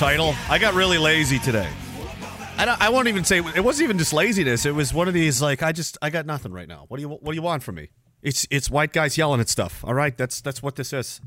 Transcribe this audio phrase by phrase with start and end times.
[0.00, 0.34] title?
[0.48, 1.68] I got really lazy today.
[2.56, 4.64] I I won't even say it wasn't even just laziness.
[4.64, 6.86] It was one of these like I just I got nothing right now.
[6.88, 7.90] What do you what do you want from me?
[8.22, 9.84] It's it's white guys yelling at stuff.
[9.84, 11.20] All right, that's that's what this is.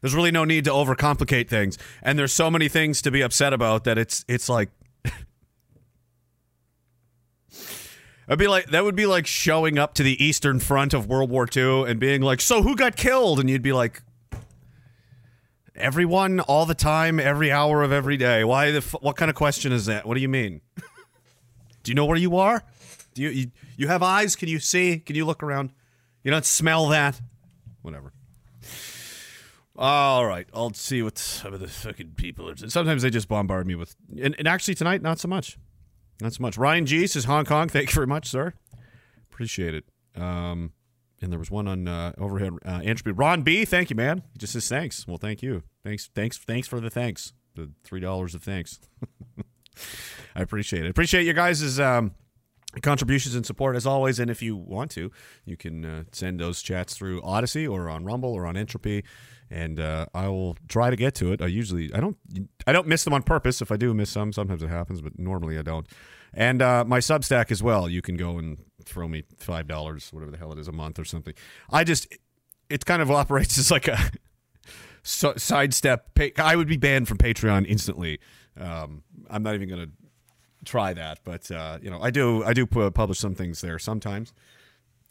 [0.00, 3.52] There's really no need to overcomplicate things, and there's so many things to be upset
[3.52, 4.70] about that it's it's like.
[8.28, 11.30] I'd be like that would be like showing up to the Eastern Front of World
[11.30, 14.02] War II and being like, "So who got killed?" And you'd be like,
[15.78, 18.78] "Everyone, all the time, every hour of every day." Why the?
[18.78, 20.06] F- what kind of question is that?
[20.06, 20.60] What do you mean?
[21.82, 22.62] do you know where you are?
[23.14, 24.36] Do you, you you have eyes?
[24.36, 24.98] Can you see?
[24.98, 25.72] Can you look around?
[26.22, 27.20] You don't smell that?
[27.82, 28.12] Whatever.
[29.76, 32.56] All right, I'll see what some of the fucking people are.
[32.56, 35.56] Sometimes they just bombard me with, and, and actually tonight, not so much.
[36.20, 36.58] Not so much.
[36.58, 37.68] Ryan G says Hong Kong.
[37.68, 38.54] Thank you very much, sir.
[39.30, 39.84] Appreciate it.
[40.20, 40.72] Um,
[41.20, 43.12] and there was one on uh, overhead uh, entropy.
[43.12, 43.64] Ron B.
[43.64, 44.22] Thank you, man.
[44.32, 45.06] He just says thanks.
[45.06, 45.62] Well, thank you.
[45.84, 46.10] Thanks.
[46.14, 46.38] Thanks.
[46.38, 47.32] Thanks for the thanks.
[47.54, 48.80] The three dollars of thanks.
[50.36, 50.90] I appreciate it.
[50.90, 52.12] Appreciate you guys' um,
[52.82, 54.18] contributions and support as always.
[54.18, 55.10] And if you want to,
[55.44, 59.04] you can uh, send those chats through Odysee or on Rumble or on Entropy,
[59.50, 61.42] and uh, I will try to get to it.
[61.42, 62.16] I usually I don't
[62.66, 63.60] I don't miss them on purpose.
[63.60, 65.86] If I do miss some, sometimes it happens, but normally I don't.
[66.34, 67.88] And uh, my Substack as well.
[67.88, 70.98] You can go and throw me five dollars, whatever the hell it is, a month
[70.98, 71.34] or something.
[71.70, 72.06] I just
[72.68, 73.98] it kind of operates as like a
[75.02, 76.18] so, sidestep.
[76.38, 78.20] I would be banned from Patreon instantly.
[78.58, 79.90] Um, I'm not even going to
[80.64, 83.78] try that, but uh, you know, I do I do pu- publish some things there
[83.78, 84.32] sometimes.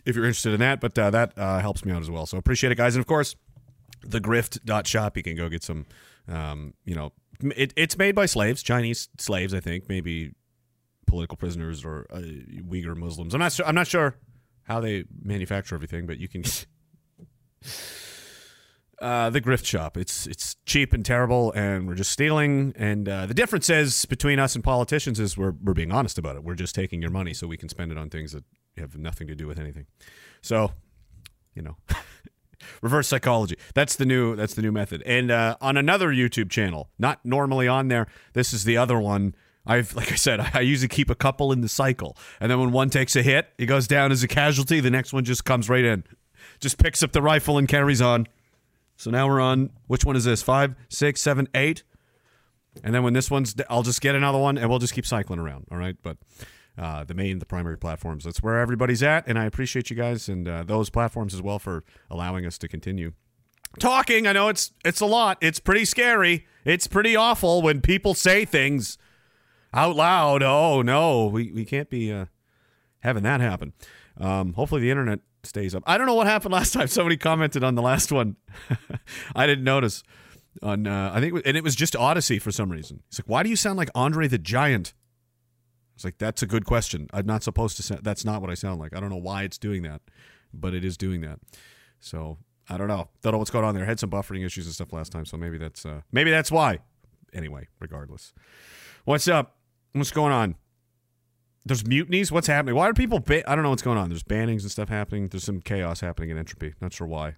[0.06, 2.25] If you're interested in that, but uh, that uh, helps me out as well.
[2.25, 2.95] So appreciate it, guys.
[2.95, 3.35] And of course,
[4.06, 5.17] thegrift.shop.
[5.17, 5.85] You can go get some.
[6.29, 7.13] Um, you know,
[7.56, 10.33] it, it's made by slaves, Chinese slaves, I think, maybe
[11.07, 13.34] political prisoners or uh, Uyghur Muslims.
[13.34, 13.66] I'm not sure.
[13.66, 14.16] I'm not sure
[14.63, 16.44] how they manufacture everything, but you can.
[19.00, 19.95] Uh, the grift shop.
[19.95, 22.73] It's it's cheap and terrible, and we're just stealing.
[22.75, 26.35] And uh, the difference is between us and politicians is we're we're being honest about
[26.35, 26.44] it.
[26.44, 28.44] We're just taking your money so we can spend it on things that
[28.75, 29.85] have nothing to do with anything.
[30.41, 30.72] So,
[31.53, 31.78] you know,
[32.81, 33.56] reverse psychology.
[33.75, 35.03] That's the new that's the new method.
[35.06, 38.07] And uh, on another YouTube channel, not normally on there.
[38.34, 39.35] This is the other one.
[39.67, 42.72] I've like I said, I usually keep a couple in the cycle, and then when
[42.72, 44.79] one takes a hit, he goes down as a casualty.
[44.79, 46.03] The next one just comes right in,
[46.59, 48.27] just picks up the rifle and carries on.
[48.95, 50.41] So now we're on which one is this?
[50.41, 51.83] Five, six, seven, eight.
[52.83, 55.39] And then when this one's, I'll just get another one, and we'll just keep cycling
[55.39, 55.66] around.
[55.72, 56.17] All right, but
[56.77, 60.29] uh, the main, the primary platforms, that's where everybody's at, and I appreciate you guys
[60.29, 63.13] and uh, those platforms as well for allowing us to continue
[63.79, 64.27] talking.
[64.27, 65.38] I know it's it's a lot.
[65.41, 66.45] It's pretty scary.
[66.66, 68.97] It's pretty awful when people say things
[69.77, 70.43] out loud.
[70.43, 72.25] Oh no, we we can't be uh,
[72.99, 73.73] having that happen.
[74.19, 75.83] Um, hopefully the internet stays up.
[75.85, 76.88] I don't know what happened last time.
[76.88, 78.35] Somebody commented on the last one.
[79.35, 80.03] I didn't notice.
[80.63, 83.03] On uh, I think, and it was just Odysee for some reason.
[83.09, 84.94] He's like, "Why do you sound like Andre the Giant?"
[85.94, 87.07] It's like that's a good question.
[87.13, 87.83] I'm not supposed to.
[87.83, 88.95] Sound, that's not what I sound like.
[88.95, 90.01] I don't know why it's doing that,
[90.51, 91.39] but it is doing that.
[92.00, 93.09] So I don't know.
[93.21, 93.85] Don't know what's going on there.
[93.85, 96.80] Had some buffering issues and stuff last time, so maybe that's uh, maybe that's why.
[97.33, 98.33] Anyway, regardless,
[99.06, 99.56] what's up?
[99.97, 100.55] What's going on?
[101.65, 102.31] There's mutinies.
[102.31, 102.75] What's happening?
[102.75, 103.19] Why are people?
[103.19, 104.09] Ba- I don't know what's going on.
[104.09, 105.27] There's bannings and stuff happening.
[105.27, 106.73] There's some chaos happening in entropy.
[106.79, 107.35] Not sure why.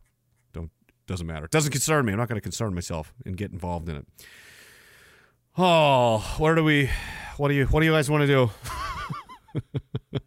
[0.53, 0.69] Don't
[1.07, 1.45] doesn't matter.
[1.45, 2.13] It doesn't concern me.
[2.13, 4.05] I'm not going to concern myself and get involved in it.
[5.57, 6.89] Oh, where do we?
[7.37, 7.65] What do you?
[7.65, 8.51] What do you guys want to do?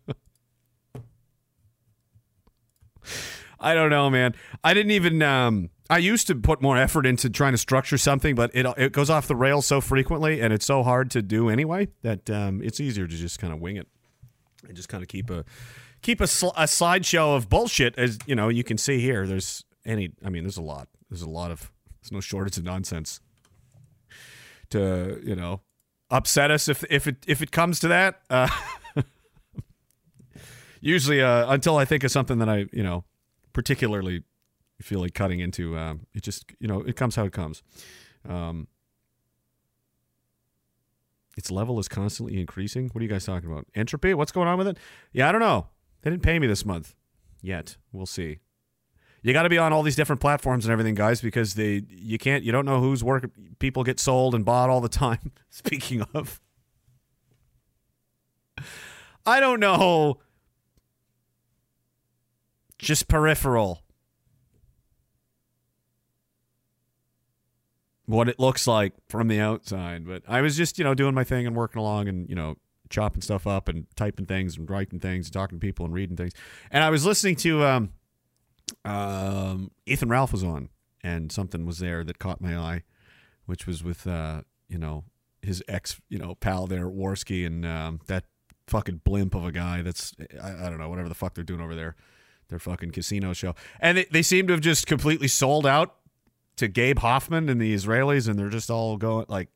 [3.61, 4.35] I don't know, man.
[4.65, 5.23] I didn't even.
[5.23, 8.93] Um, I used to put more effort into trying to structure something, but it it
[8.93, 12.63] goes off the rails so frequently, and it's so hard to do anyway that um,
[12.63, 13.87] it's easier to just kind of wing it
[14.67, 15.45] and just kind of keep a
[16.01, 17.99] keep a, sl- a slideshow of bullshit.
[17.99, 19.27] As you know, you can see here.
[19.27, 20.13] There's any.
[20.25, 20.89] I mean, there's a lot.
[21.11, 21.71] There's a lot of.
[22.01, 23.21] There's no shortage of nonsense.
[24.71, 25.61] To you know,
[26.11, 28.23] upset us if if it if it comes to that.
[28.31, 28.49] Uh,
[30.81, 33.05] usually, uh, until I think of something that I you know
[33.53, 34.25] particularly
[34.83, 37.63] feel like cutting into, um, it just you know it comes how it comes.
[38.29, 38.69] Um,
[41.37, 42.89] its level is constantly increasing.
[42.89, 43.67] What are you guys talking about?
[43.75, 44.15] Entropy?
[44.15, 44.77] What's going on with it?
[45.13, 45.69] Yeah, I don't know.
[46.03, 46.95] They didn't pay me this month
[47.41, 47.77] yet.
[47.93, 48.39] We'll see.
[49.23, 52.19] You got to be on all these different platforms and everything, guys, because they you
[52.19, 53.31] can't you don't know whose work
[53.61, 55.33] people get sold and bought all the time.
[55.51, 56.41] Speaking of,
[59.25, 60.19] I don't know.
[62.79, 63.83] Just peripheral.
[68.07, 71.25] What it looks like from the outside, but I was just you know doing my
[71.25, 72.57] thing and working along and you know
[72.93, 76.17] chopping stuff up and typing things and writing things and talking to people and reading
[76.17, 76.33] things.
[76.71, 77.93] And I was listening to um,
[78.85, 80.69] um, Ethan Ralph was on,
[81.03, 82.83] and something was there that caught my eye,
[83.47, 85.05] which was with uh, you know
[85.43, 88.25] his ex you know pal there Warski and um, that
[88.69, 89.83] fucking blimp of a guy.
[89.83, 91.97] That's I, I don't know whatever the fuck they're doing over there,
[92.49, 95.97] their fucking casino show, and they, they seem to have just completely sold out
[96.57, 99.49] to Gabe Hoffman and the Israelis, and they're just all going like.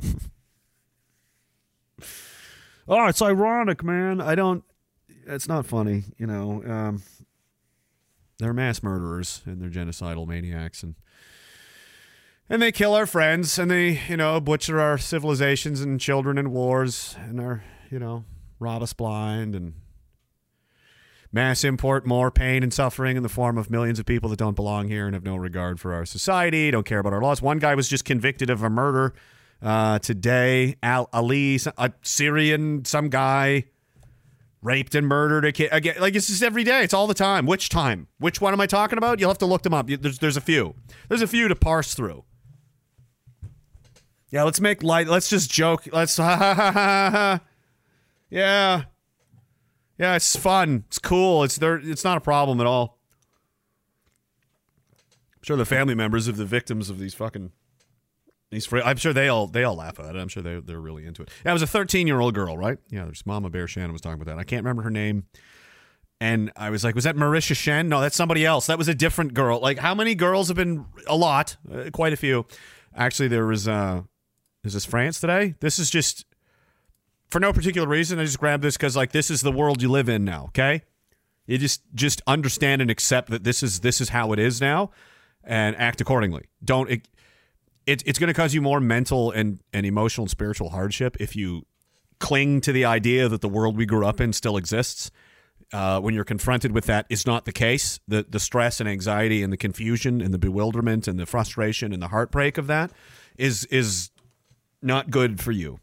[2.88, 4.20] oh, it's ironic, man.
[4.20, 4.64] I don't.
[5.26, 6.62] It's not funny, you know.
[6.66, 7.02] Um,
[8.38, 10.96] they're mass murderers and they're genocidal maniacs, and
[12.48, 16.50] and they kill our friends, and they, you know, butcher our civilizations and children in
[16.50, 18.24] wars, and are, you know,
[18.58, 19.74] rob us blind and
[21.34, 24.54] mass import more pain and suffering in the form of millions of people that don't
[24.54, 27.42] belong here and have no regard for our society, don't care about our laws.
[27.42, 29.14] One guy was just convicted of a murder
[29.60, 30.76] uh, today.
[30.82, 33.64] Al Ali, a Syrian, some guy
[34.62, 35.70] raped and murdered a kid.
[35.72, 36.84] Again, like it's just every day.
[36.84, 37.46] It's all the time.
[37.46, 38.06] Which time?
[38.18, 39.18] Which one am I talking about?
[39.18, 39.88] You'll have to look them up.
[39.88, 40.76] There's there's a few.
[41.08, 42.24] There's a few to parse through.
[44.30, 45.08] Yeah, let's make light.
[45.08, 45.88] Let's just joke.
[45.92, 47.10] Let's ha ha ha ha.
[47.10, 47.40] ha.
[48.30, 48.84] Yeah,
[49.98, 50.14] yeah.
[50.16, 50.84] It's fun.
[50.88, 51.44] It's cool.
[51.44, 51.76] It's there.
[51.76, 52.98] It's not a problem at all.
[55.36, 57.52] I'm sure the family members of the victims of these fucking
[58.50, 58.66] these.
[58.66, 60.18] Fr- I'm sure they all they all laugh at it.
[60.18, 61.30] I'm sure they they're really into it.
[61.44, 62.78] Yeah, it was a 13 year old girl, right?
[62.90, 64.40] Yeah, there's Mama Bear Shannon was talking about that.
[64.40, 65.24] I can't remember her name.
[66.20, 67.88] And I was like, was that Marisha Shen?
[67.88, 68.66] No, that's somebody else.
[68.68, 69.58] That was a different girl.
[69.60, 70.86] Like, how many girls have been?
[71.06, 72.46] A lot, uh, quite a few.
[72.94, 73.68] Actually, there was.
[73.68, 74.02] uh
[74.62, 75.56] Is this France today?
[75.60, 76.24] This is just
[77.34, 78.20] for no particular reason.
[78.20, 80.44] I just grabbed this because like this is the world you live in now.
[80.50, 80.82] Okay,
[81.48, 84.92] you just just understand and accept that this is this is how it is now,
[85.42, 86.44] and act accordingly.
[86.64, 86.88] Don't.
[86.88, 87.08] It,
[87.86, 91.34] it it's going to cause you more mental and and emotional and spiritual hardship if
[91.34, 91.66] you
[92.20, 95.10] cling to the idea that the world we grew up in still exists.
[95.72, 97.98] Uh, when you're confronted with that is not the case.
[98.06, 102.00] The the stress and anxiety and the confusion and the bewilderment and the frustration and
[102.00, 102.92] the heartbreak of that
[103.36, 104.12] is is
[104.80, 105.80] not good for you.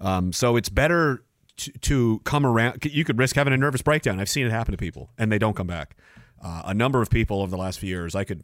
[0.00, 1.22] Um, so it's better
[1.58, 2.84] to, to come around.
[2.84, 4.18] You could risk having a nervous breakdown.
[4.18, 5.96] I've seen it happen to people, and they don't come back.
[6.42, 8.42] Uh, a number of people over the last few years, I could.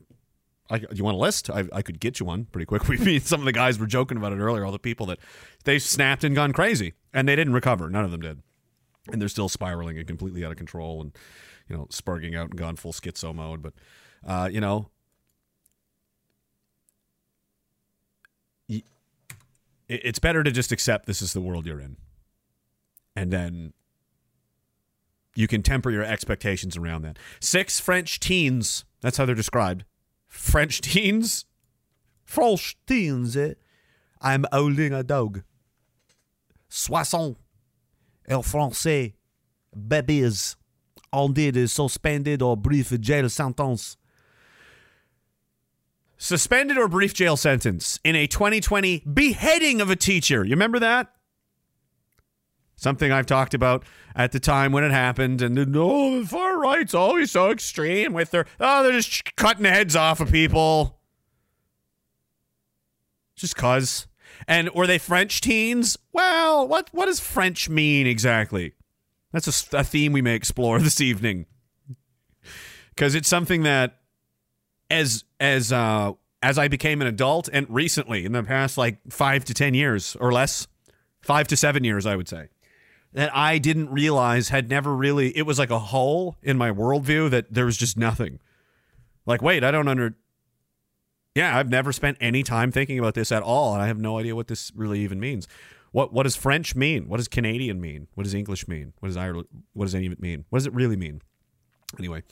[0.68, 1.48] I, you want a list?
[1.48, 2.88] I, I could get you one pretty quick.
[2.88, 4.64] We mean some of the guys were joking about it earlier.
[4.64, 5.18] All the people that
[5.64, 7.88] they snapped and gone crazy, and they didn't recover.
[7.88, 8.42] None of them did,
[9.10, 11.12] and they're still spiraling and completely out of control, and
[11.68, 13.62] you know, spurging out and gone full schizo mode.
[13.62, 13.72] But
[14.26, 14.90] uh, you know,
[18.68, 18.84] y- it-
[19.88, 21.96] it's better to just accept this is the world you're in,
[23.14, 23.72] and then
[25.36, 27.18] you can temper your expectations around that.
[27.40, 28.84] Six French teens.
[29.02, 29.84] That's how they're described.
[30.26, 31.44] French teens.
[32.24, 33.36] French teens.
[33.36, 33.54] Eh?
[34.20, 35.42] I'm holding a dog.
[36.68, 37.38] Soixante.
[38.26, 39.12] El français.
[39.76, 40.56] Babies.
[41.12, 43.96] On did suspended or brief jail sentence.
[46.18, 50.44] Suspended or brief jail sentence in a 2020 beheading of a teacher.
[50.44, 51.12] You remember that?
[52.76, 56.94] Something I've talked about at the time when it happened, and oh, the far right's
[56.94, 60.98] always so extreme with their oh, they're just cutting heads off of people,
[63.34, 64.06] just cause.
[64.46, 65.96] And were they French teens?
[66.12, 68.74] Well, what what does French mean exactly?
[69.32, 71.46] That's a theme we may explore this evening,
[72.94, 74.00] because it's something that,
[74.90, 76.12] as as uh
[76.42, 80.16] as I became an adult, and recently in the past like five to ten years
[80.20, 80.66] or less,
[81.20, 82.48] five to seven years, I would say
[83.12, 87.30] that I didn't realize had never really it was like a hole in my worldview
[87.30, 88.38] that there was just nothing.
[89.24, 90.14] Like, wait, I don't under
[91.34, 94.18] Yeah, I've never spent any time thinking about this at all, and I have no
[94.18, 95.48] idea what this really even means.
[95.92, 97.08] What what does French mean?
[97.08, 98.06] What does Canadian mean?
[98.14, 98.92] What does English mean?
[99.00, 100.44] What does Ireland what does any of it mean?
[100.50, 101.22] What does it really mean?
[101.98, 102.22] Anyway.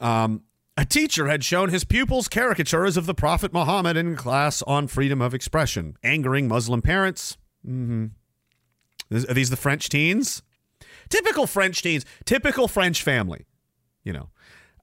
[0.00, 0.42] Um
[0.78, 5.20] A teacher had shown his pupils caricatures of the Prophet Muhammad in class on freedom
[5.20, 7.36] of expression, angering Muslim parents.
[7.66, 8.06] Mm-hmm.
[9.12, 10.40] Are these the French teens?
[11.08, 13.46] Typical French teens, typical French family.
[14.04, 14.28] You know,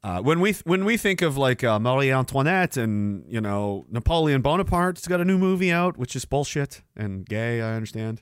[0.03, 4.41] uh, when we when we think of like uh, Marie Antoinette and you know Napoleon
[4.41, 7.61] Bonaparte's got a new movie out, which is bullshit and gay.
[7.61, 8.21] I understand.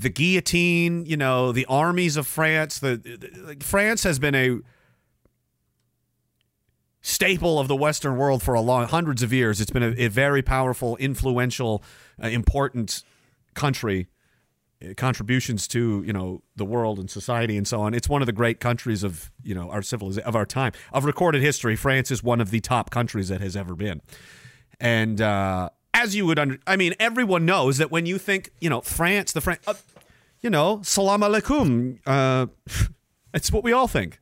[0.00, 2.80] The guillotine, you know, the armies of France.
[2.80, 4.58] The, the France has been a
[7.02, 9.60] staple of the Western world for a long hundreds of years.
[9.60, 11.82] It's been a, a very powerful, influential,
[12.22, 13.02] uh, important
[13.54, 14.06] country.
[14.82, 17.92] uh, Contributions to you know the world and society and so on.
[17.94, 21.04] It's one of the great countries of you know our civilization of our time of
[21.04, 21.76] recorded history.
[21.76, 24.00] France is one of the top countries that has ever been,
[24.80, 28.70] and uh, as you would under, I mean, everyone knows that when you think you
[28.70, 29.74] know France, the French, uh,
[30.40, 31.98] you know, salam alaikum.
[32.06, 32.46] Uh,
[33.34, 34.18] it's what we all think.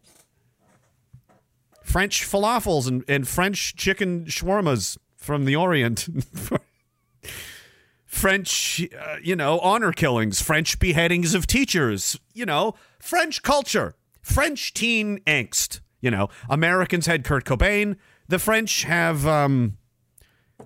[1.90, 6.06] French falafels and, and French chicken shawarmas from the Orient.
[8.06, 14.72] French, uh, you know, honor killings, French beheadings of teachers, you know, French culture, French
[14.72, 15.80] teen angst.
[16.00, 17.96] You know, Americans had Kurt Cobain.
[18.28, 19.76] The French have um,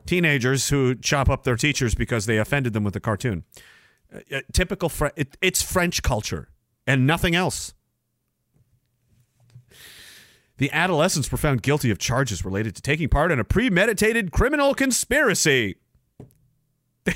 [0.04, 3.44] teenagers who chop up their teachers because they offended them with a cartoon.
[4.14, 6.50] Uh, uh, typical, it, it's French culture
[6.86, 7.72] and nothing else.
[10.58, 14.74] The adolescents were found guilty of charges related to taking part in a premeditated criminal
[14.74, 15.76] conspiracy.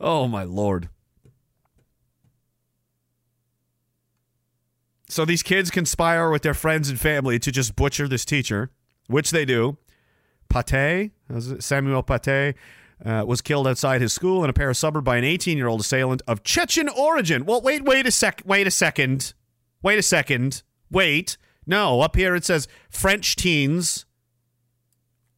[0.00, 0.88] Oh, my lord.
[5.08, 8.70] So these kids conspire with their friends and family to just butcher this teacher,
[9.06, 9.78] which they do.
[10.48, 11.10] Paty,
[11.58, 12.54] Samuel Paty,
[13.04, 16.42] uh, was killed outside his school in a Paris suburb by an 18-year-old assailant of
[16.42, 17.44] Chechen origin.
[17.44, 19.34] Well, wait, wait a sec, wait a second,
[19.82, 21.36] wait a second, wait.
[21.68, 24.06] No, up here it says French teens.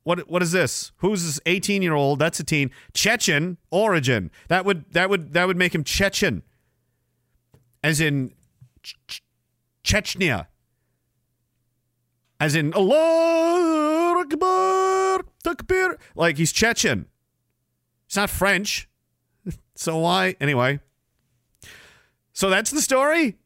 [0.05, 0.93] What what is this?
[0.99, 2.21] Who's this 18-year-old?
[2.21, 2.71] That's a teen.
[2.95, 4.31] Chechen origin.
[4.49, 6.43] That would that would that would make him Chechen.
[7.83, 8.33] As in
[8.83, 9.23] Ch- Ch-
[9.85, 10.47] Chechnya.
[12.39, 12.73] As in.
[16.15, 17.07] Like he's Chechen.
[18.07, 18.89] He's not French.
[19.75, 20.37] So why?
[20.43, 20.79] Anyway.
[22.35, 23.39] So that's the story?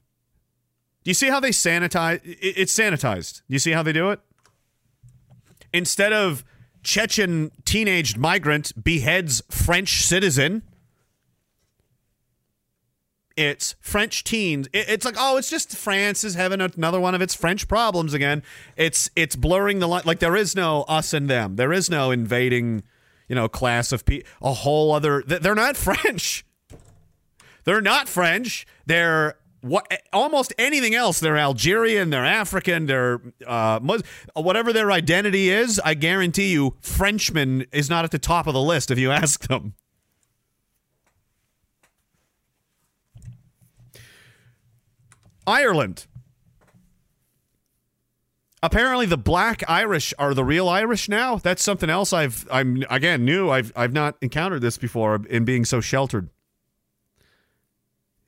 [1.04, 2.20] Do you see how they sanitize?
[2.24, 3.42] It's sanitized.
[3.46, 4.20] Do you see how they do it?
[5.72, 6.44] Instead of
[6.82, 10.62] Chechen teenage migrant beheads French citizen,
[13.36, 14.68] it's French teens.
[14.72, 18.42] It's like, oh, it's just France is having another one of its French problems again.
[18.76, 20.02] It's it's blurring the line.
[20.06, 21.56] Like there is no us and them.
[21.56, 22.82] There is no invading,
[23.28, 24.28] you know, class of people.
[24.40, 25.22] A whole other.
[25.26, 26.46] They're not French.
[27.64, 28.66] They're not French.
[28.86, 31.20] They're what almost anything else.
[31.20, 32.10] They're Algerian.
[32.10, 32.84] They're African.
[32.84, 34.02] They're uh, Mus-
[34.34, 35.80] whatever their identity is.
[35.82, 39.48] I guarantee you, Frenchman is not at the top of the list if you ask
[39.48, 39.74] them.
[45.46, 46.06] Ireland.
[48.62, 51.36] Apparently, the black Irish are the real Irish now.
[51.36, 53.50] That's something else I've I'm again new.
[53.50, 56.30] I've I've not encountered this before in being so sheltered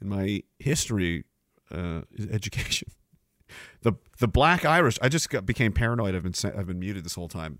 [0.01, 1.25] in my history
[1.71, 2.89] uh, education.
[3.83, 4.99] The the black Irish.
[5.01, 6.15] I just got, became paranoid.
[6.15, 7.59] I've been I've been muted this whole time.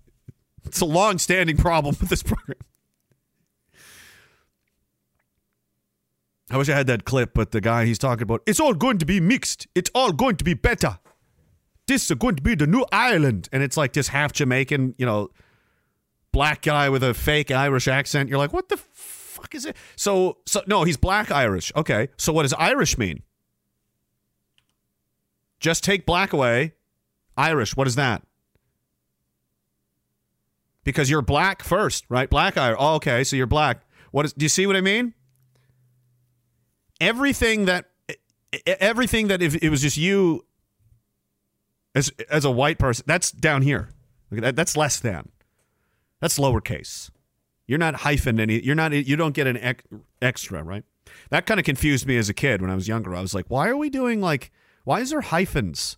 [0.65, 2.57] It's a long standing problem with this program.
[6.49, 8.97] I wish I had that clip, but the guy he's talking about, it's all going
[8.99, 9.67] to be mixed.
[9.75, 10.99] It's all going to be better.
[11.87, 13.49] This is going to be the new Ireland.
[13.51, 15.29] And it's like this half Jamaican, you know,
[16.31, 18.29] black guy with a fake Irish accent.
[18.29, 18.77] You're like, what the
[19.37, 19.75] fuck is it?
[19.95, 21.71] So, so no, he's black Irish.
[21.75, 22.09] Okay.
[22.17, 23.23] So what does Irish mean?
[25.59, 26.73] Just take black away.
[27.35, 28.23] Irish, what is that?
[30.83, 32.29] Because you're black first, right?
[32.29, 32.77] Black Irish.
[32.79, 33.23] Oh, okay.
[33.23, 33.81] So you're black.
[34.11, 35.13] What is, do you see what I mean?
[36.99, 37.89] everything that
[38.65, 40.45] everything that if it was just you
[41.95, 43.89] as as a white person that's down here
[44.31, 45.29] that's less than
[46.19, 47.09] that's lowercase
[47.67, 49.83] you're not hyphen any you're not you don't get an ex,
[50.21, 50.83] extra right?
[51.29, 53.13] That kind of confused me as a kid when i was younger.
[53.13, 54.51] I was like why are we doing like
[54.85, 55.97] why is there hyphens?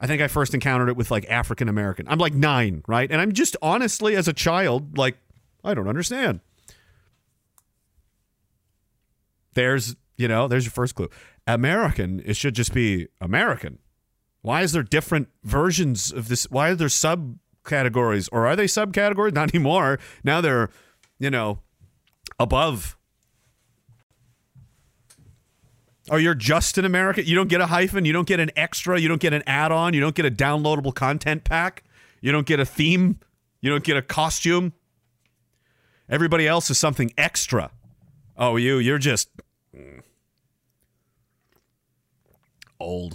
[0.00, 2.06] I think i first encountered it with like african american.
[2.08, 3.10] I'm like nine right?
[3.10, 5.18] And i'm just honestly as a child like
[5.62, 6.40] i don't understand.
[9.54, 11.10] There's you know there's your first clue.
[11.46, 13.78] American it should just be american.
[14.42, 16.88] Why is there different versions of this why are there
[17.64, 20.70] subcategories or are they subcategories not anymore now they're
[21.18, 21.58] you know
[22.38, 22.96] above
[26.10, 27.24] Oh, you're just in America?
[27.24, 28.04] You don't get a hyphen?
[28.04, 29.00] You don't get an extra?
[29.00, 29.94] You don't get an add on?
[29.94, 31.82] You don't get a downloadable content pack?
[32.20, 33.20] You don't get a theme?
[33.62, 34.74] You don't get a costume?
[36.06, 37.70] Everybody else is something extra.
[38.36, 39.30] Oh, you, you're just
[42.78, 43.14] old.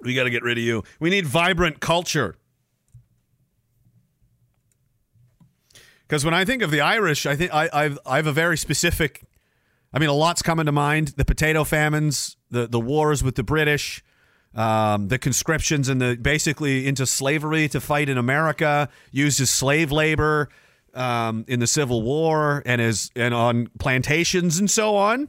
[0.00, 0.84] We got to get rid of you.
[0.98, 2.36] We need vibrant culture.
[6.10, 8.58] Because when I think of the Irish, I think I, I've I have a very
[8.58, 9.22] specific.
[9.92, 13.44] I mean, a lot's coming to mind: the potato famines, the the wars with the
[13.44, 14.02] British,
[14.56, 19.92] um, the conscriptions, and the basically into slavery to fight in America, used as slave
[19.92, 20.48] labor
[20.94, 25.28] um, in the Civil War, and as and on plantations and so on.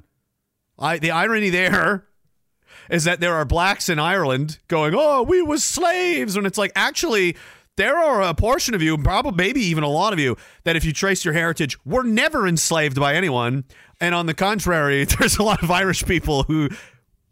[0.79, 2.07] I the irony there
[2.89, 6.71] is that there are blacks in Ireland going, "Oh, we was slaves," and it's like
[6.75, 7.37] actually
[7.77, 10.85] there are a portion of you, probably maybe even a lot of you, that if
[10.85, 13.63] you trace your heritage, were never enslaved by anyone.
[13.99, 16.69] And on the contrary, there's a lot of Irish people who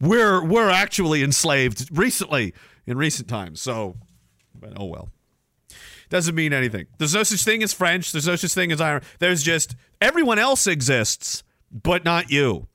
[0.02, 2.54] were were actually enslaved recently
[2.86, 3.62] in recent times.
[3.62, 3.98] So,
[4.60, 5.10] but oh well.
[6.10, 6.88] Doesn't mean anything.
[6.98, 8.12] There's no such thing as French.
[8.12, 9.04] There's no such thing as Irish.
[9.20, 12.68] There's just everyone else exists, but not you.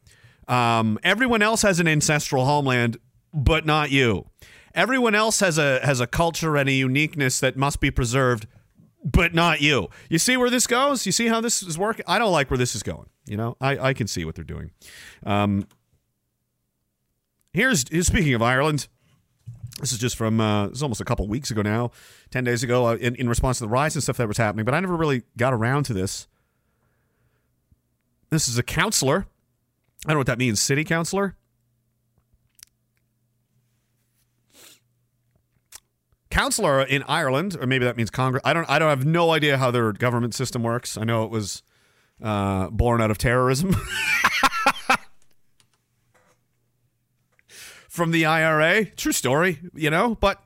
[0.47, 2.99] Um, everyone else has an ancestral homeland,
[3.33, 4.27] but not you.
[4.75, 8.47] Everyone else has a has a culture and a uniqueness that must be preserved,
[9.05, 9.89] but not you.
[10.09, 11.07] You see where this goes?
[11.07, 12.05] You see how this is working?
[12.09, 13.09] I don't like where this is going.
[13.27, 14.71] You know, I, I can see what they're doing.
[15.25, 15.67] Um,
[17.53, 18.89] here's, here's speaking of Ireland.
[19.81, 21.91] This is just from uh, it's almost a couple weeks ago now,
[22.31, 24.65] ten days ago, uh, in, in response to the riots and stuff that was happening.
[24.65, 26.29] But I never really got around to this.
[28.31, 29.27] This is a counselor.
[30.05, 30.61] I don't know what that means.
[30.61, 31.37] City councilor.
[36.35, 38.43] Counselor in Ireland, or maybe that means Congress.
[38.45, 38.69] I don't.
[38.69, 40.99] I don't have no idea how their government system works.
[40.99, 41.63] I know it was
[42.21, 43.77] uh, born out of terrorism.
[47.89, 48.87] From the IRA.
[48.87, 50.17] True story, you know?
[50.17, 50.43] But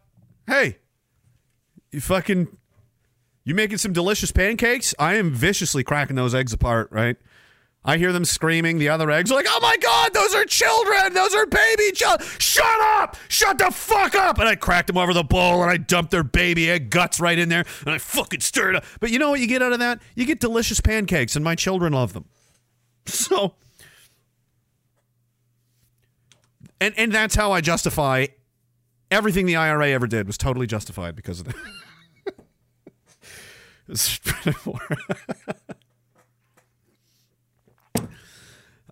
[0.47, 0.77] hey,
[1.91, 2.49] you fucking
[3.45, 4.95] you making some delicious pancakes?
[4.99, 7.17] I am viciously cracking those eggs apart, right?
[7.89, 8.77] I hear them screaming.
[8.77, 11.15] The other eggs are like, "Oh my god, those are children!
[11.15, 12.29] Those are baby children!
[12.39, 13.17] Shut up!
[13.29, 16.23] Shut the fuck up!" And I cracked them over the bowl, and I dumped their
[16.23, 18.85] baby egg guts right in there, and I fucking stirred up.
[19.01, 20.03] But you know what you get out of that?
[20.15, 22.27] You get delicious pancakes, and my children love them.
[23.07, 23.55] So,
[26.79, 28.27] and and that's how I justify
[29.11, 31.57] everything the IRA ever did was totally justified because of that.
[33.89, 34.21] It's-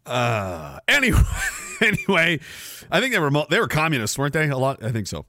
[0.06, 1.20] Uh, anyway,
[1.80, 2.40] anyway,
[2.90, 4.48] I think they were they were communists, weren't they?
[4.48, 5.26] A lot, I think so.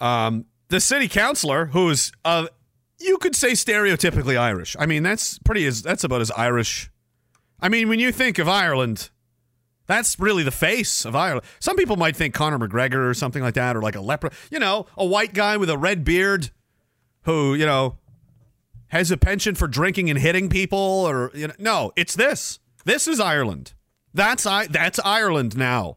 [0.00, 2.46] Um, the city councilor, who's uh,
[2.98, 4.76] you could say stereotypically Irish.
[4.78, 6.90] I mean, that's pretty as that's about as Irish.
[7.60, 9.10] I mean, when you think of Ireland,
[9.86, 11.44] that's really the face of Ireland.
[11.58, 14.30] Some people might think Conor McGregor or something like that, or like a leper.
[14.50, 16.50] You know, a white guy with a red beard,
[17.22, 17.98] who you know
[18.88, 22.58] has a penchant for drinking and hitting people, or you know, no, it's this.
[22.84, 23.74] This is Ireland.
[24.12, 24.66] That's I.
[24.66, 25.96] That's Ireland now.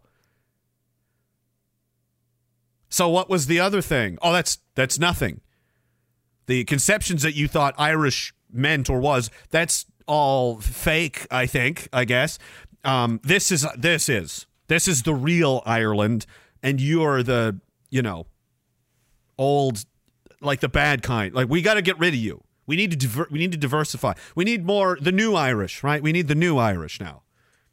[2.90, 4.18] So what was the other thing?
[4.22, 5.42] Oh, that's that's nothing.
[6.46, 11.26] The conceptions that you thought Irish meant or was that's all fake.
[11.32, 11.88] I think.
[11.92, 12.38] I guess.
[12.84, 16.26] Um, this is this is this is the real Ireland,
[16.62, 18.28] and you are the you know
[19.38, 19.86] old
[20.42, 21.34] like the bad kind.
[21.34, 22.44] Like we got to get rid of you.
[22.66, 24.14] We need to diver- we need to diversify.
[24.36, 26.02] We need more the new Irish, right?
[26.02, 27.24] We need the new Irish now.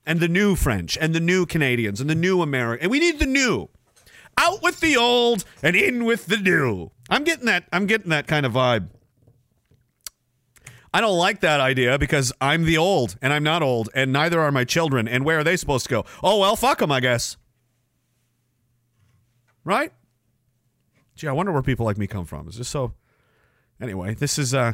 [0.04, 2.84] And the new French and the new Canadians and the new American.
[2.84, 3.68] And we need the new.
[4.38, 6.90] Out with the old and in with the new.
[7.08, 8.88] I'm getting that I'm getting that kind of vibe.
[10.92, 14.40] I don't like that idea because I'm the old and I'm not old and neither
[14.40, 16.04] are my children and where are they supposed to go?
[16.22, 17.36] Oh well, fuck them, I guess.
[19.62, 19.92] Right?
[21.14, 22.48] Gee, I wonder where people like me come from.
[22.48, 22.94] Is this so
[23.80, 24.72] Anyway, this is uh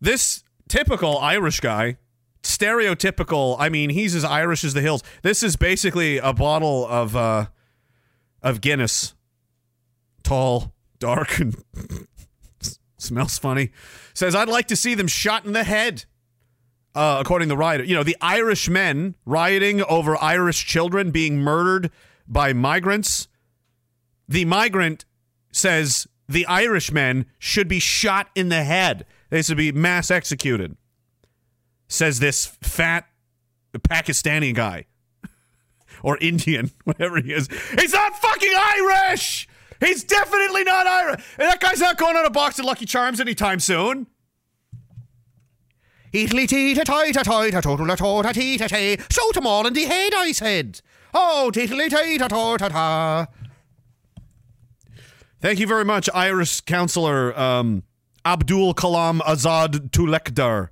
[0.00, 1.96] this typical Irish guy,
[2.42, 3.56] stereotypical.
[3.58, 5.02] I mean, he's as Irish as the hills.
[5.22, 7.46] This is basically a bottle of uh
[8.42, 9.14] of Guinness,
[10.22, 11.56] tall, dark, and
[12.98, 13.70] smells funny.
[14.14, 16.04] Says, "I'd like to see them shot in the head."
[16.94, 21.38] Uh, according to the rioter, you know, the Irish men rioting over Irish children being
[21.38, 21.92] murdered
[22.26, 23.28] by migrants.
[24.26, 25.04] The migrant
[25.52, 29.06] says the Irishmen should be shot in the head.
[29.30, 30.76] They should be mass executed.
[31.88, 33.06] Says this fat
[33.78, 34.86] Pakistani guy
[36.02, 37.48] or Indian, whatever he is.
[37.78, 39.48] He's not fucking Irish.
[39.80, 41.24] He's definitely not Irish.
[41.38, 44.06] And that guy's not going on a box of Lucky Charms anytime soon.
[49.10, 50.80] Shoot 'em all in the head, I said.
[51.14, 53.26] Oh, teetly teeta tota ta.
[55.40, 57.84] Thank you very much, Irish counselor um,
[58.24, 60.70] Abdul Kalam Azad Talukder.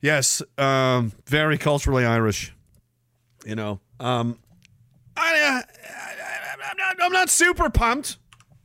[0.00, 2.52] yes, um, very culturally Irish.
[3.46, 4.40] You know, um,
[5.16, 5.62] I, uh,
[6.68, 8.16] am not, I'm not super pumped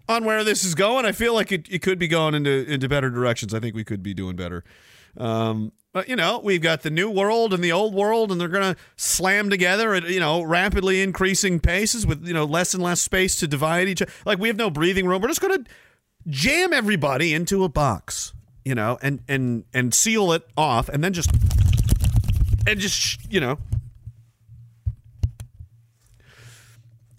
[0.10, 1.06] on where this is going.
[1.06, 3.54] I feel like it, it could be going into into better directions.
[3.54, 4.64] I think we could be doing better.
[5.18, 8.48] Um, but you know, we've got the new world and the old world, and they're
[8.48, 13.00] gonna slam together at you know rapidly increasing paces with you know less and less
[13.00, 14.02] space to divide each.
[14.02, 14.12] other.
[14.26, 15.22] Like we have no breathing room.
[15.22, 15.64] We're just gonna
[16.28, 18.34] jam everybody into a box,
[18.66, 21.30] you know, and and and seal it off, and then just
[22.66, 23.60] and just you know.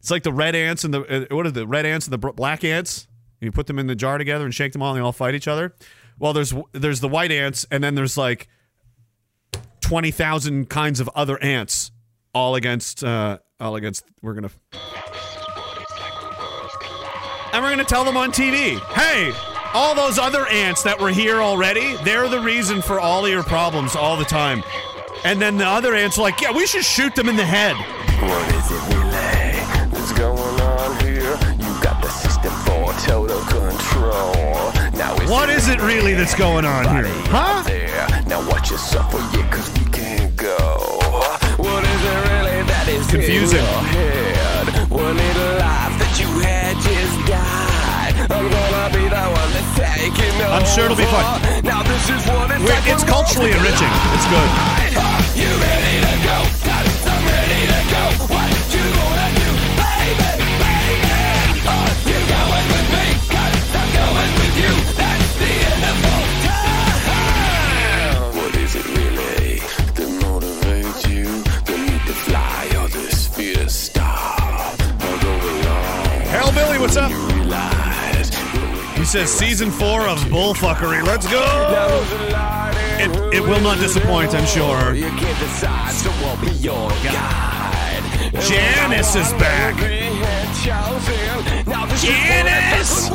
[0.01, 2.33] It's like the red ants and the uh, what are the red ants and the
[2.33, 3.07] black ants?
[3.41, 5.37] You put them in the jar together and shake them all, and they all fight
[5.37, 5.77] each other.
[6.19, 8.49] Well, there's there's the white ants, and then there's like
[9.85, 11.93] twenty thousand kinds of other ants,
[12.35, 14.05] all against uh, all against.
[14.23, 14.51] We're gonna
[17.53, 19.33] and we're gonna tell them on TV, hey,
[19.75, 23.43] all those other ants that were here already, they're the reason for all of your
[23.43, 24.65] problems all the time.
[25.25, 27.77] And then the other ants are like, yeah, we should shoot them in the head.
[27.77, 29.91] What is it really?
[29.91, 30.44] What's going
[35.27, 37.05] What is it really that's going on here?
[37.33, 37.63] Huh?
[38.29, 40.59] Now watch yourself for yeah, cause we can't go.
[41.57, 43.59] What is it really that is Confusing.
[43.59, 44.91] in your head?
[44.91, 48.15] One little life that you had just died.
[48.31, 50.55] I'm gonna be the one that's taking over.
[50.61, 51.25] I'm sure it'll be fun.
[51.65, 53.93] Now this is what it's We're- like it's culturally enriching.
[54.13, 54.51] It's good.
[55.41, 56.37] you ready to go?
[56.69, 58.03] Got it, I'm ready to go.
[58.29, 59.49] What you gonna do,
[59.81, 61.01] baby, baby?
[61.65, 63.07] Are you going with me?
[63.25, 64.75] 'Cause I'm going with you.
[76.75, 77.13] Billy, what's up?
[78.99, 81.07] He says season four of bullfuckery.
[81.07, 81.41] Let's go.
[82.99, 84.93] It, it will not disappoint, I'm sure.
[88.43, 89.77] Janice is back.
[92.01, 93.09] Janice!
[93.09, 93.15] Janice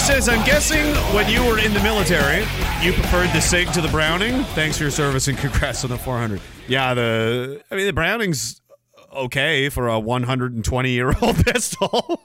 [0.00, 2.40] says, I'm guessing when you were in the military,
[2.82, 4.42] you preferred the SIG to the Browning.
[4.54, 6.40] Thanks for your service and congrats on the 400.
[6.66, 8.60] Yeah, the I mean the Browning's
[9.12, 12.22] okay for a 120 year old pistol,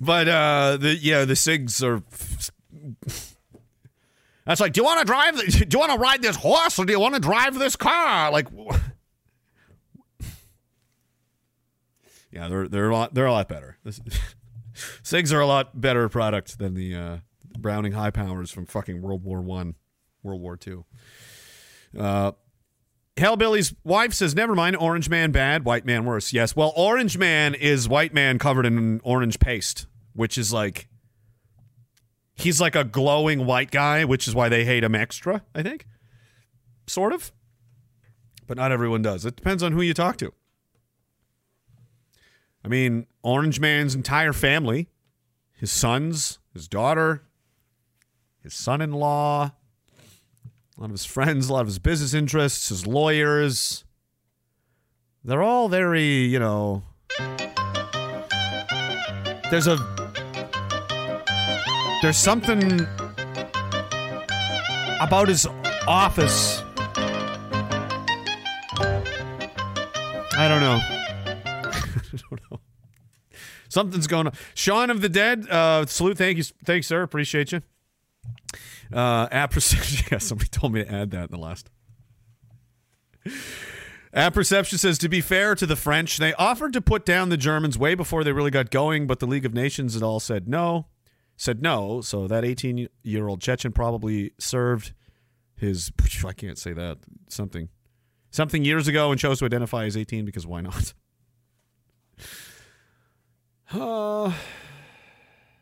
[0.00, 2.02] but uh, the yeah the SIGs are.
[4.44, 5.36] That's like, do you want to drive?
[5.36, 7.74] The, do you want to ride this horse or do you want to drive this
[7.74, 8.30] car?
[8.30, 8.46] Like,
[12.30, 13.76] yeah, they're they're a lot they're a lot better.
[13.82, 14.00] This,
[15.02, 17.16] SIGs are a lot better product than the uh,
[17.58, 19.74] Browning high powers from fucking World War One,
[20.22, 20.84] World War Two.
[21.98, 22.32] Uh,
[23.16, 24.76] Hellbilly's wife says, "Never mind.
[24.76, 26.54] Orange man bad, white man worse." Yes.
[26.54, 30.88] Well, Orange man is white man covered in orange paste, which is like
[32.36, 35.42] he's like a glowing white guy, which is why they hate him extra.
[35.54, 35.86] I think,
[36.86, 37.32] sort of,
[38.46, 39.24] but not everyone does.
[39.24, 40.32] It depends on who you talk to.
[42.64, 44.88] I mean, Orange Man's entire family,
[45.52, 47.22] his sons, his daughter,
[48.42, 49.52] his son in law,
[50.76, 53.84] a lot of his friends, a lot of his business interests, his lawyers.
[55.24, 56.84] They're all very, you know.
[59.50, 59.76] There's a.
[62.02, 62.86] There's something
[65.00, 65.46] about his
[65.86, 66.62] office.
[70.36, 70.97] I don't know.
[73.68, 74.32] Something's going on.
[74.54, 76.18] Sean of the Dead, uh, salute.
[76.18, 76.44] Thank you.
[76.64, 77.02] Thanks, sir.
[77.02, 77.62] Appreciate you.
[78.92, 80.06] Uh, app perception.
[80.12, 81.70] Yeah, somebody told me to add that in the last.
[84.14, 87.36] App perception says to be fair to the French, they offered to put down the
[87.36, 90.48] Germans way before they really got going, but the League of Nations had all said
[90.48, 90.86] no.
[91.36, 92.00] Said no.
[92.00, 94.94] So that 18 year old Chechen probably served
[95.56, 95.92] his.
[96.26, 96.98] I can't say that.
[97.28, 97.68] Something.
[98.30, 100.94] Something years ago and chose to identify as 18 because why not?
[103.72, 104.32] Uh,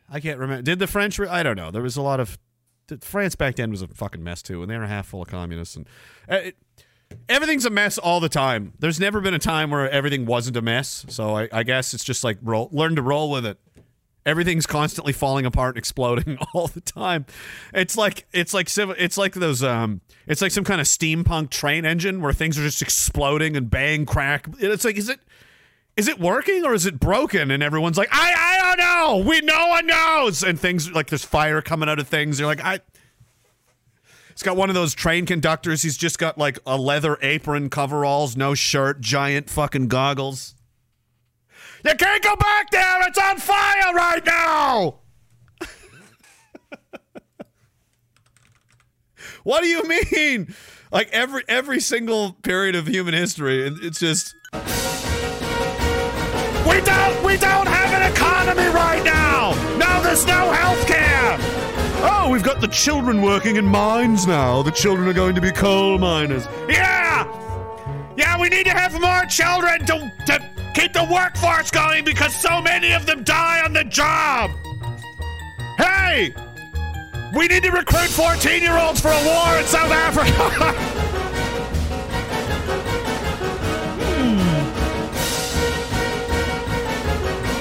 [0.08, 0.62] I can't remember.
[0.62, 1.18] Did the French?
[1.18, 1.70] Re- I don't know.
[1.70, 2.38] There was a lot of
[3.00, 5.76] France back then was a fucking mess too, and they were half full of communists,
[5.76, 5.88] and
[6.30, 6.56] uh, it,
[7.28, 8.72] everything's a mess all the time.
[8.78, 11.04] There's never been a time where everything wasn't a mess.
[11.08, 13.58] So I, I guess it's just like roll, learn to roll with it.
[14.24, 17.26] Everything's constantly falling apart and exploding all the time.
[17.72, 21.84] It's like it's like it's like those um it's like some kind of steampunk train
[21.84, 24.48] engine where things are just exploding and bang crack.
[24.58, 25.20] It's like is it
[25.96, 27.50] is it working or is it broken?
[27.50, 29.28] And everyone's like, I I don't know.
[29.28, 30.42] We no one knows.
[30.42, 32.38] And things like there's fire coming out of things.
[32.38, 32.80] You're like, I.
[34.30, 35.80] He's got one of those train conductors.
[35.80, 40.54] He's just got like a leather apron, coveralls, no shirt, giant fucking goggles.
[41.82, 43.08] You can't go back there.
[43.08, 44.98] It's on fire right now.
[49.44, 50.54] what do you mean?
[50.92, 54.34] Like every every single period of human history, it's just
[56.66, 59.52] we don't we don't have an economy right now.
[59.76, 61.36] No, there's no health care.
[62.08, 64.62] Oh, we've got the children working in mines now.
[64.62, 66.46] The children are going to be coal miners.
[66.68, 67.24] Yeah,
[68.16, 68.40] yeah.
[68.40, 72.92] We need to have more children to to keep the workforce going because so many
[72.92, 74.50] of them die on the job.
[75.78, 76.34] Hey,
[77.36, 81.32] we need to recruit 14 year olds for a war in South Africa.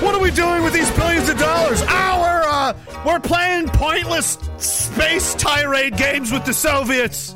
[0.05, 1.81] What are we doing with these billions of dollars?
[1.81, 2.73] Oh, we're, uh,
[3.07, 7.35] we're playing pointless space tirade games with the Soviets.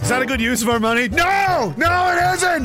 [0.00, 1.08] Is that a good use of our money?
[1.08, 1.74] No!
[1.76, 2.64] No, it isn't!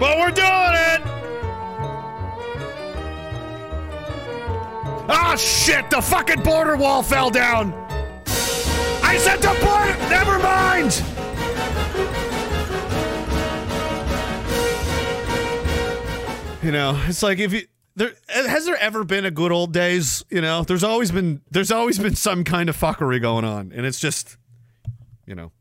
[0.00, 1.02] But we're doing it!
[5.08, 5.88] Ah, shit!
[5.88, 7.72] The fucking border wall fell down!
[9.04, 9.96] I said the border!
[10.10, 11.19] Never mind!
[16.62, 17.62] You know, it's like if you
[17.96, 20.62] there has there ever been a good old days, you know?
[20.62, 24.36] There's always been there's always been some kind of fuckery going on and it's just
[25.26, 25.52] you know.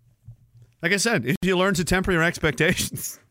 [0.82, 3.20] Like I said, if you learn to temper your expectations.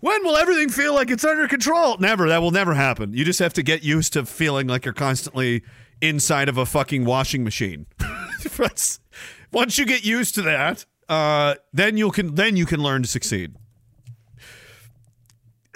[0.00, 1.98] When will everything feel like it's under control?
[1.98, 2.26] Never.
[2.26, 3.12] That will never happen.
[3.12, 5.62] You just have to get used to feeling like you're constantly
[6.00, 7.84] inside of a fucking washing machine.
[9.52, 13.08] Once you get used to that, uh, then you can then you can learn to
[13.08, 13.56] succeed.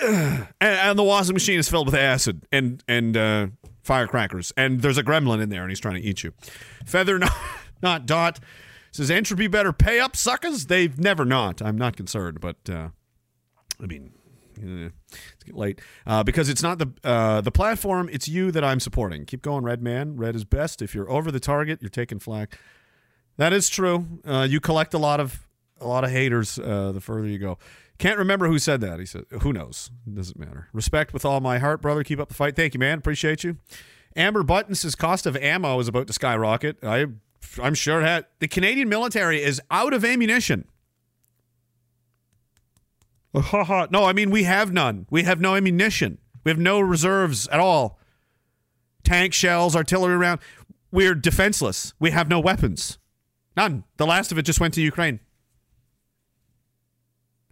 [0.05, 3.47] And, and the washing machine is filled with acid and and uh,
[3.83, 6.33] firecrackers, and there's a gremlin in there, and he's trying to eat you.
[6.85, 7.33] Feather not,
[7.83, 8.41] not dot
[8.93, 10.67] says entropy better pay up suckers.
[10.67, 11.61] They've never not.
[11.61, 12.89] I'm not concerned, but uh,
[13.83, 14.13] I mean.
[14.57, 18.09] It's getting late uh, because it's not the uh, the platform.
[18.13, 19.25] It's you that I'm supporting.
[19.25, 20.17] Keep going, Red Man.
[20.17, 20.81] Red is best.
[20.81, 22.57] If you're over the target, you're taking flack.
[23.37, 24.07] That is true.
[24.25, 25.45] Uh, you collect a lot of
[25.81, 27.59] a lot of haters uh, the further you go.
[28.05, 29.01] Can't remember who said that.
[29.01, 29.91] He said, "Who knows?
[30.13, 32.05] Doesn't matter." Respect with all my heart, brother.
[32.05, 32.55] Keep up the fight.
[32.55, 32.99] Thank you, man.
[32.99, 33.57] Appreciate you.
[34.15, 36.77] Amber Button says cost of ammo is about to skyrocket.
[36.85, 37.07] I,
[37.63, 38.27] I'm sure it had.
[38.41, 40.67] The Canadian military is out of ammunition.
[43.35, 45.07] no, I mean we have none.
[45.09, 46.19] We have no ammunition.
[46.45, 47.99] We have no reserves at all.
[49.03, 50.41] Tank shells, artillery round.
[50.93, 51.95] We're defenseless.
[51.99, 52.99] We have no weapons.
[53.57, 53.85] None.
[53.97, 55.21] The last of it just went to Ukraine.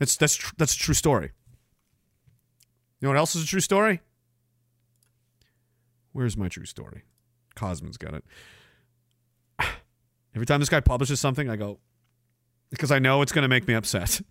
[0.03, 1.31] That's that's tr- that's a true story.
[2.99, 4.01] You know what else is a true story?
[6.11, 7.05] Where's my true story?
[7.55, 8.25] Cosmin's got it.
[10.35, 11.79] Every time this guy publishes something, I go
[12.69, 14.21] because I know it's going to make me upset.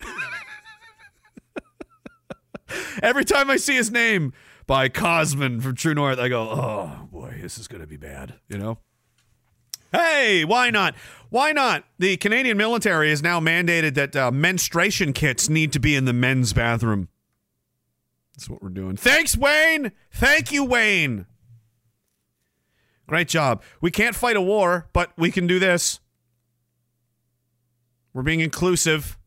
[3.02, 4.34] Every time I see his name
[4.68, 8.34] by Cosmin from True North, I go, "Oh boy, this is going to be bad,"
[8.50, 8.80] you know?
[9.92, 10.96] Hey, why not?
[11.30, 11.86] Why not?
[12.00, 16.14] The Canadian military has now mandated that uh, menstruation kits need to be in the
[16.14, 17.10] men's bathroom.
[18.36, 18.96] That's what we're doing.
[18.98, 19.92] Thanks, Wayne.
[20.12, 21.26] Thank you, Wayne.
[23.08, 23.62] Great job.
[23.82, 26.00] We can't fight a war, but we can do this.
[28.14, 29.18] We're being inclusive.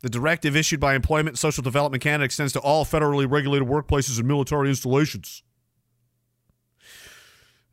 [0.00, 4.18] The directive issued by Employment and Social Development Canada extends to all federally regulated workplaces
[4.18, 5.42] and military installations.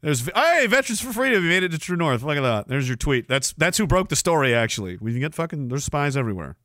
[0.01, 1.43] There's hey, Veterans for Freedom.
[1.43, 2.23] You made it to True North.
[2.23, 2.67] Look at that.
[2.67, 3.27] There's your tweet.
[3.27, 4.53] That's that's who broke the story.
[4.53, 5.67] Actually, we can get fucking.
[5.67, 6.55] There's spies everywhere.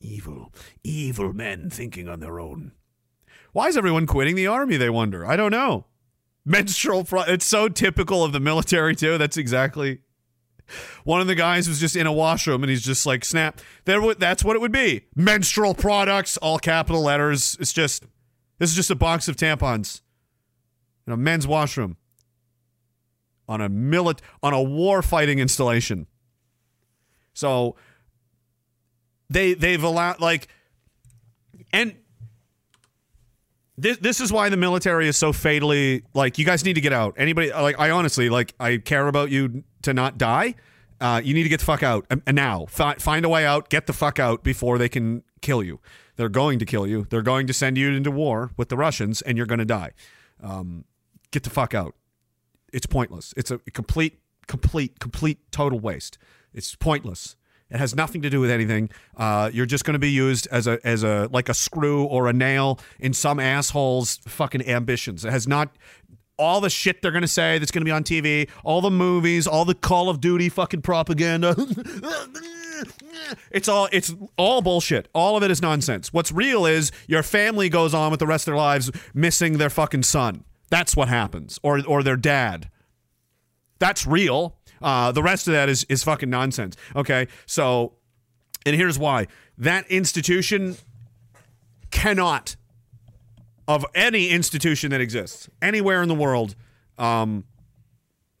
[0.00, 0.52] Evil,
[0.84, 2.72] evil men thinking on their own.
[3.52, 4.76] Why is everyone quitting the army?
[4.76, 5.26] They wonder.
[5.26, 5.86] I don't know.
[6.44, 7.04] Menstrual.
[7.04, 9.18] Pro- it's so typical of the military too.
[9.18, 10.00] That's exactly.
[11.04, 13.60] One of the guys was just in a washroom and he's just like, snap.
[13.84, 15.04] There, would- that's what it would be.
[15.14, 17.56] Menstrual products, all capital letters.
[17.60, 18.04] It's just,
[18.58, 20.00] this is just a box of tampons
[21.06, 21.96] in a men's washroom
[23.48, 26.06] on a milit on a war fighting installation.
[27.34, 27.76] So
[29.28, 30.48] they they've allowed like
[31.72, 31.94] and
[33.76, 36.92] this this is why the military is so fatally like you guys need to get
[36.92, 37.14] out.
[37.18, 40.54] Anybody like I honestly like I care about you to not die.
[40.98, 42.64] Uh, you need to get the fuck out and, and now.
[42.70, 43.68] Fi- find a way out.
[43.68, 45.78] Get the fuck out before they can kill you.
[46.16, 47.06] They're going to kill you.
[47.10, 49.92] They're going to send you into war with the Russians, and you're going to die.
[50.42, 50.86] Um,
[51.30, 51.94] get the fuck out
[52.76, 53.32] it's pointless.
[53.38, 56.18] It's a complete, complete, complete total waste.
[56.52, 57.34] It's pointless.
[57.70, 58.90] It has nothing to do with anything.
[59.16, 62.28] Uh, you're just going to be used as a as a like a screw or
[62.28, 65.24] a nail in some asshole's fucking ambitions.
[65.24, 65.74] It has not
[66.38, 68.90] all the shit they're going to say that's going to be on TV, all the
[68.90, 71.56] movies, all the Call of Duty fucking propaganda.
[73.50, 75.08] it's all it's all bullshit.
[75.14, 76.12] All of it is nonsense.
[76.12, 79.70] What's real is your family goes on with the rest of their lives missing their
[79.70, 80.44] fucking son.
[80.68, 82.70] That's what happens or or their dad.
[83.78, 84.56] That's real.
[84.82, 86.76] Uh, the rest of that is is fucking nonsense.
[86.94, 87.94] Okay, so
[88.64, 90.76] and here's why that institution
[91.90, 92.56] cannot
[93.68, 96.54] of any institution that exists anywhere in the world.
[96.98, 97.44] Um,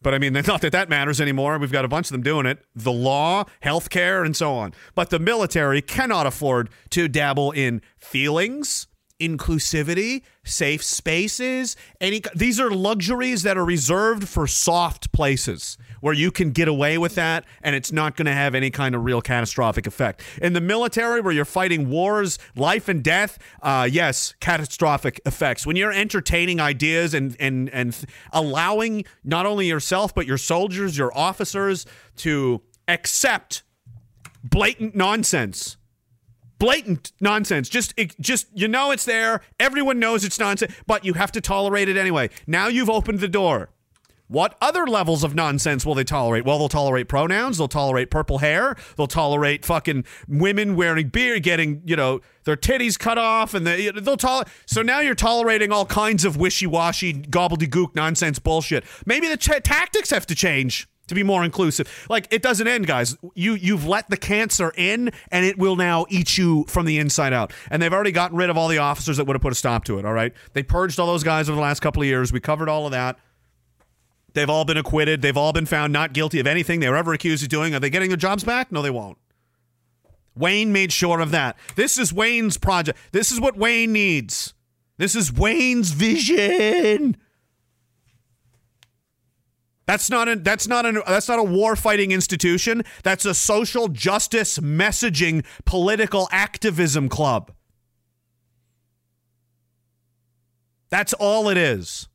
[0.02, 1.58] but I mean, not that that matters anymore.
[1.58, 2.64] We've got a bunch of them doing it.
[2.74, 4.72] The law, healthcare, and so on.
[4.94, 8.86] But the military cannot afford to dabble in feelings,
[9.20, 11.76] inclusivity, safe spaces.
[12.00, 16.98] Any these are luxuries that are reserved for soft places where you can get away
[16.98, 20.22] with that and it's not going to have any kind of real catastrophic effect.
[20.40, 25.66] In the military, where you're fighting wars, life and death, uh, yes, catastrophic effects.
[25.66, 27.96] When you're entertaining ideas and and and
[28.32, 31.86] allowing not only yourself but your soldiers, your officers
[32.18, 33.62] to accept
[34.44, 35.76] blatant nonsense
[36.58, 37.68] blatant nonsense.
[37.68, 39.40] Just, it, just you know it's there.
[39.58, 42.30] Everyone knows it's nonsense, but you have to tolerate it anyway.
[42.46, 43.70] Now you've opened the door.
[44.28, 46.44] What other levels of nonsense will they tolerate?
[46.44, 47.58] Well, they'll tolerate pronouns.
[47.58, 48.74] They'll tolerate purple hair.
[48.96, 53.90] They'll tolerate fucking women wearing beer, getting you know their titties cut off, and they,
[53.90, 54.48] they'll tolerate.
[54.66, 58.84] So now you're tolerating all kinds of wishy-washy, gobbledygook nonsense bullshit.
[59.04, 62.06] Maybe the tactics have to change to be more inclusive.
[62.08, 63.16] Like it doesn't end, guys.
[63.34, 67.32] You you've let the cancer in, and it will now eat you from the inside
[67.32, 67.52] out.
[67.70, 69.84] And they've already gotten rid of all the officers that would have put a stop
[69.84, 70.04] to it.
[70.04, 72.32] All right, they purged all those guys over the last couple of years.
[72.32, 73.18] We covered all of that.
[74.34, 75.22] They've all been acquitted.
[75.22, 77.74] They've all been found not guilty of anything they were ever accused of doing.
[77.74, 78.70] Are they getting their jobs back?
[78.70, 79.16] No, they won't.
[80.36, 81.56] Wayne made sure of that.
[81.74, 82.98] This is Wayne's project.
[83.12, 84.52] This is what Wayne needs.
[84.98, 87.16] This is Wayne's vision.
[89.86, 92.82] That's not a that's not a that's not a war fighting institution.
[93.04, 97.52] That's a social justice messaging political activism club.
[100.90, 102.08] That's all it is.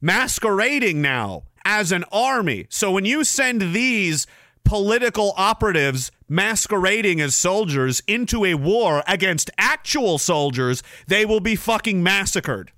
[0.00, 2.66] Masquerading now as an army.
[2.68, 4.26] So when you send these
[4.64, 12.02] political operatives masquerading as soldiers into a war against actual soldiers, they will be fucking
[12.02, 12.72] massacred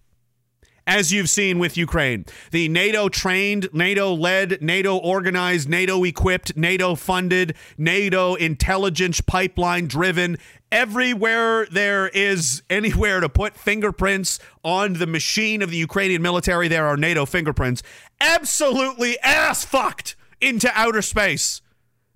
[0.87, 2.25] as you've seen with Ukraine.
[2.51, 10.39] The NATO trained, NATO led, NATO organized, NATO equipped, NATO funded, NATO intelligence pipeline driven.
[10.71, 16.87] Everywhere there is anywhere to put fingerprints on the machine of the Ukrainian military, there
[16.87, 17.83] are NATO fingerprints.
[18.21, 21.61] Absolutely ass fucked into outer space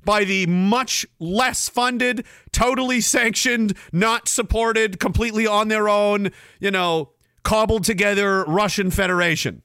[0.04, 7.10] by the much less funded, totally sanctioned, not supported, completely on their own, you know,
[7.46, 9.62] cobbled together Russian Federation.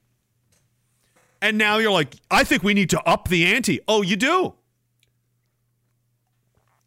[1.40, 3.80] And now you're like, I think we need to up the ante.
[3.88, 4.54] Oh, you do?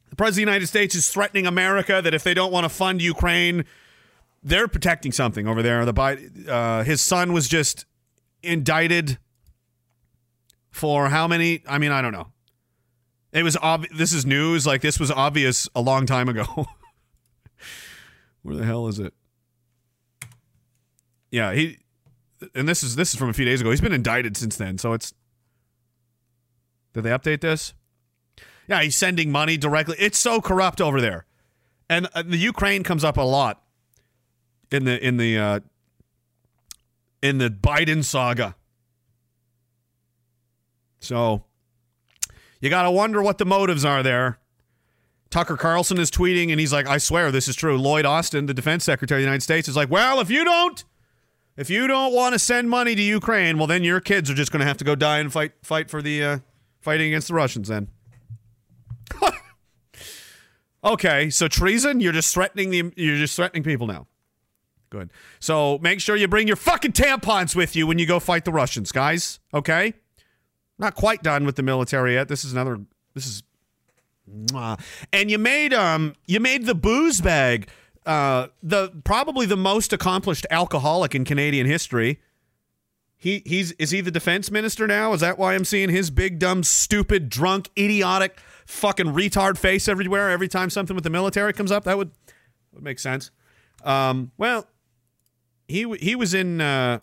[0.10, 2.70] The President of the United States is threatening America that if they don't want to
[2.70, 3.66] fund Ukraine,
[4.42, 5.84] they're protecting something over there.
[5.84, 7.86] The uh, his son was just
[8.42, 9.18] indicted
[10.72, 11.62] for how many?
[11.68, 12.28] I mean, I don't know.
[13.34, 13.98] It was obvious.
[13.98, 14.66] This is news.
[14.66, 16.46] Like this was obvious a long time ago.
[18.44, 19.14] Where the hell is it?
[21.36, 21.80] Yeah, he
[22.54, 23.70] and this is this is from a few days ago.
[23.70, 25.14] He's been indicted since then, so it's
[26.94, 27.74] Did they update this?
[28.70, 29.98] Yeah, he's sending money directly.
[30.00, 31.26] It's so corrupt over there.
[31.90, 33.62] And uh, the Ukraine comes up a lot
[34.72, 35.60] in the in the uh
[37.22, 38.56] in the Biden saga.
[41.02, 41.44] So
[42.62, 44.40] you got to wonder what the motives are there.
[45.32, 47.78] Tucker Carlson is tweeting and he's like, I swear this is true.
[47.78, 50.86] Lloyd Austin, the defense secretary of the United States, is like, well, if you don't
[51.58, 54.52] if you don't want to send money to Ukraine, well, then your kids are just
[54.52, 56.38] going to have to go die and fight fight for the uh,
[56.82, 57.68] fighting against the Russians.
[57.70, 57.88] Then,
[60.84, 62.00] okay, so treason.
[62.00, 62.94] You're just threatening the.
[62.96, 64.08] You're just threatening people now.
[64.90, 65.12] Good.
[65.40, 68.52] So make sure you bring your fucking tampons with you when you go fight the
[68.52, 69.40] Russians, guys.
[69.54, 69.94] Okay.
[70.78, 72.28] Not quite done with the military yet.
[72.28, 72.80] This is another.
[73.14, 73.44] This is.
[75.14, 77.70] And you made um you made the booze bag
[78.06, 82.20] uh, the probably the most accomplished alcoholic in Canadian history.
[83.18, 85.14] He he's is he the defense minister now?
[85.14, 90.30] Is that why I'm seeing his big dumb stupid drunk idiotic fucking retard face everywhere
[90.30, 91.86] every time something with the military comes up?
[91.86, 92.12] That would
[92.74, 93.32] would make sense.
[93.84, 94.68] Um, well,
[95.68, 97.00] he he was in uh,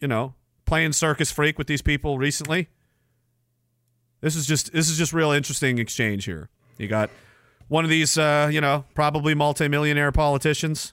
[0.00, 2.68] you know playing circus freak with these people recently.
[4.20, 6.48] This is just this is just real interesting exchange here.
[6.78, 7.10] You got
[7.68, 10.92] one of these, uh, you know, probably multimillionaire politicians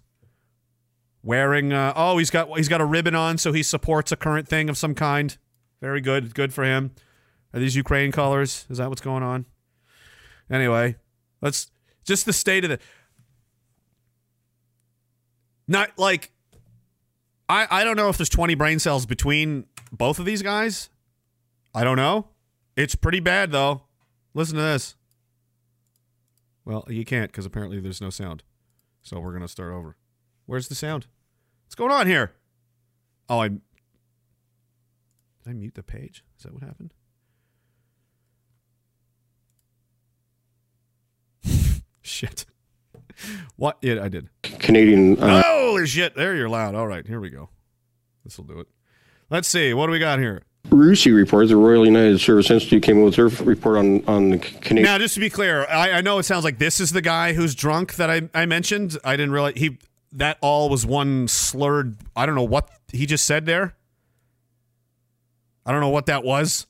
[1.23, 1.73] wearing.
[1.73, 4.69] Uh, oh, he's got he's got a ribbon on, so he supports a current thing
[4.69, 5.37] of some kind.
[5.81, 6.91] Very good, good for him.
[7.53, 8.65] Are these Ukraine colors?
[8.69, 9.45] Is that what's going on?
[10.49, 10.95] Anyway,
[11.41, 11.71] let's
[12.03, 12.79] just the state of the.
[15.67, 16.31] Not like,
[17.47, 20.89] I I don't know if there's 20 brain cells between both of these guys.
[21.73, 22.27] I don't know.
[22.75, 23.83] It's pretty bad though.
[24.33, 24.95] Listen to this.
[26.65, 28.43] Well, you can't because apparently there's no sound.
[29.01, 29.97] So we're gonna start over.
[30.45, 31.07] Where's the sound?
[31.65, 32.33] What's going on here?
[33.29, 33.49] Oh, I.
[33.49, 33.59] Did
[35.47, 36.23] I mute the page?
[36.37, 36.93] Is that what happened?
[42.01, 42.45] Shit.
[43.55, 43.77] What?
[43.81, 44.29] Yeah, I did.
[44.41, 46.15] Canadian uh, Holy shit!
[46.15, 46.75] There you're loud.
[46.75, 47.49] All right, here we go.
[48.23, 48.67] This will do it.
[49.29, 49.73] Let's see.
[49.73, 50.43] What do we got here?
[50.69, 54.37] RUSI report, the Royal United Service Institute, came out with their report on on the
[54.37, 54.83] Canadian.
[54.83, 57.33] Now, just to be clear, I, I know it sounds like this is the guy
[57.33, 58.97] who's drunk that I, I mentioned.
[59.03, 59.77] I didn't realize he
[60.13, 61.97] that all was one slurred.
[62.15, 63.75] I don't know what he just said there.
[65.65, 66.65] I don't know what that was.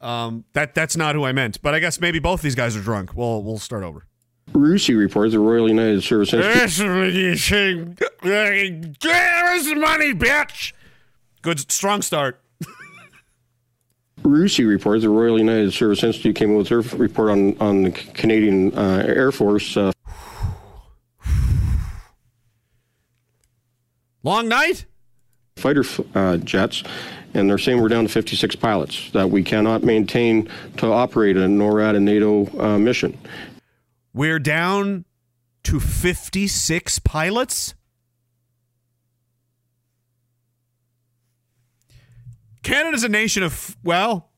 [0.00, 1.62] Um, that that's not who I meant.
[1.62, 3.14] But I guess maybe both these guys are drunk.
[3.14, 4.06] We'll we'll start over.
[4.52, 7.96] RUSI report, the Royal United Service Institute.
[7.96, 10.72] The money, bitch?
[11.42, 12.40] Good strong start.
[14.26, 17.90] RUSI report, the Royal United Service Institute, came out with their report on on the
[17.90, 19.76] Canadian uh, Air Force.
[19.76, 19.92] Uh,
[24.22, 24.86] Long night.
[25.56, 26.82] fighter uh, jets,
[27.32, 30.48] and they're saying we're down to 56 pilots that we cannot maintain
[30.78, 33.16] to operate a NORAD and NATO uh, mission.
[34.12, 35.04] We're down
[35.62, 37.74] to 56 pilots.
[42.66, 44.30] Canada's a nation of, well,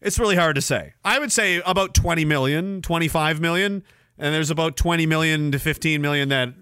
[0.00, 0.94] it's really hard to say.
[1.04, 3.82] I would say about 20 million, 25 million,
[4.16, 6.54] and there's about 20 million to 15 million that,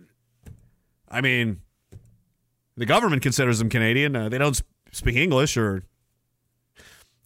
[1.08, 1.60] I mean,
[2.76, 4.16] the government considers them Canadian.
[4.16, 4.60] Uh, they don't
[4.90, 5.84] speak English or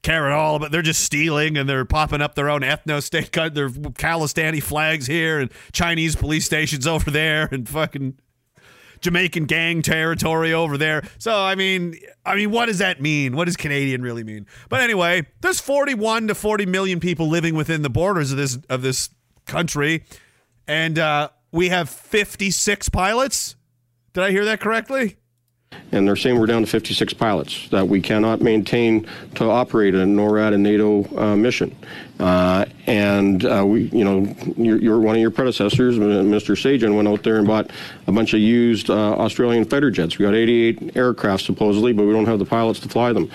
[0.03, 3.32] care at all, but they're just stealing and they're popping up their own ethno state,
[3.55, 8.18] their Khalistani flags here and Chinese police stations over there and fucking
[9.01, 11.03] Jamaican gang territory over there.
[11.18, 13.36] So I mean, I mean, what does that mean?
[13.36, 14.46] What does Canadian really mean?
[14.68, 18.82] But anyway, there's 41 to 40 million people living within the borders of this of
[18.82, 19.11] this
[19.46, 20.05] country,
[20.66, 23.57] and uh, we have 56 pilots.
[24.14, 25.17] Did I hear that correctly?
[25.90, 29.06] And they're saying we're down to 56 pilots that we cannot maintain
[29.36, 31.74] to operate a NORAD and NATO uh, mission.
[32.20, 36.54] Uh, and uh, we, you know, your, your, one of your predecessors, Mr.
[36.56, 37.70] Sajjan, went out there and bought
[38.06, 40.18] a bunch of used uh, Australian fighter jets.
[40.18, 43.30] We got 88 aircraft supposedly, but we don't have the pilots to fly them.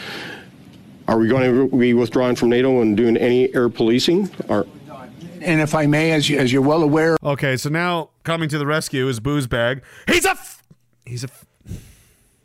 [1.08, 4.30] Are we going to be withdrawing from NATO and doing any air policing?
[4.48, 4.68] Or
[5.42, 8.58] And if I may, as, you, as you're well aware, Okay, so now coming to
[8.60, 9.82] the rescue is Booze Bag.
[10.08, 10.62] He's a, f-
[11.06, 11.28] he's a.
[11.28, 11.46] F-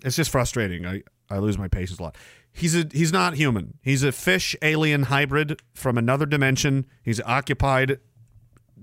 [0.04, 0.86] it's just frustrating.
[0.86, 2.16] I I lose my patience a lot.
[2.52, 3.78] He's a he's not human.
[3.82, 6.86] He's a fish alien hybrid from another dimension.
[7.02, 8.00] He's occupied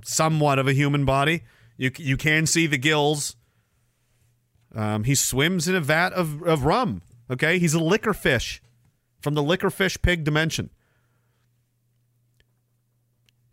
[0.03, 1.43] somewhat of a human body.
[1.77, 3.35] You you can see the gills.
[4.73, 7.01] Um, he swims in a vat of, of rum.
[7.31, 8.61] Okay, he's a liquor fish
[9.21, 10.69] from the liquor fish pig dimension.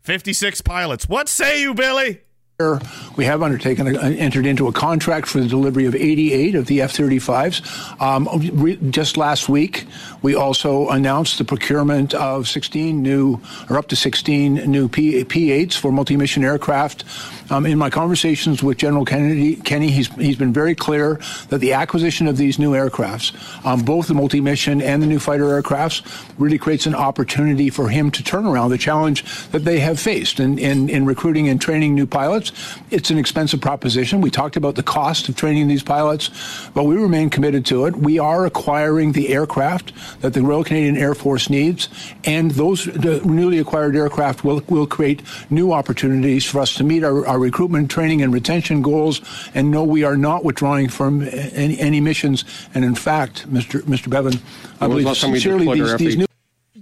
[0.01, 1.07] Fifty six pilots.
[1.07, 2.21] What say you, Billy?
[2.59, 7.99] We have undertaken, entered into a contract for the delivery of 88 of the F-35s.
[7.99, 9.87] Um, re- just last week,
[10.21, 13.41] we also announced the procurement of 16 new,
[13.71, 17.05] or up to 16 new P- P-8s for multi-mission aircraft.
[17.49, 21.19] Um, in my conversations with General Kennedy, Kenny, he's he's been very clear
[21.49, 23.33] that the acquisition of these new aircrafts,
[23.65, 26.01] um, both the multi-mission and the new fighter aircrafts,
[26.37, 30.39] really creates an opportunity for him to turn around the challenge that they have faced
[30.39, 32.51] in, in, in recruiting and training new pilots.
[32.91, 34.21] It's an expensive proposition.
[34.21, 36.29] We talked about the cost of training these pilots,
[36.73, 37.95] but we remain committed to it.
[37.95, 41.89] We are acquiring the aircraft that the Royal Canadian Air Force needs,
[42.23, 42.87] and those
[43.25, 47.89] newly acquired aircraft will, will create new opportunities for us to meet our, our recruitment,
[47.91, 49.21] training, and retention goals.
[49.53, 52.45] And no, we are not withdrawing from any, any missions.
[52.73, 53.81] And in fact, Mr.
[53.81, 54.07] Mr.
[54.07, 54.41] Bezan,
[54.79, 56.25] I When believe last time sincerely these, these new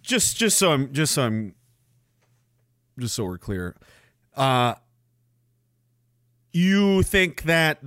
[0.02, 1.56] just just so I'm just so I'm
[3.00, 3.76] just so we're clear.
[4.36, 4.76] Uh
[6.54, 7.82] you think that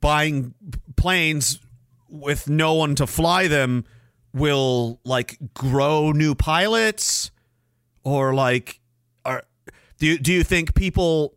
[0.00, 0.54] buying
[0.96, 1.58] planes
[2.08, 3.84] with no one to fly them
[4.32, 7.30] will like grow new pilots
[8.04, 8.80] or like
[9.24, 9.42] are
[9.98, 11.34] do you, do you think people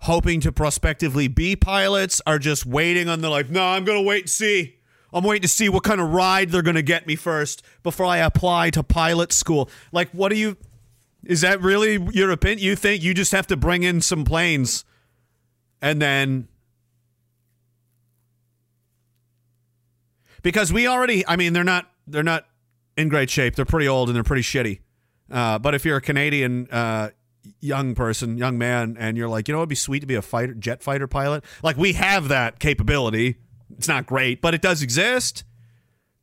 [0.00, 4.22] hoping to prospectively be pilots are just waiting on the like no i'm gonna wait
[4.22, 4.76] and see
[5.12, 8.18] i'm waiting to see what kind of ride they're gonna get me first before i
[8.18, 10.56] apply to pilot school like what do you
[11.24, 12.64] Is that really your opinion?
[12.64, 14.84] You think you just have to bring in some planes
[15.82, 16.48] and then.
[20.42, 22.46] Because we already, I mean, they're not, they're not
[22.96, 23.56] in great shape.
[23.56, 24.80] They're pretty old and they're pretty shitty.
[25.30, 27.10] Uh, but if you're a Canadian uh,
[27.60, 30.22] young person, young man, and you're like, you know, it'd be sweet to be a
[30.22, 31.44] fighter, jet fighter pilot.
[31.62, 33.36] Like we have that capability.
[33.76, 35.44] It's not great, but it does exist.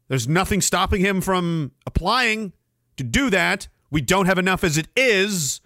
[0.07, 2.53] There's nothing stopping him from applying
[2.97, 3.68] to do that.
[3.91, 5.61] We don't have enough as it is.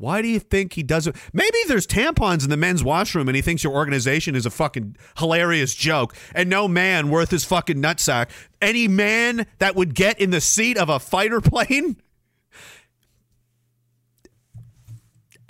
[0.00, 1.14] Why do you think he doesn't?
[1.34, 4.96] Maybe there's tampons in the men's washroom and he thinks your organization is a fucking
[5.18, 6.16] hilarious joke.
[6.34, 8.30] And no man worth his fucking nutsack.
[8.62, 11.98] Any man that would get in the seat of a fighter plane?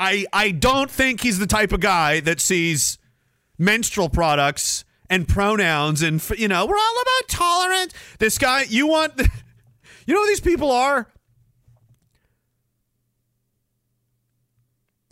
[0.01, 2.99] I I don't think he's the type of guy that sees
[3.59, 7.93] menstrual products and pronouns and you know we're all about tolerance.
[8.19, 9.13] This guy, you want,
[10.07, 11.09] you know who these people are?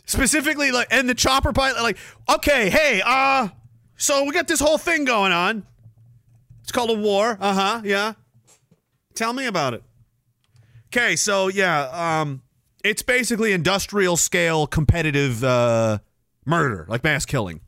[0.05, 3.49] Specifically, like, and the chopper pilot, like, okay, hey, uh,
[3.95, 5.67] so we got this whole thing going on.
[6.63, 7.37] It's called a war.
[7.39, 7.81] Uh huh.
[7.83, 8.13] Yeah.
[9.13, 9.83] Tell me about it.
[10.87, 12.41] Okay, so yeah, um,
[12.83, 15.99] it's basically industrial scale competitive uh,
[16.45, 17.61] murder, like mass killing.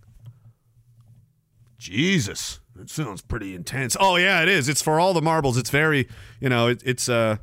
[1.78, 3.98] Jesus, that sounds pretty intense.
[4.00, 4.70] Oh yeah, it is.
[4.70, 5.58] It's for all the marbles.
[5.58, 6.08] It's very,
[6.40, 7.38] you know, it, it's uh,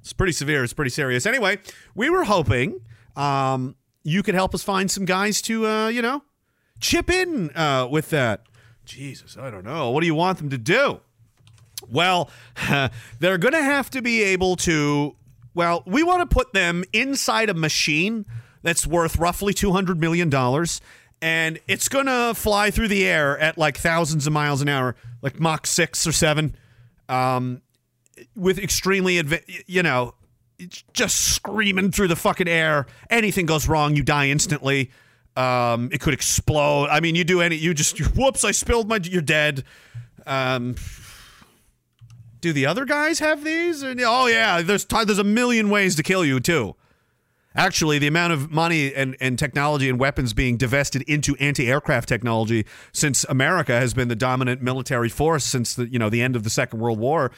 [0.00, 0.64] it's pretty severe.
[0.64, 1.26] It's pretty serious.
[1.26, 1.58] Anyway,
[1.94, 2.80] we were hoping
[3.16, 6.22] um, you could help us find some guys to, uh, you know,
[6.80, 8.42] chip in uh, with that.
[8.84, 9.90] Jesus, I don't know.
[9.90, 11.00] What do you want them to do?
[11.88, 12.30] Well,
[13.18, 15.16] they're going to have to be able to.
[15.56, 18.26] Well, we want to put them inside a machine
[18.60, 20.30] that's worth roughly $200 million.
[21.22, 24.96] And it's going to fly through the air at like thousands of miles an hour,
[25.22, 26.54] like Mach 6 or 7,
[27.08, 27.62] um,
[28.36, 30.12] with extremely, adva- you know,
[30.92, 32.84] just screaming through the fucking air.
[33.08, 34.90] Anything goes wrong, you die instantly.
[35.36, 36.88] Um, it could explode.
[36.90, 39.64] I mean, you do any, you just, whoops, I spilled my, you're dead.
[40.26, 40.74] Um,
[42.46, 43.82] do the other guys have these?
[43.82, 46.76] And, oh yeah, there's t- there's a million ways to kill you too.
[47.54, 52.66] Actually, the amount of money and, and technology and weapons being divested into anti-aircraft technology
[52.92, 56.44] since America has been the dominant military force since the you know the end of
[56.44, 57.32] the Second World War.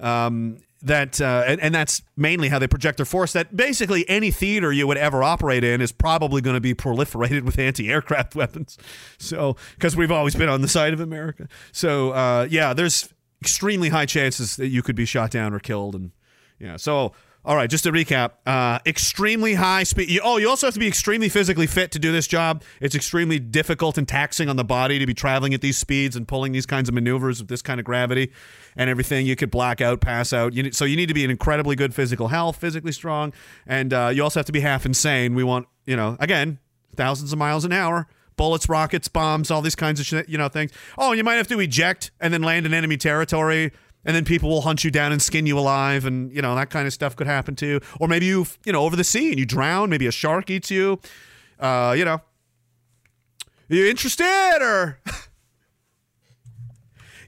[0.00, 3.32] Um, that uh, and, and that's mainly how they project their force.
[3.32, 7.42] That basically any theater you would ever operate in is probably going to be proliferated
[7.42, 8.78] with anti-aircraft weapons.
[9.18, 11.48] So because we've always been on the side of America.
[11.72, 13.13] So uh, yeah, there's
[13.44, 16.12] extremely high chances that you could be shot down or killed, and
[16.58, 16.76] yeah.
[16.76, 17.12] So
[17.46, 20.18] all right, just to recap, uh, extremely high speed.
[20.24, 22.62] Oh, you also have to be extremely physically fit to do this job.
[22.80, 26.26] It's extremely difficult and taxing on the body to be traveling at these speeds and
[26.26, 28.32] pulling these kinds of maneuvers with this kind of gravity
[28.76, 29.26] and everything.
[29.26, 30.54] You could black out, pass out.
[30.54, 33.34] You so you need to be in incredibly good physical health, physically strong,
[33.66, 35.34] and uh, you also have to be half insane.
[35.34, 36.60] We want, you know, again,
[36.96, 38.08] thousands of miles an hour.
[38.36, 40.72] Bullets, rockets, bombs, all these kinds of shit, you know, things.
[40.98, 43.72] Oh, you might have to eject and then land in enemy territory
[44.04, 46.70] and then people will hunt you down and skin you alive and you know that
[46.70, 49.30] kind of stuff could happen to you or maybe you you know over the sea
[49.30, 51.00] and you drown maybe a shark eats you.
[51.58, 52.20] Uh you know.
[53.70, 55.00] Are you interested or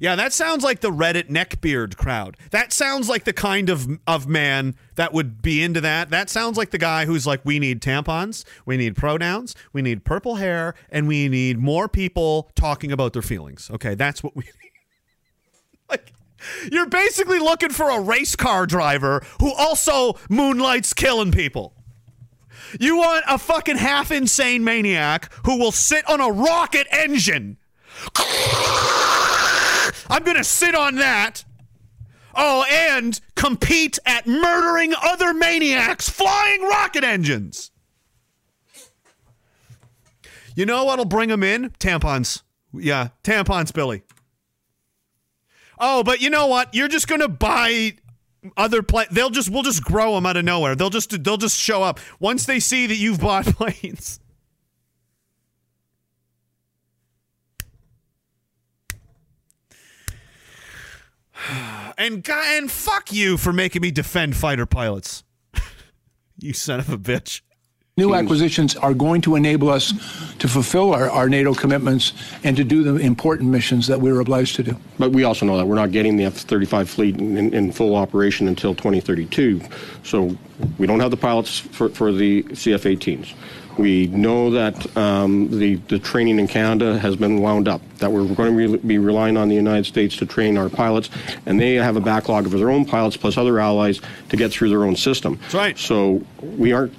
[0.00, 4.26] yeah that sounds like the reddit neckbeard crowd that sounds like the kind of of
[4.26, 7.80] man that would be into that that sounds like the guy who's like we need
[7.80, 13.12] tampons we need pronouns we need purple hair and we need more people talking about
[13.12, 14.44] their feelings okay that's what we
[15.90, 16.12] like
[16.70, 21.72] you're basically looking for a race car driver who also moonlights killing people.
[22.80, 27.58] You want a fucking half insane maniac who will sit on a rocket engine.
[30.08, 31.44] I'm going to sit on that.
[32.34, 37.70] Oh, and compete at murdering other maniacs flying rocket engines.
[40.54, 41.70] You know what'll bring them in?
[41.78, 42.42] Tampons.
[42.72, 44.02] Yeah, tampons, Billy.
[45.78, 46.74] Oh, but you know what?
[46.74, 47.96] You're just gonna buy
[48.56, 49.06] other plane.
[49.10, 50.74] They'll just we'll just grow them out of nowhere.
[50.74, 54.20] They'll just they'll just show up once they see that you've bought planes.
[61.98, 65.24] And guy and fuck you for making me defend fighter pilots.
[66.38, 67.40] you son of a bitch.
[67.98, 69.94] New acquisitions are going to enable us
[70.36, 72.12] to fulfill our, our NATO commitments
[72.44, 74.76] and to do the important missions that we're obliged to do.
[74.98, 77.96] But we also know that we're not getting the F-35 fleet in, in, in full
[77.96, 79.62] operation until 2032.
[80.02, 80.36] So
[80.76, 83.32] we don't have the pilots for, for the CF-18s.
[83.78, 88.24] We know that um, the, the training in Canada has been wound up, that we're
[88.24, 91.10] going to re- be relying on the United States to train our pilots,
[91.44, 94.00] and they have a backlog of their own pilots plus other allies
[94.30, 95.38] to get through their own system.
[95.42, 95.78] That's right.
[95.78, 96.94] So we aren't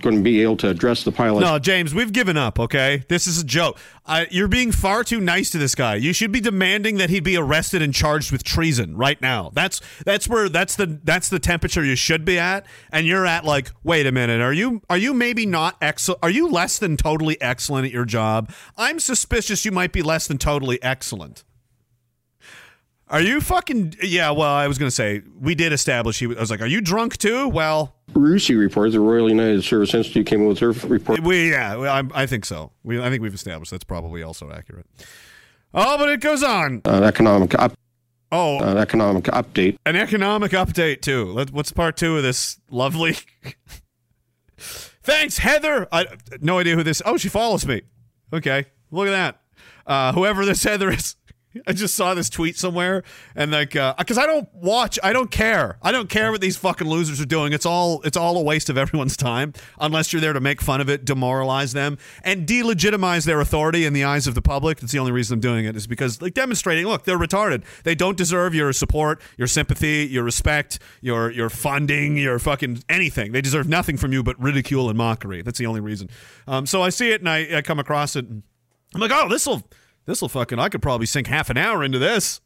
[0.00, 1.40] going to be able to address the pilot.
[1.40, 2.58] No, James, we've given up.
[2.58, 3.78] Okay, this is a joke.
[4.06, 5.96] Uh, you're being far too nice to this guy.
[5.96, 9.50] You should be demanding that he be arrested and charged with treason right now.
[9.52, 13.44] That's that's where that's the that's the temperature you should be at, and you're at
[13.44, 16.20] like, wait a minute, are you are you maybe not excellent?
[16.22, 18.50] Are you less than totally excellent at your job?
[18.76, 21.44] I'm suspicious you might be less than totally excellent.
[23.10, 24.30] Are you fucking yeah?
[24.30, 26.26] Well, I was gonna say we did establish he.
[26.26, 27.48] I was like, are you drunk too?
[27.48, 31.20] Well, RUSI report, the Royal United Service Institute came up with their report.
[31.22, 32.72] we yeah, I, I think so.
[32.82, 34.86] We I think we've established that's probably also accurate.
[35.74, 36.80] Oh, but it goes on.
[36.84, 37.74] Uh, economic up,
[38.32, 39.76] Oh, uh, economic update.
[39.86, 41.26] an economic update too.
[41.32, 43.16] Let, what's part two of this lovely?
[44.58, 45.88] Thanks, Heather.
[45.92, 46.06] I
[46.40, 47.00] no idea who this.
[47.04, 47.82] Oh, she follows me.
[48.32, 49.40] Okay, look at that.
[49.86, 51.16] Uh, whoever this Heather is.
[51.66, 53.02] I just saw this tweet somewhere,
[53.34, 56.88] and like, because I don't watch, I don't care, I don't care what these fucking
[56.88, 57.52] losers are doing.
[57.52, 60.80] It's all, it's all a waste of everyone's time, unless you're there to make fun
[60.80, 64.80] of it, demoralize them, and delegitimize their authority in the eyes of the public.
[64.80, 67.64] That's the only reason I'm doing it is because, like, demonstrating, look, they're retarded.
[67.84, 73.32] They don't deserve your support, your sympathy, your respect, your your funding, your fucking anything.
[73.32, 75.42] They deserve nothing from you but ridicule and mockery.
[75.42, 76.10] That's the only reason.
[76.46, 78.26] Um, so I see it and I, I come across it.
[78.26, 78.42] And
[78.94, 79.62] I'm like, oh, this will
[80.08, 82.40] this will fucking I could probably sink half an hour into this.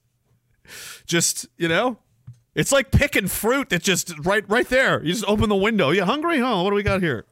[1.07, 1.97] Just, you know,
[2.57, 5.01] it's like picking fruit that's just right right there.
[5.05, 5.91] You just open the window.
[5.91, 6.41] You hungry?
[6.41, 6.61] Huh?
[6.63, 7.25] what do we got here?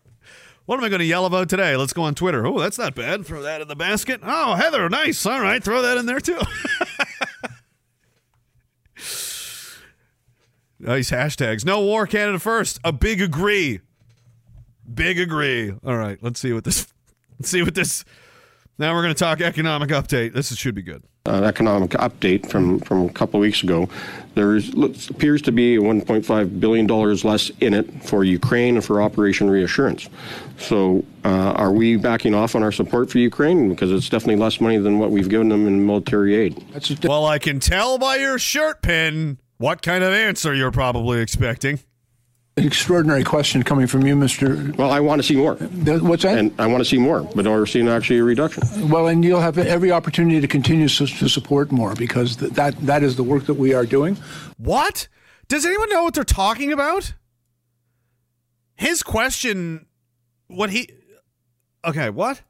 [0.66, 1.76] What am I going to yell about today?
[1.76, 2.46] Let's go on Twitter.
[2.46, 3.26] Oh, that's not bad.
[3.26, 4.20] Throw that in the basket.
[4.22, 5.26] Oh, Heather, nice.
[5.26, 6.38] All right, throw that in there too.
[10.78, 11.64] nice hashtags.
[11.64, 12.78] No war, Canada first.
[12.84, 13.80] A big agree.
[14.94, 15.74] Big agree.
[15.84, 16.86] All right, let's see what this.
[17.40, 18.04] Let's see what this.
[18.80, 20.32] Now we're going to talk economic update.
[20.32, 21.02] This should be good.
[21.26, 23.90] uh, economic update from, from a couple of weeks ago,
[24.34, 29.02] there is, looks, appears to be $1.5 billion less in it for Ukraine and for
[29.02, 30.08] Operation Reassurance.
[30.56, 33.68] So, uh, are we backing off on our support for Ukraine?
[33.68, 36.64] Because it's definitely less money than what we've given them in military aid.
[36.72, 40.72] That's a Well, I can tell by your shirt pin what kind of answer you're
[40.72, 41.80] probably expecting.
[42.56, 44.76] An extraordinary question coming from you, Mr.
[44.76, 45.54] Well, I want to see more.
[45.54, 46.38] What's that?
[46.38, 48.88] And I want to see more, but we're seeing actually a reduction.
[48.88, 53.02] Well, and you'll have every opportunity to continue to, to support more because that that
[53.02, 54.16] is the work that we are doing.
[54.56, 55.08] What?
[55.48, 57.14] Does anyone know what they're talking about?
[58.74, 59.86] His question,
[60.48, 60.90] what he.
[61.84, 62.42] Okay, what?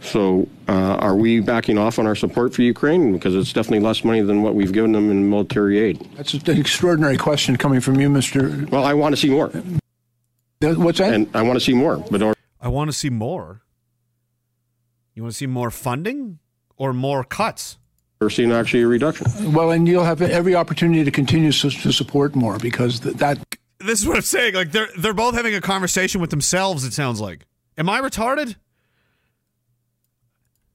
[0.00, 3.12] So, uh, are we backing off on our support for Ukraine?
[3.12, 6.06] Because it's definitely less money than what we've given them in military aid.
[6.16, 8.68] That's an extraordinary question coming from you, Mr.
[8.70, 9.48] Well, I want to see more.
[10.60, 11.12] What's that?
[11.12, 13.62] And I want to see more, but we're I want to see more.
[15.14, 16.38] You want to see more funding
[16.76, 17.78] or more cuts?
[18.20, 19.52] Or seeing actually a reduction.
[19.52, 23.38] well, and you'll have every opportunity to continue to, to support more because th- that
[23.80, 24.54] This is what I'm saying.
[24.54, 26.84] Like they're they're both having a conversation with themselves.
[26.84, 27.46] It sounds like.
[27.76, 28.56] Am I retarded?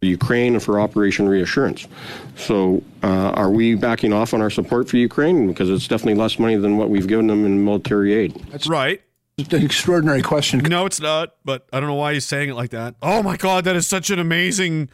[0.02, 1.88] Ukraine and for Operation Reassurance.
[2.36, 5.48] So, uh, are we backing off on our support for Ukraine?
[5.48, 8.36] Because it's definitely less money than what we've given them in military aid.
[8.52, 9.02] That's right.
[9.40, 10.60] an extraordinary question.
[10.60, 11.34] No, it's not.
[11.44, 12.96] But I don't know why he's saying it like that.
[13.02, 14.90] Oh my god, that is such an amazing,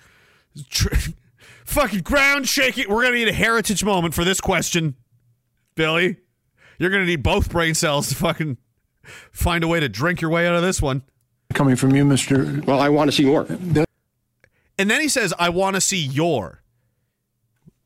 [0.69, 0.95] tr-
[1.65, 2.89] fucking ground shaking.
[2.89, 4.95] We're gonna need a heritage moment for this question,
[5.75, 6.17] Billy.
[6.79, 8.57] You're gonna need both brain cells to fucking
[9.33, 11.03] find a way to drink your way out of this one.
[11.53, 12.65] Coming from you, Mr.
[12.65, 13.45] Well, I want to see more.
[14.77, 16.63] And then he says, "I want to see your."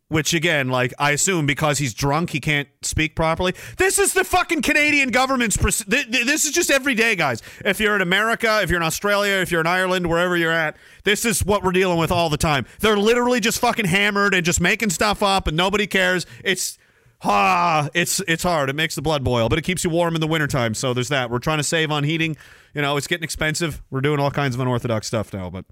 [0.09, 3.53] Which again, like I assume because he's drunk, he can't speak properly.
[3.75, 5.57] This is the fucking Canadian government's.
[5.57, 7.41] Pres- th- th- this is just every day, guys.
[7.65, 10.77] If you're in America, if you're in Australia, if you're in Ireland, wherever you're at,
[11.03, 12.65] this is what we're dealing with all the time.
[12.79, 16.25] They're literally just fucking hammered and just making stuff up, and nobody cares.
[16.41, 16.77] It's
[17.23, 18.69] ah, it's it's hard.
[18.69, 20.73] It makes the blood boil, but it keeps you warm in the wintertime.
[20.73, 21.29] So there's that.
[21.29, 22.38] We're trying to save on heating.
[22.73, 23.81] You know, it's getting expensive.
[23.89, 25.65] We're doing all kinds of unorthodox stuff now, but.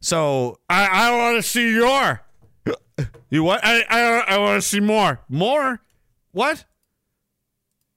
[0.00, 2.22] So I, I want to see your.
[3.30, 3.60] You what?
[3.62, 5.20] I I, I want to see more.
[5.28, 5.80] More?
[6.32, 6.64] What?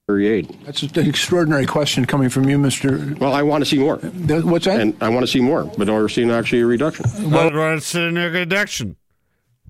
[0.06, 0.58] Military aid.
[0.64, 3.18] That's an extraordinary question coming from you, Mr.
[3.18, 3.96] Well, I want to see more.
[3.96, 4.80] What's that?
[4.80, 7.06] And I want to see more, but we're seeing actually a reduction.
[7.30, 8.96] Well, I want to see an reduction.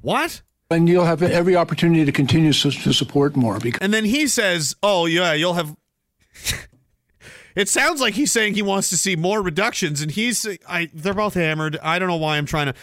[0.01, 0.43] What?
[0.71, 4.27] and you'll have every opportunity to continue to, to support more because And then he
[4.27, 5.75] says, "Oh yeah, you'll have."
[7.55, 10.91] It sounds like he's saying he wants to see more reductions, and he's I.
[10.93, 11.79] They're both hammered.
[11.83, 12.75] I don't know why I'm trying to.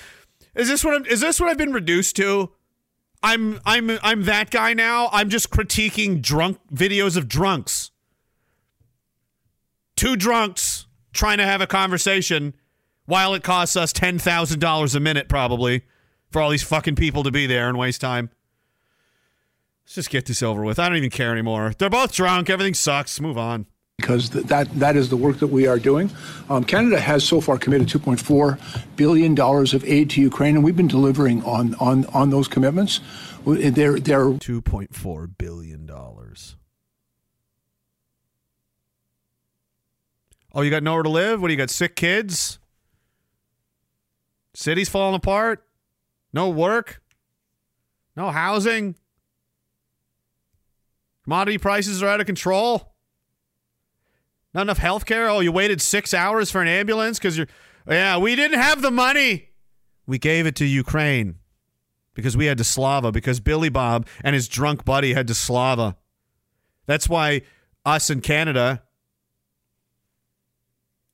[0.55, 1.05] Is this what I'm?
[1.05, 2.51] Is this what I've been reduced to?
[3.23, 5.09] I'm I'm I'm that guy now.
[5.11, 7.91] I'm just critiquing drunk videos of drunks.
[9.95, 12.55] Two drunks trying to have a conversation
[13.05, 15.83] while it costs us ten thousand dollars a minute probably
[16.31, 18.29] for all these fucking people to be there and waste time.
[19.83, 20.79] Let's just get this over with.
[20.79, 21.73] I don't even care anymore.
[21.77, 22.49] They're both drunk.
[22.49, 23.19] Everything sucks.
[23.19, 23.65] Move on.
[24.01, 26.09] Because th- that that is the work that we are doing.
[26.49, 28.59] Um, Canada has so far committed 2.4
[28.95, 32.99] billion dollars of aid to Ukraine, and we've been delivering on on on those commitments.
[34.39, 36.55] Two point four billion dollars.
[40.53, 41.41] Oh, you got nowhere to live?
[41.41, 41.69] What do you got?
[41.69, 42.59] Sick kids?
[44.53, 45.65] Cities falling apart?
[46.33, 47.01] No work?
[48.17, 48.95] No housing?
[51.23, 52.90] Commodity prices are out of control?
[54.53, 55.29] Not enough health care?
[55.29, 57.47] Oh, you waited six hours for an ambulance because you're.
[57.87, 59.49] Yeah, we didn't have the money.
[60.05, 61.35] We gave it to Ukraine
[62.13, 65.95] because we had to Slava, because Billy Bob and his drunk buddy had to Slava.
[66.85, 67.41] That's why
[67.85, 68.83] us in Canada,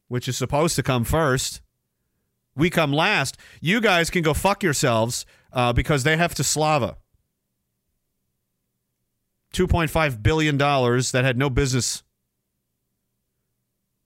[0.08, 1.62] which is supposed to come first,
[2.56, 3.38] we come last.
[3.62, 6.98] You guys can go fuck yourselves uh, because they have to Slava.
[9.54, 12.04] $2.5 billion that had no business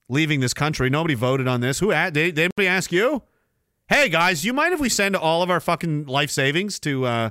[0.08, 0.90] leaving this country.
[0.90, 1.78] Nobody voted on this.
[1.78, 3.22] Who did, did anybody ask you?
[3.88, 7.30] Hey guys, you mind if we send all of our fucking life savings to uh,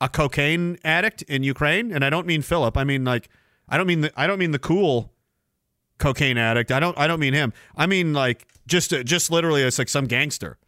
[0.00, 1.92] a cocaine addict in Ukraine?
[1.92, 2.76] And I don't mean Philip.
[2.76, 3.28] I mean like
[3.68, 5.12] I don't mean the I don't mean the cool
[5.98, 6.70] cocaine addict.
[6.70, 7.52] I don't I don't mean him.
[7.76, 10.58] I mean like just just literally it's like some gangster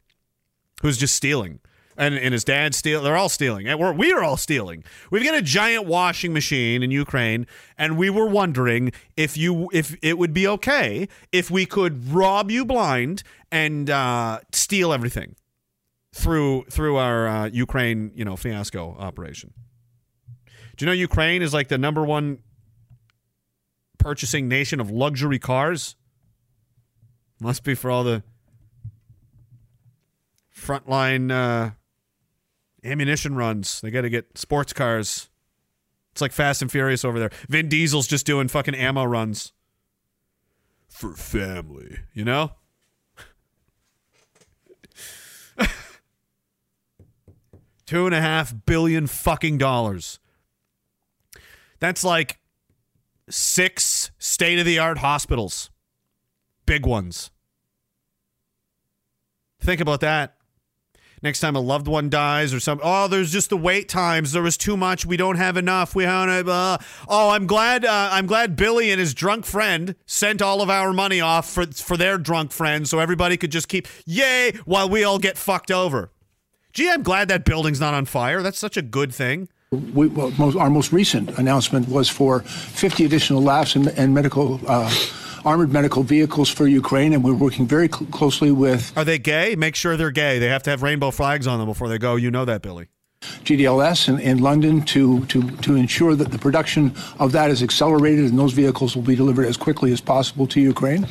[0.82, 1.60] who's just stealing.
[1.96, 3.02] And, and his dad steal.
[3.02, 4.82] They're all stealing, and we're we are all stealing.
[5.12, 7.46] We've got a giant washing machine in Ukraine,
[7.78, 12.50] and we were wondering if you if it would be okay if we could rob
[12.50, 13.22] you blind
[13.52, 15.36] and uh, steal everything
[16.12, 19.52] through through our uh, Ukraine you know fiasco operation.
[20.76, 22.38] Do you know Ukraine is like the number one
[23.98, 25.94] purchasing nation of luxury cars?
[27.40, 28.22] Must be for all the
[30.56, 31.70] frontline uh,
[32.84, 33.80] ammunition runs.
[33.80, 35.28] They got to get sports cars.
[36.12, 37.30] It's like Fast and Furious over there.
[37.48, 39.52] Vin Diesel's just doing fucking ammo runs
[40.88, 42.52] for family, you know?
[47.86, 50.20] Two and a half billion fucking dollars.
[51.80, 52.38] That's like
[53.28, 55.70] six state of the art hospitals,
[56.64, 57.32] big ones.
[59.60, 60.33] Think about that.
[61.24, 64.32] Next time a loved one dies or something, oh, there's just the wait times.
[64.32, 65.06] There was too much.
[65.06, 65.94] We don't have enough.
[65.94, 66.46] We have.
[66.46, 66.76] Uh,
[67.08, 67.86] oh, I'm glad.
[67.86, 71.64] Uh, I'm glad Billy and his drunk friend sent all of our money off for
[71.64, 75.70] for their drunk friend, so everybody could just keep yay while we all get fucked
[75.70, 76.10] over.
[76.74, 78.42] Gee, I'm glad that building's not on fire.
[78.42, 79.48] That's such a good thing.
[79.70, 84.60] we, well, most, our most recent announcement was for 50 additional labs and, and medical
[84.66, 84.92] uh,
[85.44, 89.54] armored medical vehicles for Ukraine, and we're working very cl- closely with Are they gay?
[89.56, 90.38] Make sure they're gay.
[90.38, 92.16] They have to have rainbow flags on them before they go.
[92.16, 92.88] You know that, Billy.
[93.44, 98.26] GDLS in, in London to, to, to ensure that the production of that is accelerated
[98.26, 101.06] and those vehicles will be delivered as quickly as possible to Ukraine.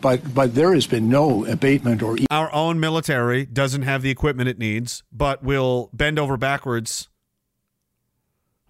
[0.00, 4.48] But, but there has been no abatement or Our own military doesn't have the equipment
[4.48, 7.08] it needs, but will bend over backwards.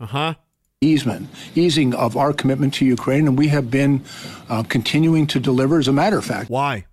[0.01, 0.35] Uh huh.
[0.81, 4.03] Easement, easing of our commitment to Ukraine, and we have been
[4.49, 5.79] uh, continuing to deliver.
[5.79, 6.87] As a matter of fact, Why?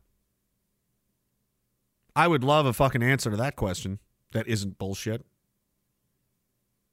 [2.16, 4.00] I would love a fucking answer to that question.
[4.32, 5.26] That isn't bullshit.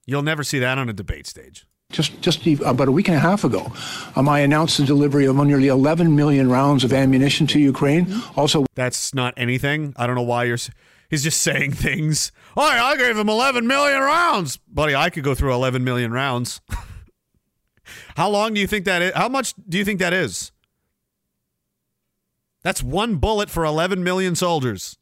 [0.07, 1.65] You'll never see that on a debate stage.
[1.93, 3.73] just just about a week and a half ago,
[4.17, 8.13] um, I announced the delivery of nearly 11 million rounds of ammunition to Ukraine.
[8.37, 9.95] Also, That's not anything.
[9.97, 10.59] I don't know why you're.
[11.13, 12.33] He's just saying things.
[12.57, 14.95] Oh, I gave him 11 million rounds, buddy.
[14.95, 16.63] I could go through 11 million rounds.
[18.17, 19.13] How long do you think that is?
[19.13, 20.53] How much do you think that is?
[22.63, 24.97] That's one bullet for 11 million soldiers.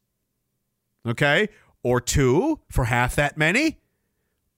[1.07, 1.47] Okay?
[1.81, 3.79] Or two for half that many?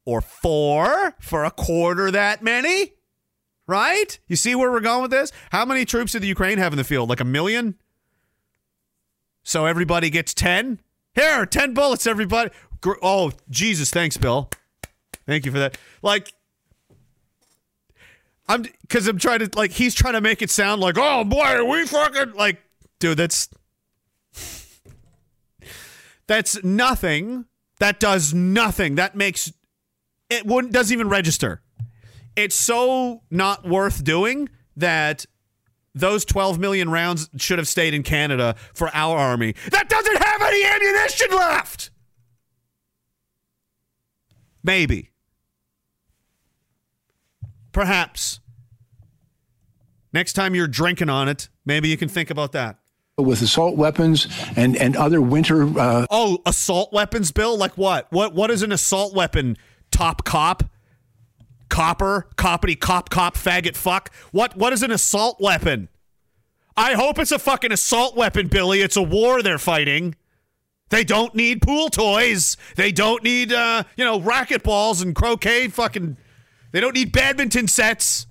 [0.06, 2.93] Or four for a quarter that many?
[3.68, 4.18] Right?
[4.28, 5.32] You see where we're going with this?
[5.51, 7.10] How many troops did the Ukraine have in the field?
[7.10, 7.76] Like a million?
[9.43, 10.80] So everybody gets 10?
[11.16, 12.49] Here, 10 bullets, everybody.
[13.01, 13.91] Oh, Jesus.
[13.91, 14.49] Thanks, Bill.
[15.26, 15.78] Thank you for that.
[16.01, 16.34] Like,
[18.47, 21.64] I'm because I'm trying to, like, he's trying to make it sound like, oh boy,
[21.64, 22.61] we fucking, like,
[22.99, 23.47] dude, that's,
[26.28, 27.45] that's nothing.
[27.80, 28.95] That does nothing.
[28.95, 29.51] That makes,
[30.30, 31.61] it wouldn't, doesn't even register.
[32.36, 35.26] It's so not worth doing that
[35.96, 40.41] those 12 million rounds should have stayed in Canada for our army that doesn't have
[40.41, 41.89] any ammunition left.
[44.64, 45.12] Maybe.
[47.72, 48.39] Perhaps.
[50.14, 52.78] Next time you're drinking on it, maybe you can think about that.
[53.18, 57.58] with assault weapons and, and other winter uh, Oh, assault weapons, Bill?
[57.58, 58.12] Like what?
[58.12, 59.58] What what is an assault weapon?
[59.91, 60.64] Top cop?
[61.70, 62.28] Copper?
[62.36, 64.11] Coppity cop cop faggot fuck?
[64.32, 65.89] What what is an assault weapon?
[66.76, 68.82] I hope it's a fucking assault weapon, Billy.
[68.82, 70.16] It's a war they're fighting.
[70.89, 72.57] They don't need pool toys.
[72.76, 75.68] They don't need, uh, you know, racquetballs and croquet.
[75.70, 76.18] Fucking,
[76.72, 78.28] they don't need badminton sets.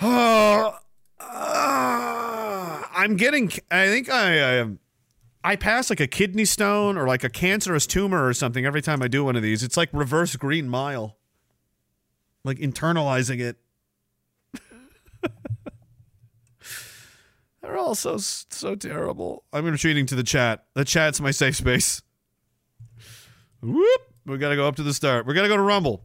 [0.00, 0.78] Oh,
[1.20, 3.50] uh, I'm getting.
[3.70, 4.60] I think I.
[4.60, 4.68] I
[5.46, 9.02] I pass like a kidney stone or like a cancerous tumor or something every time
[9.02, 9.62] I do one of these.
[9.62, 11.18] It's like reverse green mile.
[12.44, 13.58] Like internalizing it.
[17.60, 19.44] They're all so so terrible.
[19.52, 20.64] I'm retreating to the chat.
[20.72, 22.00] The chat's my safe space.
[23.60, 24.00] Whoop!
[24.24, 25.26] We gotta go up to the start.
[25.26, 26.02] We're gonna go to Rumble.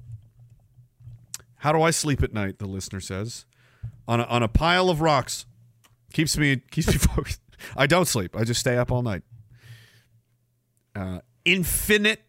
[1.60, 2.60] How do I sleep at night?
[2.60, 3.46] The listener says,
[4.08, 5.46] on a, on a pile of rocks.
[6.12, 7.42] Keeps me keeps me focused.
[7.76, 8.36] I don't sleep.
[8.36, 9.24] I just stay up all night.
[10.96, 12.22] Uh, infinite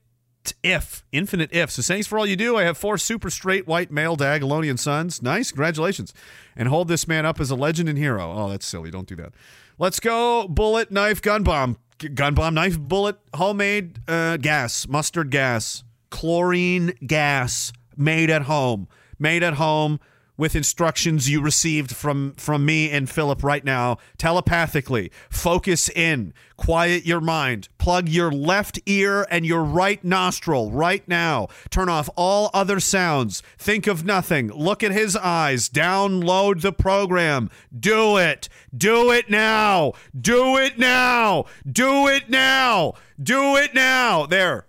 [0.62, 1.05] if.
[1.12, 1.70] Infinite if.
[1.70, 2.57] So thanks for all you do.
[2.57, 5.22] I have four super straight white male Diagolonian sons.
[5.22, 5.51] Nice.
[5.51, 6.14] Congratulations.
[6.57, 8.33] And hold this man up as a legend and hero.
[8.33, 8.91] Oh, that's silly.
[8.91, 9.33] Don't do that.
[9.78, 10.47] Let's go.
[10.49, 11.78] Bullet, knife, gun bomb.
[12.14, 18.89] Gun bomb, knife, bullet, homemade uh, gas, mustard gas, chlorine gas, made at home.
[19.18, 20.01] Made at home
[20.41, 25.12] with instructions you received from from me and Philip right now telepathically.
[25.28, 31.47] Focus in, quiet your mind, plug your left ear and your right nostril right now.
[31.68, 33.43] Turn off all other sounds.
[33.59, 34.49] Think of nothing.
[34.49, 35.68] Look at his eyes.
[35.68, 37.51] Download the program.
[37.78, 38.49] Do it.
[38.74, 39.93] Do it now.
[40.18, 41.45] Do it now.
[41.70, 42.95] Do it now.
[43.22, 44.24] Do it now.
[44.24, 44.66] There.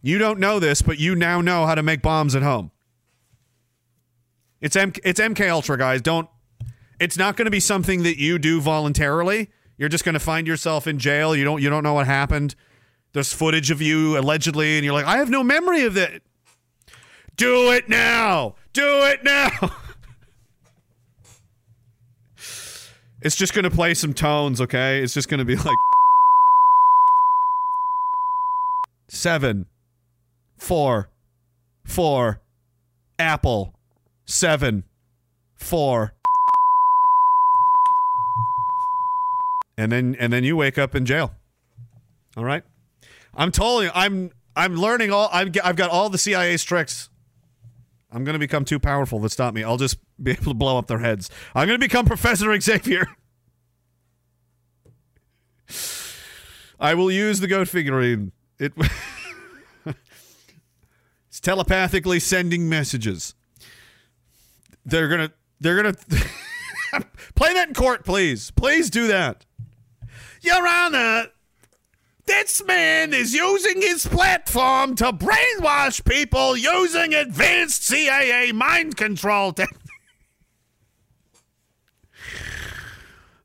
[0.00, 2.70] You don't know this, but you now know how to make bombs at home.
[4.60, 6.02] It's M- it's MK Ultra, guys.
[6.02, 6.28] Don't.
[6.98, 9.50] It's not going to be something that you do voluntarily.
[9.76, 11.36] You're just going to find yourself in jail.
[11.36, 12.54] You don't you don't know what happened.
[13.12, 16.22] There's footage of you allegedly, and you're like, I have no memory of that.
[17.36, 18.56] Do it now.
[18.72, 19.50] Do it now.
[23.22, 25.00] it's just going to play some tones, okay?
[25.00, 25.78] It's just going to be like
[29.08, 29.66] seven,
[30.58, 31.08] four,
[31.84, 32.42] four,
[33.18, 33.77] apple
[34.28, 34.84] seven,
[35.56, 36.14] four,
[39.76, 41.34] and then and then you wake up in jail.
[42.36, 42.62] All right,
[43.34, 45.28] I'm you, I'm I'm learning all.
[45.32, 47.08] I've I've got all the CIA's tricks.
[48.10, 49.62] I'm going to become too powerful to stop me.
[49.62, 51.28] I'll just be able to blow up their heads.
[51.54, 53.06] I'm going to become Professor Xavier.
[56.80, 58.32] I will use the goat figurine.
[58.58, 58.72] It.
[61.28, 63.34] it's telepathically sending messages
[64.88, 65.30] they're gonna
[65.60, 65.94] they're gonna
[67.34, 68.50] play that in court, please.
[68.52, 69.44] Please do that.
[70.40, 71.26] Your Honor,
[72.26, 79.84] this man is using his platform to brainwash people using advanced CIA mind control techniques.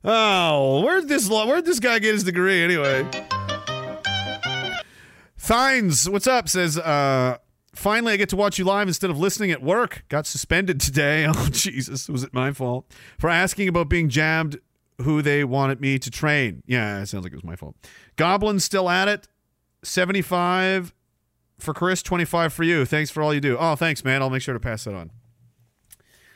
[0.06, 3.08] Oh, where'd this where'd this guy get his degree anyway?
[5.38, 6.46] Fines, what's up?
[6.46, 7.38] Says uh
[7.74, 10.04] Finally, I get to watch you live instead of listening at work.
[10.08, 11.26] Got suspended today.
[11.28, 12.08] Oh, Jesus.
[12.08, 12.86] Was it my fault?
[13.18, 14.58] For asking about being jabbed
[15.02, 16.62] who they wanted me to train.
[16.66, 17.74] Yeah, it sounds like it was my fault.
[18.16, 19.26] Goblin's still at it.
[19.82, 20.94] 75
[21.58, 22.84] for Chris, 25 for you.
[22.84, 23.56] Thanks for all you do.
[23.58, 24.22] Oh, thanks, man.
[24.22, 25.10] I'll make sure to pass that on.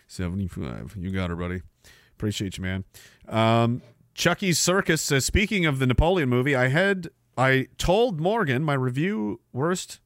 [0.07, 0.97] 75.
[0.99, 1.63] You got it, buddy.
[2.17, 2.85] Appreciate you, man.
[3.29, 3.83] Um,
[4.15, 9.41] Chucky's Circus says, speaking of the Napoleon movie, I had I told Morgan my review
[9.53, 10.01] worst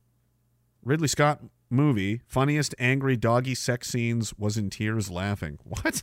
[0.84, 5.58] Ridley Scott movie, funniest angry doggy sex scenes was in tears laughing.
[5.64, 6.02] What?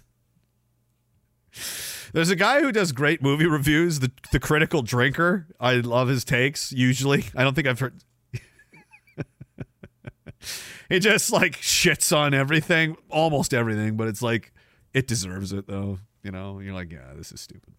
[2.14, 5.48] There's a guy who does great movie reviews, the the critical drinker.
[5.60, 7.26] I love his takes usually.
[7.36, 8.04] I don't think I've heard
[10.90, 14.54] He just like shits on everything, almost everything, but it's like
[14.94, 16.60] it deserves it though, you know.
[16.60, 17.74] You're like, yeah, this is stupid.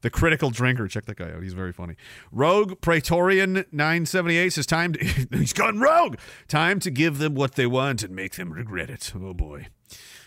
[0.00, 0.86] The critical drinker.
[0.86, 1.42] Check that guy out.
[1.42, 1.96] He's very funny.
[2.30, 6.16] Rogue Praetorian 978 says time to, he's gone rogue.
[6.46, 9.12] Time to give them what they want and make them regret it.
[9.16, 9.66] Oh boy.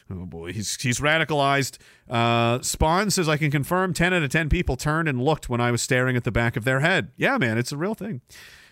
[0.10, 1.78] Oh boy, he's he's radicalized.
[2.10, 5.62] Uh, Spawn says I can confirm ten out of ten people turned and looked when
[5.62, 7.12] I was staring at the back of their head.
[7.16, 8.22] Yeah, man, it's a real thing.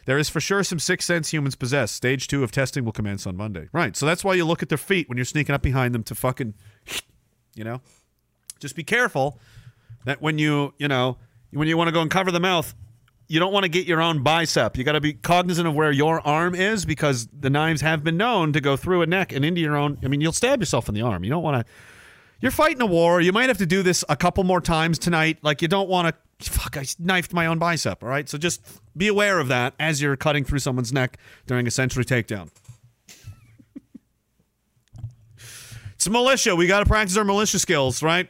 [0.06, 1.92] There is for sure some sixth sense humans possess.
[1.92, 3.70] Stage two of testing will commence on Monday.
[3.72, 6.04] Right, so that's why you look at their feet when you're sneaking up behind them
[6.04, 6.56] to fucking,
[7.56, 7.82] you know,
[8.60, 9.40] just be careful
[10.06, 11.18] that when you you know
[11.52, 12.74] when you want to go and cover the mouth
[13.30, 14.76] you don't want to get your own bicep.
[14.76, 18.18] You got to be cognizant of where your arm is because the knives have been
[18.18, 20.90] known to go through a neck and into your own i mean you'll stab yourself
[20.90, 21.24] in the arm.
[21.24, 21.72] You don't want to
[22.42, 23.22] you're fighting a war.
[23.22, 25.38] You might have to do this a couple more times tonight.
[25.42, 28.28] Like you don't want to fuck i knifed my own bicep all right?
[28.28, 28.66] So just
[28.98, 32.50] be aware of that as you're cutting through someone's neck during a century takedown.
[35.94, 36.56] It's militia.
[36.56, 38.30] We got to practice our militia skills, right?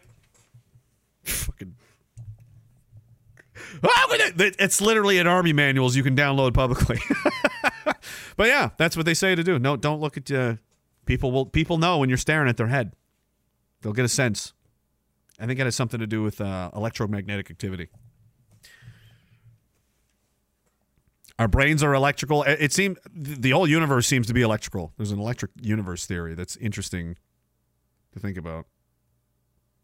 [1.24, 1.76] Fucking.
[3.84, 6.99] It's literally in army manuals you can download publicly.
[8.36, 9.59] but yeah, that's what they say to do.
[9.59, 10.55] No, don't look at uh,
[11.05, 11.32] people.
[11.32, 12.93] Will people know when you're staring at their head?
[13.82, 14.53] They'll get a sense.
[15.39, 17.89] I think it has something to do with uh, electromagnetic activity.
[21.38, 22.43] Our brains are electrical.
[22.43, 24.91] It seems the whole universe seems to be electrical.
[24.97, 27.15] There's an electric universe theory that's interesting
[28.11, 28.65] to think about.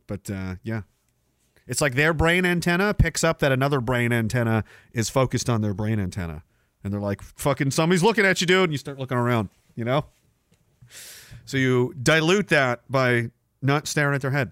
[0.05, 0.81] But uh, yeah,
[1.67, 4.63] it's like their brain antenna picks up that another brain antenna
[4.93, 6.43] is focused on their brain antenna,
[6.83, 9.49] and they're like, "Fucking somebody's looking at you, dude!" And you start looking around.
[9.75, 10.05] You know.
[11.45, 14.51] So you dilute that by not staring at their head.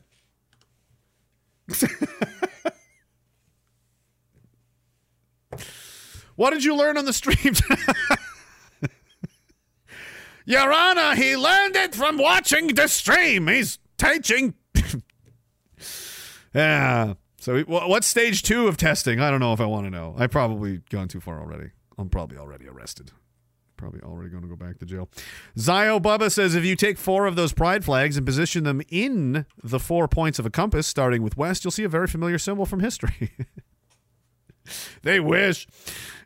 [6.35, 7.37] What did you learn on the stream?
[10.45, 13.47] Your Honor, he learned it from watching the stream.
[13.47, 14.55] He's teaching.
[16.53, 17.13] Yeah.
[17.39, 19.19] So, wh- what's stage two of testing?
[19.19, 20.15] I don't know if I want to know.
[20.17, 21.71] I've probably gone too far already.
[21.97, 23.11] I'm probably already arrested.
[23.75, 25.09] Probably already going to go back to jail.
[25.59, 29.45] Zio Bubba says if you take four of those pride flags and position them in
[29.61, 32.65] the four points of a compass, starting with west, you'll see a very familiar symbol
[32.65, 33.31] from history.
[35.01, 35.67] they wish.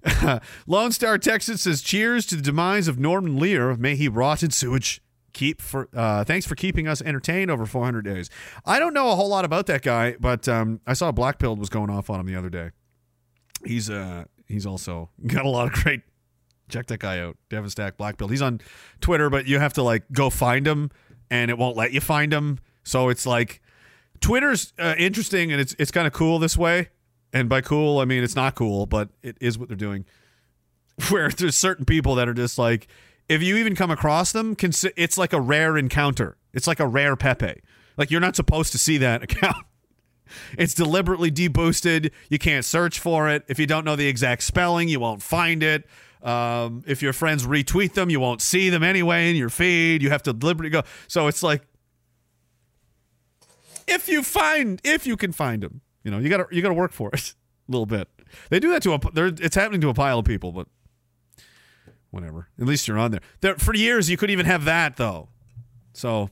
[0.67, 3.75] Lone Star Texas says, "Cheers to the demise of Norman Lear.
[3.75, 5.01] May he rot in sewage."
[5.37, 8.27] Keep for uh, thanks for keeping us entertained over 400 days.
[8.65, 11.59] I don't know a whole lot about that guy, but um, I saw Black Pilled
[11.59, 12.71] was going off on him the other day.
[13.63, 16.01] He's uh he's also got a lot of great.
[16.69, 18.31] Check that guy out, Devon Stack Black Pilled.
[18.31, 18.61] He's on
[18.99, 20.89] Twitter, but you have to like go find him,
[21.29, 22.57] and it won't let you find him.
[22.83, 23.61] So it's like
[24.21, 26.89] Twitter's uh, interesting and it's it's kind of cool this way.
[27.31, 30.05] And by cool, I mean it's not cool, but it is what they're doing.
[31.09, 32.87] Where there's certain people that are just like,
[33.29, 36.37] if you even come across them, it's like a rare encounter.
[36.53, 37.61] It's like a rare Pepe.
[37.97, 39.65] Like you're not supposed to see that account.
[40.57, 42.11] It's deliberately deboosted.
[42.29, 43.43] You can't search for it.
[43.47, 45.87] If you don't know the exact spelling, you won't find it.
[46.21, 50.01] Um, if your friends retweet them, you won't see them anyway in your feed.
[50.01, 50.83] You have to deliberately go.
[51.07, 51.61] So it's like
[53.87, 56.91] if you find if you can find them, you know, you gotta you gotta work
[56.91, 57.33] for it
[57.69, 58.09] a little bit.
[58.49, 58.99] They do that to a.
[59.15, 60.67] It's happening to a pile of people, but
[62.11, 62.49] whatever.
[62.59, 63.21] At least you're on there.
[63.41, 65.29] There for years you could even have that though.
[65.93, 66.29] So,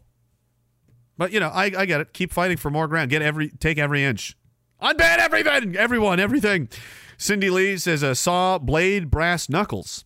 [1.17, 2.13] but you know, I I get it.
[2.13, 3.09] Keep fighting for more ground.
[3.09, 4.38] Get every take every inch.
[4.82, 6.69] Unban everything, everyone, everything.
[7.17, 10.03] Cindy Lee says a saw blade brass knuckles.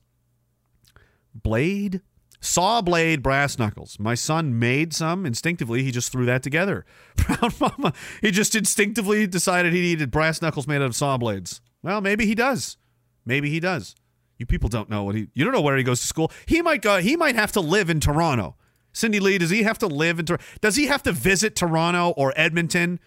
[1.34, 2.02] Blade
[2.40, 3.98] saw blade brass knuckles.
[4.00, 5.84] My son made some instinctively.
[5.84, 6.86] He just threw that together.
[7.16, 7.94] Brown mama.
[8.22, 11.62] He just instinctively decided he needed brass knuckles made out of saw blades.
[11.82, 12.78] Well, maybe he does.
[13.26, 13.96] Maybe he does.
[14.40, 15.28] You people don't know what he.
[15.36, 16.32] You don't know where he goes to school.
[16.48, 17.00] He might go.
[17.00, 18.56] He might have to live in Toronto.
[18.94, 20.26] Cindy Lee, does he have to live in?
[20.26, 23.00] Tor- Does he have to visit Toronto or Edmonton?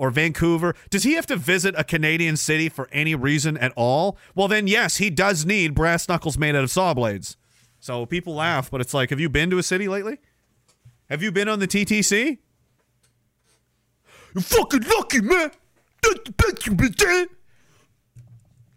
[0.00, 0.76] Or Vancouver?
[0.90, 4.16] Does he have to visit a Canadian city for any reason at all?
[4.32, 7.36] Well, then, yes, he does need brass knuckles made out of saw blades.
[7.80, 10.18] So people laugh, but it's like, have you been to a city lately?
[11.10, 12.38] Have you been on the TTC?
[14.34, 15.50] You're fucking lucky, man.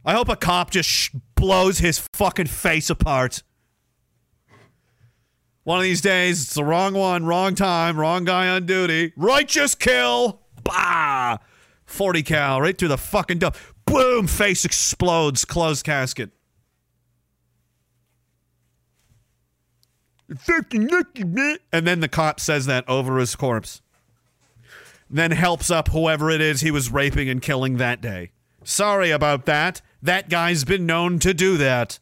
[0.03, 1.09] I hope a cop just sh-
[1.42, 3.42] blows his fucking face apart.
[5.64, 9.12] One of these days, it's the wrong one, wrong time, wrong guy on duty.
[9.18, 10.42] Righteous kill.
[10.64, 11.39] Bah!
[11.86, 13.52] 40 cal right through the fucking door.
[13.86, 14.28] Boom!
[14.28, 15.44] Face explodes.
[15.44, 16.30] Closed casket.
[21.74, 23.82] And then the cop says that over his corpse.
[25.10, 28.32] Then helps up whoever it is he was raping and killing that day.
[28.64, 29.82] Sorry about that.
[30.02, 31.99] That guy's been known to do that.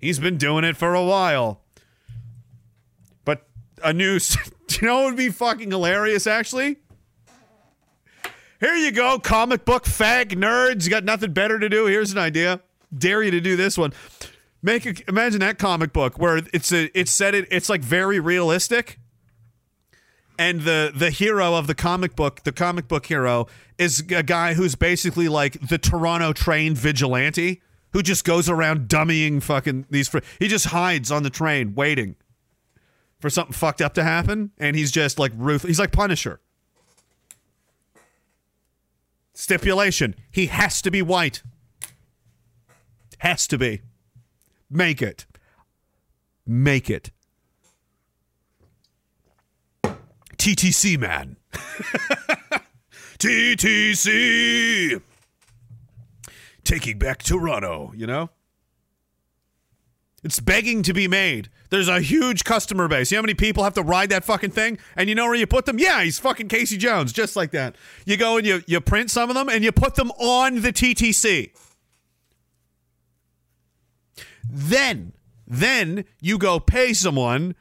[0.00, 1.60] He's been doing it for a while.
[3.24, 3.46] But
[3.82, 4.18] a new.
[4.80, 6.78] You know would be fucking hilarious, actually?
[8.58, 10.84] Here you go, comic book fag nerds.
[10.84, 11.86] You got nothing better to do.
[11.86, 12.60] Here's an idea.
[12.96, 13.92] Dare you to do this one.
[14.62, 18.18] Make a, imagine that comic book where it's a it's said it it's like very
[18.18, 18.98] realistic.
[20.42, 23.46] And the the hero of the comic book, the comic book hero,
[23.78, 27.62] is a guy who's basically like the Toronto train vigilante
[27.92, 30.08] who just goes around dummying fucking these.
[30.08, 32.16] Fr- he just hides on the train waiting
[33.20, 35.62] for something fucked up to happen, and he's just like ruth.
[35.62, 36.40] He's like Punisher.
[39.32, 41.44] Stipulation: He has to be white.
[43.18, 43.82] Has to be.
[44.68, 45.24] Make it.
[46.44, 47.12] Make it.
[50.42, 51.36] TTC man.
[53.20, 55.00] TTC.
[56.64, 58.28] Taking back Toronto, you know?
[60.24, 61.48] It's begging to be made.
[61.70, 63.12] There's a huge customer base.
[63.12, 64.78] You know how many people have to ride that fucking thing?
[64.96, 65.78] And you know where you put them?
[65.78, 67.76] Yeah, he's fucking Casey Jones, just like that.
[68.04, 70.72] You go and you, you print some of them and you put them on the
[70.72, 71.52] TTC.
[74.50, 75.12] Then,
[75.46, 77.54] then you go pay someone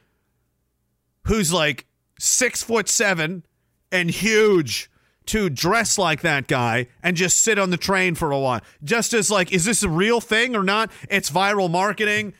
[1.27, 1.86] who's like
[2.22, 3.43] six foot seven
[3.91, 4.89] and huge
[5.26, 8.61] to dress like that guy and just sit on the train for a while.
[8.84, 10.91] Just as like, is this a real thing or not?
[11.09, 12.34] It's viral marketing.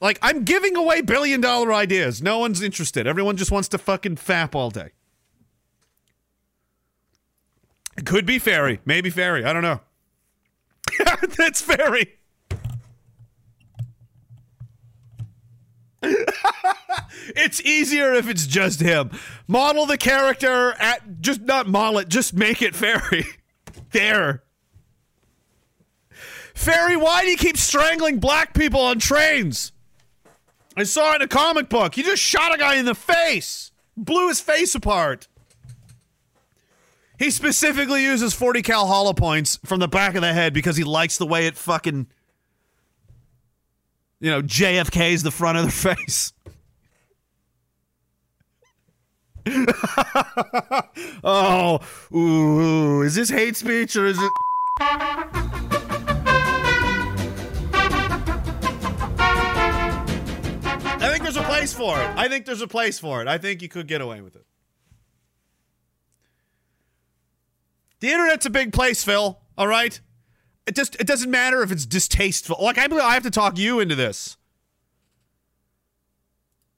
[0.00, 2.22] Like, I'm giving away billion dollar ideas.
[2.22, 3.06] No one's interested.
[3.06, 4.90] Everyone just wants to fucking fap all day.
[7.96, 8.80] It could be fairy.
[8.84, 9.44] Maybe fairy.
[9.44, 9.80] I don't know.
[11.38, 12.18] That's fairy.
[17.28, 19.10] it's easier if it's just him.
[19.46, 23.24] Model the character at just not model it, just make it fairy.
[23.92, 24.42] there.
[26.54, 29.72] Fairy, why do you keep strangling black people on trains?
[30.76, 31.94] I saw it in a comic book.
[31.94, 35.28] He just shot a guy in the face, blew his face apart.
[37.18, 40.84] He specifically uses 40 cal hollow points from the back of the head because he
[40.84, 42.06] likes the way it fucking,
[44.20, 46.34] you know, JFK's the front of the face.
[51.24, 51.78] oh,
[52.12, 54.32] ooh, is this hate speech or is it?
[60.98, 62.10] I think there's a place for it.
[62.16, 63.28] I think there's a place for it.
[63.28, 64.44] I think you could get away with it.
[68.00, 69.38] The internet's a big place, Phil.
[69.56, 70.00] All right.
[70.66, 72.56] It just it doesn't matter if it's distasteful.
[72.60, 74.36] Like I believe I have to talk you into this.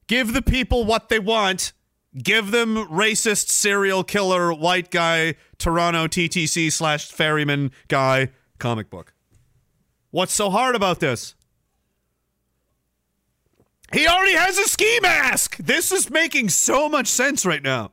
[0.06, 1.72] Give the people what they want.
[2.16, 9.12] Give them racist serial killer white guy Toronto TTC slash ferryman guy comic book.
[10.11, 11.34] What's so hard about this?
[13.92, 15.56] He already has a ski mask.
[15.59, 17.92] This is making so much sense right now.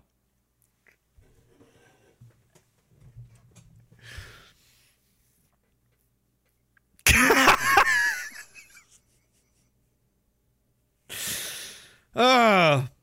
[12.15, 12.83] Uh,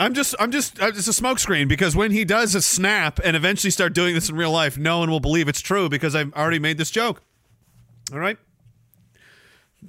[0.00, 3.36] I'm just, I'm just, uh, it's a smokescreen because when he does a snap and
[3.36, 6.32] eventually start doing this in real life, no one will believe it's true because I've
[6.34, 7.22] already made this joke.
[8.12, 8.38] All right.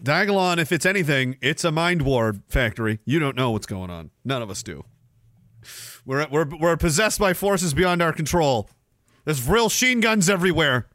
[0.01, 2.99] Diagolon, if it's anything, it's a mind war factory.
[3.05, 4.09] You don't know what's going on.
[4.25, 4.85] None of us do.
[6.05, 8.69] We're, we're, we're possessed by forces beyond our control.
[9.25, 10.87] There's Vril sheen guns everywhere.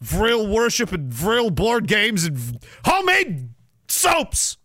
[0.00, 3.50] Vril worship and Vril board games and homemade
[3.88, 4.58] soaps.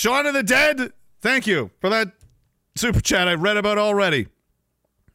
[0.00, 2.12] Shaun of the Dead, thank you for that
[2.74, 4.28] super chat I read about already.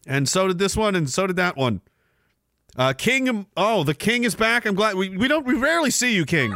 [0.06, 1.82] And so did this one, and so did that one.
[2.78, 4.64] Uh, King, oh, the King is back.
[4.64, 6.52] I'm glad we, we don't we rarely see you, King.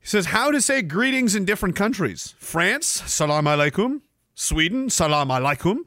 [0.00, 4.00] He says how to say greetings in different countries: France, salam alaikum;
[4.34, 5.80] Sweden, salam alaikum;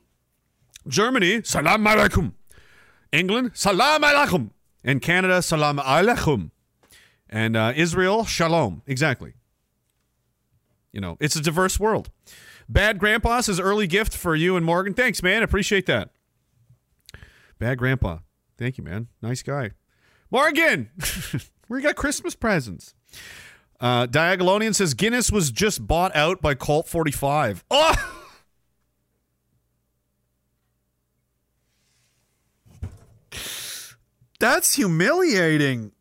[0.88, 2.34] Germany, salam alaikum;
[3.12, 4.52] England, salam alaikum;
[4.84, 6.52] and Canada, salam alaikum;
[7.28, 8.84] and uh, Israel, shalom.
[8.86, 9.34] Exactly.
[10.98, 12.10] You know, it's a diverse world.
[12.68, 14.96] Bad Grandpa says early gift for you and Morgan.
[14.96, 15.44] Thanks, man.
[15.44, 16.10] Appreciate that.
[17.60, 18.18] Bad Grandpa.
[18.58, 19.06] Thank you, man.
[19.22, 19.74] Nice guy.
[20.32, 20.90] Morgan,
[21.70, 22.96] we got Christmas presents.
[23.80, 27.64] Uh, Diagolonian says Guinness was just bought out by Colt 45.
[27.70, 28.24] Oh!
[34.40, 35.92] That's humiliating.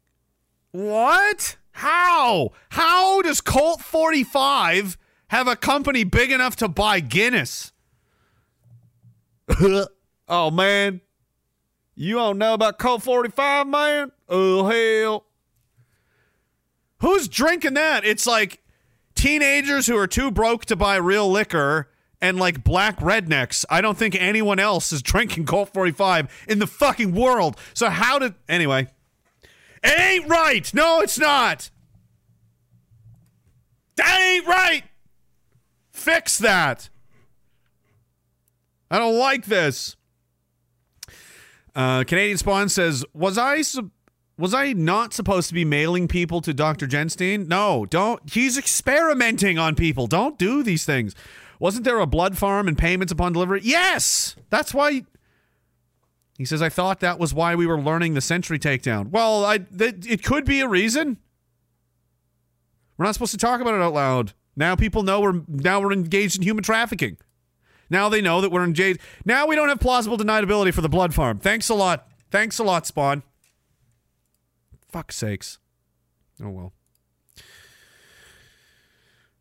[0.71, 1.59] What?
[1.77, 2.53] How?
[2.71, 4.97] How does Colt 45
[5.29, 7.73] have a company big enough to buy Guinness?
[10.29, 11.03] oh, man.
[11.95, 14.11] You don't know about Colt 45, man?
[14.27, 15.27] Oh, hell.
[17.01, 18.07] Who's drinking that?
[18.07, 18.63] It's like
[19.15, 21.91] teenagers who are too broke to buy real liquor
[22.23, 23.67] and like black rednecks.
[23.69, 27.59] I don't think anyone else is drinking Colt 45 in the fucking world.
[27.75, 28.33] So, how did.
[28.49, 28.89] Anyway.
[29.87, 30.73] It ain't right.
[30.75, 31.71] No, it's not.
[33.97, 34.83] That ain't right.
[35.93, 36.91] Fix that.
[38.91, 39.97] I don't like this.
[41.75, 43.63] Uh, Canadian Spawn says, "Was I
[44.39, 46.87] was I not supposed to be mailing people to Dr.
[46.87, 47.49] Genstein?
[47.49, 48.21] No, don't.
[48.31, 50.07] He's experimenting on people.
[50.07, 51.15] Don't do these things.
[51.59, 53.61] Wasn't there a blood farm and payments upon delivery?
[53.63, 55.05] Yes, that's why."
[56.39, 59.59] He says, "I thought that was why we were learning the Sentry takedown." Well, I
[59.59, 61.19] th- it could be a reason.
[62.97, 64.33] We're not supposed to talk about it out loud.
[64.57, 67.19] Now people know we're now we're engaged in human trafficking.
[67.89, 69.01] Now they know that we're engaged.
[69.25, 71.39] Now we don't have plausible deniability for the blood farm.
[71.39, 72.09] Thanks a lot.
[72.31, 73.23] Thanks a lot, Spawn.
[74.91, 75.59] Fuck's sakes.
[76.43, 76.73] Oh well.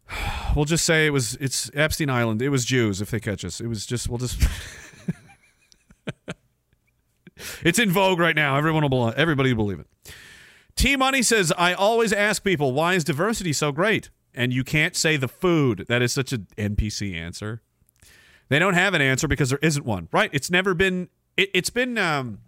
[0.56, 2.42] We'll just say it was it's Epstein Island.
[2.42, 3.60] It was Jews if they catch us.
[3.60, 4.42] It was just we'll just
[7.64, 8.58] It's in vogue right now.
[8.58, 9.88] Everyone will everybody will believe it.
[10.76, 14.10] T Money says, I always ask people, why is diversity so great?
[14.34, 15.86] And you can't say the food.
[15.88, 17.62] That is such an NPC answer.
[18.50, 20.10] They don't have an answer because there isn't one.
[20.12, 20.30] Right?
[20.34, 22.40] It's never been it, it's been um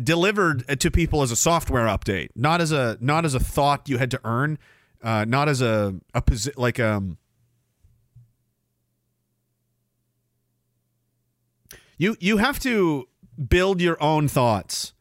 [0.00, 3.98] delivered to people as a software update, not as a not as a thought you
[3.98, 4.58] had to earn,
[5.02, 7.18] uh, not as a a posi- like um.
[11.96, 13.06] You you have to
[13.48, 14.94] build your own thoughts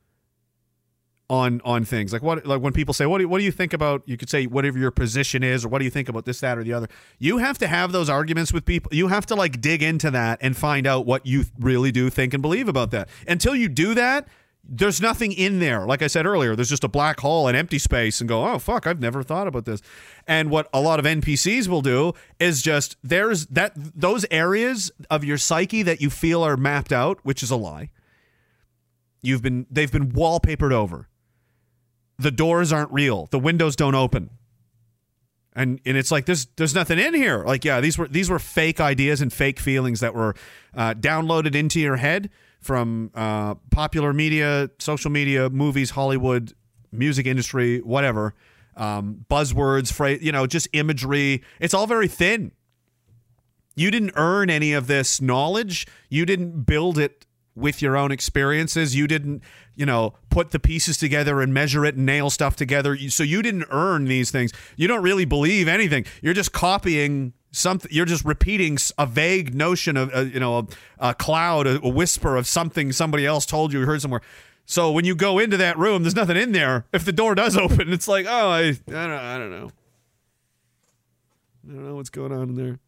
[1.30, 2.14] on on things.
[2.14, 4.18] Like what like when people say what do you, what do you think about you
[4.18, 6.64] could say whatever your position is or what do you think about this that or
[6.64, 6.88] the other.
[7.18, 8.94] You have to have those arguments with people.
[8.94, 12.34] You have to like dig into that and find out what you really do think
[12.34, 13.10] and believe about that.
[13.28, 14.28] Until you do that
[14.66, 15.86] there's nothing in there.
[15.86, 18.60] Like i said earlier there's just a black hole and empty space and go oh
[18.60, 19.82] fuck i've never thought about this.
[20.28, 25.24] And what a lot of npcs will do is just there's that those areas of
[25.24, 27.90] your psyche that you feel are mapped out which is a lie
[29.24, 31.08] you've been they've been wallpapered over.
[32.20, 33.28] The doors aren't real.
[33.32, 34.30] The windows don't open.
[35.56, 37.44] And and it's like there's there's nothing in here.
[37.44, 40.36] Like yeah these were these were fake ideas and fake feelings that were
[40.76, 42.30] uh, downloaded into your head
[42.60, 46.54] from uh, popular media social media movies hollywood
[46.92, 48.36] music industry whatever.
[48.76, 51.44] Um, buzzwords phrase you know just imagery.
[51.60, 52.52] It's all very thin.
[53.76, 55.88] You didn't earn any of this knowledge.
[56.10, 57.23] You didn't build it
[57.56, 58.96] with your own experiences.
[58.96, 59.42] You didn't
[59.76, 62.98] you know put the pieces together and measure it and nail stuff together.
[63.10, 64.52] So you didn't earn these things.
[64.76, 66.06] You don't really believe anything.
[66.22, 70.68] You're just copying something you're just repeating a vague notion of uh, you know a,
[71.00, 74.22] a cloud a, a whisper of something somebody else told you or heard somewhere.
[74.66, 76.86] So when you go into that room there's nothing in there.
[76.92, 79.72] If the door does open it's like oh i i don't, I don't know.
[81.66, 82.80] I don't know what's going on in there.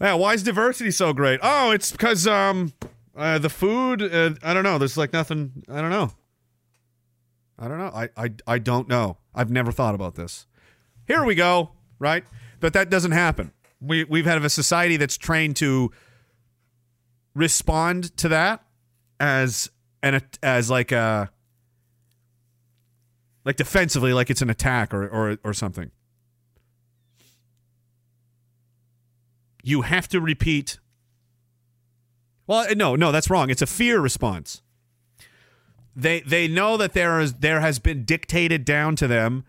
[0.00, 1.40] Yeah, why is diversity so great?
[1.42, 2.72] Oh, it's because um,
[3.18, 4.02] uh, the food.
[4.02, 4.78] Uh, I don't know.
[4.78, 5.64] There's like nothing.
[5.68, 6.12] I don't know.
[7.58, 7.90] I don't know.
[7.92, 9.18] I, I I don't know.
[9.34, 10.46] I've never thought about this.
[11.06, 11.72] Here we go.
[11.98, 12.24] Right,
[12.60, 13.52] but that doesn't happen.
[13.80, 15.90] We we've had a society that's trained to
[17.34, 18.64] respond to that
[19.18, 19.70] as
[20.02, 21.30] an as like a
[23.44, 25.90] like defensively, like it's an attack or or or something.
[29.68, 30.78] you have to repeat.
[32.48, 33.50] Well, no, no, that's wrong.
[33.50, 34.62] It's a fear response.
[35.94, 39.44] They they know that there is there has been dictated down to them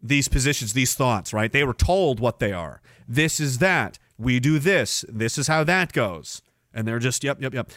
[0.00, 1.52] these positions, these thoughts, right?
[1.52, 2.80] They were told what they are.
[3.06, 3.98] This is that.
[4.18, 5.04] We do this.
[5.08, 6.42] This is how that goes.
[6.72, 7.70] And they're just yep, yep, yep.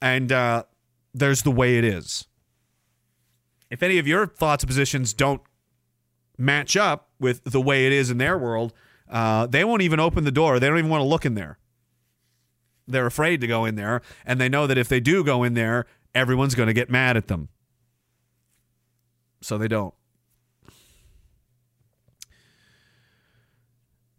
[0.00, 0.64] And uh,
[1.12, 2.26] there's the way it is.
[3.70, 5.42] If any of your thoughts and positions don't
[6.36, 8.72] match up with the way it is in their world,
[9.10, 10.60] uh, they won't even open the door.
[10.60, 11.58] They don't even want to look in there.
[12.88, 15.54] They're afraid to go in there, and they know that if they do go in
[15.54, 17.48] there, everyone's going to get mad at them.
[19.40, 19.94] So they don't.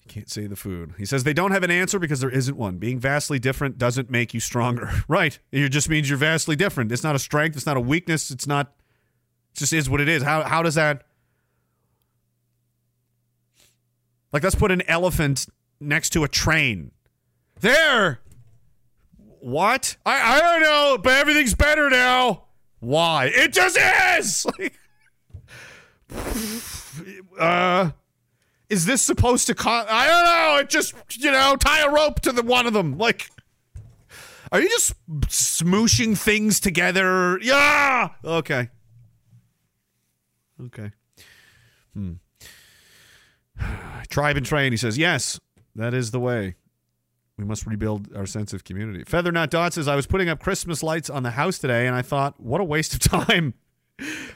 [0.08, 0.96] Can't say the food.
[0.98, 2.78] He says they don't have an answer because there isn't one.
[2.78, 4.90] Being vastly different doesn't make you stronger.
[5.08, 5.38] right.
[5.52, 6.92] It just means you're vastly different.
[6.92, 7.56] It's not a strength.
[7.56, 8.32] It's not a weakness.
[8.32, 8.74] It's not.
[9.54, 10.24] It just is what it is.
[10.24, 11.04] How, how does that.
[14.34, 15.48] Like, let's put an elephant
[15.80, 16.92] next to a train.
[17.60, 18.20] There.
[19.42, 19.98] What?
[20.06, 22.46] I, I don't know, but everything's better now.
[22.80, 23.32] Why?
[23.34, 23.78] It just
[24.18, 24.46] is.
[27.40, 27.92] uh,
[28.70, 29.56] is this supposed to?
[29.56, 30.58] Con- I don't know.
[30.62, 32.98] It just you know tie a rope to the one of them.
[32.98, 33.30] Like,
[34.52, 37.40] are you just smooshing things together?
[37.42, 38.10] Yeah.
[38.24, 38.70] Okay.
[40.66, 40.92] Okay.
[41.94, 42.14] Hmm.
[44.10, 44.72] Tribe and train.
[44.72, 45.40] He says yes.
[45.76, 46.56] That is the way.
[47.40, 49.06] We must rebuild our sense of community.
[49.06, 51.96] Feather Not Dot says, I was putting up Christmas lights on the house today and
[51.96, 53.54] I thought, what a waste of time.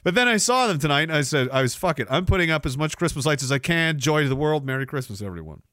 [0.05, 2.07] But then I saw them tonight and I said, I was, fuck it.
[2.09, 3.99] I'm putting up as much Christmas lights as I can.
[3.99, 4.65] Joy to the world.
[4.65, 5.63] Merry Christmas, everyone.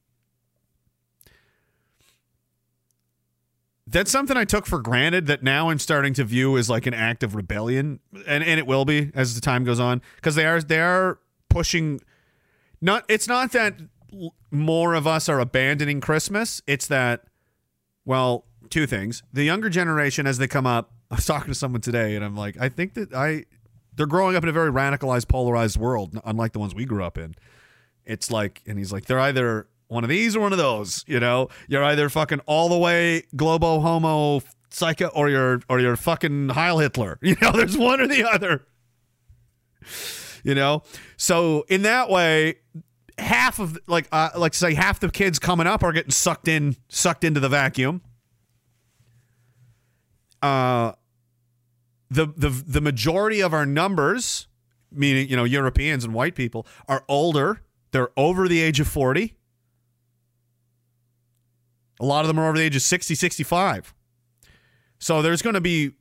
[3.87, 6.95] That's something I took for granted that now I'm starting to view as like an
[6.95, 8.01] act of rebellion.
[8.27, 10.03] And, and it will be as the time goes on.
[10.17, 12.01] Because they are they are pushing
[12.81, 13.75] not it's not that
[14.51, 16.63] more of us are abandoning Christmas.
[16.67, 17.25] It's that
[18.05, 19.23] well, two things.
[19.33, 22.37] The younger generation as they come up, I was talking to someone today and I'm
[22.37, 23.45] like, I think that I
[23.97, 27.19] they're growing up in a very radicalized, polarized world, unlike the ones we grew up
[27.19, 27.35] in.
[28.05, 31.21] It's like and he's like, they're either one of these or one of those, you
[31.21, 31.49] know?
[31.69, 36.79] You're either fucking all the way globo homo psycho or you're or you're fucking Heil
[36.79, 37.19] Hitler.
[37.23, 38.67] You know, there's one or the other.
[40.43, 40.83] you know,
[41.17, 42.57] so in that way,
[43.21, 46.77] half of like uh, like say half the kids coming up are getting sucked in
[46.89, 48.03] sucked into the vacuum.
[50.43, 50.93] Uh,
[52.11, 54.49] the the the majority of our numbers,
[54.91, 57.63] meaning you know Europeans and white people, are older.
[57.93, 59.37] They're over the age of forty.
[62.01, 63.93] A lot of them are over the age of 60, 65.
[64.99, 65.93] So there's going to be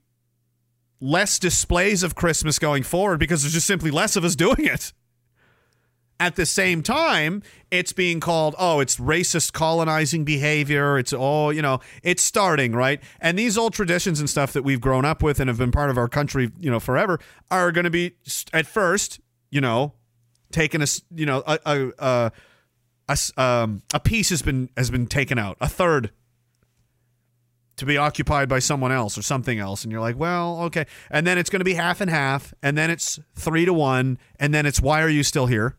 [1.01, 4.93] less displays of Christmas going forward because there's just simply less of us doing it.
[6.21, 10.97] At the same time, it's being called, oh, it's racist colonizing behavior.
[10.99, 13.01] It's all, you know, it's starting, right?
[13.21, 15.89] And these old traditions and stuff that we've grown up with and have been part
[15.89, 17.19] of our country, you know, forever
[17.49, 18.15] are going to be,
[18.51, 19.93] at first, you know,
[20.51, 22.31] taken us, you know, a, a, a,
[23.07, 26.11] a, um, a piece has been has been taken out, a third
[27.77, 31.25] to be occupied by someone else or something else, and you're like, well, okay, and
[31.25, 34.53] then it's going to be half and half, and then it's three to one, and
[34.53, 35.77] then it's why are you still here?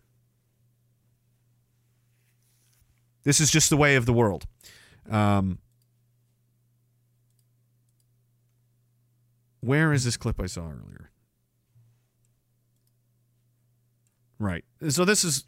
[3.24, 4.46] This is just the way of the world.
[5.10, 5.58] Um,
[9.60, 11.10] where is this clip I saw earlier?
[14.38, 14.64] Right.
[14.88, 15.44] So this is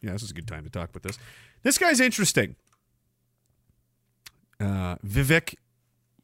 [0.00, 1.18] yeah, this is a good time to talk about this.
[1.62, 2.56] This guy's interesting.
[4.60, 5.54] Uh, Vivek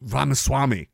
[0.01, 0.89] Ramaswamy,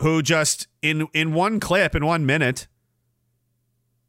[0.00, 2.68] who just in in one clip in one minute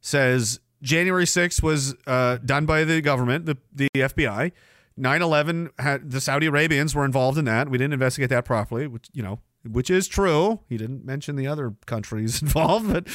[0.02, 4.52] says January 6th was uh, done by the government, the the FBI.
[5.00, 7.70] 9/11 had the Saudi Arabians were involved in that.
[7.70, 9.40] We didn't investigate that properly, which you know,
[9.70, 10.60] which is true.
[10.68, 13.08] He didn't mention the other countries involved, but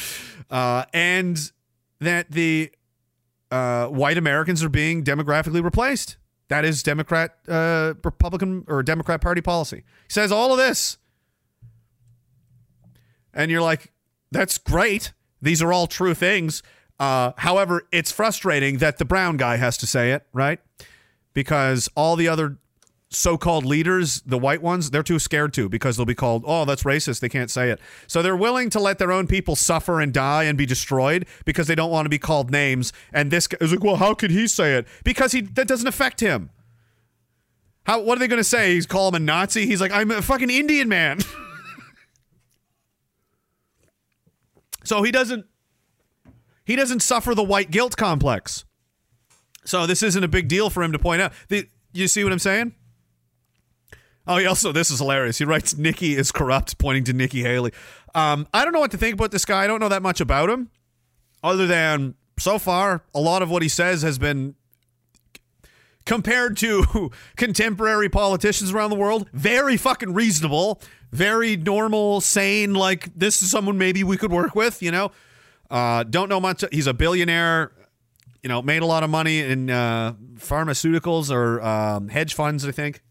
[0.51, 1.39] uh, and
[2.01, 2.71] that the
[3.51, 6.17] uh, white Americans are being demographically replaced.
[6.49, 9.79] That is Democrat, uh, Republican, or Democrat Party policy.
[9.79, 10.99] He says all of this.
[13.33, 13.93] And you're like,
[14.31, 15.13] that's great.
[15.41, 16.63] These are all true things.
[16.99, 20.61] Uh, however, it's frustrating that the brown guy has to say it, right?
[21.33, 22.59] Because all the other
[23.17, 26.65] so called leaders, the white ones, they're too scared to because they'll be called, oh,
[26.65, 27.21] that's racist.
[27.21, 27.81] They can't say it.
[28.07, 31.67] So they're willing to let their own people suffer and die and be destroyed because
[31.67, 32.93] they don't want to be called names.
[33.13, 34.87] And this guy is like, well, how could he say it?
[35.05, 36.51] Because he that doesn't affect him.
[37.87, 38.75] How what are they gonna say?
[38.75, 39.67] He's call him a Nazi?
[39.67, 41.21] He's like, I'm a fucking Indian man.
[44.85, 45.47] so he doesn't
[46.65, 48.65] he doesn't suffer the white guilt complex.
[49.65, 51.33] So this isn't a big deal for him to point out.
[51.49, 52.75] The, you see what I'm saying?
[54.27, 55.39] Oh, he also, this is hilarious.
[55.39, 57.73] He writes, Nikki is corrupt, pointing to Nikki Haley.
[58.15, 59.65] Um, I don't know what to think about this guy.
[59.65, 60.71] I don't know that much about him,
[61.43, 64.55] other than so far, a lot of what he says has been
[66.07, 70.81] compared to contemporary politicians around the world, very fucking reasonable,
[71.13, 72.73] very normal, sane.
[72.75, 75.13] Like, this is someone maybe we could work with, you know?
[75.75, 76.63] Uh, don't know much.
[76.71, 77.73] He's a billionaire,
[78.45, 82.71] you know, made a lot of money in uh, pharmaceuticals or um, hedge funds, I
[82.71, 83.03] think.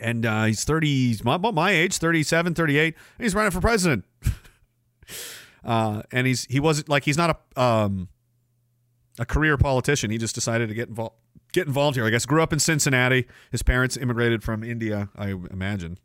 [0.00, 3.60] And uh, he's 30 he's my- about my age 37 38 and he's running for
[3.60, 4.04] president.
[5.64, 8.08] Uh, and he's he wasn't like he's not a um,
[9.20, 10.10] a career politician.
[10.10, 11.14] He just decided to get involved
[11.52, 12.26] get involved here i guess.
[12.26, 13.28] Grew up in cincinnati.
[13.52, 15.98] His parents immigrated from india i imagine.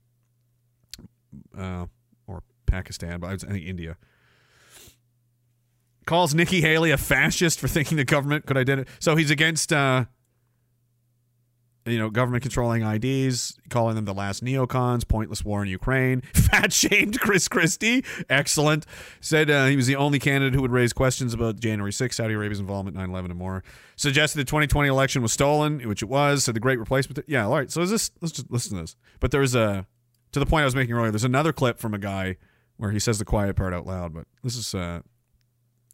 [1.57, 1.87] Uh,
[2.27, 3.97] or pakistan but i think india
[6.07, 10.05] calls nikki haley a fascist for thinking the government could identify so he's against uh,
[11.87, 16.73] you know, government controlling IDs, calling them the last neocons, pointless war in Ukraine, fat
[16.73, 18.85] shamed Chris Christie, excellent.
[19.21, 22.33] Said uh, he was the only candidate who would raise questions about January 6th, Saudi
[22.33, 23.63] Arabia's involvement, 9 11, and more.
[23.95, 26.43] Suggested the 2020 election was stolen, which it was.
[26.43, 27.23] Said the great replacement.
[27.27, 27.71] Yeah, all right.
[27.71, 28.95] So is this, let's just listen to this.
[29.19, 29.87] But there's a,
[30.33, 32.37] to the point I was making earlier, there's another clip from a guy
[32.77, 35.01] where he says the quiet part out loud, but this is uh,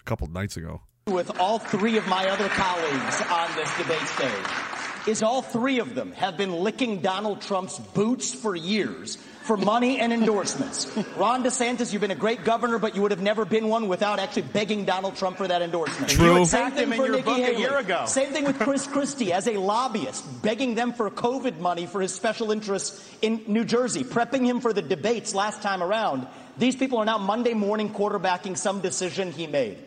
[0.03, 0.81] a couple nights ago.
[1.07, 4.51] with all three of my other colleagues on this debate stage
[5.05, 9.99] is all three of them have been licking Donald Trump's boots for years for money
[9.99, 10.87] and endorsements.
[11.17, 14.17] Ron DeSantis, you've been a great governor, but you would have never been one without
[14.19, 16.09] actually begging Donald Trump for that endorsement.
[16.09, 16.39] True.
[16.39, 17.59] You Same thing him in for your Nikki book a Haley.
[17.59, 18.05] year ago.
[18.07, 22.13] Same thing with Chris Christie as a lobbyist, begging them for COVID money for his
[22.13, 26.25] special interests in New Jersey, prepping him for the debates last time around.
[26.57, 29.77] These people are now Monday morning quarterbacking some decision he made.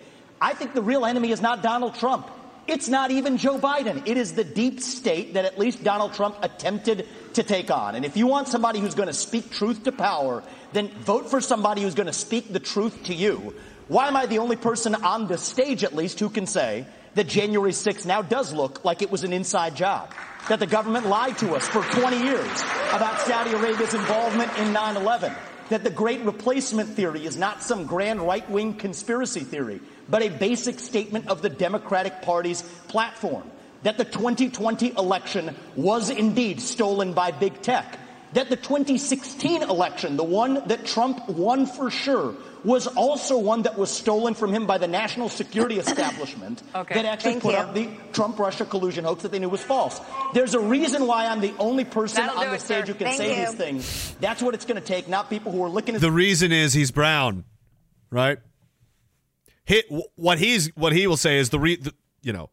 [0.40, 2.30] I think the real enemy is not Donald Trump.
[2.66, 4.06] It's not even Joe Biden.
[4.06, 7.94] It is the deep state that at least Donald Trump attempted to take on.
[7.94, 10.42] And if you want somebody who's going to speak truth to power,
[10.72, 13.54] then vote for somebody who's going to speak the truth to you.
[13.86, 17.28] Why am I the only person on the stage, at least, who can say that
[17.28, 20.12] January 6th now does look like it was an inside job?
[20.48, 24.96] That the government lied to us for 20 years about Saudi Arabia's involvement in 9
[24.96, 25.32] 11?
[25.68, 30.28] that the great replacement theory is not some grand right wing conspiracy theory, but a
[30.28, 33.50] basic statement of the Democratic Party's platform.
[33.82, 37.98] That the 2020 election was indeed stolen by big tech.
[38.32, 42.34] That the 2016 election, the one that Trump won for sure,
[42.64, 47.04] was also one that was stolen from him by the national security establishment Okay, that
[47.04, 47.58] actually thank put you.
[47.60, 50.00] up the Trump Russia collusion hoax that they knew was false.
[50.34, 52.92] There's a reason why I'm the only person That'll on the it, stage sir.
[52.92, 53.46] who can Thank say you.
[53.46, 54.16] these things.
[54.20, 56.72] That's what it's going to take, not people who are looking his The reason is
[56.72, 57.44] he's brown,
[58.10, 58.38] right?
[59.66, 59.84] Hit
[60.14, 62.48] what he's what he will say is the re the, you know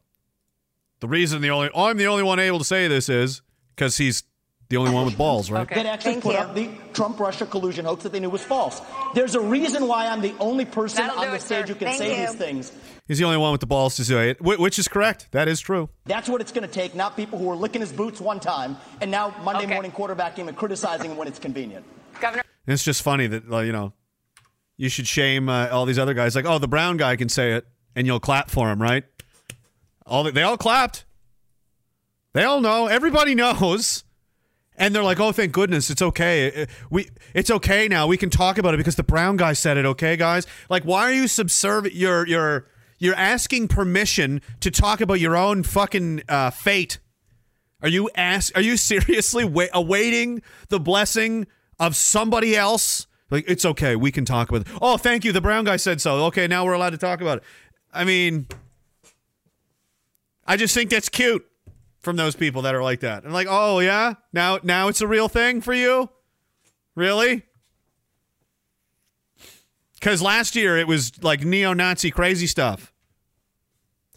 [0.99, 3.41] the reason the only I'm the only one able to say this is
[3.75, 4.23] because he's
[4.69, 5.61] the only one with balls, right?
[5.61, 5.75] Okay.
[5.75, 6.39] that actually Thank put you.
[6.39, 8.81] up the Trump Russia collusion hoax that they knew was false.
[9.13, 11.73] There's a reason why I'm the only person That'll on the it, stage sir.
[11.73, 12.25] who can Thank say you.
[12.27, 12.71] these things.
[13.07, 15.27] He's the only one with the balls to say it, which is correct.
[15.31, 15.89] That is true.
[16.05, 18.77] That's what it's going to take, not people who are licking his boots one time
[19.01, 19.73] and now Monday Okay.
[19.73, 21.85] morning quarterbacking and criticizing him when it's convenient.
[22.19, 22.43] Governor.
[22.65, 23.93] It's just funny that you know
[24.77, 26.35] you should shame uh, all these other guys.
[26.35, 29.03] Like, oh, the brown guy can say it, and you'll clap for him, right?
[30.05, 31.05] All the, they all clapped.
[32.33, 32.87] They all know.
[32.87, 34.03] Everybody knows.
[34.75, 36.63] And they're like, "Oh, thank goodness, it's okay.
[36.63, 38.07] Uh, We, it's okay now.
[38.07, 39.85] We can talk about it because the brown guy said it.
[39.85, 40.47] Okay, guys.
[40.67, 41.95] Like, why are you subservient?
[41.95, 42.65] You're, you're,
[42.97, 46.97] you're asking permission to talk about your own fucking uh, fate.
[47.83, 48.57] Are you ask?
[48.57, 51.45] Are you seriously wa- awaiting the blessing
[51.79, 53.05] of somebody else?
[53.29, 53.95] Like, it's okay.
[53.95, 54.67] We can talk about it.
[54.81, 55.31] Oh, thank you.
[55.31, 56.25] The brown guy said so.
[56.25, 57.43] Okay, now we're allowed to talk about it.
[57.93, 58.47] I mean,
[60.45, 61.45] I just think that's cute
[61.99, 63.23] from those people that are like that.
[63.23, 66.09] And like, oh yeah, now now it's a real thing for you,
[66.95, 67.43] really?
[69.95, 72.91] Because last year it was like neo-Nazi crazy stuff.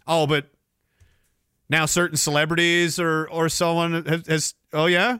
[0.05, 0.49] Oh, but
[1.69, 5.19] now certain celebrities or or someone has, has oh yeah.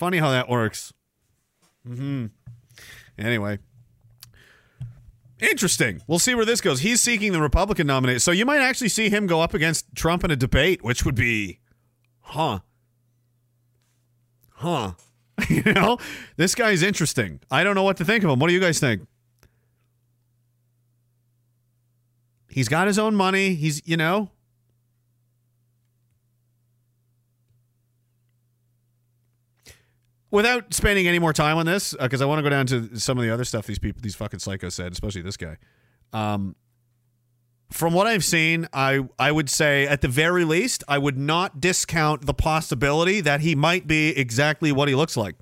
[0.00, 0.94] Funny how that works.
[1.86, 2.28] Hmm.
[3.18, 3.58] Anyway.
[5.38, 6.00] Interesting.
[6.06, 6.80] We'll see where this goes.
[6.80, 8.20] He's seeking the Republican nomination.
[8.20, 11.14] So you might actually see him go up against Trump in a debate, which would
[11.14, 11.60] be,
[12.20, 12.60] huh?
[14.52, 14.92] Huh?
[15.50, 15.98] you know,
[16.38, 17.40] this guy's interesting.
[17.50, 18.38] I don't know what to think of him.
[18.38, 19.06] What do you guys think?
[22.48, 23.52] He's got his own money.
[23.54, 24.30] He's, you know,
[30.30, 33.18] without spending any more time on this, because I want to go down to some
[33.18, 35.56] of the other stuff these people, these fucking psychos said, especially this guy.
[36.12, 36.56] Um,
[37.70, 41.60] from what I've seen, I I would say at the very least, I would not
[41.60, 45.36] discount the possibility that he might be exactly what he looks like.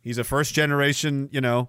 [0.00, 1.68] He's a first generation, you know,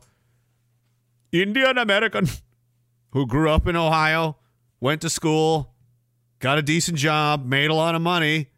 [1.32, 2.28] Indian American
[3.12, 4.38] who grew up in Ohio,
[4.80, 5.74] went to school,
[6.40, 8.50] got a decent job, made a lot of money,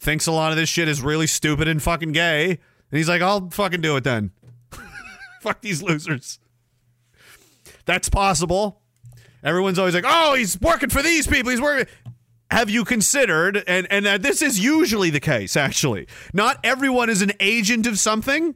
[0.00, 2.50] thinks a lot of this shit is really stupid and fucking gay.
[2.50, 4.32] And he's like, I'll fucking do it then.
[5.40, 6.38] Fuck these losers.
[7.84, 8.80] That's possible.
[9.42, 11.50] Everyone's always like, oh, he's working for these people.
[11.50, 11.86] He's working.
[12.50, 16.06] Have you considered, and, and uh, this is usually the case, actually.
[16.32, 18.54] Not everyone is an agent of something.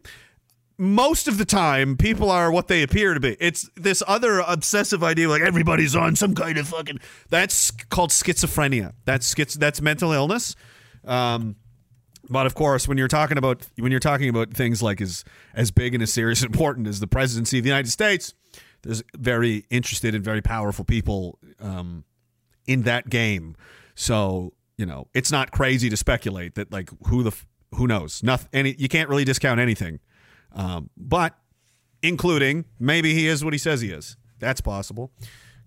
[0.79, 3.37] Most of the time, people are what they appear to be.
[3.39, 7.01] It's this other obsessive idea, like everybody's on some kind of fucking.
[7.29, 8.95] That's called schizophrenia.
[9.05, 10.57] That's schiz- That's mental illness.
[11.05, 11.57] Um,
[12.29, 15.25] but of course, when you're talking about when you're talking about things like as
[15.55, 18.35] as big and as serious and important as the presidency of the United States,
[18.83, 22.05] there's very interested and very powerful people um,
[22.67, 23.57] in that game.
[23.95, 27.37] So you know, it's not crazy to speculate that like who the
[27.75, 28.49] who knows nothing.
[28.53, 30.01] Any you can't really discount anything,
[30.53, 31.37] um, but
[32.03, 34.17] including maybe he is what he says he is.
[34.39, 35.13] That's possible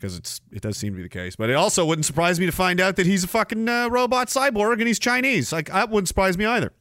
[0.06, 1.36] because it's it does seem to be the case.
[1.36, 4.28] But it also wouldn't surprise me to find out that he's a fucking uh, robot
[4.28, 5.52] cyborg and he's Chinese.
[5.52, 6.74] Like that wouldn't surprise me either.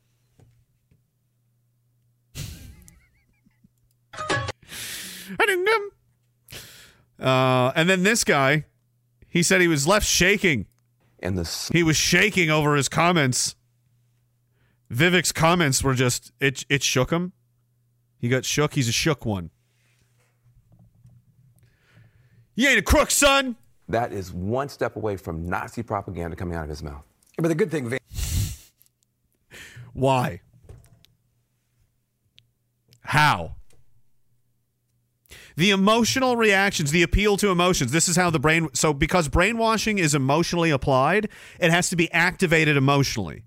[7.18, 8.66] Uh, and then this guy,
[9.28, 10.66] he said he was left shaking.
[11.20, 13.56] And the He was shaking over his comments.
[14.92, 16.66] Vivek's comments were just it.
[16.68, 17.32] It shook him.
[18.18, 18.74] He got shook.
[18.74, 19.50] He's a shook one.
[22.54, 23.56] You ain't a crook, son.
[23.88, 27.02] that is one step away from Nazi propaganda coming out of his mouth.
[27.36, 27.98] But the good thing, Van-
[29.92, 30.40] Why?
[33.02, 33.56] How?
[35.56, 37.92] The emotional reactions, the appeal to emotions.
[37.92, 38.68] This is how the brain.
[38.72, 41.28] So, because brainwashing is emotionally applied,
[41.60, 43.44] it has to be activated emotionally.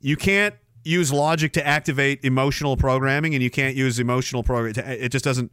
[0.00, 0.54] You can't
[0.84, 4.72] use logic to activate emotional programming, and you can't use emotional program.
[4.74, 5.52] to- It just doesn't.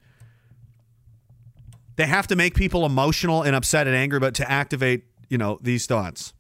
[1.96, 5.58] They have to make people emotional and upset and angry, but to activate, you know,
[5.62, 6.34] these thoughts.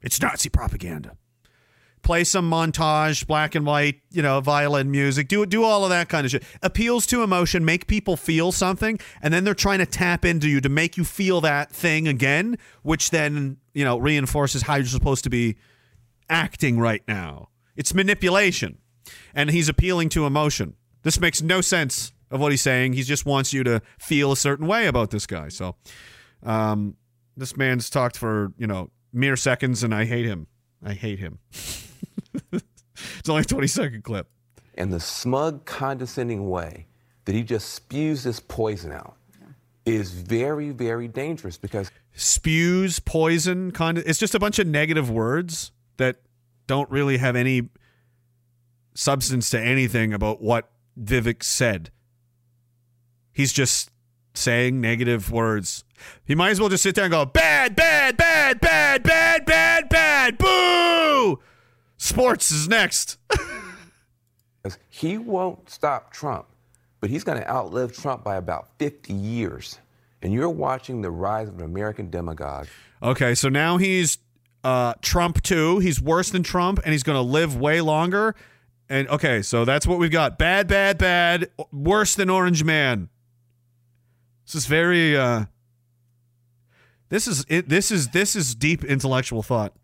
[0.00, 1.16] It's Nazi propaganda.
[2.02, 6.08] play some montage, black and white, you know, violin music, do do all of that
[6.08, 6.42] kind of shit.
[6.62, 10.60] Appeals to emotion, make people feel something, and then they're trying to tap into you
[10.60, 15.24] to make you feel that thing again, which then, you know, reinforces how you're supposed
[15.24, 15.56] to be
[16.28, 17.48] acting right now.
[17.76, 18.78] It's manipulation.
[19.34, 20.76] And he's appealing to emotion.
[21.02, 22.94] This makes no sense of what he's saying.
[22.94, 25.48] He just wants you to feel a certain way about this guy.
[25.48, 25.76] So,
[26.42, 26.96] um,
[27.36, 30.48] this man's talked for, you know, mere seconds, and I hate him.
[30.84, 31.38] I hate him.
[32.52, 34.28] it's only a 20 second clip.
[34.74, 36.86] And the smug, condescending way
[37.24, 39.16] that he just spews this poison out
[39.84, 44.06] is very, very dangerous because Spews, poison, kind of.
[44.06, 46.16] It's just a bunch of negative words that
[46.66, 47.70] don't really have any
[48.94, 51.90] substance to anything about what Vivek said.
[53.32, 53.90] He's just
[54.34, 55.84] saying negative words.
[56.24, 59.88] He might as well just sit there and go, bad, bad, bad, bad, bad, bad,
[59.88, 61.40] bad, boo!
[61.96, 63.18] Sports is next.
[64.88, 66.46] he won't stop Trump,
[67.00, 69.78] but he's going to outlive Trump by about 50 years.
[70.22, 72.68] And you're watching the rise of an American demagogue.
[73.02, 74.18] Okay, so now he's
[74.64, 75.78] uh, Trump too.
[75.80, 78.34] He's worse than Trump, and he's going to live way longer.
[78.88, 83.08] And okay, so that's what we've got: bad, bad, bad, worse than Orange Man.
[84.46, 85.16] This is very.
[85.16, 85.44] Uh,
[87.08, 87.68] this is it.
[87.68, 89.74] This is this is deep intellectual thought.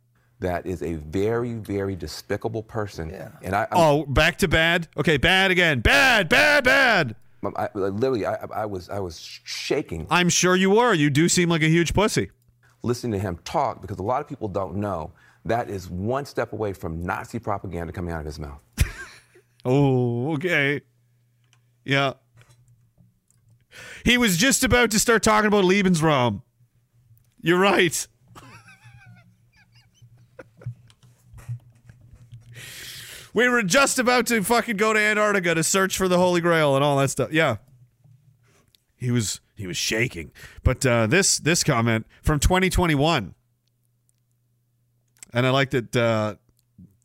[0.40, 3.10] That is a very, very despicable person.
[3.10, 3.30] Yeah.
[3.42, 4.86] And I, I'm- Oh, back to bad.
[4.96, 5.80] Okay, bad again.
[5.80, 7.16] Bad, bad, bad.
[7.56, 10.94] I, I- literally, I, I was, I was shaking I'm sure you were.
[10.94, 12.30] You do seem like a huge pussy.
[12.84, 15.10] listening to him talk because a lot of people don't know
[15.44, 18.60] that is one step away from Nazi propaganda coming out of his mouth.
[19.64, 20.80] Oh, okay.
[21.84, 22.12] Yeah.
[24.04, 26.42] He was just about to start talking about Lebensraum.
[27.40, 28.06] You're right.
[33.34, 36.74] we were just about to fucking go to Antarctica to search for the Holy Grail
[36.74, 37.32] and all that stuff.
[37.32, 37.56] Yeah.
[38.96, 40.32] He was he was shaking.
[40.64, 43.34] But uh, this this comment from 2021.
[45.32, 46.34] And I like that uh,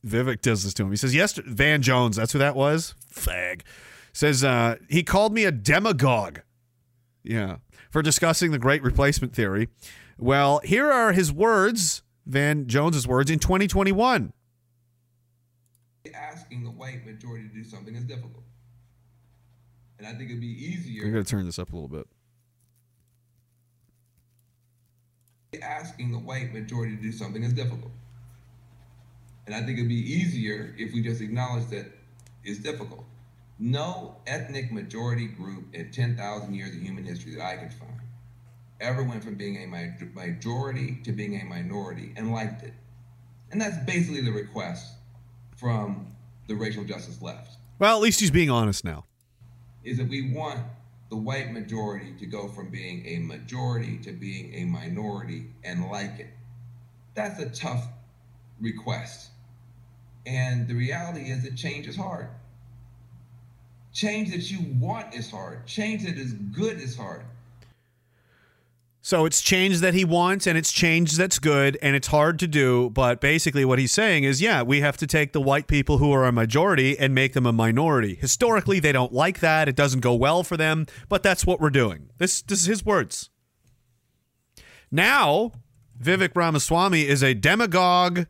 [0.05, 0.91] Vivek does this to him.
[0.91, 2.95] He says, yesterday, Van Jones, that's who that was?
[3.13, 3.61] Fag.
[4.11, 6.39] Says, uh, he called me a demagogue.
[7.23, 7.57] Yeah.
[7.89, 9.69] For discussing the great replacement theory.
[10.17, 14.33] Well, here are his words, Van Jones's words, in 2021.
[16.13, 18.43] asking the white majority to do something is difficult.
[19.97, 22.07] And I think it'd be easier I'm going to turn this up a little bit.
[25.61, 27.91] asking the white majority to do something is difficult.
[29.45, 31.85] And I think it'd be easier if we just acknowledge that
[32.43, 33.05] it's difficult.
[33.65, 38.02] No ethnic majority group in 10,000 years of human history that I could find
[38.81, 42.73] ever went from being a majority to being a minority and liked it.
[43.52, 44.95] And that's basically the request
[45.56, 46.07] from
[46.48, 47.56] the racial justice left.
[47.80, 49.06] Well, at least he's being honest now.
[49.85, 50.60] is that we want
[51.10, 56.19] the white majority to go from being a majority to being a minority and like
[56.19, 56.34] it.
[57.15, 57.88] That's a tough
[58.60, 59.30] request.
[60.26, 62.27] And the reality is that change is hard.
[63.94, 65.65] Change that you want is hard.
[65.68, 67.22] Change that is good is hard.
[69.06, 72.48] So it's change that he wants and it's change that's good and it's hard to
[72.48, 72.90] do.
[72.90, 76.14] But basically, what he's saying is, yeah, we have to take the white people who
[76.14, 78.15] are a majority and make them a minority.
[78.15, 79.68] Historically, they don't like that.
[79.68, 82.11] It doesn't go well for them, but that's what we're doing.
[82.18, 83.30] This, this is his words.
[84.90, 85.52] Now,
[86.02, 88.28] Vivek Ramaswamy is a demagogue,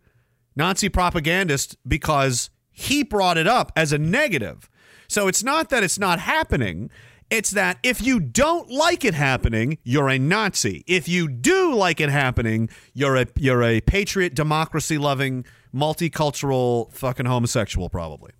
[0.55, 4.69] Nazi propagandist because he brought it up as a negative.
[5.13, 6.89] So it's not that it's not happening.
[7.29, 10.83] It's that if you don't like it happening, you're a Nazi.
[10.87, 17.27] If you do like it happening, you're a you're a patriot, democracy loving, multicultural fucking
[17.27, 18.31] homosexual probably.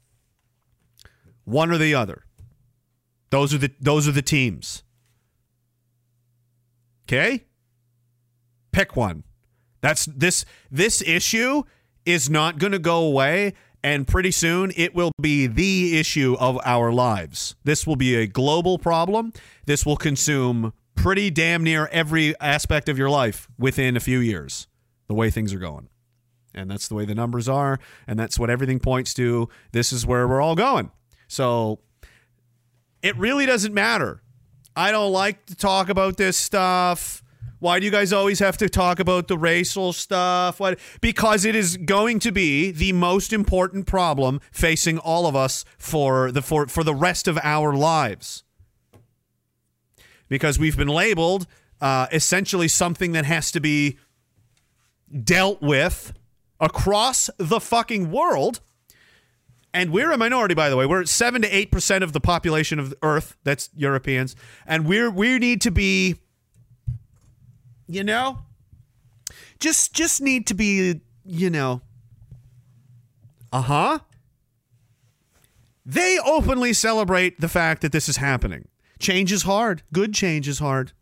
[1.44, 2.26] One or the other.
[3.30, 4.82] Those are the those are the teams.
[7.06, 7.46] Okay?
[8.72, 9.26] Pick one.
[9.82, 11.62] That's this this issue
[12.04, 16.60] is not going to go away and pretty soon it will be the issue of
[16.64, 17.56] our lives.
[17.64, 19.34] This will be a global problem.
[19.66, 24.68] This will consume pretty damn near every aspect of your life within a few years.
[25.08, 25.90] The way things are going.
[26.56, 29.50] And that's the way the numbers are and that's what everything points to.
[29.72, 30.92] This is where we're all going.
[31.28, 31.80] So
[33.02, 34.22] it really doesn't matter.
[34.76, 37.23] I don't like to talk about this stuff.
[37.64, 40.60] Why do you guys always have to talk about the racial stuff?
[40.60, 40.78] What?
[41.00, 46.30] Because it is going to be the most important problem facing all of us for
[46.30, 48.44] the for, for the rest of our lives.
[50.28, 51.48] Because we've been labeled
[51.80, 53.98] uh, essentially something that has to be
[55.24, 56.12] dealt with
[56.60, 58.60] across the fucking world.
[59.74, 60.86] And we're a minority, by the way.
[60.86, 63.38] We're seven to eight percent of the population of Earth.
[63.46, 64.36] That's Europeans,
[64.68, 66.18] and we're we need to be,
[67.88, 68.40] you know,
[69.60, 71.82] just just need to be, you know,
[73.52, 74.00] uh huh.
[75.86, 78.68] They openly celebrate the fact that this is happening.
[79.00, 79.84] Change is hard.
[79.92, 80.94] Good change is hard.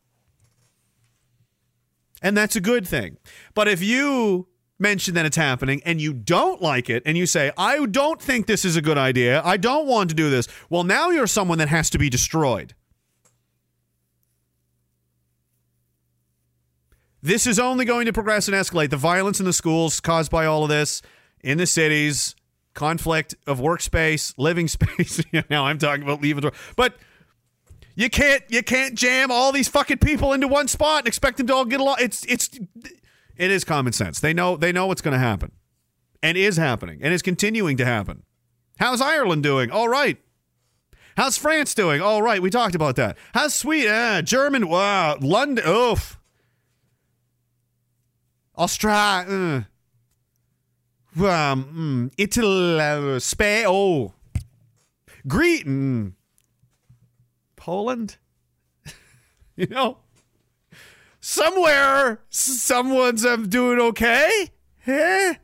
[2.22, 3.18] And that's a good thing.
[3.54, 4.48] But if you
[4.80, 8.48] mention that it's happening and you don't like it and you say, I don't think
[8.48, 11.60] this is a good idea, I don't want to do this, well, now you're someone
[11.60, 12.74] that has to be destroyed.
[17.22, 18.90] This is only going to progress and escalate.
[18.90, 21.02] The violence in the schools caused by all of this,
[21.42, 22.36] in the cities,
[22.74, 25.22] conflict of workspace, living space.
[25.50, 26.96] now I'm talking about leaving but
[27.96, 31.48] you can't you can't jam all these fucking people into one spot and expect them
[31.48, 31.98] to all get along.
[32.00, 32.50] It's it's
[33.36, 34.20] it is common sense.
[34.20, 35.52] They know they know what's going to happen,
[36.24, 38.24] and is happening, and is continuing to happen.
[38.80, 39.70] How's Ireland doing?
[39.70, 40.18] All right.
[41.18, 42.02] How's France doing?
[42.02, 42.42] All right.
[42.42, 43.18] We talked about that.
[43.34, 43.92] How's Sweden?
[43.92, 44.70] Uh, German?
[44.70, 45.18] Wow.
[45.20, 45.68] London?
[45.68, 46.18] Oof.
[48.58, 49.68] Australia?
[51.18, 51.26] Uh.
[51.26, 53.20] Um, mm, Italy?
[53.20, 53.66] Spain?
[53.68, 54.14] Oh.
[55.28, 55.64] Greece?
[55.64, 56.14] Mm.
[57.56, 58.18] Poland?
[59.56, 59.98] you know?
[61.22, 64.50] somewhere someone's um, doing okay.
[64.86, 65.36] Eh?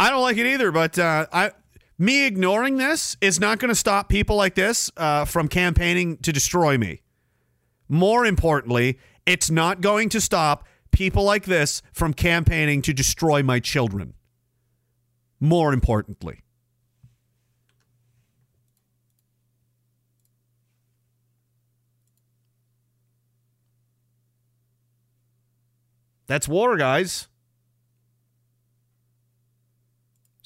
[0.00, 1.50] I don't like it either, but uh, I
[1.98, 6.32] me ignoring this is not going to stop people like this uh, from campaigning to
[6.32, 7.02] destroy me.
[7.88, 13.60] More importantly, it's not going to stop people like this from campaigning to destroy my
[13.60, 14.14] children.
[15.40, 16.42] More importantly.
[26.26, 27.28] That's war, guys.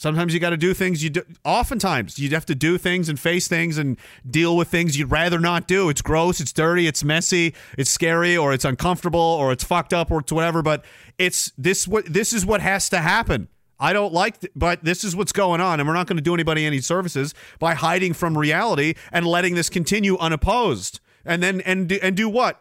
[0.03, 1.23] Sometimes you got to do things you do.
[1.45, 3.97] Oftentimes, you have to do things and face things and
[4.29, 5.89] deal with things you'd rather not do.
[5.89, 10.11] It's gross, it's dirty, it's messy, it's scary, or it's uncomfortable, or it's fucked up,
[10.11, 10.61] or it's whatever.
[10.61, 10.85] But
[11.19, 13.47] it's this what this is what has to happen.
[13.79, 16.23] I don't like, th- but this is what's going on, and we're not going to
[16.23, 20.99] do anybody any services by hiding from reality and letting this continue unopposed.
[21.25, 22.61] And then and do, and do what?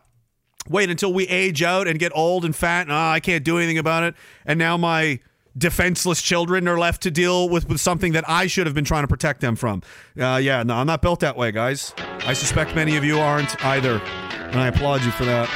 [0.69, 3.57] wait until we age out and get old and fat and oh, I can't do
[3.57, 4.13] anything about it.
[4.45, 5.19] And now my
[5.57, 9.03] defenseless children are left to deal with, with something that I should have been trying
[9.03, 9.83] to protect them from.
[10.19, 11.93] Uh, yeah, no, I'm not built that way, guys.
[12.25, 14.01] I suspect many of you aren't either.
[14.51, 15.49] And I applaud you for that.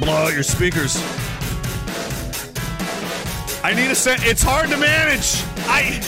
[0.00, 1.21] Blow out your speakers.
[3.64, 4.26] I need a set.
[4.26, 5.44] It's hard to manage.
[5.70, 6.02] I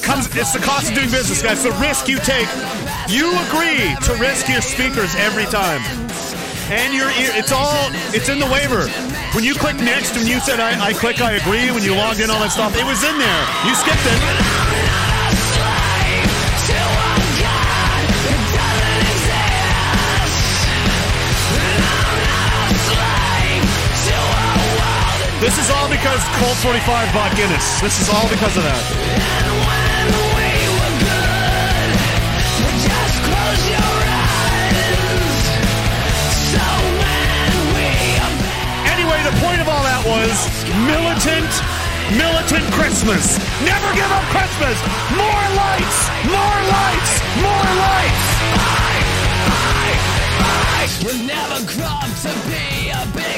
[0.00, 0.28] comes.
[0.36, 1.62] It's the cost of doing business, guys.
[1.62, 2.48] The risk you take.
[3.08, 5.84] You agree to risk your speakers every time,
[6.72, 7.32] and your ear.
[7.36, 7.88] It's all.
[8.16, 8.88] It's in the waiver.
[9.36, 12.20] When you click next, when you said I, I click I agree, when you logged
[12.20, 13.44] in all that stuff, it was in there.
[13.66, 14.93] You skipped it.
[25.44, 27.78] This is all because Colt 45 bought Guinness.
[27.84, 28.80] This is all because of that.
[38.88, 40.32] Anyway, the point of all that was
[40.88, 41.52] militant,
[42.16, 43.36] militant Christmas.
[43.68, 44.80] Never give up Christmas.
[45.12, 47.12] More lights, more lights,
[47.44, 48.24] more lights.
[51.04, 53.33] You'll never grow up to be a big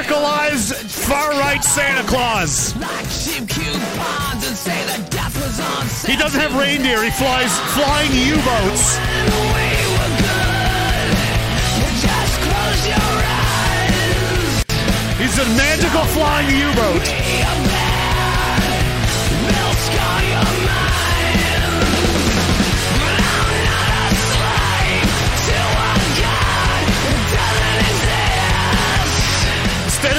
[0.00, 0.72] Radicalized
[1.06, 2.72] far right Santa Claus.
[6.04, 7.04] He doesn't have reindeer.
[7.04, 8.96] He flies flying U-boats.
[15.18, 17.69] He's a magical flying U-boat.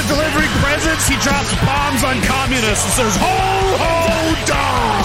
[0.02, 3.38] Of delivering presents, he drops bombs on communists and says, "Ho
[3.78, 5.02] ho die!"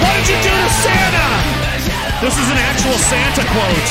[0.00, 1.28] What did you do to Santa?
[2.20, 3.90] This is an actual Santa quote.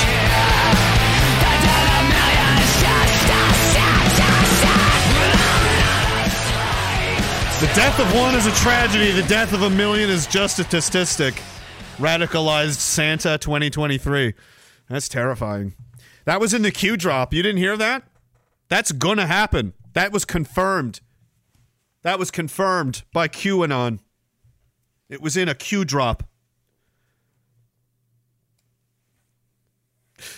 [7.59, 9.11] The death of one is a tragedy.
[9.11, 11.41] The death of a million is just a statistic.
[12.01, 14.33] Radicalized Santa 2023.
[14.89, 15.75] That's terrifying.
[16.25, 17.31] That was in the Q drop.
[17.31, 18.03] You didn't hear that?
[18.69, 19.73] That's gonna happen.
[19.93, 21.01] That was confirmed.
[22.01, 23.99] That was confirmed by QAnon.
[25.09, 26.23] It was in a Q drop.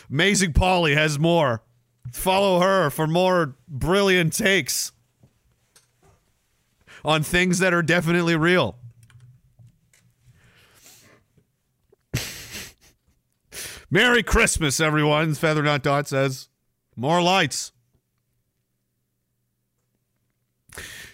[0.10, 1.64] Amazing Polly has more.
[2.12, 4.92] Follow her for more brilliant takes
[7.06, 8.76] on things that are definitely real.
[13.94, 15.36] Merry Christmas, everyone.
[15.36, 16.50] Feather Not Dot says.
[16.96, 17.72] More lights.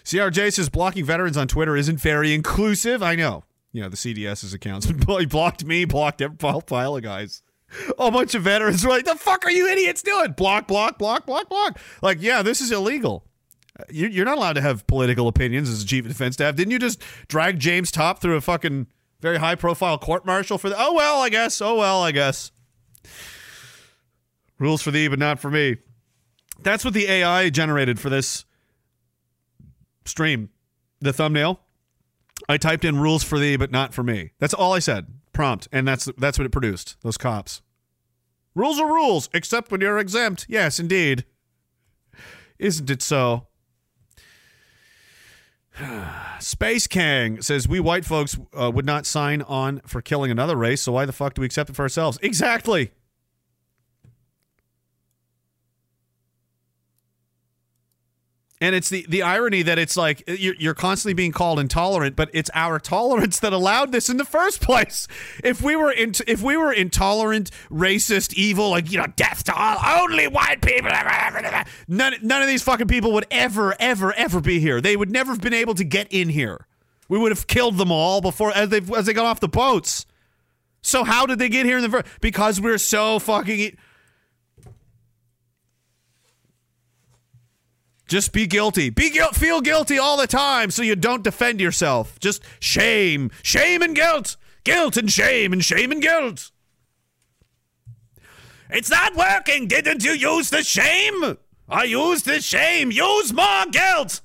[0.02, 3.02] CRJ says blocking veterans on Twitter isn't very inclusive.
[3.02, 3.44] I know.
[3.72, 4.86] You know, the CDS's accounts.
[5.06, 6.64] he blocked me, blocked every pile-
[6.96, 7.42] of guys.
[7.98, 10.32] A bunch of veterans were like, the fuck are you idiots doing?
[10.32, 11.78] Block, block, block, block, block.
[12.00, 13.26] Like, yeah, this is illegal.
[13.78, 16.54] Uh, you- You're not allowed to have political opinions as a chief of defense staff.
[16.56, 18.86] Didn't you just drag James Topp through a fucking
[19.20, 20.76] very high profile court martial for the.
[20.78, 21.60] Oh, well, I guess.
[21.60, 22.52] Oh, well, I guess.
[24.60, 25.78] Rules for thee, but not for me.
[26.62, 28.44] That's what the AI generated for this
[30.04, 30.50] stream.
[31.00, 31.60] The thumbnail.
[32.48, 34.32] I typed in rules for thee, but not for me.
[34.38, 35.06] That's all I said.
[35.32, 36.96] Prompt, and that's that's what it produced.
[37.02, 37.62] Those cops.
[38.54, 40.44] Rules are rules, except when you're exempt.
[40.48, 41.24] Yes, indeed.
[42.58, 43.46] Isn't it so?
[46.40, 50.82] Space Kang says we white folks uh, would not sign on for killing another race,
[50.82, 52.18] so why the fuck do we accept it for ourselves?
[52.20, 52.90] Exactly.
[58.62, 62.14] And it's the, the irony that it's like uh, you're, you're constantly being called intolerant,
[62.14, 65.08] but it's our tolerance that allowed this in the first place.
[65.42, 69.54] If we were in, if we were intolerant, racist, evil, like you know, death to
[69.54, 70.90] all, only white people,
[71.88, 74.80] none none of these fucking people would ever, ever, ever be here.
[74.80, 76.66] They would never have been able to get in here.
[77.08, 80.04] We would have killed them all before as they as they got off the boats.
[80.82, 82.06] So how did they get here in the first?
[82.20, 83.76] Because we're so fucking.
[88.10, 88.90] Just be guilty.
[88.90, 89.08] Be.
[89.34, 92.18] Feel guilty all the time, so you don't defend yourself.
[92.18, 96.50] Just shame, shame and guilt, guilt and shame and shame and guilt.
[98.68, 99.68] It's not working.
[99.68, 101.38] Didn't you use the shame?
[101.68, 102.90] I used the shame.
[102.90, 104.22] Use more guilt.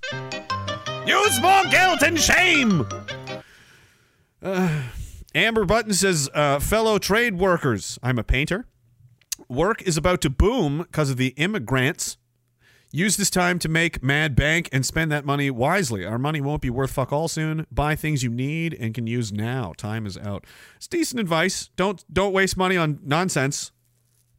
[1.05, 2.87] Use more guilt and shame.
[4.41, 4.81] Uh,
[5.35, 8.65] Amber Button says, uh, fellow trade workers, I'm a painter.
[9.47, 12.17] Work is about to boom because of the immigrants.
[12.95, 16.05] Use this time to make mad bank and spend that money wisely.
[16.05, 17.67] Our money won't be worth fuck all soon.
[17.69, 19.73] Buy things you need and can use now.
[19.75, 20.45] Time is out.
[20.77, 21.71] It's decent advice.
[21.75, 23.73] Don't don't waste money on nonsense.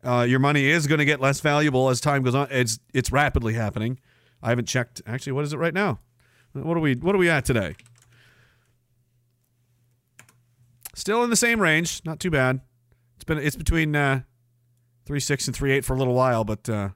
[0.03, 2.49] Uh, your money is going to get less valuable as time goes on.
[2.51, 4.01] It's it's rapidly happening.
[4.43, 5.03] I haven't checked.
[5.07, 6.01] Actually, what is it right now?
[6.55, 7.77] What are we What are we at today?
[10.95, 12.01] Still in the same range.
[12.07, 12.63] Not too bad.
[13.17, 14.23] It's been it's between uh,
[15.05, 16.89] three six and three eight for a little while, but uh,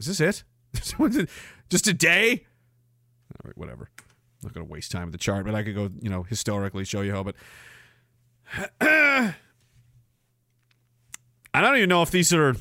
[0.00, 0.42] is this it?
[1.68, 2.44] Just a day?
[3.32, 3.88] All right, whatever.
[3.98, 6.22] I'm not going to waste time with the chart, but I could go, you know,
[6.24, 7.22] historically show you how.
[7.22, 7.36] But
[11.54, 12.56] I don't even know if these are.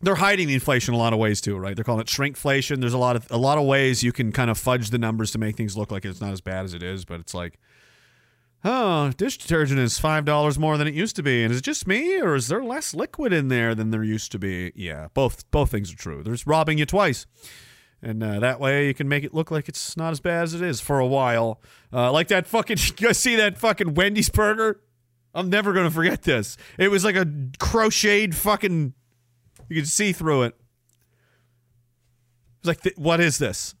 [0.00, 1.74] They're hiding the inflation in a lot of ways too, right?
[1.74, 2.80] They're calling it shrinkflation.
[2.80, 5.30] There's a lot of a lot of ways you can kind of fudge the numbers
[5.32, 7.58] to make things look like it's not as bad as it is, but it's like,
[8.64, 11.64] oh, dish detergent is five dollars more than it used to be, and is it
[11.64, 14.72] just me, or is there less liquid in there than there used to be?
[14.74, 16.22] Yeah, both both things are true.
[16.22, 17.26] There's robbing you twice,
[18.02, 20.54] and uh, that way you can make it look like it's not as bad as
[20.54, 21.60] it is for a while.
[21.92, 24.80] Uh, like that fucking, you guys see that fucking Wendy's burger?
[25.34, 26.56] I'm never gonna forget this.
[26.78, 27.26] It was like a
[27.58, 28.94] crocheted fucking.
[29.68, 30.54] You could see through it.
[30.54, 30.54] It
[32.62, 33.74] was like, th- what is this?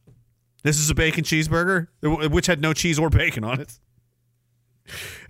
[0.62, 3.78] This is a bacon cheeseburger, which had no cheese or bacon on it.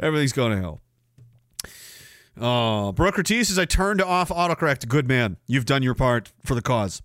[0.01, 0.81] Everything's going to hell.
[2.37, 4.89] Oh, Brooke Ortiz says, I turned off autocorrect.
[4.89, 5.37] Good man.
[5.47, 7.01] You've done your part for the cause.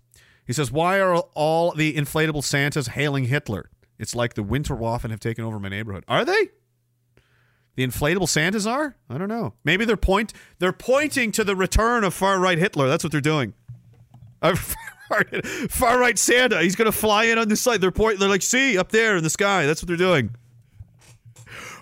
[0.46, 3.70] He says, Why are all the inflatable Santas hailing Hitler?
[3.98, 6.04] It's like the Winter Winterwaffen have taken over my neighborhood.
[6.08, 6.48] Are they?
[7.76, 8.96] The inflatable Santas are?
[9.08, 9.54] I don't know.
[9.62, 12.88] Maybe they're point they're pointing to the return of far right Hitler.
[12.88, 13.54] That's what they're doing.
[14.42, 14.54] Uh,
[15.68, 16.62] far right Santa.
[16.62, 17.80] He's gonna fly in on this side.
[17.80, 18.20] They're point.
[18.20, 19.66] They're like, see up there in the sky.
[19.66, 20.34] That's what they're doing.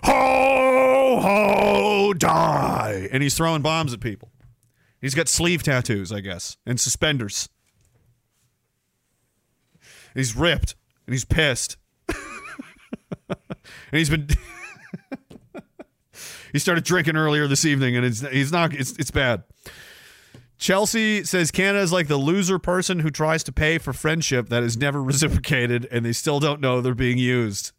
[0.03, 3.07] Ho ho die!
[3.11, 4.31] And he's throwing bombs at people.
[5.01, 7.49] He's got sleeve tattoos, I guess, and suspenders.
[10.13, 11.77] And he's ripped and he's pissed.
[13.29, 13.37] and
[13.91, 14.27] he's been
[16.51, 19.43] he started drinking earlier this evening and it's he's not it's it's bad.
[20.57, 24.61] Chelsea says Canada is like the loser person who tries to pay for friendship that
[24.61, 27.71] is never reciprocated and they still don't know they're being used.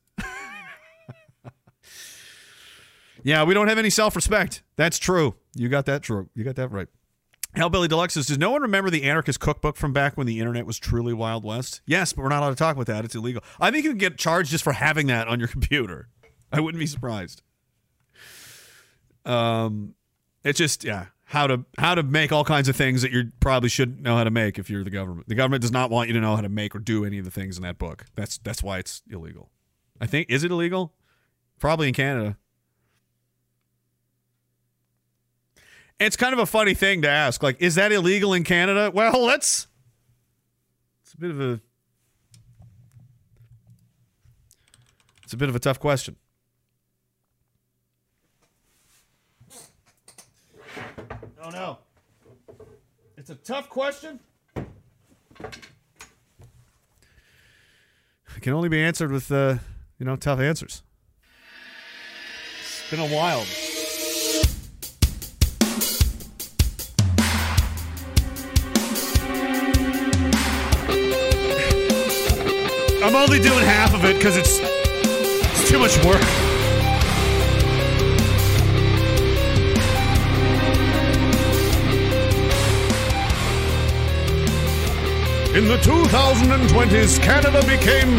[3.22, 4.62] Yeah, we don't have any self-respect.
[4.76, 5.34] That's true.
[5.54, 6.28] You got that true.
[6.34, 6.88] You got that right.
[7.56, 10.66] Hellbilly Deluxe says, Does no one remember the anarchist cookbook from back when the internet
[10.66, 11.80] was truly Wild West?
[11.84, 13.04] Yes, but we're not allowed to talk about that.
[13.04, 13.42] It's illegal.
[13.60, 16.08] I think you can get charged just for having that on your computer.
[16.52, 17.42] I wouldn't be surprised.
[19.24, 19.94] Um,
[20.44, 23.68] it's just yeah, how to how to make all kinds of things that you probably
[23.68, 25.28] shouldn't know how to make if you're the government.
[25.28, 27.24] The government does not want you to know how to make or do any of
[27.24, 28.06] the things in that book.
[28.14, 29.50] That's that's why it's illegal.
[30.00, 30.94] I think is it illegal?
[31.58, 32.36] Probably in Canada.
[36.00, 37.42] It's kind of a funny thing to ask.
[37.42, 38.90] Like, is that illegal in Canada?
[38.92, 39.66] Well, let's.
[41.02, 41.60] it's a bit of a
[45.22, 46.16] it's a bit of a tough question.
[51.42, 51.78] Oh no.
[53.18, 54.20] It's a tough question.
[58.36, 59.58] It can only be answered with uh,
[59.98, 60.82] you know, tough answers.
[62.62, 63.44] It's been a while.
[73.30, 76.20] Only doing half of it because it's it's too much work.
[85.54, 88.10] In the 2020s, Canada became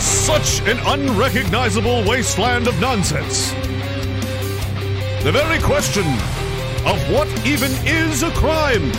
[0.00, 3.52] such an unrecognizable wasteland of nonsense.
[5.22, 6.04] The very question
[6.84, 8.90] of what even is a crime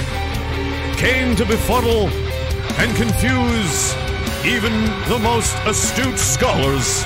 [0.96, 2.08] came to befuddle
[2.80, 3.94] and confuse
[4.46, 4.74] even
[5.08, 7.06] the most astute scholars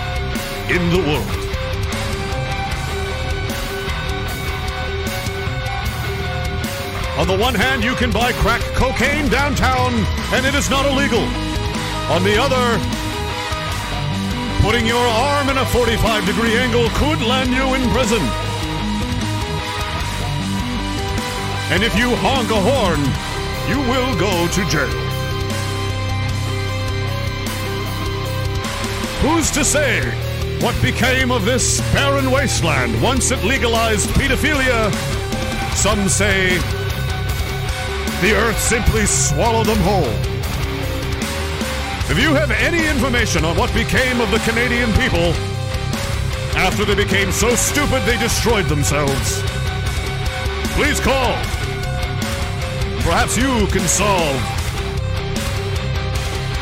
[0.69, 1.47] in the world.
[7.19, 9.93] On the one hand, you can buy crack cocaine downtown
[10.34, 11.22] and it is not illegal.
[12.09, 12.65] On the other,
[14.65, 18.22] putting your arm in a 45 degree angle could land you in prison.
[21.69, 23.01] And if you honk a horn,
[23.69, 25.07] you will go to jail.
[29.28, 29.99] Who's to say
[30.62, 34.90] what became of this barren wasteland once it legalized pedophilia?
[35.76, 36.58] Some say
[38.22, 40.16] the earth simply swallowed them whole.
[42.10, 45.34] If you have any information on what became of the Canadian people
[46.56, 49.41] after they became so stupid they destroyed themselves,
[50.78, 51.34] please call.
[53.04, 54.40] Perhaps you can solve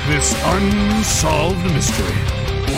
[0.08, 2.35] this unsolved mystery.
[2.66, 2.72] They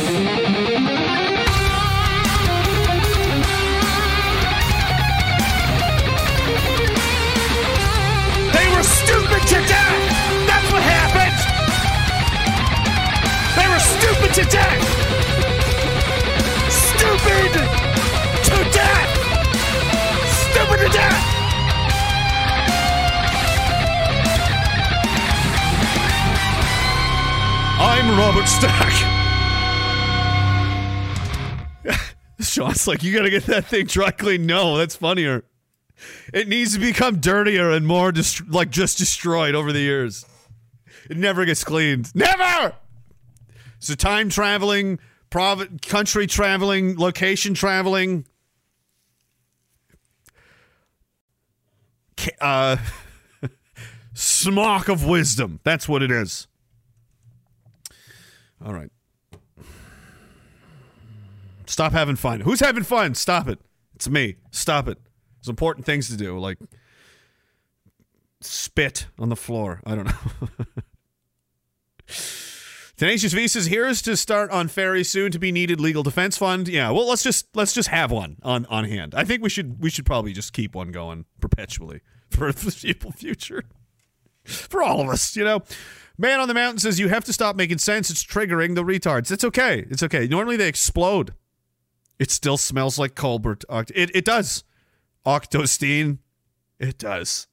[8.74, 10.02] were stupid to death!
[10.46, 11.40] That's what happened!
[13.56, 14.82] They were stupid to death!
[16.70, 17.54] Stupid
[18.44, 19.10] to death!
[20.52, 21.24] Stupid to death!
[27.80, 29.17] I'm Robert Stack.
[32.54, 34.46] Sean's like, you gotta get that thing dry clean.
[34.46, 35.44] No, that's funnier.
[36.34, 40.26] It needs to become dirtier and more dest- like just destroyed over the years.
[41.10, 42.14] It never gets cleaned.
[42.14, 42.76] Never.
[43.80, 45.00] So time traveling,
[45.30, 48.26] prov- country traveling, location traveling.
[52.42, 52.78] Uh,
[54.14, 55.60] smock of wisdom.
[55.64, 56.48] That's what it is.
[58.64, 58.92] All right.
[61.78, 62.40] Stop having fun.
[62.40, 63.14] Who's having fun?
[63.14, 63.60] Stop it.
[63.94, 64.38] It's me.
[64.50, 64.98] Stop it.
[65.38, 66.58] There's important things to do, like
[68.42, 69.80] spit on the floor.
[69.86, 70.16] I don't know.
[72.98, 76.68] Tenacious V says, "Here's to start on ferry soon to be needed legal defense fund."
[76.68, 79.14] Yeah, well, let's just let's just have one on on hand.
[79.14, 82.02] I think we should we should probably just keep one going perpetually
[82.32, 83.66] for the foreseeable future
[84.46, 85.36] for all of us.
[85.36, 85.62] You know,
[86.18, 88.10] man on the mountain says you have to stop making sense.
[88.10, 89.32] It's triggering the retards.
[89.32, 89.86] It's okay.
[89.92, 90.28] It's okay.
[90.28, 91.36] Normally they explode.
[92.20, 93.64] It still smells like Colbert.
[93.70, 94.64] Oct- It it does.
[95.26, 96.20] Octostein.
[96.80, 97.48] It does.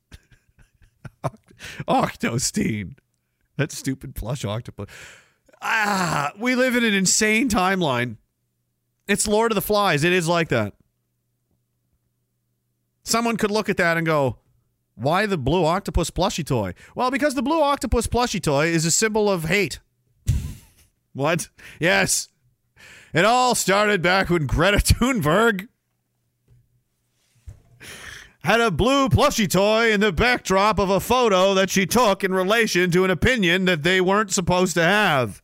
[1.88, 2.96] Octostein.
[3.56, 4.88] That stupid plush octopus.
[5.62, 8.16] Ah, we live in an insane timeline.
[9.06, 10.04] It's Lord of the Flies.
[10.04, 10.74] It is like that.
[13.02, 14.38] Someone could look at that and go,
[14.94, 16.74] why the blue octopus plushie toy?
[16.94, 19.80] Well, because the blue octopus plushie toy is a symbol of hate.
[21.12, 21.48] what?
[21.78, 22.28] Yes.
[23.14, 25.68] It all started back when Greta Thunberg
[28.42, 32.34] had a blue plushie toy in the backdrop of a photo that she took in
[32.34, 35.43] relation to an opinion that they weren't supposed to have.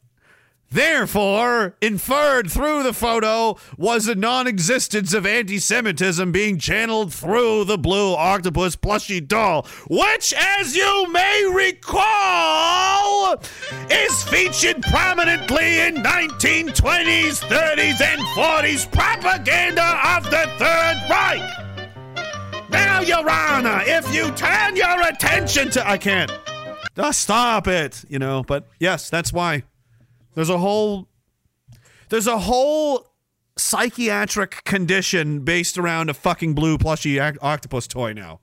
[0.72, 7.64] Therefore, inferred through the photo was a non existence of anti Semitism being channeled through
[7.64, 13.42] the blue octopus plushie doll, which, as you may recall,
[13.90, 22.70] is featured prominently in 1920s, 30s, and 40s propaganda of the Third Reich.
[22.70, 25.88] Now, Your Honor, if you turn your attention to.
[25.88, 26.30] I can't.
[26.94, 29.64] Just stop it, you know, but yes, that's why.
[30.34, 31.08] There's a whole
[32.08, 33.12] there's a whole
[33.56, 38.40] psychiatric condition based around a fucking blue plushy octopus toy now.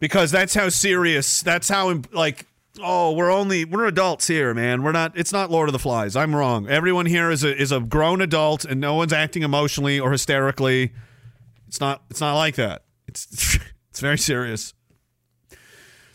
[0.00, 2.46] Because that's how serious, that's how like
[2.80, 4.82] oh, we're only we're adults here, man.
[4.82, 6.16] We're not it's not Lord of the Flies.
[6.16, 6.68] I'm wrong.
[6.68, 10.92] Everyone here is a is a grown adult and no one's acting emotionally or hysterically.
[11.66, 12.84] It's not it's not like that.
[13.06, 13.58] It's
[13.90, 14.74] it's very serious.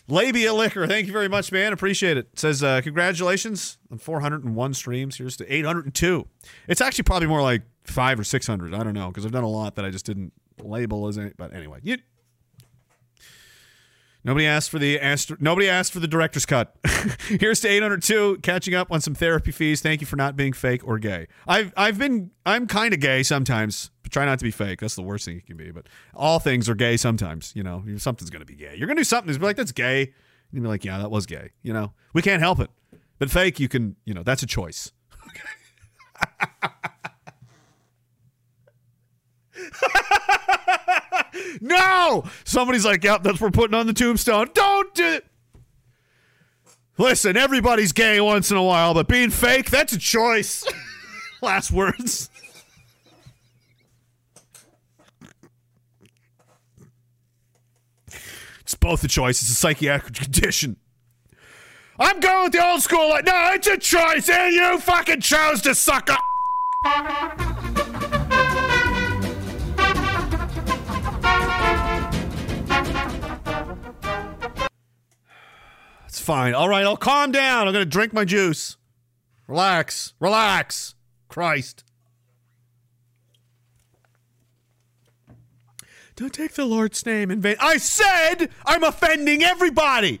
[0.06, 1.72] Labia Liquor, thank you very much, man.
[1.72, 2.38] Appreciate it.
[2.38, 5.16] Says, uh, congratulations on 401 streams.
[5.16, 6.28] Here's to 802.
[6.68, 8.74] It's actually probably more like five or 600.
[8.74, 10.32] I don't know, because I've done a lot that I just didn't
[10.62, 11.36] label as it.
[11.38, 11.98] But anyway, you,
[14.24, 16.74] nobody asked for the astro- nobody asked for the director's cut.
[17.28, 18.38] Here's to 802.
[18.42, 19.80] Catching up on some therapy fees.
[19.80, 21.28] Thank you for not being fake or gay.
[21.46, 23.90] I've I've been I'm kind of gay sometimes.
[24.02, 24.80] But try not to be fake.
[24.80, 25.70] That's the worst thing you can be.
[25.70, 27.52] But all things are gay sometimes.
[27.54, 28.74] You know, something's gonna be gay.
[28.76, 30.02] You're gonna do something that's be like that's gay.
[30.02, 30.12] And
[30.52, 31.50] you'll be like, yeah, that was gay.
[31.62, 32.70] You know, we can't help it.
[33.18, 33.96] But fake, you can.
[34.04, 34.92] You know, that's a choice.
[41.60, 42.24] no!
[42.44, 44.48] Somebody's like, yep, that's what we're putting on the tombstone.
[44.54, 45.26] Don't do it.
[46.96, 50.64] Listen, everybody's gay once in a while, but being fake, that's a choice.
[51.42, 52.30] Last words.
[58.60, 59.42] It's both a choice.
[59.42, 60.76] It's a psychiatric condition.
[61.98, 63.10] I'm going with the old school.
[63.10, 67.73] Like, no, it's a choice, and you fucking chose to suck up.
[76.24, 76.54] Fine.
[76.54, 77.66] All right, I'll calm down.
[77.68, 78.76] I'm going to drink my juice.
[79.46, 80.14] Relax.
[80.20, 80.94] Relax.
[81.28, 81.84] Christ.
[86.16, 87.56] Don't take the Lord's name in vain.
[87.60, 90.20] I said I'm offending everybody.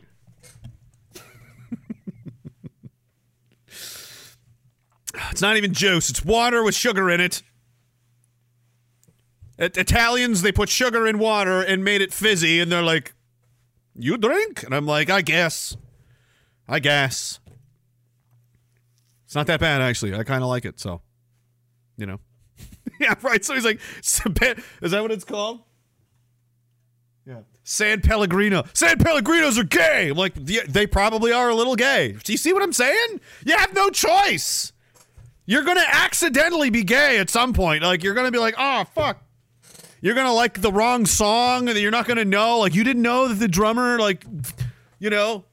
[5.30, 7.42] it's not even juice, it's water with sugar in it.
[9.56, 13.14] It- Italians, they put sugar in water and made it fizzy, and they're like,
[13.94, 14.64] You drink?
[14.64, 15.76] And I'm like, I guess.
[16.68, 17.40] I guess.
[19.24, 20.14] It's not that bad, actually.
[20.14, 21.00] I kind of like it, so,
[21.96, 22.20] you know.
[23.00, 23.44] yeah, right.
[23.44, 25.62] So he's like, is that what it's called?
[27.26, 27.40] Yeah.
[27.64, 28.64] San Pellegrino.
[28.74, 30.10] San Pellegrinos are gay.
[30.10, 32.12] I'm like, they probably are a little gay.
[32.22, 33.20] Do you see what I'm saying?
[33.44, 34.72] You have no choice.
[35.46, 37.82] You're going to accidentally be gay at some point.
[37.82, 39.22] Like, you're going to be like, oh, fuck.
[40.00, 42.58] You're going to like the wrong song and you're not going to know.
[42.58, 44.24] Like, you didn't know that the drummer, like,
[44.98, 45.44] you know,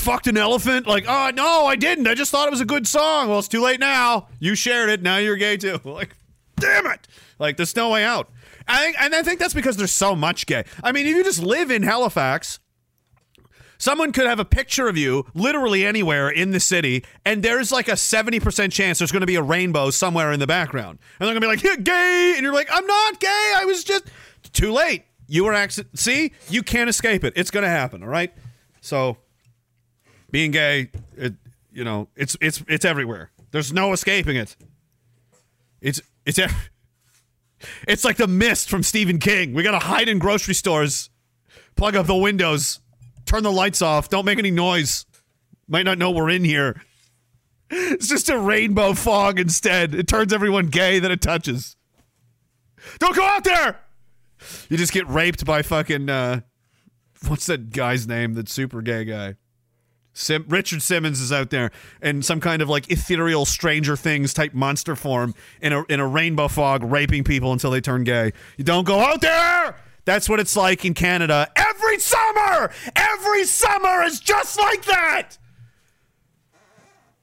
[0.00, 0.86] fucked an elephant.
[0.86, 2.06] Like, oh, no, I didn't.
[2.06, 3.28] I just thought it was a good song.
[3.28, 4.28] Well, it's too late now.
[4.38, 5.02] You shared it.
[5.02, 5.78] Now you're gay too.
[5.90, 6.16] Like,
[6.56, 7.06] damn it.
[7.38, 8.30] Like, there's no way out.
[8.68, 10.64] I think, and I think that's because there's so much gay.
[10.82, 12.60] I mean, if you just live in Halifax,
[13.78, 17.88] someone could have a picture of you literally anywhere in the city, and there's like
[17.88, 20.98] a 70% chance there's going to be a rainbow somewhere in the background.
[21.18, 22.34] And they're going to be like, gay.
[22.36, 23.52] And you're like, I'm not gay.
[23.56, 24.04] I was just
[24.52, 25.04] too late.
[25.26, 25.98] You were accident.
[25.98, 27.32] See, you can't escape it.
[27.36, 28.02] It's going to happen.
[28.02, 28.32] All right.
[28.80, 29.16] So
[30.30, 31.34] being gay, it,
[31.72, 33.30] you know, it's, it's, it's everywhere.
[33.50, 34.56] There's no escaping it.
[35.80, 36.38] It's, it's,
[37.88, 39.54] it's like the mist from Stephen King.
[39.54, 41.10] We got to hide in grocery stores,
[41.76, 42.80] plug up the windows,
[43.26, 45.06] turn the lights off, don't make any noise.
[45.68, 46.82] Might not know we're in here.
[47.72, 49.94] It's just a rainbow fog instead.
[49.94, 51.76] It turns everyone gay that it touches.
[52.98, 53.78] Don't go out there.
[54.68, 56.40] You just get raped by fucking uh
[57.28, 58.34] what's that guy's name?
[58.34, 59.36] That super gay guy.
[60.12, 61.70] Sim- Richard Simmons is out there
[62.02, 66.06] in some kind of like ethereal Stranger Things type monster form in a in a
[66.06, 68.32] rainbow fog, raping people until they turn gay.
[68.56, 69.76] You don't go out there.
[70.04, 72.72] That's what it's like in Canada every summer.
[72.96, 75.38] Every summer is just like that.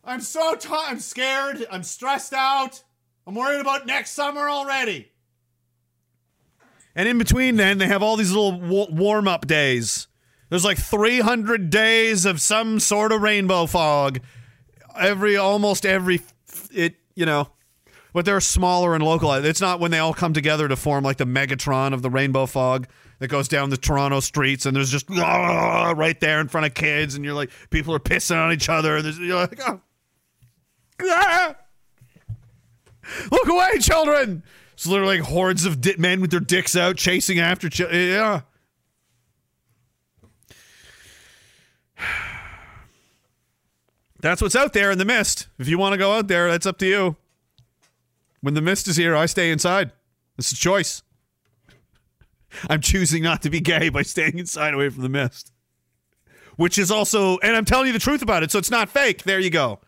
[0.03, 1.65] I'm so I'm scared.
[1.69, 2.81] I'm stressed out.
[3.25, 5.11] I'm worried about next summer already.
[6.95, 10.06] And in between, then they have all these little wa- warm up days.
[10.49, 14.19] There's like 300 days of some sort of rainbow fog.
[14.97, 16.21] Every almost every
[16.71, 17.49] it you know
[18.13, 19.45] but they're smaller and localized.
[19.45, 22.47] It's not when they all come together to form like the Megatron of the rainbow
[22.47, 22.87] fog
[23.19, 27.13] that goes down the Toronto streets, and there's just right there in front of kids,
[27.13, 29.81] and you're like, people are pissing on each other, and there's- you're like, oh,
[31.03, 31.55] ah!
[33.31, 34.41] look away, children!
[34.73, 37.99] It's literally like hordes of di- men with their dicks out chasing after children.
[38.07, 38.41] Yeah.
[44.19, 45.47] That's what's out there in the mist.
[45.59, 47.17] If you want to go out there, that's up to you.
[48.41, 49.91] When the mist is here, I stay inside.
[50.39, 51.03] It's a choice.
[52.69, 55.51] I'm choosing not to be gay by staying inside away from the mist.
[56.55, 59.23] Which is also, and I'm telling you the truth about it, so it's not fake.
[59.23, 59.79] There you go.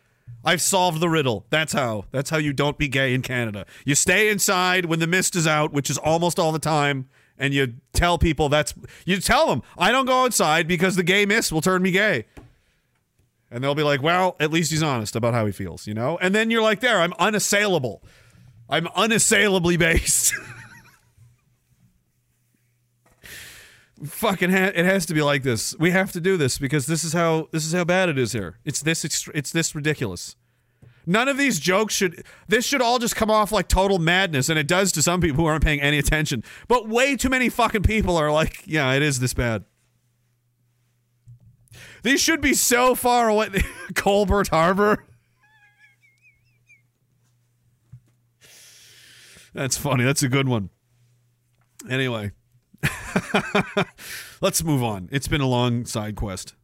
[0.45, 1.45] I've solved the riddle.
[1.49, 2.05] That's how.
[2.11, 3.65] That's how you don't be gay in Canada.
[3.85, 7.09] You stay inside when the mist is out, which is almost all the time,
[7.39, 8.73] and you tell people that's,
[9.05, 12.25] you tell them, I don't go outside because the gay mist will turn me gay.
[13.49, 16.19] And they'll be like, well, at least he's honest about how he feels, you know?
[16.21, 18.03] And then you're like, there, I'm unassailable.
[18.69, 20.33] I'm unassailably based.
[24.05, 25.75] Fucking, ha- it has to be like this.
[25.77, 28.31] We have to do this because this is how this is how bad it is
[28.31, 28.57] here.
[28.63, 30.37] It's this ext- it's this ridiculous.
[31.05, 32.23] None of these jokes should.
[32.47, 35.37] This should all just come off like total madness, and it does to some people
[35.37, 36.43] who aren't paying any attention.
[36.67, 39.65] But way too many fucking people are like, yeah, it is this bad.
[42.03, 43.49] These should be so far away.
[43.95, 45.05] Colbert Harbor.
[49.53, 50.03] That's funny.
[50.03, 50.69] That's a good one.
[51.89, 52.31] Anyway,
[54.41, 55.09] let's move on.
[55.11, 56.55] It's been a long side quest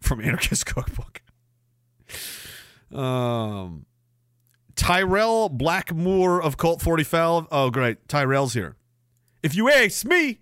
[0.00, 1.21] from Anarchist Cookbook.
[2.92, 3.86] Um,
[4.74, 7.46] Tyrell Blackmore of Colt 45.
[7.50, 8.08] Oh, great.
[8.08, 8.76] Tyrell's here.
[9.42, 10.40] If you ask me,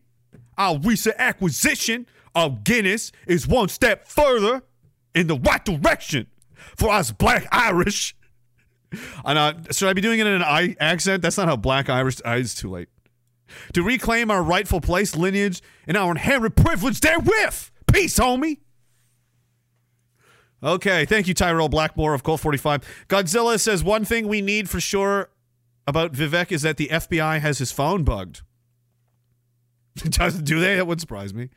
[0.58, 4.62] our recent acquisition of Guinness is one step further
[5.14, 6.26] in the right direction
[6.76, 8.14] for us black Irish.
[9.24, 11.22] And uh, should I be doing it in an I accent?
[11.22, 12.20] That's not how black Irish.
[12.24, 12.88] Uh, it's too late.
[13.74, 17.70] To reclaim our rightful place, lineage, and our inherent privilege therewith.
[17.92, 18.58] Peace, homie.
[20.62, 23.06] Okay, thank you, Tyrell Blackmore of Colt 45.
[23.08, 25.30] Godzilla says one thing we need for sure
[25.86, 28.42] about Vivek is that the FBI has his phone bugged.
[30.04, 30.76] Do they?
[30.76, 31.48] That wouldn't surprise me.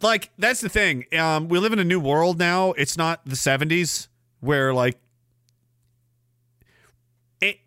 [0.00, 1.04] Like that's the thing.
[1.16, 2.72] Um, we live in a new world now.
[2.72, 4.08] It's not the '70s
[4.40, 4.98] where like
[7.40, 7.60] it,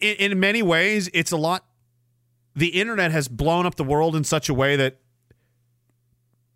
[0.00, 1.64] in many ways it's a lot.
[2.54, 4.96] The internet has blown up the world in such a way that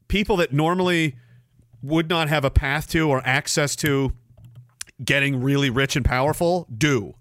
[0.09, 1.16] people that normally
[1.82, 4.12] would not have a path to or access to
[5.05, 7.15] getting really rich and powerful do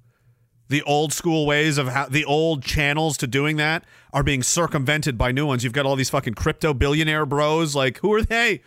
[0.70, 3.84] the old school ways of how the old channels to doing that
[4.14, 5.64] are being circumvented by new ones.
[5.64, 7.76] You've got all these fucking crypto billionaire bros.
[7.76, 8.62] Like, who are they?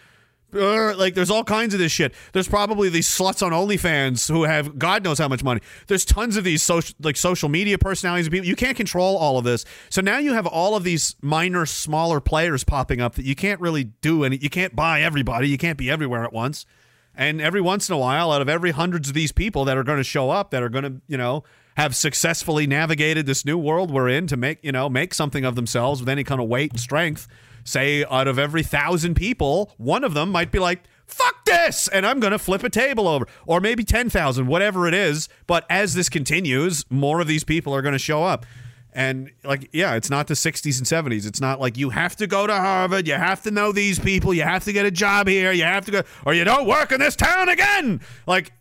[0.52, 2.14] Like, there's all kinds of this shit.
[2.32, 5.60] There's probably these sluts on OnlyFans who have God knows how much money.
[5.86, 8.48] There's tons of these social, like social media personalities and people.
[8.48, 9.64] You can't control all of this.
[9.88, 13.60] So now you have all of these minor, smaller players popping up that you can't
[13.60, 14.36] really do any.
[14.36, 15.48] You can't buy everybody.
[15.48, 16.66] You can't be everywhere at once.
[17.14, 19.84] And every once in a while, out of every hundreds of these people that are
[19.84, 21.44] going to show up, that are going to, you know,
[21.76, 25.54] have successfully navigated this new world we're in to make, you know, make something of
[25.54, 27.28] themselves with any kind of weight and strength.
[27.64, 32.06] Say, out of every thousand people, one of them might be like, fuck this, and
[32.06, 33.26] I'm going to flip a table over.
[33.46, 35.28] Or maybe 10,000, whatever it is.
[35.46, 38.46] But as this continues, more of these people are going to show up.
[38.94, 41.26] And like, yeah, it's not the 60s and 70s.
[41.26, 44.34] It's not like you have to go to Harvard, you have to know these people,
[44.34, 46.92] you have to get a job here, you have to go, or you don't work
[46.92, 48.02] in this town again.
[48.26, 48.52] Like,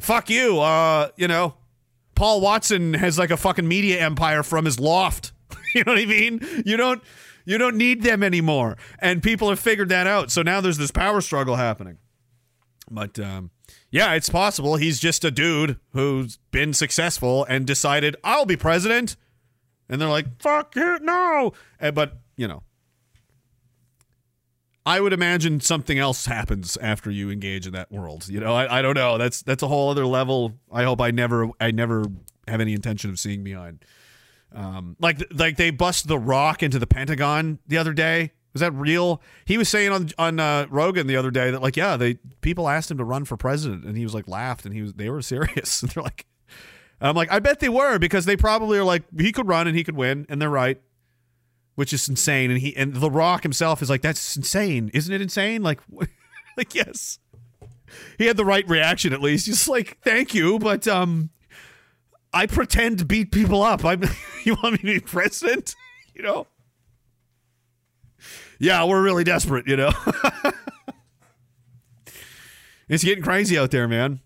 [0.00, 0.60] fuck you.
[0.60, 1.54] Uh, you know,
[2.16, 5.32] Paul Watson has like a fucking media empire from his loft.
[5.74, 6.40] you know what I mean?
[6.64, 7.00] You don't,
[7.46, 8.76] you don't need them anymore.
[8.98, 10.30] And people have figured that out.
[10.30, 11.96] So now there's this power struggle happening.
[12.90, 13.50] But um,
[13.90, 19.16] yeah, it's possible he's just a dude who's been successful and decided I'll be president
[19.88, 22.62] and they're like, "Fuck it, no!" Uh, but you know,
[24.84, 28.28] I would imagine something else happens after you engage in that world.
[28.28, 29.18] You know, I, I don't know.
[29.18, 30.54] That's that's a whole other level.
[30.70, 32.04] I hope I never I never
[32.46, 33.84] have any intention of seeing behind.
[34.54, 38.32] Um, like like they bust the Rock into the Pentagon the other day.
[38.52, 39.20] Was that real?
[39.44, 42.68] He was saying on on uh, Rogan the other day that like yeah, they people
[42.68, 45.10] asked him to run for president and he was like laughed and he was they
[45.10, 45.82] were serious.
[45.82, 46.26] And they're like,
[47.00, 49.66] and I'm like I bet they were because they probably are like he could run
[49.66, 50.80] and he could win and they're right,
[51.74, 52.50] which is insane.
[52.50, 55.62] And he and the Rock himself is like that's insane, isn't it insane?
[55.62, 55.80] Like
[56.56, 57.18] like yes,
[58.16, 59.46] he had the right reaction at least.
[59.46, 61.28] Just like thank you, but um,
[62.36, 63.82] I pretend to beat people up.
[63.82, 64.02] I'm
[64.44, 65.74] you want me to be president?
[66.14, 66.46] You know.
[68.58, 69.90] Yeah, we're really desperate, you know.
[72.88, 74.20] it's getting crazy out there, man.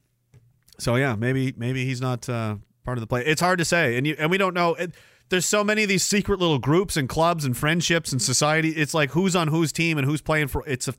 [0.78, 3.24] So yeah, maybe maybe he's not uh, part of the play.
[3.24, 4.74] It's hard to say, and you, and we don't know.
[4.74, 4.92] It,
[5.28, 8.70] there's so many of these secret little groups and clubs and friendships and society.
[8.70, 10.64] It's like who's on whose team and who's playing for.
[10.66, 10.94] It's a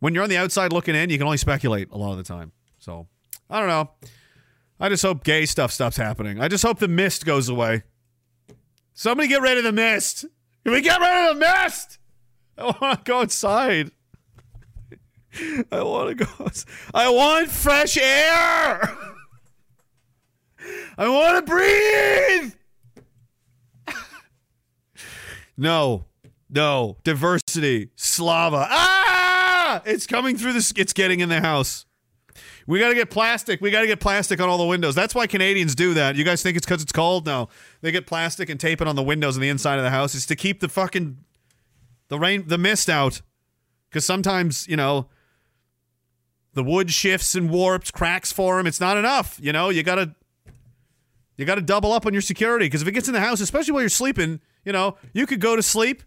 [0.00, 2.24] when you're on the outside looking in, you can only speculate a lot of the
[2.24, 2.50] time.
[2.80, 3.06] So
[3.48, 3.90] I don't know.
[4.78, 6.40] I just hope gay stuff stops happening.
[6.40, 7.84] I just hope the mist goes away.
[8.92, 10.26] Somebody get rid of the mist.
[10.64, 11.98] Can we get rid of the mist?
[12.58, 13.90] I want to go outside.
[15.70, 16.44] I want to go.
[16.44, 18.96] outs- I want fresh air.
[20.98, 22.54] I want to breathe.
[25.56, 26.06] no,
[26.48, 28.66] no diversity, Slava.
[28.70, 30.72] Ah, it's coming through the.
[30.76, 31.85] It's getting in the house.
[32.66, 33.60] We got to get plastic.
[33.60, 34.94] We got to get plastic on all the windows.
[34.94, 36.16] That's why Canadians do that.
[36.16, 37.26] You guys think it's because it's cold?
[37.26, 37.48] No,
[37.80, 40.14] they get plastic and tape it on the windows and the inside of the house.
[40.14, 41.18] It's to keep the fucking
[42.08, 43.22] the rain, the mist out.
[43.88, 45.08] Because sometimes you know
[46.54, 48.66] the wood shifts and warps, cracks form.
[48.66, 49.38] It's not enough.
[49.40, 50.14] You know, you gotta
[51.36, 52.66] you gotta double up on your security.
[52.66, 55.40] Because if it gets in the house, especially while you're sleeping, you know, you could
[55.40, 56.02] go to sleep,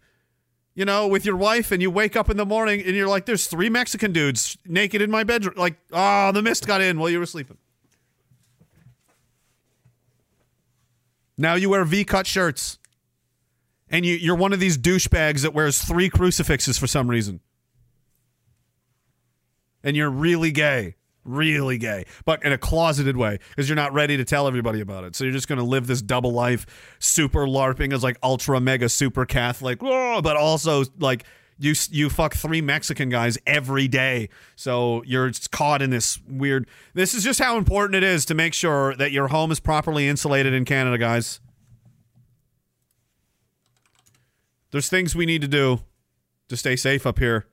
[0.75, 3.25] you know, with your wife, and you wake up in the morning and you're like,
[3.25, 7.09] "There's three Mexican dudes naked in my bedroom." Like, oh, the mist got in while
[7.09, 7.57] you were sleeping.
[11.37, 12.77] Now you wear V-cut shirts,
[13.89, 17.39] and you, you're one of these douchebags that wears three crucifixes for some reason
[19.83, 20.95] and you're really gay,
[21.29, 25.03] really gay, but in a closeted way because you're not ready to tell everybody about
[25.03, 25.15] it.
[25.15, 26.65] So you're just going to live this double life,
[26.99, 31.25] super LARPing as like ultra mega super Catholic, but also like
[31.59, 34.29] you you fuck three Mexican guys every day.
[34.55, 36.67] So you're caught in this weird.
[36.93, 40.07] This is just how important it is to make sure that your home is properly
[40.07, 41.41] insulated in Canada, guys.
[44.71, 45.81] There's things we need to do
[46.47, 47.47] to stay safe up here.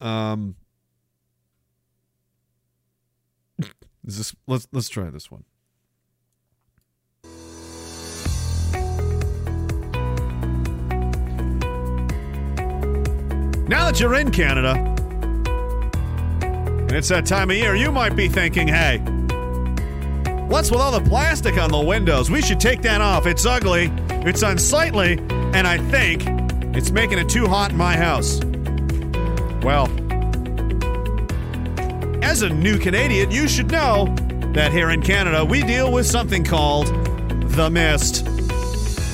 [0.00, 0.56] Um,
[4.06, 5.44] is this let's let's try this one.
[13.66, 14.74] Now that you're in Canada,
[16.42, 18.98] and it's that time of year, you might be thinking, "Hey,
[20.48, 22.30] what's with all the plastic on the windows?
[22.30, 23.26] We should take that off.
[23.26, 25.18] It's ugly, it's unsightly,
[25.54, 26.24] and I think
[26.76, 28.38] it's making it too hot in my house."
[29.64, 29.86] Well,
[32.22, 34.14] as a new Canadian, you should know
[34.52, 36.88] that here in Canada, we deal with something called
[37.52, 38.26] the mist.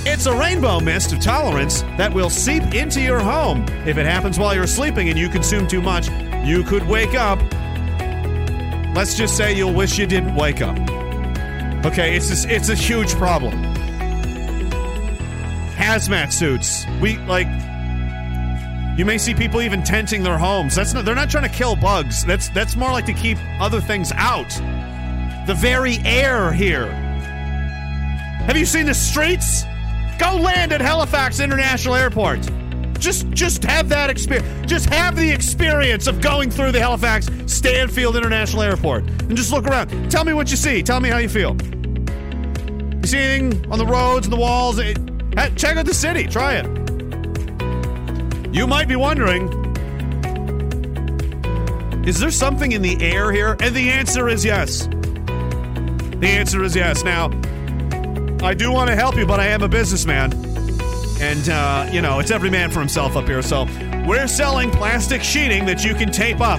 [0.04, 3.64] It's a rainbow mist of tolerance that will seep into your home.
[3.86, 6.08] If it happens while you're sleeping and you consume too much,
[6.44, 7.38] you could wake up.
[8.92, 10.76] Let's just say you'll wish you didn't wake up.
[11.86, 13.52] Okay, it's this, it's a huge problem.
[15.76, 16.86] Hazmat suits.
[17.00, 17.46] We like
[19.00, 20.74] you may see people even tenting their homes.
[20.74, 22.22] That's not, they're not trying to kill bugs.
[22.22, 24.50] That's that's more like to keep other things out.
[25.46, 26.84] The very air here.
[28.44, 29.62] Have you seen the streets?
[30.18, 32.46] Go land at Halifax International Airport.
[32.98, 34.70] Just just have that experience.
[34.70, 39.64] Just have the experience of going through the Halifax Stanfield International Airport and just look
[39.64, 40.10] around.
[40.10, 40.82] Tell me what you see.
[40.82, 41.56] Tell me how you feel.
[41.56, 44.78] You see anything on the roads and the walls?
[45.56, 46.26] Check out the city.
[46.26, 46.79] Try it.
[48.52, 49.60] You might be wondering
[52.06, 53.56] is there something in the air here?
[53.60, 54.86] And the answer is yes.
[54.86, 57.04] The answer is yes.
[57.04, 57.26] Now,
[58.42, 60.32] I do want to help you, but I am a businessman.
[61.20, 63.42] And, uh, you know, it's every man for himself up here.
[63.42, 63.66] So
[64.06, 66.58] we're selling plastic sheeting that you can tape up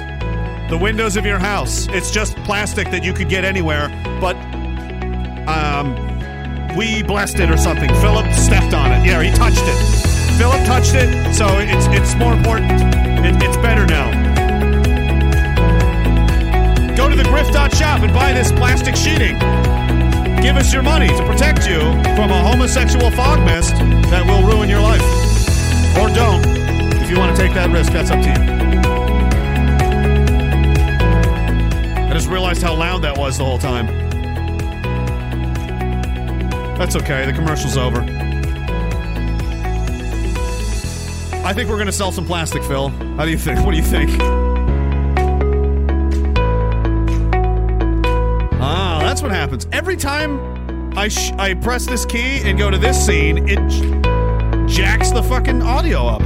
[0.69, 1.87] the windows of your house.
[1.89, 3.89] It's just plastic that you could get anywhere,
[4.21, 4.35] but
[5.47, 5.95] um,
[6.77, 7.89] we blessed it or something.
[7.95, 9.05] Philip stepped on it.
[9.05, 10.10] Yeah, he touched it.
[10.37, 12.71] Philip touched it, so it's it's more important.
[13.25, 14.09] It, it's better now.
[16.95, 19.37] Go to the grift.shop and buy this plastic sheeting.
[20.41, 21.79] Give us your money to protect you
[22.15, 23.75] from a homosexual fog mist
[24.09, 25.01] that will ruin your life.
[25.97, 26.43] Or don't.
[27.01, 28.51] If you want to take that risk, that's up to you.
[32.09, 33.87] I just realized how loud that was the whole time.
[36.77, 38.20] That's okay, the commercial's over.
[41.43, 42.89] I think we're going to sell some plastic, Phil.
[43.17, 43.59] How do you think?
[43.65, 44.09] What do you think?
[48.61, 49.67] Ah, that's what happens.
[49.71, 50.39] Every time
[50.97, 55.23] I sh- I press this key and go to this scene, it j- jacks the
[55.23, 56.21] fucking audio up.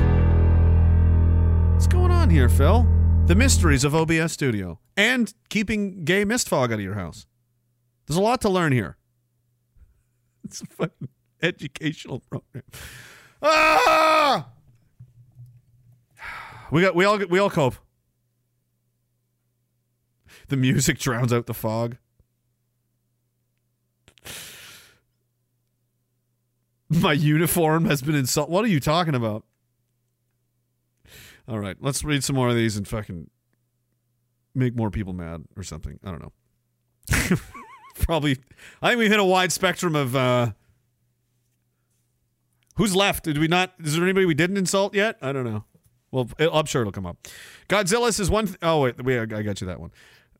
[1.73, 2.85] What's going on here, Phil?
[3.25, 7.25] The mysteries of OBS Studio and keeping gay mist fog out of your house.
[8.05, 8.97] There's a lot to learn here.
[10.43, 11.07] It's a fucking
[11.41, 12.63] educational program.
[13.41, 14.49] Ah!
[16.71, 17.75] We got we all we all cope.
[20.47, 21.97] The music drowns out the fog.
[26.89, 28.51] My uniform has been insulted.
[28.51, 29.43] What are you talking about?
[31.47, 33.29] All right, let's read some more of these and fucking
[34.53, 35.99] make more people mad or something.
[36.03, 37.37] I don't know.
[37.99, 38.37] Probably,
[38.81, 40.15] I think we hit a wide spectrum of.
[40.15, 40.51] uh
[42.77, 43.23] Who's left?
[43.23, 43.73] Did we not?
[43.79, 45.17] Is there anybody we didn't insult yet?
[45.21, 45.63] I don't know.
[46.15, 47.17] Well, I'm sure it'll come up.
[47.67, 48.45] Godzilla says one.
[48.45, 49.91] Th- oh wait, wait, I got you that one.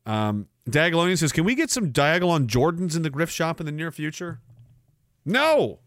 [0.06, 3.90] Um, says, "Can we get some Diagolon Jordans in the Grift shop in the near
[3.90, 4.40] future?"
[5.26, 5.80] No.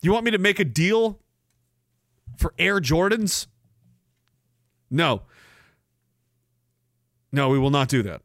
[0.00, 1.18] You want me to make a deal
[2.38, 3.48] for Air Jordans?
[4.90, 5.24] No.
[7.32, 8.22] No, we will not do that.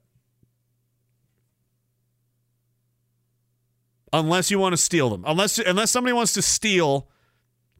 [4.13, 5.25] Unless you want to steal them.
[5.27, 7.09] Unless unless somebody wants to steal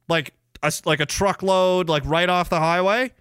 [0.10, 0.34] like
[0.66, 3.12] a, like a truckload like right off the highway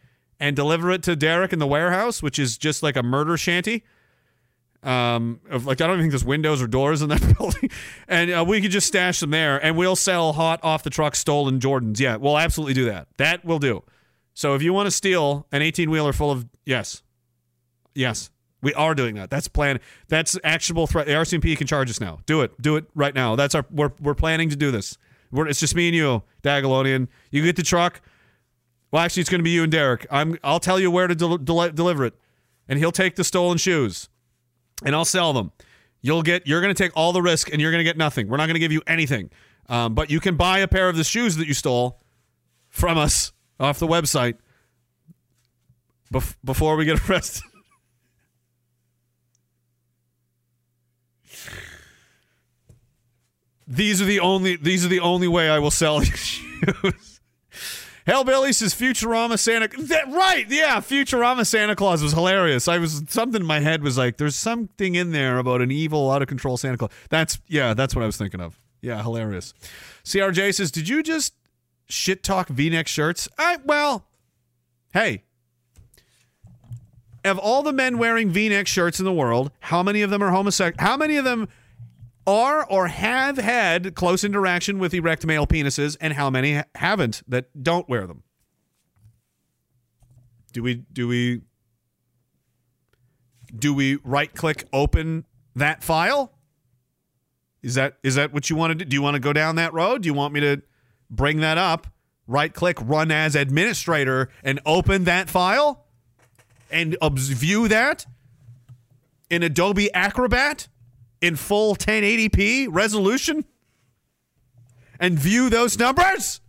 [0.41, 3.85] and deliver it to Derek in the warehouse, which is just like a murder shanty.
[4.83, 7.71] Um, of like I don't even think there's windows or doors in that building,
[8.07, 11.17] and uh, we could just stash them there, and we'll sell hot off the truck
[11.17, 11.99] stolen Jordans.
[11.99, 13.09] Yeah, we'll absolutely do that.
[13.17, 13.83] That we'll do.
[14.35, 17.03] So if you want to steal an 18 wheeler full of yes,
[17.95, 18.31] yes,
[18.61, 19.31] we are doing that.
[19.31, 19.81] That's plan.
[20.09, 21.07] That's actionable threat.
[21.07, 22.19] The RCMP can charge us now.
[22.27, 22.61] Do it.
[22.61, 23.37] Do it right now.
[23.37, 23.65] That's our.
[23.71, 24.99] We're we're planning to do this.
[25.31, 27.09] We're, it's just me and you, Diagolonian.
[27.31, 28.01] You get the truck.
[28.91, 30.07] Well, actually, it's going to be you and Derek.
[30.11, 30.39] I'm.
[30.45, 32.15] I'll tell you where to del- del- deliver it,
[32.69, 34.09] and he'll take the stolen shoes,
[34.85, 35.51] and I'll sell them.
[36.01, 36.47] You'll get.
[36.47, 38.29] You're going to take all the risk, and you're going to get nothing.
[38.29, 39.31] We're not going to give you anything,
[39.69, 42.01] um, but you can buy a pair of the shoes that you stole
[42.69, 44.35] from us off the website
[46.13, 47.43] bef- before we get arrested.
[53.67, 54.57] These are the only.
[54.57, 57.21] These are the only way I will sell these shoes.
[58.07, 59.69] Hellbilly says Futurama Santa.
[59.69, 60.45] That, right?
[60.49, 62.69] Yeah, Futurama Santa Claus was hilarious.
[62.69, 66.11] I was something in my head was like, there's something in there about an evil,
[66.11, 66.91] out of control Santa Claus.
[67.09, 68.59] That's yeah, that's what I was thinking of.
[68.83, 69.55] Yeah, hilarious.
[70.05, 71.33] CRJ says, did you just
[71.87, 73.29] shit talk V-neck shirts?
[73.39, 74.07] I well,
[74.93, 75.23] hey.
[77.25, 80.31] Of all the men wearing V-neck shirts in the world, how many of them are
[80.31, 80.87] homosexual?
[80.87, 81.49] How many of them
[82.27, 87.63] are or have had close interaction with erect male penises, and how many haven't that
[87.63, 88.23] don't wear them?
[90.53, 91.43] Do we do we
[93.57, 95.25] do we right click open
[95.57, 96.33] that file?
[97.63, 98.85] Is that is that what you want to do?
[98.85, 100.03] Do you want to go down that road?
[100.03, 100.63] Do you want me to
[101.11, 101.87] bring that up?
[102.27, 105.85] Right click, run as administrator, and open that file
[106.71, 108.07] and view that
[109.31, 110.69] in Adobe Acrobat
[111.25, 113.45] in full 1080p resolution
[115.01, 116.41] and view those numbers?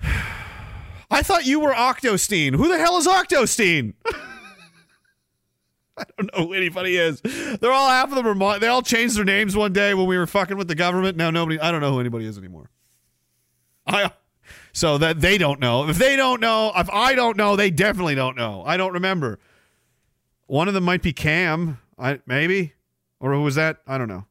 [1.10, 2.54] I thought you were Octostein.
[2.54, 3.94] Who the hell is Octostein?
[5.96, 7.20] I don't know who anybody is.
[7.20, 8.34] They're all half of them are.
[8.34, 11.16] mo- They all changed their names one day when we were fucking with the government.
[11.16, 11.58] Now nobody.
[11.60, 12.70] I don't know who anybody is anymore.
[13.86, 14.10] I.
[14.72, 15.88] So that they don't know.
[15.88, 18.62] If they don't know, if I don't know, they definitely don't know.
[18.64, 19.40] I don't remember.
[20.50, 21.78] One of them might be Cam.
[21.96, 22.72] I maybe,
[23.20, 23.76] or who was that?
[23.86, 24.24] I don't know.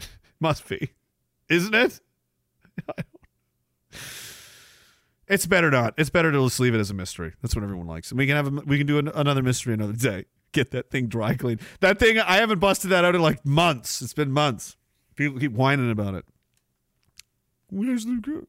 [0.40, 0.90] Must be,
[1.48, 2.00] isn't it?
[5.26, 5.94] It's better not.
[5.96, 7.32] It's better to just leave it as a mystery.
[7.40, 8.10] That's what everyone likes.
[8.10, 10.26] And we can have a, we can do an, another mystery another day.
[10.52, 11.62] Get that thing dry cleaned.
[11.80, 14.02] That thing I haven't busted that out in like months.
[14.02, 14.76] It's been months.
[15.16, 16.26] People keep whining about it.
[17.70, 18.46] Where's the?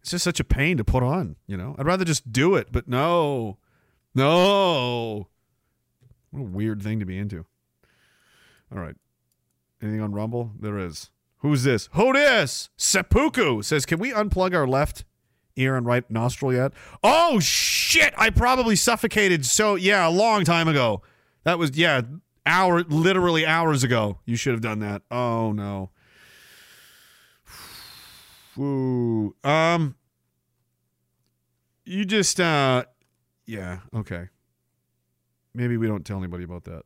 [0.00, 1.36] It's just such a pain to put on.
[1.46, 3.58] You know, I'd rather just do it, but no,
[4.18, 5.28] no.
[6.30, 7.46] What a weird thing to be into.
[8.72, 8.96] All right.
[9.80, 10.52] Anything on Rumble?
[10.58, 11.10] There is.
[11.38, 11.88] Who's this?
[11.92, 12.68] Who this?
[12.76, 15.04] Seppuku says, "Can we unplug our left
[15.56, 16.72] ear and right nostril yet?"
[17.02, 18.12] Oh shit!
[18.18, 19.46] I probably suffocated.
[19.46, 21.02] So yeah, a long time ago.
[21.44, 22.02] That was yeah,
[22.44, 24.18] hour literally hours ago.
[24.26, 25.02] You should have done that.
[25.12, 25.90] Oh no.
[28.58, 29.36] Ooh.
[29.44, 29.94] Um.
[31.84, 32.84] You just uh,
[33.48, 33.78] yeah.
[33.94, 34.28] Okay.
[35.54, 36.82] Maybe we don't tell anybody about that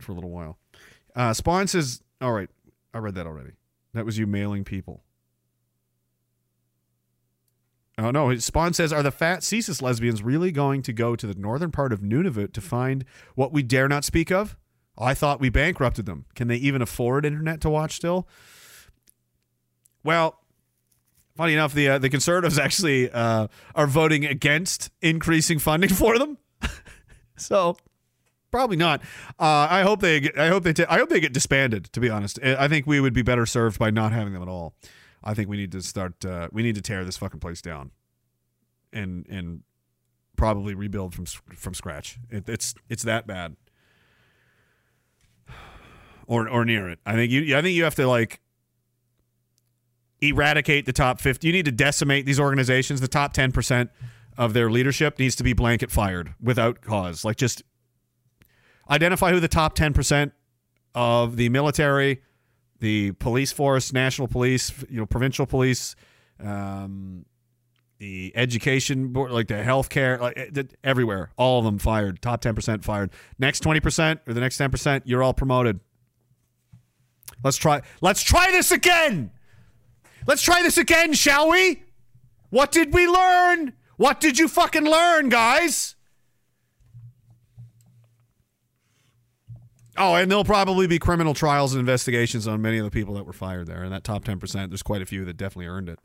[0.00, 0.58] for a little while.
[1.14, 2.48] Uh, Spawn says, "All right,
[2.94, 3.52] I read that already.
[3.92, 5.04] That was you mailing people."
[7.98, 8.34] Oh no!
[8.36, 11.92] Spawn says, "Are the fat CSIS lesbians really going to go to the northern part
[11.92, 13.04] of Nunavut to find
[13.34, 14.56] what we dare not speak of?
[14.96, 16.24] I thought we bankrupted them.
[16.34, 18.26] Can they even afford internet to watch still?"
[20.02, 20.40] Well,
[21.38, 26.36] funny enough, the uh, the conservatives actually uh, are voting against increasing funding for them.
[27.36, 27.78] so
[28.50, 29.02] Probably not.
[29.38, 30.30] Uh, I hope they.
[30.36, 30.72] I hope they.
[30.72, 31.92] ta- I hope they get disbanded.
[31.92, 34.42] To be honest, I I think we would be better served by not having them
[34.42, 34.74] at all.
[35.22, 36.24] I think we need to start.
[36.24, 37.90] Uh, we need to tear this fucking place down,
[38.90, 39.64] and and
[40.36, 42.18] probably rebuild from from scratch.
[42.30, 43.56] It, it's it's that bad,
[46.26, 47.00] or or near it.
[47.04, 47.54] I think you.
[47.54, 48.40] I think you have to like
[50.20, 53.00] eradicate the top 50 you need to decimate these organizations.
[53.00, 53.88] The top 10%
[54.36, 57.24] of their leadership needs to be blanket fired without cause.
[57.24, 57.62] Like just
[58.90, 60.32] identify who the top 10%
[60.94, 62.22] of the military
[62.80, 65.96] the police force national police you know provincial police
[66.40, 67.24] um,
[67.98, 71.32] the education board like the healthcare like eh, th- everywhere.
[71.36, 72.22] All of them fired.
[72.22, 73.10] Top 10% fired.
[73.38, 75.80] Next 20% or the next 10% you're all promoted.
[77.42, 79.32] Let's try let's try this again
[80.28, 81.84] Let's try this again, shall we?
[82.50, 83.72] What did we learn?
[83.96, 85.96] What did you fucking learn, guys?
[89.96, 93.24] Oh, and there'll probably be criminal trials and investigations on many of the people that
[93.24, 93.82] were fired there.
[93.82, 95.98] And that top 10%, there's quite a few that definitely earned it.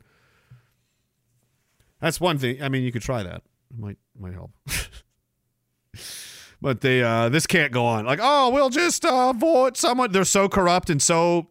[2.00, 2.62] That's one thing.
[2.62, 3.42] I mean, you could try that.
[3.70, 4.52] It might might help.
[6.62, 8.04] but they uh this can't go on.
[8.04, 11.48] Like, oh, we'll just uh vote someone they're so corrupt and so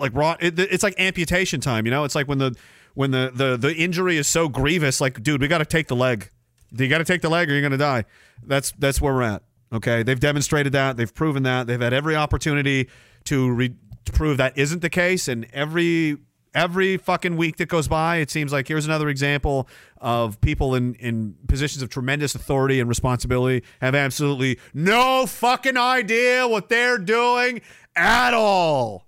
[0.00, 2.04] like raw it, it's like amputation time you know?
[2.04, 2.56] It's like when the
[2.94, 5.96] when the the, the injury is so grievous like dude we got to take the
[5.96, 6.30] leg.
[6.72, 8.04] You got to take the leg or you're gonna die.
[8.44, 10.02] That's that's where we're at okay?
[10.02, 10.96] They've demonstrated that.
[10.96, 11.66] They've proven that.
[11.66, 12.88] They've had every opportunity
[13.24, 15.28] to, re- to prove that isn't the case.
[15.28, 16.18] And every
[16.52, 19.68] every fucking week that goes by it seems like here's another example
[19.98, 26.48] of people in in positions of tremendous authority and responsibility have absolutely no fucking idea
[26.48, 27.60] what they're doing
[27.94, 29.06] at all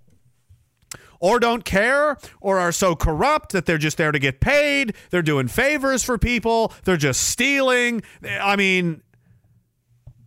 [1.23, 4.93] or don't care or are so corrupt that they're just there to get paid.
[5.09, 6.73] They're doing favors for people.
[6.83, 8.03] They're just stealing.
[8.27, 9.01] I mean,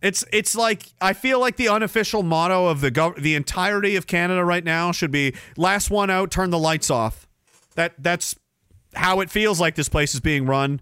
[0.01, 4.06] it's it's like I feel like the unofficial motto of the gov- the entirety of
[4.06, 7.28] Canada right now should be last one out, turn the lights off.
[7.74, 8.35] That that's
[8.94, 10.81] how it feels like this place is being run.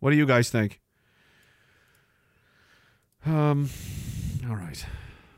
[0.00, 0.80] What do you guys think?
[3.24, 3.70] Um
[4.48, 4.84] all right.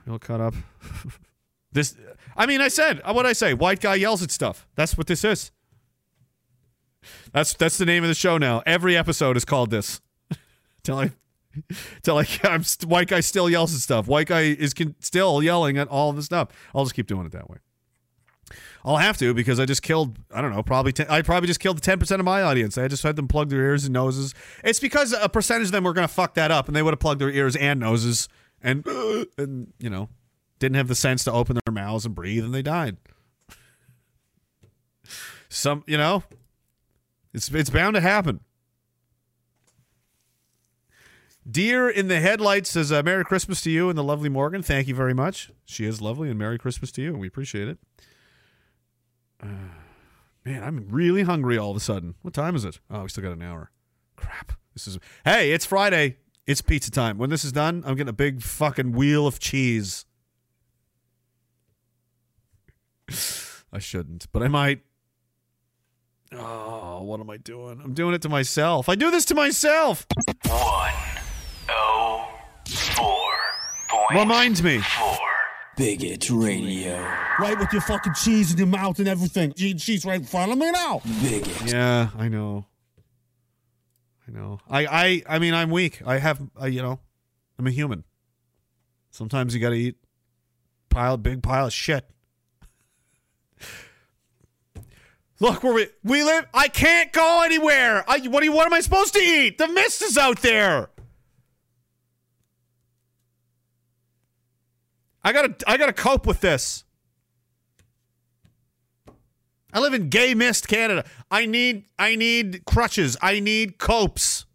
[0.06, 0.54] We'll cut up.
[1.74, 1.96] This,
[2.36, 3.54] I mean, I said uh, what I say.
[3.54, 4.66] White guy yells at stuff.
[4.74, 5.50] That's what this is.
[7.32, 8.62] That's that's the name of the show now.
[8.66, 10.00] Every episode is called this.
[10.82, 11.12] till I,
[12.02, 14.06] till I, I'm st- white guy still yells at stuff.
[14.06, 16.48] White guy is con- still yelling at all of the stuff.
[16.74, 17.58] I'll just keep doing it that way.
[18.84, 20.18] I'll have to because I just killed.
[20.32, 20.62] I don't know.
[20.62, 22.76] Probably 10, I probably just killed ten percent of my audience.
[22.76, 24.34] I just had them plug their ears and noses.
[24.62, 26.92] It's because a percentage of them were going to fuck that up, and they would
[26.92, 28.28] have plugged their ears and noses,
[28.62, 28.86] and
[29.38, 30.10] and you know
[30.58, 32.96] didn't have the sense to open their mouths and breathe, and they died.
[35.48, 36.24] Some, you know,
[37.32, 38.40] it's it's bound to happen.
[41.48, 44.62] Deer in the headlights says, uh, "Merry Christmas to you and the lovely Morgan.
[44.62, 45.50] Thank you very much.
[45.66, 47.78] She is lovely, and Merry Christmas to you, and we appreciate it."
[49.42, 49.46] Uh,
[50.44, 52.14] man, I'm really hungry all of a sudden.
[52.22, 52.80] What time is it?
[52.90, 53.70] Oh, we still got an hour.
[54.16, 54.52] Crap.
[54.72, 56.16] This is hey, it's Friday.
[56.46, 57.18] It's pizza time.
[57.18, 60.04] When this is done, I'm getting a big fucking wheel of cheese.
[63.72, 64.80] I shouldn't, but I might.
[66.32, 67.80] Oh, what am I doing?
[67.82, 68.88] I'm doing it to myself.
[68.88, 70.06] I do this to myself.
[70.46, 70.92] One
[71.68, 72.28] oh
[72.68, 73.32] four
[73.88, 74.78] point Reminds me.
[74.78, 75.18] four.
[75.76, 76.96] Bigot Radio.
[77.40, 79.52] Right with your fucking cheese in your mouth and everything.
[79.52, 81.00] Che- Cheese right in front of me now.
[81.22, 81.66] Bigot.
[81.72, 82.66] Yeah, I know.
[84.26, 84.60] I know.
[84.68, 86.00] I I I mean, I'm weak.
[86.06, 87.00] I have, I, you know,
[87.58, 88.04] I'm a human.
[89.10, 89.96] Sometimes you got to eat
[90.90, 92.08] pile big pile of shit.
[95.40, 96.46] Look where we we live.
[96.54, 98.04] I can't go anywhere.
[98.08, 99.58] I what do you, what am I supposed to eat?
[99.58, 100.90] The mist is out there.
[105.24, 106.84] I gotta I gotta cope with this.
[109.72, 111.04] I live in gay mist, Canada.
[111.32, 113.16] I need I need crutches.
[113.20, 114.46] I need copes.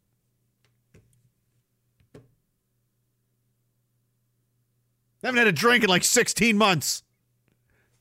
[5.22, 7.04] I haven't had a drink in like 16 months.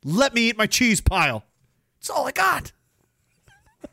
[0.05, 1.48] Let me eat my cheese pile.
[1.99, 2.73] That's all I got.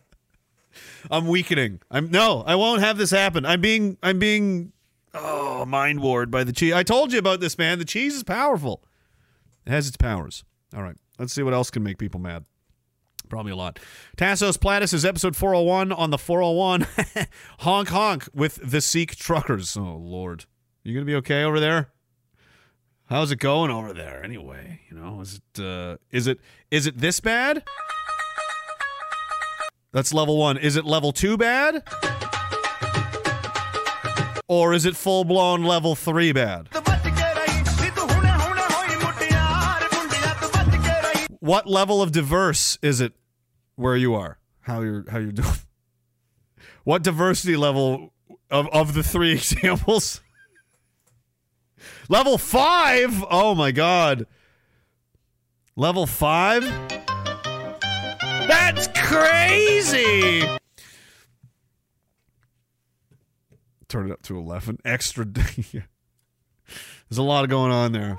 [1.11, 1.81] I'm weakening.
[1.89, 3.45] I'm no, I won't have this happen.
[3.45, 4.71] I'm being I'm being
[5.13, 6.73] oh mind warred by the cheese.
[6.73, 7.79] I told you about this, man.
[7.79, 8.83] The cheese is powerful.
[9.65, 10.43] It has its powers.
[10.75, 10.97] All right.
[11.17, 12.45] Let's see what else can make people mad.
[13.29, 13.79] Probably a lot.
[14.17, 16.85] Tassos Platus is episode 401 on the 401.
[17.59, 19.75] honk honk with the Sikh truckers.
[19.75, 20.45] Oh Lord.
[20.83, 21.89] You gonna be okay over there?
[23.07, 24.81] How's it going over there anyway?
[24.89, 26.39] You know, is it uh, is it
[26.71, 27.63] is it this bad?
[29.91, 30.57] That's level 1.
[30.57, 31.83] Is it level 2 bad?
[34.47, 36.67] Or is it full-blown level 3 bad?
[41.39, 43.13] What level of diverse is it
[43.75, 44.39] where you are?
[44.61, 45.47] How you're how you're doing?
[46.83, 48.13] What diversity level
[48.49, 50.21] of of the three examples?
[52.09, 53.23] Level five.
[53.29, 54.27] Oh my god.
[55.75, 56.63] Level five.
[58.47, 60.47] That's crazy.
[63.87, 64.77] Turn it up to eleven.
[64.85, 65.25] Extra.
[67.09, 68.17] There's a lot going on there.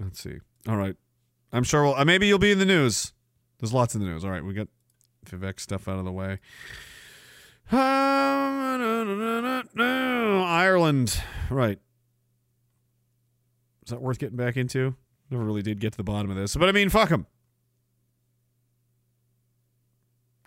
[0.00, 0.38] Let's see.
[0.68, 0.96] All right.
[1.52, 3.12] I'm sure we'll, uh, maybe you'll be in the news.
[3.58, 4.24] There's lots in the news.
[4.24, 4.68] All right, we got
[5.24, 6.40] Vivek stuff out of the way.
[10.54, 11.20] Ireland.
[11.50, 11.78] Right.
[13.84, 14.94] Is that worth getting back into?
[15.30, 16.56] Never really did get to the bottom of this.
[16.56, 17.26] But I mean, fuck them.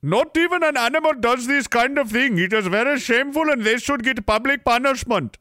[0.03, 2.37] Not even an animal does this kind of thing.
[2.37, 5.37] It is very shameful and they should get public punishment.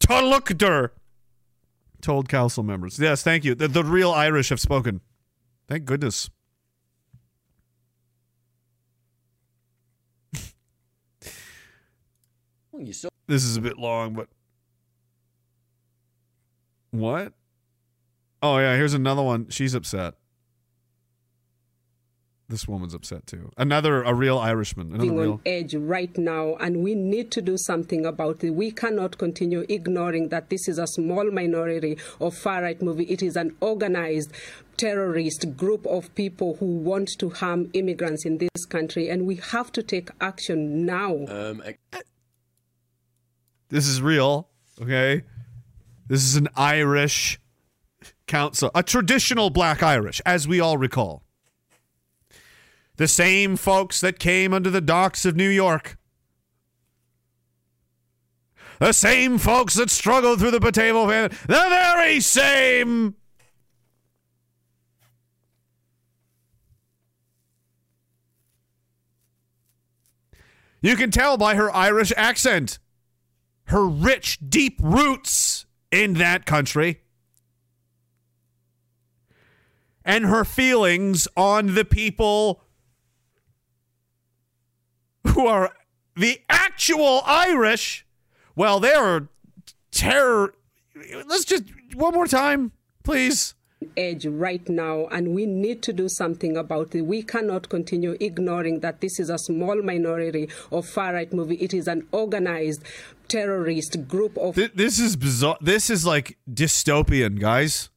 [0.00, 0.90] Tullochter
[2.00, 2.98] told council members.
[2.98, 3.54] Yes, thank you.
[3.54, 5.00] The, the real Irish have spoken.
[5.68, 6.28] Thank goodness.
[12.86, 14.28] You saw This is a bit long, but
[16.90, 17.32] what?
[18.42, 19.48] Oh yeah, here's another one.
[19.48, 20.14] She's upset.
[22.48, 23.50] This woman's upset too.
[23.56, 24.88] Another a real Irishman.
[24.88, 25.32] Another being real.
[25.32, 28.50] on edge right now, and we need to do something about it.
[28.50, 33.04] We cannot continue ignoring that this is a small minority of far right movie.
[33.04, 34.32] It is an organized
[34.76, 39.72] terrorist group of people who want to harm immigrants in this country, and we have
[39.72, 41.24] to take action now.
[41.28, 41.62] um,
[43.72, 44.50] This is real.
[44.82, 45.22] Okay,
[46.06, 47.40] this is an Irish
[48.26, 51.22] council, a traditional Black Irish, as we all recall.
[52.96, 55.96] The same folks that came under the docks of New York.
[58.78, 61.30] The same folks that struggled through the potato famine.
[61.46, 63.16] The very same.
[70.82, 72.78] You can tell by her Irish accent,
[73.72, 77.00] her rich, deep roots in that country,
[80.04, 82.62] and her feelings on the people
[85.28, 85.72] who are
[86.14, 88.06] the actual Irish.
[88.54, 89.28] Well, they're
[89.90, 90.54] terror.
[91.26, 92.72] Let's just one more time,
[93.02, 93.54] please.
[93.96, 97.02] edge right now, and we need to do something about it.
[97.02, 101.56] We cannot continue ignoring that this is a small minority of far right movie.
[101.56, 102.82] It is an organized
[103.32, 104.54] terrorist group of.
[104.54, 105.56] Th- This is bizarre.
[105.60, 107.88] This is like dystopian, guys.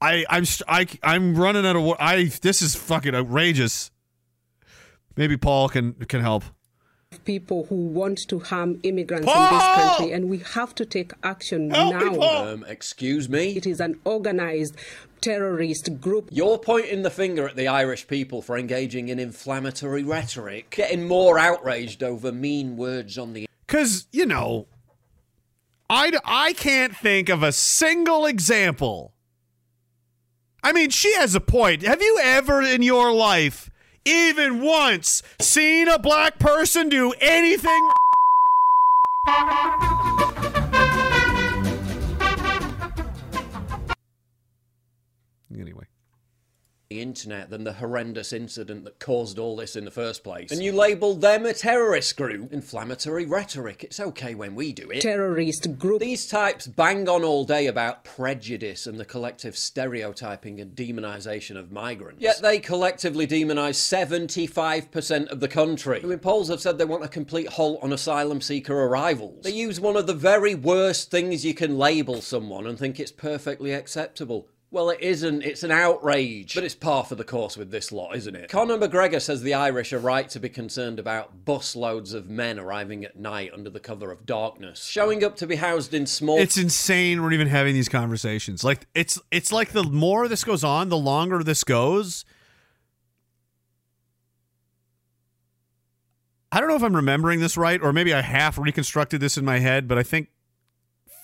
[0.00, 3.90] I I'm I I'm running out of I this is fucking outrageous.
[5.16, 6.44] Maybe Paul can can help.
[7.24, 9.48] People who want to harm immigrants Paul!
[9.48, 12.20] in this country, and we have to take action now.
[12.20, 13.56] um, excuse me.
[13.56, 14.76] It is an organized
[15.20, 16.28] terrorist group.
[16.30, 21.38] You're pointing the finger at the Irish people for engaging in inflammatory rhetoric, getting more
[21.38, 23.46] outraged over mean words on the.
[23.66, 24.66] Cuz, you know,
[25.88, 29.12] I I can't think of a single example.
[30.62, 31.82] I mean, she has a point.
[31.82, 33.69] Have you ever in your life
[34.04, 37.90] even once seen a black person do anything
[45.52, 45.89] Anyway.
[46.90, 50.50] The internet than the horrendous incident that caused all this in the first place.
[50.50, 52.52] And you labelled them a terrorist group.
[52.52, 53.84] Inflammatory rhetoric.
[53.84, 55.00] It's okay when we do it.
[55.00, 56.00] Terrorist group.
[56.00, 61.70] These types bang on all day about prejudice and the collective stereotyping and demonisation of
[61.70, 62.20] migrants.
[62.20, 66.00] Yet they collectively demonise 75% of the country.
[66.02, 69.44] I mean, polls have said they want a complete halt on asylum seeker arrivals.
[69.44, 73.12] They use one of the very worst things you can label someone and think it's
[73.12, 74.48] perfectly acceptable.
[74.72, 75.42] Well, it isn't.
[75.42, 76.54] It's an outrage.
[76.54, 78.48] But it's par for the course with this lot, isn't it?
[78.50, 83.04] Conor McGregor says the Irish are right to be concerned about busloads of men arriving
[83.04, 86.38] at night under the cover of darkness, showing up to be housed in small.
[86.38, 88.62] It's insane we're even having these conversations.
[88.62, 92.24] Like it's it's like the more this goes on, the longer this goes.
[96.52, 99.44] I don't know if I'm remembering this right, or maybe I half reconstructed this in
[99.44, 100.28] my head, but I think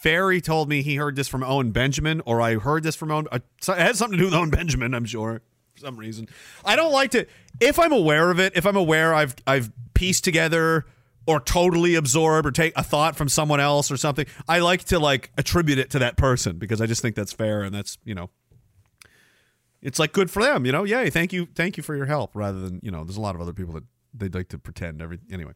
[0.03, 3.27] Ferry told me he heard this from Owen Benjamin, or I heard this from Owen.
[3.33, 5.43] Uh, it had something to do with Owen Benjamin, I'm sure,
[5.75, 6.29] for some reason.
[6.65, 7.27] I don't like to
[7.61, 10.87] if I'm aware of it, if I'm aware I've I've pieced together
[11.27, 14.27] or totally absorb or take a thought from someone else or something.
[14.49, 17.63] I like to like attribute it to that person because I just think that's fair
[17.63, 18.31] and that's, you know,
[19.83, 20.85] it's like good for them, you know.
[20.85, 22.35] Yay, thank you, thank you for your help.
[22.35, 25.03] Rather than you know, there's a lot of other people that they'd like to pretend
[25.03, 25.53] every anyway.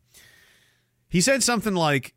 [1.09, 2.15] He said something like,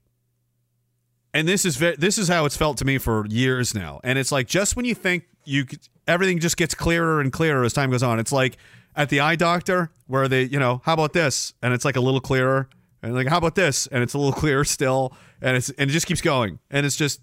[1.34, 4.00] and this is ve- this is how it's felt to me for years now.
[4.04, 5.78] And it's like just when you think you c-
[6.08, 8.20] everything just gets clearer and clearer as time goes on.
[8.20, 8.58] It's like
[8.96, 11.54] at the eye doctor where they, you know, how about this?
[11.62, 12.70] And it's like a little clearer.
[13.02, 13.88] And like, how about this?
[13.88, 15.14] And it's a little clearer still.
[15.42, 16.60] And it's and it just keeps going.
[16.70, 17.20] And it's just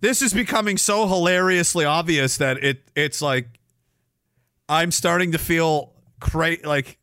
[0.00, 3.48] this is becoming so hilariously obvious that it it's like
[4.68, 6.98] I'm starting to feel cra- like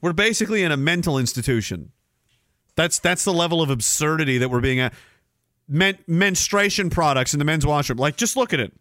[0.00, 1.92] we're basically in a mental institution.
[2.76, 4.92] That's that's the level of absurdity that we're being at.
[5.66, 7.98] Men- menstruation products in the men's washroom.
[7.98, 8.72] Like, just look at it.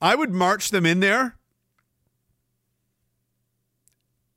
[0.00, 1.36] I would march them in there.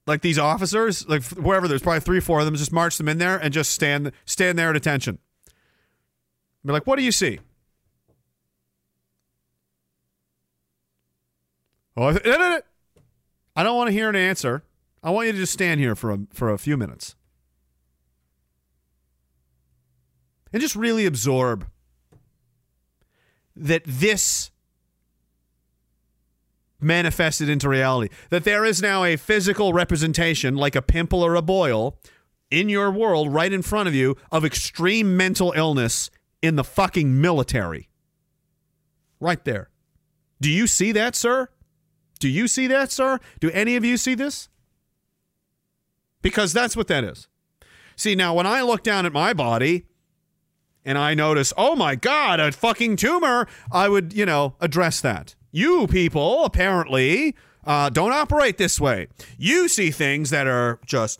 [0.07, 3.19] Like these officers, like wherever there's probably three, four of them, just march them in
[3.19, 5.19] there and just stand stand there at attention.
[6.65, 7.39] Be like, what do you see?
[11.99, 12.61] Oh.
[13.55, 14.63] I don't want to hear an answer.
[15.03, 17.15] I want you to just stand here for a, for a few minutes
[20.53, 21.67] and just really absorb
[23.55, 24.51] that this
[26.79, 28.13] manifested into reality.
[28.29, 31.97] That there is now a physical representation, like a pimple or a boil,
[32.49, 36.09] in your world, right in front of you, of extreme mental illness
[36.41, 37.89] in the fucking military.
[39.19, 39.69] Right there.
[40.39, 41.49] Do you see that, sir?
[42.19, 43.19] Do you see that, sir?
[43.39, 44.49] Do any of you see this?
[46.21, 47.27] Because that's what that is.
[47.95, 49.85] See, now when I look down at my body
[50.85, 55.35] and I notice, oh my God, a fucking tumor, I would, you know, address that.
[55.51, 57.35] You people apparently
[57.65, 59.07] uh, don't operate this way.
[59.37, 61.19] You see things that are just.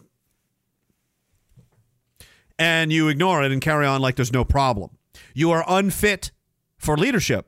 [2.58, 4.92] And you ignore it and carry on like there's no problem.
[5.34, 6.32] You are unfit
[6.78, 7.48] for leadership.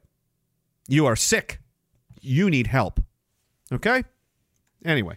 [0.88, 1.60] You are sick.
[2.22, 3.02] You need help.
[3.72, 4.04] Okay?
[4.86, 5.16] Anyway.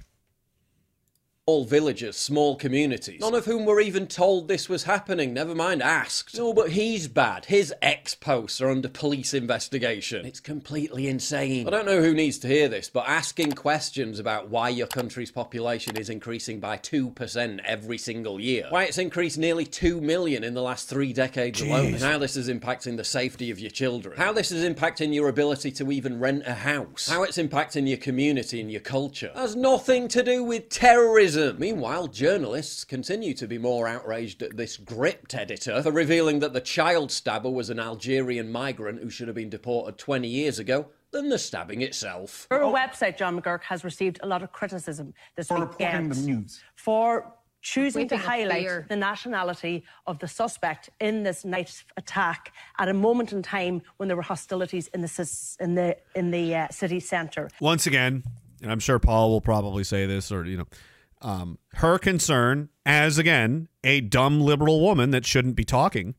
[1.46, 5.82] Small villages, small communities, none of whom were even told this was happening, never mind
[5.82, 6.38] asked.
[6.38, 7.44] No, but he's bad.
[7.44, 10.24] His ex posts are under police investigation.
[10.24, 11.66] It's completely insane.
[11.68, 15.30] I don't know who needs to hear this, but asking questions about why your country's
[15.30, 20.54] population is increasing by 2% every single year, why it's increased nearly 2 million in
[20.54, 24.16] the last three decades alone, and how this is impacting the safety of your children,
[24.16, 27.98] how this is impacting your ability to even rent a house, how it's impacting your
[27.98, 31.33] community and your culture, has nothing to do with terrorism.
[31.34, 36.60] Meanwhile, journalists continue to be more outraged at this Gript editor for revealing that the
[36.60, 41.28] child stabber was an Algerian migrant who should have been deported 20 years ago than
[41.28, 42.46] the stabbing itself.
[42.50, 46.32] Your website, John McGuirk, has received a lot of criticism this For weekend reporting the
[46.40, 46.62] news.
[46.76, 47.32] for
[47.62, 48.86] choosing to highlight fear.
[48.88, 54.06] the nationality of the suspect in this night attack at a moment in time when
[54.06, 57.48] there were hostilities in the in the in the uh, city centre.
[57.60, 58.22] once again,
[58.62, 60.66] and I'm sure Paul will probably say this, or you know,
[61.24, 66.14] um, her concern as again a dumb liberal woman that shouldn't be talking.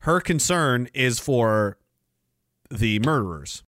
[0.00, 1.78] Her concern is for
[2.70, 3.62] the murderers,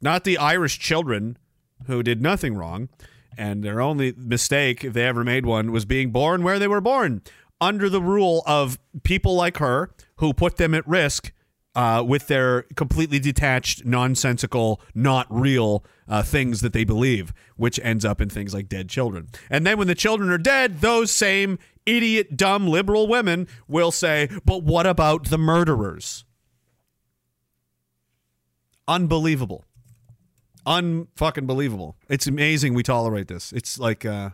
[0.00, 1.38] not the Irish children
[1.86, 2.90] who did nothing wrong,
[3.36, 6.80] and their only mistake, if they ever made one, was being born where they were
[6.80, 7.22] born
[7.60, 11.32] under the rule of people like her who put them at risk
[11.76, 18.02] uh, with their completely detached, nonsensical, not real uh, things that they believe, which ends
[18.02, 19.28] up in things like dead children.
[19.50, 24.28] And then when the children are dead, those same idiot, dumb, liberal women will say,
[24.46, 26.24] but what about the murderers?
[28.88, 29.64] Unbelievable.
[30.66, 31.96] Unfucking believable.
[32.08, 33.52] It's amazing we tolerate this.
[33.52, 34.30] It's like uh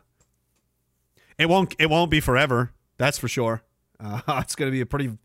[1.39, 2.73] it won't it won't be forever.
[2.99, 3.63] That's for sure.
[3.99, 5.19] Uh, it's going to be a pretty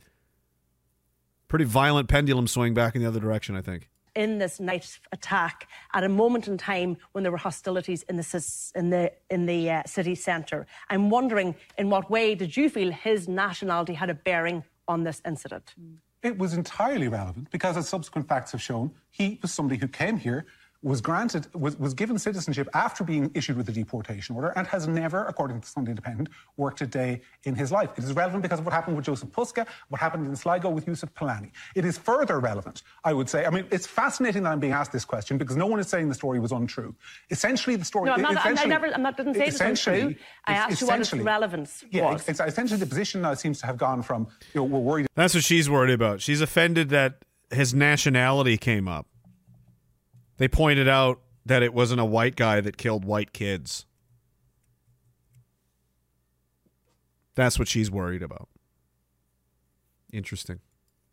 [1.47, 3.89] pretty violent pendulum swing back in the other direction, I think.
[4.15, 8.71] in this night attack at a moment in time when there were hostilities in the
[8.75, 10.65] in the in the uh, city centre.
[10.89, 15.21] I'm wondering, in what way did you feel his nationality had a bearing on this
[15.25, 15.75] incident?
[16.23, 20.17] It was entirely relevant because, as subsequent facts have shown, he was somebody who came
[20.17, 20.47] here,
[20.83, 24.87] was granted, was, was given citizenship after being issued with a deportation order, and has
[24.87, 27.89] never, according to the Sunday Independent, worked a day in his life.
[27.97, 30.85] It is relevant because of what happened with Jozef Puska, what happened in Sligo with
[30.85, 31.51] Yousef Palani.
[31.75, 33.45] It is further relevant, I would say.
[33.45, 36.09] I mean, it's fascinating that I'm being asked this question because no one is saying
[36.09, 36.95] the story was untrue.
[37.31, 38.05] Essentially, the story.
[38.07, 40.15] No, I'm not, I essentially- never, I'm not, didn't say it was essentially- untrue.
[40.45, 42.29] I asked you what its relevance Yeah, was.
[42.29, 45.33] ex- essentially, the position now seems to have gone from, you know, we're worried That's
[45.33, 46.21] what she's worried about.
[46.21, 49.07] She's offended that his nationality came up.
[50.37, 53.85] They pointed out that it wasn't a white guy that killed white kids.
[57.35, 58.49] That's what she's worried about.
[60.11, 60.59] Interesting.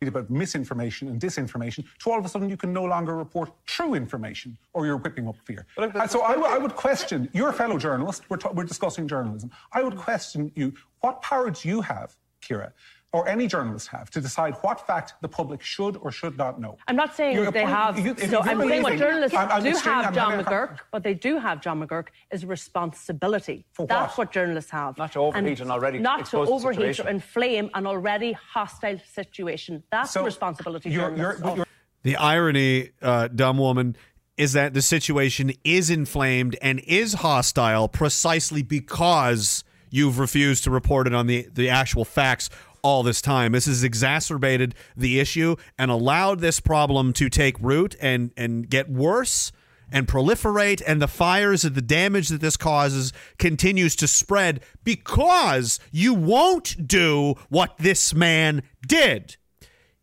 [0.05, 3.95] about misinformation and disinformation to all of a sudden you can no longer report true
[3.95, 5.65] information or you're whipping up fear.
[5.77, 9.07] And so I, w- I would question, you're a fellow journalist, we're, ta- we're discussing
[9.07, 9.49] journalism.
[9.73, 12.71] I would question you, what power do you have, Kira,
[13.15, 16.77] or any journalist have to decide what fact the public should or should not know?
[16.89, 17.99] I'm not saying You're they appointing- have.
[18.05, 20.79] you- so I'm saying what journalists I'm- I'm do have, I'm John having a- McGuirk.
[20.91, 23.65] What they do have, John McGuirk, is responsibility.
[23.71, 24.27] For That's what?
[24.27, 24.97] what journalists have.
[24.97, 27.07] Not to overheat an already Not to overheat situation.
[27.07, 29.81] or inflame an already hostile situation.
[29.91, 31.65] That's the So responsibility you're- journalists you're- you're-
[32.03, 33.95] The irony, uh, dumb woman,
[34.35, 41.07] is that the situation is inflamed and is hostile precisely because you've refused to report
[41.07, 42.49] it on the, the actual facts
[42.85, 43.51] all this time.
[43.51, 48.87] This has exacerbated the issue and allowed this problem to take root and, and get
[48.91, 49.51] worse
[49.91, 55.79] and proliferate and the fires and the damage that this causes continues to spread because
[55.91, 59.35] you won't do what this man did.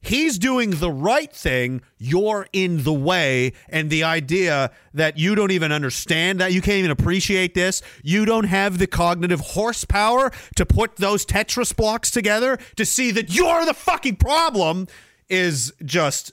[0.03, 1.81] He's doing the right thing.
[1.97, 3.53] You're in the way.
[3.69, 8.25] And the idea that you don't even understand that, you can't even appreciate this, you
[8.25, 13.65] don't have the cognitive horsepower to put those Tetris blocks together to see that you're
[13.65, 14.89] the fucking problem
[15.29, 16.33] is just,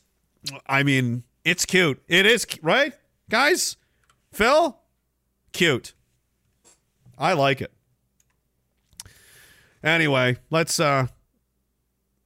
[0.66, 2.02] I mean, it's cute.
[2.08, 2.94] It is, right?
[3.30, 3.78] Guys?
[4.32, 4.80] Phil?
[5.54, 5.94] Cute.
[7.20, 7.72] I like it.
[9.84, 11.08] Anyway, let's, uh,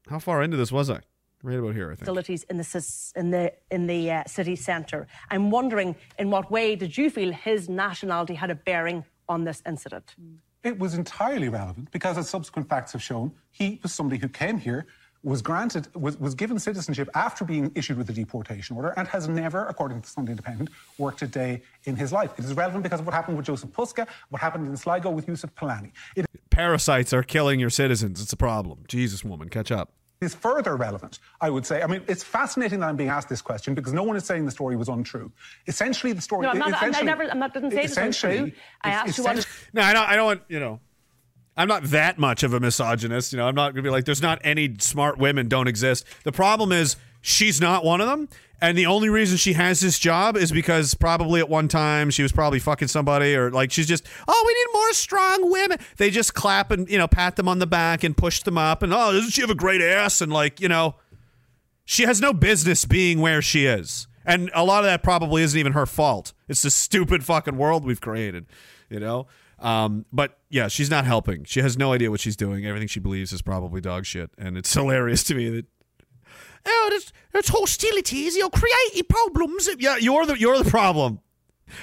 [0.09, 1.01] how far into this was I?
[1.43, 1.99] Right about here, I think.
[1.99, 5.07] facilities in the in the in the uh, city centre.
[5.30, 9.61] I'm wondering, in what way did you feel his nationality had a bearing on this
[9.67, 10.15] incident?
[10.63, 14.57] It was entirely relevant because, as subsequent facts have shown, he was somebody who came
[14.57, 14.88] here,
[15.22, 19.27] was granted, was, was given citizenship after being issued with a deportation order, and has
[19.27, 22.31] never, according to the Sunday Independent, worked a day in his life.
[22.39, 25.27] It is relevant because of what happened with Jozef Puska, what happened in Sligo with
[25.27, 25.91] Yousef Palani.
[26.15, 28.22] It Parasites are killing your citizens.
[28.22, 28.83] It's a problem.
[28.88, 29.91] Jesus, woman, catch up.
[30.24, 31.82] Is further relevant, I would say.
[31.82, 34.45] I mean, it's fascinating that I'm being asked this question because no one is saying
[34.45, 35.32] the story was untrue.
[35.68, 36.43] Essentially, the story.
[36.43, 37.24] No, I'm not, I'm, I essentially- never.
[37.30, 37.53] I'm not.
[37.53, 38.52] Didn't say it was untrue.
[38.82, 39.48] I it's asked you what.
[39.74, 40.10] No, I don't.
[40.10, 40.80] I don't want you know.
[41.56, 43.32] I'm not that much of a misogynist.
[43.32, 46.06] You know, I'm not gonna be like, there's not any smart women don't exist.
[46.24, 48.30] The problem is she's not one of them,
[48.61, 52.22] and the only reason she has this job is because probably at one time she
[52.22, 55.80] was probably fucking somebody, or like she's just, oh, we need more strong women.
[55.98, 58.84] They just clap and you know pat them on the back and push them up,
[58.84, 60.22] and oh, doesn't she have a great ass?
[60.22, 60.95] And like you know,
[61.85, 64.08] she has no business being where she is.
[64.26, 66.34] And a lot of that probably isn't even her fault.
[66.48, 68.45] It's the stupid fucking world we've created,
[68.90, 69.27] you know?
[69.60, 71.45] Um, but yeah, she's not helping.
[71.45, 72.66] She has no idea what she's doing.
[72.66, 74.30] Everything she believes is probably dog shit.
[74.38, 75.66] And it's hilarious to me that
[76.66, 76.90] oh,
[77.50, 78.35] hostilities.
[78.38, 79.69] You're creating problems.
[79.80, 81.19] Yeah, you're the you're the problem.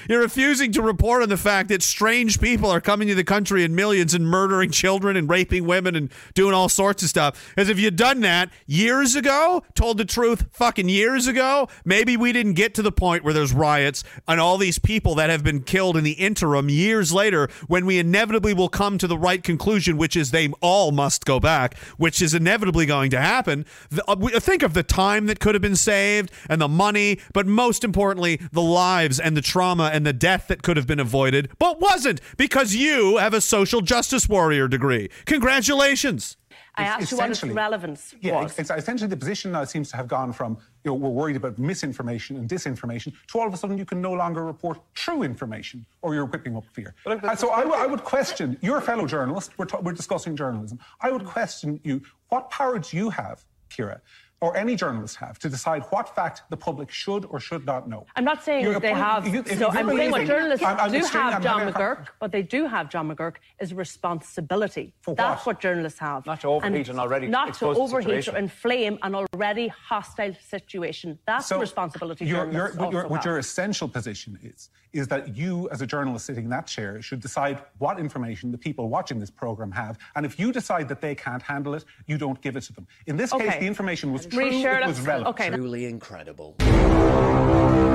[0.08, 3.64] You're refusing to report on the fact that strange people are coming to the country
[3.64, 7.52] in millions and murdering children and raping women and doing all sorts of stuff.
[7.56, 12.32] As if you'd done that years ago, told the truth fucking years ago, maybe we
[12.32, 15.62] didn't get to the point where there's riots and all these people that have been
[15.62, 19.96] killed in the interim years later when we inevitably will come to the right conclusion,
[19.96, 23.66] which is they all must go back, which is inevitably going to happen.
[24.06, 27.46] Uh, we- think of the time that could have been saved and the money, but
[27.46, 31.50] most importantly, the lives and the trauma and the death that could have been avoided,
[31.58, 35.10] but wasn't because you have a social justice warrior degree.
[35.26, 36.36] Congratulations.
[36.76, 38.58] I asked you what its relevance Yeah, was.
[38.58, 41.58] it's essentially the position now seems to have gone from you know we're worried about
[41.58, 45.84] misinformation and disinformation to all of a sudden you can no longer report true information
[46.00, 46.94] or you're whipping up fear.
[47.04, 49.58] And so I, w- I would question you're a fellow journalist.
[49.58, 50.78] We're, ta- we're discussing journalism.
[51.00, 52.00] I would question you.
[52.28, 54.00] What power do you have, Kira?
[54.42, 58.06] Or any journalist have to decide what fact the public should or should not know.
[58.16, 59.48] I'm not saying You're that they appointing- have.
[59.50, 62.06] you- so I'm saying what journalists I'm- I'm do have, I'm John having a- McGuirk.
[62.20, 64.94] What they do have, John McGuirk, is responsibility.
[65.02, 65.56] For That's what?
[65.56, 66.24] what journalists have.
[66.24, 71.18] Not to overheat an already Not to overheat or inflame an already hostile situation.
[71.26, 74.70] That's the So responsibility your- your- journalists what, your, also what your essential position is,
[74.92, 78.58] is that you, as a journalist sitting in that chair, should decide what information the
[78.58, 79.98] people watching this program have.
[80.16, 82.86] And if you decide that they can't handle it, you don't give it to them.
[83.06, 85.34] In this case, the information was true, Reassure it was relevant.
[85.38, 85.50] okay.
[85.50, 86.56] Truly incredible.
[86.60, 87.90] Hmm.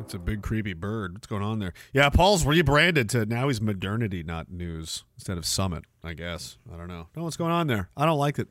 [0.00, 1.12] It's a big creepy bird.
[1.14, 1.72] What's going on there?
[1.92, 6.58] Yeah, Paul's rebranded to now he's modernity, not news, instead of summit, I guess.
[6.72, 7.06] I don't know.
[7.14, 7.90] Know what's going on there.
[7.96, 8.48] I don't like it.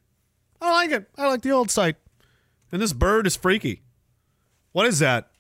[0.62, 1.10] I don't like it.
[1.18, 1.96] I like the old site.
[2.72, 3.82] And this bird is freaky.
[4.72, 5.32] What is that?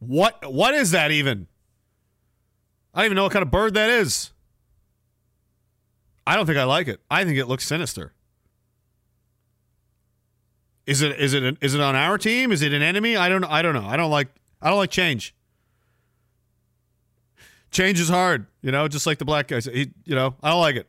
[0.00, 1.46] What what is that even?
[2.92, 4.32] I don't even know what kind of bird that is.
[6.26, 7.00] I don't think I like it.
[7.10, 8.12] I think it looks sinister.
[10.86, 12.50] Is it is it is it on our team?
[12.50, 13.16] Is it an enemy?
[13.16, 13.86] I don't I don't know.
[13.86, 14.28] I don't like
[14.60, 15.34] I don't like change.
[17.70, 19.66] Change is hard, you know, just like the black guys.
[19.66, 20.88] He, you know, I don't like it.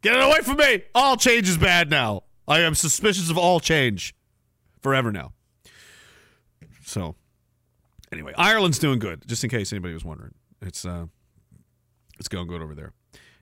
[0.00, 0.82] Get it away from me.
[0.94, 2.22] All change is bad now.
[2.46, 4.14] I am suspicious of all change
[4.80, 5.32] forever now.
[6.84, 7.16] So,
[8.12, 9.26] anyway, Ireland's doing good.
[9.26, 11.06] Just in case anybody was wondering, it's uh,
[12.18, 12.92] it's going good over there.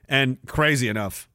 [0.09, 1.29] And crazy enough,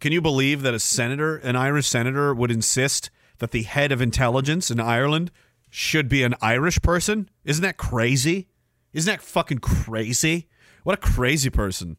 [0.00, 4.00] can you believe that a senator, an Irish senator, would insist that the head of
[4.00, 5.30] intelligence in Ireland
[5.70, 7.28] should be an Irish person?
[7.44, 8.48] Isn't that crazy?
[8.92, 10.48] Isn't that fucking crazy?
[10.84, 11.96] What a crazy person.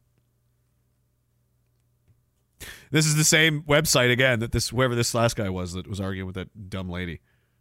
[2.89, 5.99] This is the same website again that this whoever this last guy was that was
[5.99, 7.19] arguing with that dumb lady.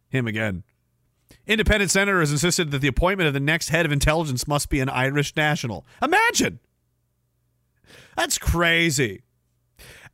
[0.09, 0.63] Him again.
[1.45, 4.79] Independent senator has insisted that the appointment of the next head of intelligence must be
[4.79, 5.85] an Irish national.
[6.01, 6.59] Imagine.
[8.15, 9.23] That's crazy.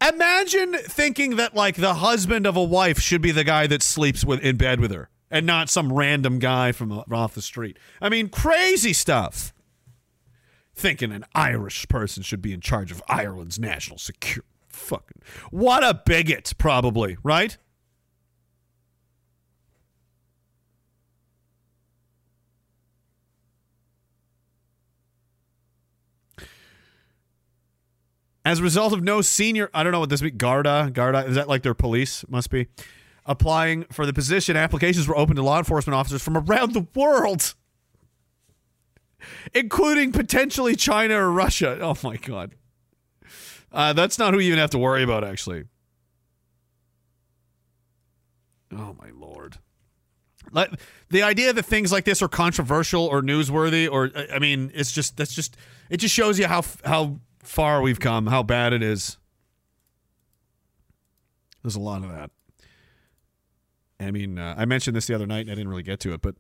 [0.06, 4.26] Imagine thinking that like the husband of a wife should be the guy that sleeps
[4.26, 7.78] with in bed with her and not some random guy from off the street.
[8.02, 9.54] I mean, crazy stuff.
[10.76, 14.48] Thinking an Irish person should be in charge of Ireland's national security.
[14.68, 17.58] Fucking what a bigot, probably, right?
[28.46, 30.36] As a result of no senior, I don't know what this means.
[30.38, 32.26] Garda, Garda, is that like their police?
[32.28, 32.68] Must be.
[33.26, 37.54] Applying for the position, applications were open to law enforcement officers from around the world,
[39.54, 41.78] including potentially China or Russia.
[41.80, 42.56] Oh my God.
[43.72, 45.64] Uh, that's not who you even have to worry about, actually.
[48.74, 49.58] Oh my lord.
[50.52, 50.70] Like,
[51.10, 55.16] the idea that things like this are controversial or newsworthy, or I mean, it's just
[55.16, 55.56] that's just
[55.90, 59.18] it just shows you how how far we've come, how bad it is.
[61.62, 62.32] There's a lot of that.
[64.00, 66.14] I mean, uh, I mentioned this the other night, and I didn't really get to
[66.14, 66.36] it, but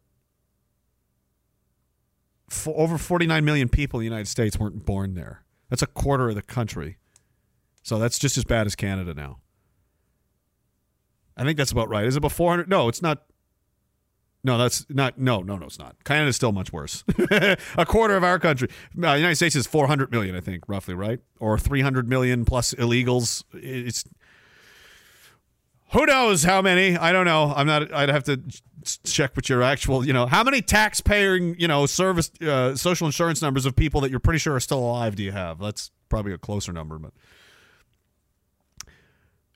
[2.50, 5.44] for over 49 million people in the United States weren't born there.
[5.70, 6.98] That's a quarter of the country.
[7.82, 9.40] So that's just as bad as Canada now.
[11.36, 12.06] I think that's about right.
[12.06, 12.70] Is it about 400?
[12.70, 13.24] No, it's not.
[14.46, 15.18] No, that's not.
[15.18, 16.04] No, no, no, it's not.
[16.04, 17.06] Canada's still much worse.
[17.78, 18.68] a quarter of our country.
[18.98, 21.20] Uh, the United States is 400 million, I think, roughly, right?
[21.40, 23.44] Or 300 million plus illegals.
[23.54, 24.04] It's.
[25.94, 26.98] Who knows how many?
[26.98, 27.54] I don't know.
[27.56, 27.94] I'm not.
[27.94, 28.42] I'd have to
[29.06, 30.06] check with your actual.
[30.06, 34.12] You know, how many tax-paying, you know, service, uh, social insurance numbers of people that
[34.12, 35.60] you're pretty sure are still alive do you have?
[35.60, 37.14] That's probably a closer number, but.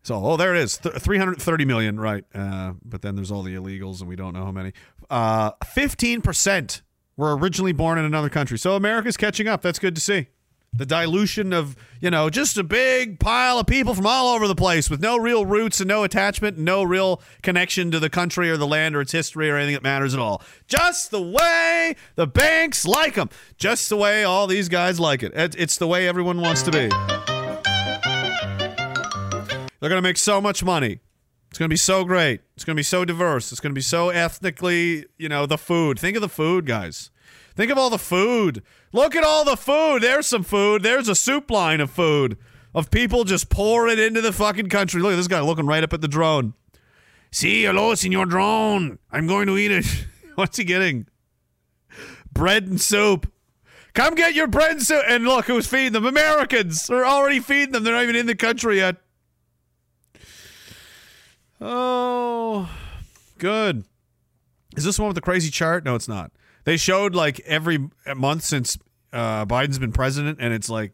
[0.08, 2.24] So, oh, there it is, Th- 330 million, right?
[2.34, 4.72] Uh, but then there's all the illegals, and we don't know how many.
[5.10, 6.82] Uh, 15%
[7.18, 8.58] were originally born in another country.
[8.58, 9.62] So America's catching up.
[9.62, 10.28] That's good to see.
[10.72, 14.56] The dilution of, you know, just a big pile of people from all over the
[14.56, 18.56] place with no real roots and no attachment, no real connection to the country or
[18.56, 20.42] the land or its history or anything that matters at all.
[20.70, 23.30] Just the way the banks like them.
[23.58, 25.22] Just the way all these guys like.
[25.22, 27.37] It- It's the way everyone wants to be.
[29.80, 31.00] They're going to make so much money.
[31.50, 32.42] It's going to be so great.
[32.56, 33.52] It's going to be so diverse.
[33.52, 36.00] It's going to be so ethnically, you know, the food.
[36.00, 37.10] Think of the food, guys.
[37.56, 38.62] Think of all the food.
[38.92, 40.04] Look at all the food.
[40.04, 40.84] There's some food.
[40.84, 42.38] There's a soup line of food
[42.76, 45.02] of people just pouring into the fucking country.
[45.02, 46.54] Look at this guy looking right up at the drone.
[47.32, 49.00] See, hello, senor drone.
[49.12, 49.86] I'm going to eat it.
[50.36, 51.08] What's he getting?
[52.32, 53.32] Bread and soup.
[53.94, 55.04] Come get your bread and soup.
[55.08, 56.06] And look who's feeding them.
[56.06, 56.86] Americans.
[56.86, 57.84] They're already feeding them.
[57.84, 58.98] They're not even in the country yet.
[61.60, 62.70] Oh,
[63.38, 63.86] good.
[64.76, 65.84] Is this one with the crazy chart?
[65.84, 66.32] No, it's not.
[66.66, 68.78] They showed like every month since
[69.14, 70.92] uh, Biden's been president, and it's like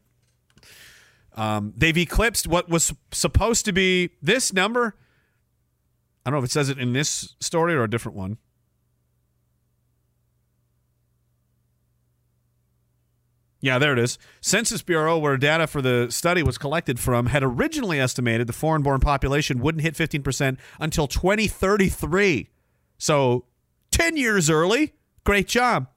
[1.36, 4.96] um, they've eclipsed what was supposed to be this number.
[6.26, 8.38] I don't know if it says it in this story or a different one.
[13.64, 14.18] Yeah, there it is.
[14.42, 18.84] Census Bureau, where data for the study was collected from, had originally estimated the foreign
[18.84, 22.50] born population wouldn't hit 15% until 2033.
[22.98, 23.46] So
[23.92, 24.92] 10 years early.
[25.24, 25.88] Great job.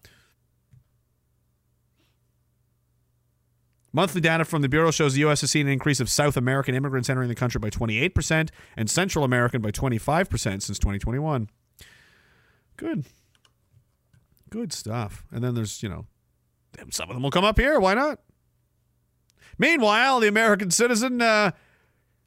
[3.93, 5.41] Monthly data from the Bureau shows the U.S.
[5.41, 9.25] has seen an increase of South American immigrants entering the country by 28% and Central
[9.25, 11.51] American by 25% since 2021.
[12.77, 13.07] Good.
[14.51, 15.27] Good stuff.
[15.33, 16.07] And then there's, you know,
[16.91, 17.79] some of them will come up here.
[17.81, 18.21] Why not?
[19.59, 21.53] Meanwhile, the American citizen uh,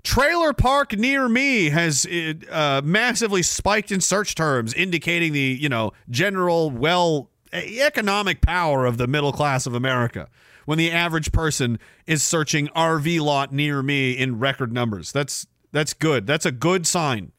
[0.04, 2.06] trailer park near me has
[2.50, 8.98] uh, massively spiked in search terms, indicating the you know general well economic power of
[8.98, 10.30] the middle class of America.
[10.66, 15.94] When the average person is searching RV lot near me in record numbers, that's that's
[15.94, 16.28] good.
[16.28, 17.32] That's a good sign.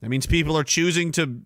[0.00, 1.42] That means people are choosing to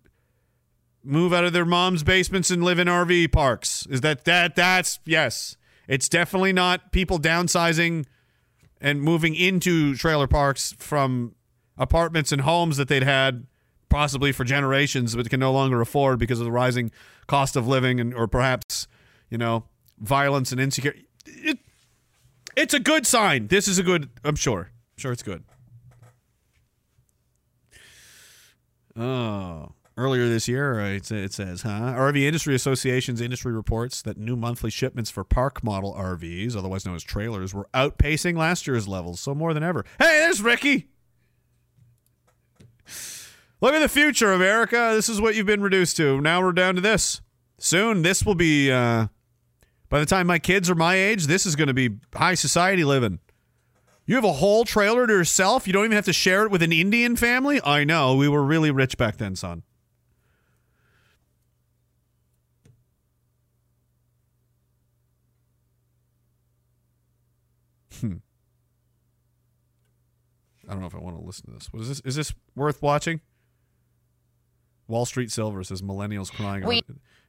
[1.07, 3.87] move out of their mom's basements and live in RV parks.
[3.89, 5.55] Is that that that's yes.
[5.87, 8.05] It's definitely not people downsizing
[8.81, 11.33] and moving into trailer parks from
[11.77, 13.47] apartments and homes that they'd had
[13.89, 16.91] possibly for generations but can no longer afford because of the rising
[17.25, 18.87] cost of living and or perhaps
[19.29, 19.63] you know
[19.99, 21.57] violence and insecurity it,
[22.55, 23.47] it's a good sign.
[23.47, 24.71] This is a good i'm sure.
[24.97, 25.43] Sure it's good.
[28.95, 34.17] Oh earlier this year uh, it, it says huh rv industry association's industry reports that
[34.17, 38.87] new monthly shipments for park model rvs otherwise known as trailers were outpacing last year's
[38.87, 40.89] levels so more than ever hey there's ricky
[43.59, 44.91] Look at the future, America.
[44.93, 46.21] This is what you've been reduced to.
[46.21, 47.21] Now we're down to this.
[47.57, 49.07] Soon, this will be, uh,
[49.89, 52.83] by the time my kids are my age, this is going to be high society
[52.83, 53.17] living.
[54.05, 55.65] You have a whole trailer to yourself.
[55.65, 57.59] You don't even have to share it with an Indian family.
[57.63, 58.15] I know.
[58.15, 59.63] We were really rich back then, son.
[67.99, 68.17] Hmm.
[70.67, 71.71] I don't know if I want to listen to this.
[71.71, 72.01] What is this?
[72.01, 73.21] Is this worth watching?
[74.87, 76.63] Wall Street Silver says millennials crying.
[76.63, 76.83] About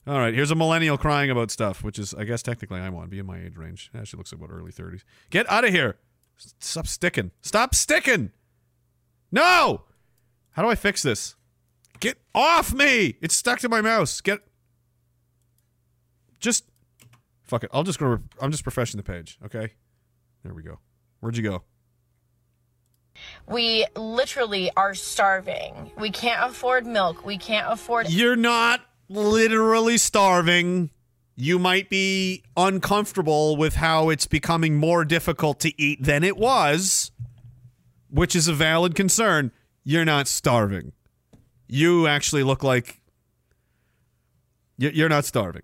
[0.06, 3.06] All right, here's a millennial crying about stuff, which is, I guess, technically I want
[3.06, 3.90] to be in my age range.
[3.94, 5.02] Yeah, she looks like about early 30s.
[5.30, 5.96] Get out of here.
[6.60, 7.32] Stop sticking.
[7.42, 8.30] Stop sticking.
[9.32, 9.82] No.
[10.52, 11.34] How do I fix this?
[12.00, 13.16] Get off me.
[13.20, 14.20] It's stuck to my mouse.
[14.20, 14.40] Get.
[16.38, 16.64] Just.
[17.42, 17.70] Fuck it.
[17.72, 18.20] I'll just go.
[18.40, 19.38] I'm just refreshing the page.
[19.44, 19.72] Okay.
[20.44, 20.78] There we go.
[21.20, 21.62] Where'd you go?
[23.46, 25.90] We literally are starving.
[25.98, 27.24] We can't afford milk.
[27.24, 28.08] We can't afford.
[28.10, 30.90] You're not literally starving.
[31.34, 37.10] You might be uncomfortable with how it's becoming more difficult to eat than it was,
[38.10, 39.52] which is a valid concern.
[39.84, 40.92] You're not starving.
[41.68, 43.00] You actually look like
[44.76, 45.62] you're not starving.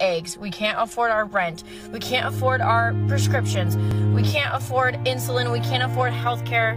[0.00, 0.36] Eggs.
[0.36, 1.62] We can't afford our rent.
[1.92, 3.76] We can't afford our prescriptions.
[4.14, 5.52] We can't afford insulin.
[5.52, 6.76] We can't afford health care.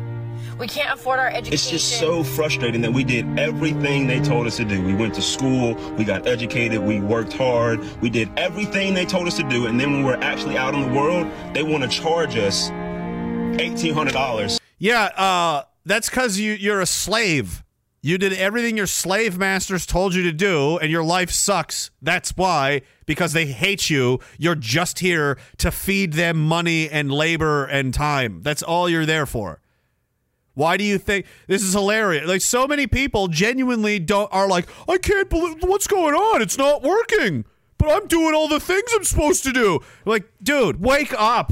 [0.60, 1.54] We can't afford our education.
[1.54, 4.84] It's just so frustrating that we did everything they told us to do.
[4.84, 9.28] We went to school, we got educated, we worked hard, we did everything they told
[9.28, 11.90] us to do, and then when we're actually out in the world, they want to
[11.90, 14.60] charge us $1,800.
[14.78, 17.64] Yeah, uh, that's because you, you're a slave.
[18.02, 21.92] You did everything your slave masters told you to do, and your life sucks.
[22.02, 24.20] That's why, because they hate you.
[24.38, 28.44] You're just here to feed them money and labor and time.
[28.44, 29.62] That's all you're there for.
[30.54, 32.28] Why do you think this is hilarious?
[32.28, 36.44] Like so many people genuinely don't are like, I can't believe what's going on.
[36.44, 37.46] It's not working.
[37.80, 39.80] But I'm doing all the things I'm supposed to do.
[40.06, 41.52] Like, dude, wake up.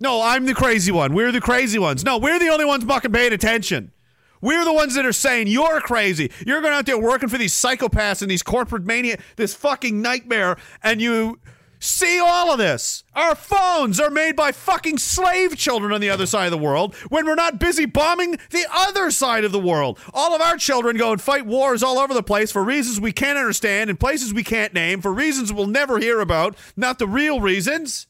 [0.00, 1.14] No, I'm the crazy one.
[1.14, 2.04] We're the crazy ones.
[2.04, 3.92] No, we're the only ones fucking paying attention.
[4.40, 6.30] We're the ones that are saying you're crazy.
[6.46, 10.56] You're going out there working for these psychopaths and these corporate mania, this fucking nightmare,
[10.82, 11.40] and you
[11.80, 13.04] see all of this.
[13.14, 16.94] Our phones are made by fucking slave children on the other side of the world
[17.08, 19.98] when we're not busy bombing the other side of the world.
[20.12, 23.12] All of our children go and fight wars all over the place for reasons we
[23.12, 27.06] can't understand, and places we can't name, for reasons we'll never hear about, not the
[27.06, 28.06] real reasons.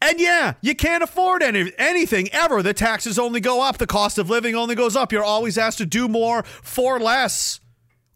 [0.00, 2.62] And yeah, you can't afford any, anything ever.
[2.62, 3.78] The taxes only go up.
[3.78, 5.12] The cost of living only goes up.
[5.12, 7.60] You're always asked to do more for less.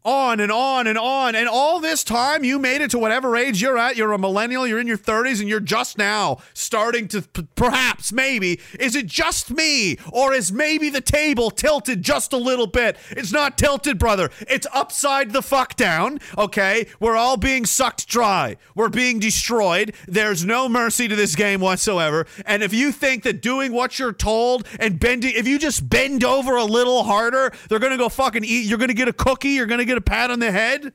[0.03, 1.35] On and on and on.
[1.35, 3.95] And all this time, you made it to whatever age you're at.
[3.97, 8.11] You're a millennial, you're in your 30s, and you're just now starting to p- perhaps,
[8.11, 8.59] maybe.
[8.79, 9.97] Is it just me?
[10.11, 12.97] Or is maybe the table tilted just a little bit?
[13.11, 14.31] It's not tilted, brother.
[14.41, 16.87] It's upside the fuck down, okay?
[16.99, 18.57] We're all being sucked dry.
[18.73, 19.93] We're being destroyed.
[20.07, 22.25] There's no mercy to this game whatsoever.
[22.47, 26.23] And if you think that doing what you're told and bending, if you just bend
[26.23, 28.65] over a little harder, they're gonna go fucking eat.
[28.65, 29.49] You're gonna get a cookie.
[29.49, 30.93] You're gonna get a pat on the head.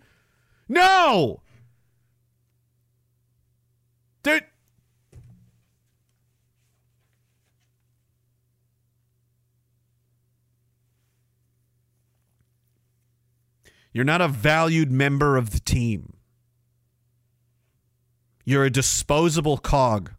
[0.69, 1.43] No.
[4.23, 4.45] Dude.
[13.93, 16.15] You're not a valued member of the team.
[18.47, 20.13] You're a disposable cog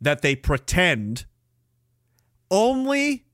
[0.00, 1.26] that they pretend
[2.50, 3.26] only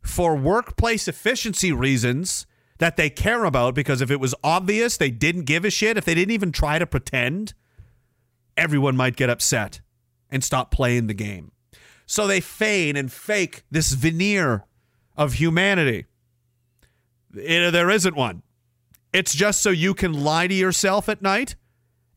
[0.00, 2.46] for workplace efficiency reasons
[2.78, 6.04] that they care about because if it was obvious they didn't give a shit, if
[6.04, 7.54] they didn't even try to pretend,
[8.56, 9.80] everyone might get upset
[10.30, 11.52] and stop playing the game.
[12.06, 14.64] So they feign and fake this veneer
[15.16, 16.06] of humanity.
[17.34, 18.42] It- there isn't one.
[19.12, 21.54] It's just so you can lie to yourself at night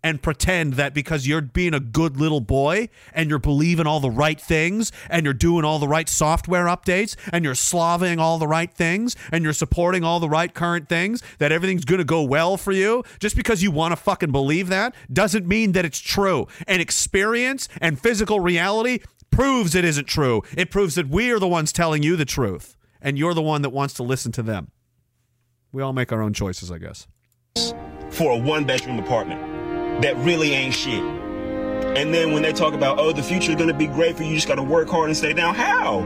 [0.08, 4.10] and pretend that because you're being a good little boy and you're believing all the
[4.10, 8.48] right things and you're doing all the right software updates and you're slaving all the
[8.48, 12.24] right things and you're supporting all the right current things, that everything's going to go
[12.24, 16.00] well for you, just because you want to fucking believe that doesn't mean that it's
[16.00, 16.48] true.
[16.68, 20.42] And experience and physical reality proves it isn't true.
[20.56, 23.62] It proves that we are the ones telling you the truth and you're the one
[23.62, 24.72] that wants to listen to them.
[25.74, 27.08] We all make our own choices, I guess.
[28.10, 29.57] for a one bedroom apartment
[30.02, 31.04] that really ain't shit.
[31.04, 34.24] And then when they talk about, oh, the future is going to be great for
[34.24, 35.56] you, you just got to work hard and stay down.
[35.56, 36.00] How?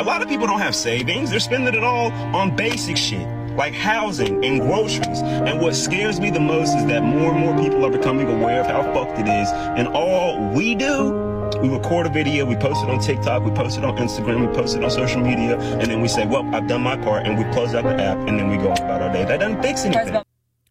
[0.00, 1.30] A lot of people don't have savings.
[1.30, 3.26] They're spending it all on basic shit
[3.56, 5.20] like housing and groceries.
[5.20, 8.60] And what scares me the most is that more and more people are becoming aware
[8.60, 9.48] of how fucked it is.
[9.50, 13.76] And all we do we record a video, we post it on TikTok, we post
[13.76, 16.66] it on Instagram, we post it on social media, and then we say, well, I've
[16.66, 19.12] done my part, and we close out the app, and then we go about our
[19.12, 19.24] day.
[19.24, 20.22] That doesn't fix anything.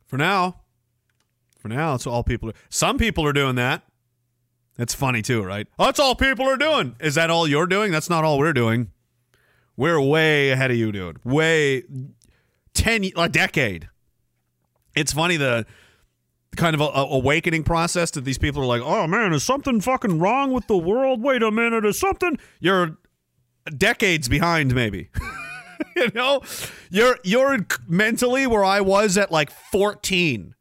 [0.08, 0.62] For now,
[1.60, 2.50] for now, it's all people.
[2.50, 3.84] Are, some people are doing that.
[4.78, 5.68] That's funny too, right?
[5.78, 6.96] That's all people are doing.
[7.02, 7.92] Is that all you're doing?
[7.92, 8.92] That's not all we're doing.
[9.76, 11.24] We're way ahead of you, dude.
[11.26, 11.84] Way
[12.74, 13.90] ten, a decade.
[14.96, 15.66] It's funny the
[16.56, 19.82] kind of a, a awakening process that these people are like, oh man, is something
[19.82, 21.22] fucking wrong with the world?
[21.22, 22.40] Wait a minute, is something?
[22.60, 22.98] You're
[23.78, 25.10] decades behind, maybe.
[25.96, 26.42] you know,
[26.90, 30.56] you're you're mentally where I was at like 14.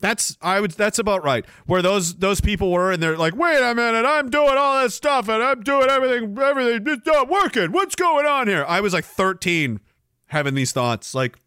[0.00, 1.44] That's I would that's about right.
[1.64, 4.94] Where those those people were and they're like, "Wait a minute, I'm doing all this
[4.94, 7.72] stuff and I'm doing everything everything it's not working.
[7.72, 9.80] What's going on here?" I was like 13
[10.26, 11.38] having these thoughts like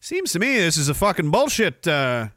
[0.00, 2.28] seems to me this is a fucking bullshit uh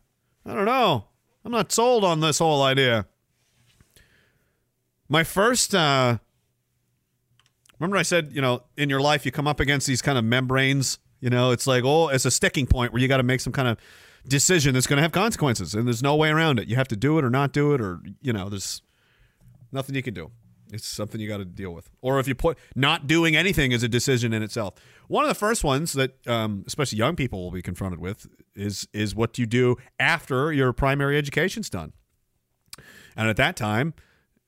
[0.45, 1.05] I don't know.
[1.43, 3.07] I'm not sold on this whole idea.
[5.07, 6.19] My first uh
[7.79, 10.25] Remember I said, you know, in your life you come up against these kind of
[10.25, 13.41] membranes, you know, it's like, oh, it's a sticking point where you got to make
[13.41, 13.77] some kind of
[14.27, 16.67] decision that's going to have consequences and there's no way around it.
[16.67, 18.81] You have to do it or not do it or, you know, there's
[19.72, 20.31] nothing you can do.
[20.72, 21.89] It's something you got to deal with.
[22.01, 24.75] Or if you put not doing anything is a decision in itself.
[25.07, 28.88] One of the first ones that um, especially young people will be confronted with is
[28.93, 31.93] is what you do after your primary education's done.
[33.15, 33.95] And at that time,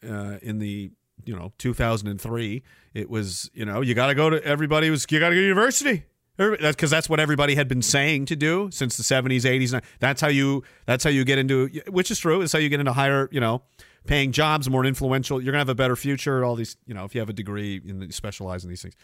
[0.08, 0.92] uh, in the
[1.26, 2.64] you know 2003
[2.96, 5.40] it was you know you got to go to everybody was you got to go
[5.40, 6.04] to university
[6.50, 10.22] that's because that's what everybody had been saying to do since the 70s 80s that's
[10.22, 12.94] how you that's how you get into which is true it's how you get into
[12.94, 13.62] higher you know
[14.06, 17.14] paying jobs more influential you're gonna have a better future all these you know if
[17.16, 18.96] you have a degree and you specialize in these things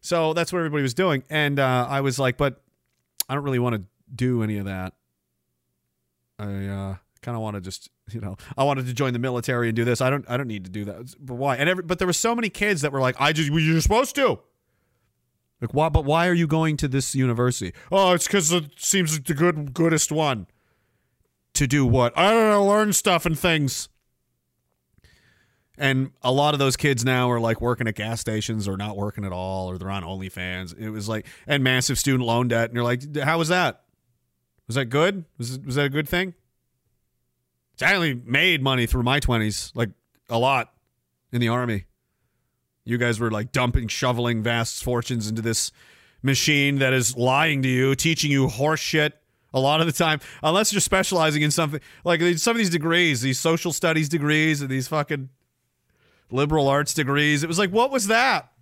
[0.00, 2.62] so that's what everybody was doing and uh, i was like but
[3.28, 3.82] i don't really want to
[4.14, 4.94] do any of that
[6.38, 6.94] i uh
[7.26, 9.84] kind of want to just you know I wanted to join the military and do
[9.84, 10.00] this.
[10.00, 11.14] I don't I don't need to do that.
[11.18, 11.56] But why?
[11.56, 13.80] And every, but there were so many kids that were like, I just well, you're
[13.80, 14.38] supposed to.
[15.60, 15.88] Like why?
[15.88, 17.72] But why are you going to this university?
[17.90, 20.46] Oh, it's because it seems like the good goodest one.
[21.54, 22.16] To do what?
[22.18, 22.66] I don't know.
[22.66, 23.88] Learn stuff and things.
[25.78, 28.96] And a lot of those kids now are like working at gas stations or not
[28.96, 30.78] working at all, or they're on OnlyFans.
[30.78, 33.82] It was like and massive student loan debt, and you're like, how was that?
[34.66, 35.24] Was that good?
[35.38, 36.34] Was was that a good thing?
[37.80, 39.90] I only made money through my 20s, like
[40.30, 40.72] a lot
[41.30, 41.84] in the army.
[42.86, 45.72] You guys were like dumping, shoveling vast fortunes into this
[46.22, 49.20] machine that is lying to you, teaching you horse shit
[49.52, 53.22] a lot of the time, unless you're specializing in something like some of these degrees,
[53.22, 55.30] these social studies degrees and these fucking
[56.30, 57.42] liberal arts degrees.
[57.42, 58.52] It was like, what was that?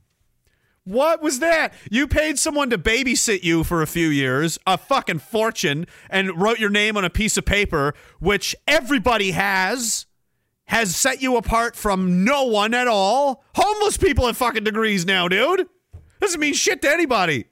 [0.84, 1.72] What was that?
[1.90, 6.58] You paid someone to babysit you for a few years, a fucking fortune, and wrote
[6.58, 10.06] your name on a piece of paper, which everybody has,
[10.66, 13.44] has set you apart from no one at all.
[13.54, 15.66] Homeless people have fucking degrees now, dude.
[16.20, 17.46] Doesn't mean shit to anybody.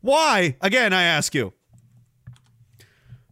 [0.00, 0.56] Why?
[0.60, 1.52] Again, I ask you.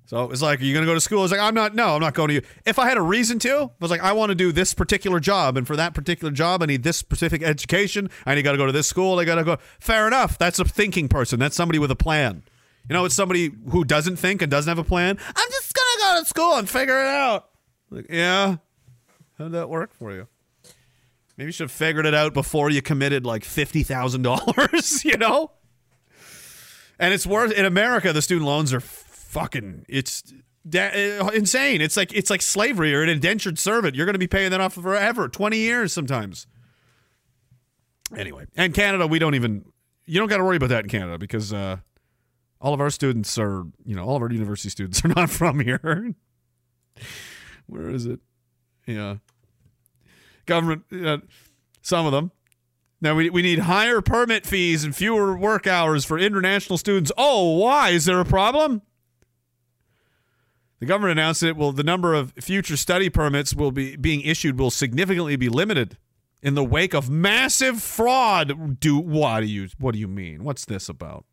[0.07, 1.21] So it was like, are you going to go to school?
[1.21, 2.43] I was like, I'm not, no, I'm not going to you.
[2.67, 5.21] If I had a reason to, I was like, I want to do this particular
[5.21, 5.57] job.
[5.57, 8.11] And for that particular job, I need this specific education.
[8.27, 9.19] I got to go to this school.
[9.19, 9.57] I got to go.
[9.81, 10.37] Fair enough.
[10.37, 11.39] That's a thinking person.
[11.39, 12.43] That's somebody with a plan.
[12.91, 15.17] You know, it's somebody who doesn't think and doesn't have a plan.
[15.35, 17.49] I'm just going to go to school and figure it out.
[17.89, 18.57] Like, yeah.
[19.43, 20.29] How'd that work for you?
[21.37, 25.51] Maybe you should have figured it out before you committed like $50,000, you know?
[26.99, 28.81] And it's worth, in America, the student loans are
[29.33, 30.23] fucking it's
[30.69, 31.81] da- uh, insane.
[31.81, 32.91] It's like it's like slavery.
[32.91, 33.97] You're an indentured servant.
[33.97, 36.47] You're going to be paying that off forever, twenty years sometimes.
[38.17, 39.65] Anyway, and Canada, we don't even
[40.05, 41.79] you don't got to worry about that in Canada because uh,
[42.61, 45.61] all of our students are you know all of our university students are not from
[45.61, 46.15] here.
[47.67, 48.21] Where is it?
[48.87, 49.17] Yeah,
[50.47, 50.85] government.
[50.93, 51.19] Uh,
[51.83, 52.31] some of them.
[53.01, 57.11] Now we, we need higher permit fees and fewer work hours for international students.
[57.19, 57.91] Oh, why?
[57.91, 58.83] Is there a problem?
[60.79, 61.57] The government announced it.
[61.57, 65.97] Well, the number of future study permits will be being issued will significantly be limited
[66.43, 68.81] in the wake of massive fraud.
[68.81, 70.45] Do what do you what do you mean?
[70.45, 71.25] What's this about?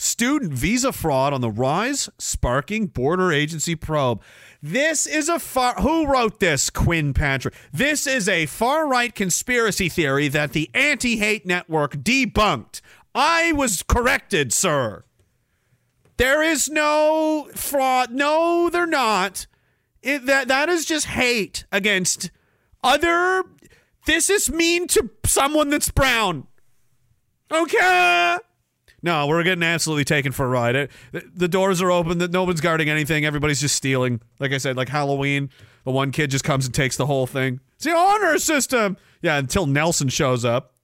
[0.00, 4.22] Student visa fraud on the rise, sparking border agency probe.
[4.62, 5.74] This is a far.
[5.74, 7.54] Who wrote this, Quinn Patrick?
[7.72, 12.80] This is a far right conspiracy theory that the anti hate network debunked.
[13.12, 15.02] I was corrected, sir.
[16.16, 18.12] There is no fraud.
[18.12, 19.48] No, they're not.
[20.00, 22.30] It, that that is just hate against
[22.84, 23.42] other.
[24.06, 26.46] This is mean to someone that's brown.
[27.50, 28.38] Okay.
[29.02, 30.74] No, we're getting absolutely taken for a ride.
[30.74, 32.18] It, the, doors are open.
[32.18, 33.24] That no one's guarding anything.
[33.24, 34.20] Everybody's just stealing.
[34.40, 35.50] Like I said, like Halloween,
[35.84, 37.60] the one kid just comes and takes the whole thing.
[37.76, 38.96] It's the honor system.
[39.22, 40.74] Yeah, until Nelson shows up.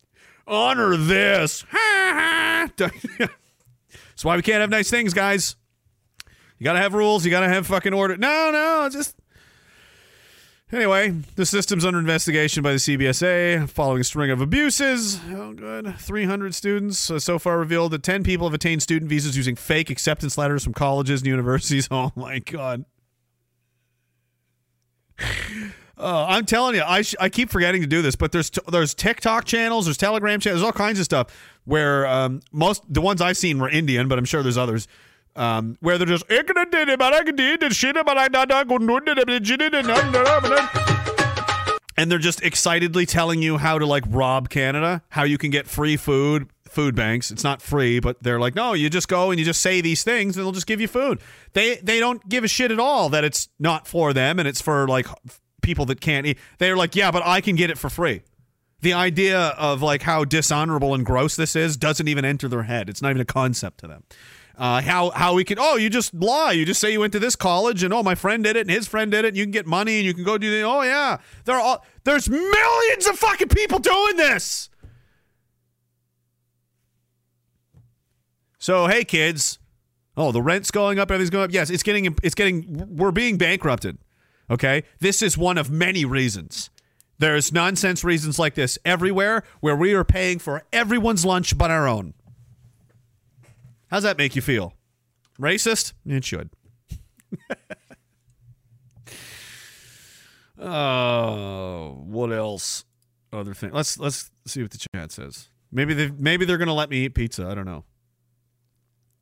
[0.47, 1.65] Honor this.
[1.71, 2.69] Ha ha.
[4.15, 5.57] That's why we can't have nice things, guys.
[6.59, 7.25] You gotta have rules.
[7.25, 8.17] You gotta have fucking order.
[8.17, 9.17] No, no, just.
[10.73, 15.21] Anyway, the system's under investigation by the CBSA following a string of abuses.
[15.31, 15.95] Oh, good.
[15.99, 20.39] 300 students so far revealed that 10 people have attained student visas using fake acceptance
[20.39, 21.89] letters from colleges and universities.
[21.95, 22.85] Oh, my God.
[25.97, 28.61] Uh, I'm telling you, I, sh- I keep forgetting to do this, but there's t-
[28.67, 31.29] there's TikTok channels, there's Telegram channels, there's all kinds of stuff
[31.65, 34.89] where um, most the ones I've seen were Indian, but I'm sure there's others
[35.37, 36.25] um, where they're just
[41.97, 45.67] and they're just excitedly telling you how to like rob Canada, how you can get
[45.67, 47.31] free food, food banks.
[47.31, 50.03] It's not free, but they're like, no, you just go and you just say these
[50.03, 51.21] things, and they'll just give you food.
[51.53, 54.61] They they don't give a shit at all that it's not for them and it's
[54.61, 55.07] for like
[55.63, 56.39] people that can't eat.
[56.59, 58.23] They're like, yeah, but I can get it for free.
[58.81, 62.91] The idea of like how dishonorable and gross this is doesn't even enter their head.
[62.91, 64.05] It's not even a concept to them.
[64.57, 66.53] Uh, how how we can oh you just lie.
[66.53, 68.71] You just say you went to this college and oh my friend did it and
[68.71, 70.63] his friend did it and you can get money and you can go do the
[70.63, 71.19] oh yeah.
[71.45, 74.71] There are there's millions of fucking people doing this.
[78.59, 79.59] So hey kids.
[80.17, 81.11] Oh the rent's going up.
[81.11, 81.53] Everything's going up.
[81.53, 83.99] Yes it's getting it's getting we're being bankrupted.
[84.49, 84.85] Okay?
[85.01, 86.71] This is one of many reasons.
[87.19, 91.89] There's nonsense reasons like this everywhere where we are paying for everyone's lunch but our
[91.89, 92.15] own
[93.91, 94.75] How's that make you feel?
[95.39, 95.93] Racist?
[96.07, 96.51] It should.
[100.57, 102.85] Oh, what else?
[103.33, 103.73] Other thing.
[103.73, 105.49] Let's let's see what the chat says.
[105.73, 107.47] Maybe they maybe they're gonna let me eat pizza.
[107.47, 107.85] I don't know.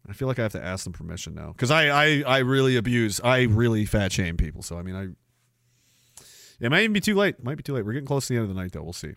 [0.08, 2.76] I feel like I have to ask them permission now because I, I I really
[2.76, 3.20] abuse.
[3.24, 4.62] I really fat shame people.
[4.62, 5.08] So I mean, I
[6.60, 7.42] it might even be too late.
[7.42, 7.84] Might be too late.
[7.84, 8.82] We're getting close to the end of the night, though.
[8.82, 9.14] We'll see.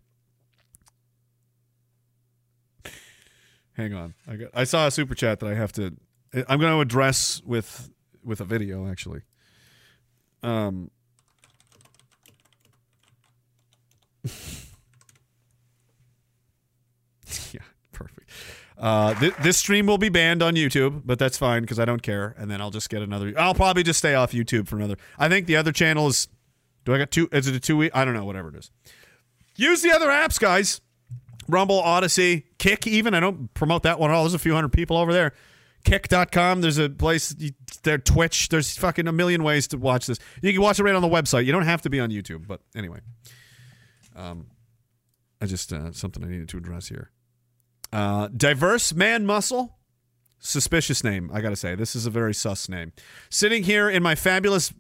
[3.76, 4.14] Hang on.
[4.28, 5.95] I got I saw a super chat that I have to
[6.48, 7.90] I'm going to address with
[8.24, 9.22] with a video actually.
[10.44, 10.92] Um
[17.52, 18.30] Yeah, perfect.
[18.78, 22.02] Uh, th- this stream will be banned on YouTube, but that's fine because I don't
[22.04, 22.36] care.
[22.38, 23.34] And then I'll just get another.
[23.38, 24.98] I'll probably just stay off YouTube for another.
[25.18, 26.28] I think the other channel is.
[26.84, 27.28] Do I got two?
[27.32, 27.92] Is it a two week?
[27.95, 28.26] I don't know.
[28.26, 28.72] Whatever it is.
[29.56, 30.82] Use the other apps, guys.
[31.48, 33.14] Rumble, Odysee, Kick, even.
[33.14, 34.24] I don't promote that one at all.
[34.24, 35.34] There's a few hundred people over there.
[35.84, 36.62] Kick.com.
[36.62, 37.36] There's a place,
[37.84, 38.50] there, Twitch.
[38.50, 40.18] There's fucking a million ways to watch this.
[40.42, 41.46] You can watch it right on the website.
[41.46, 42.48] You don't have to be on YouTube.
[42.48, 43.00] But anyway,
[44.16, 44.48] um,
[45.40, 47.12] I just, uh, something I needed to address here.
[47.94, 49.78] Uh, diverse man muscle.
[50.40, 51.74] Suspicious name, I gotta say.
[51.76, 52.92] This is a very sus name.
[53.30, 54.72] Sitting here in my fabulous,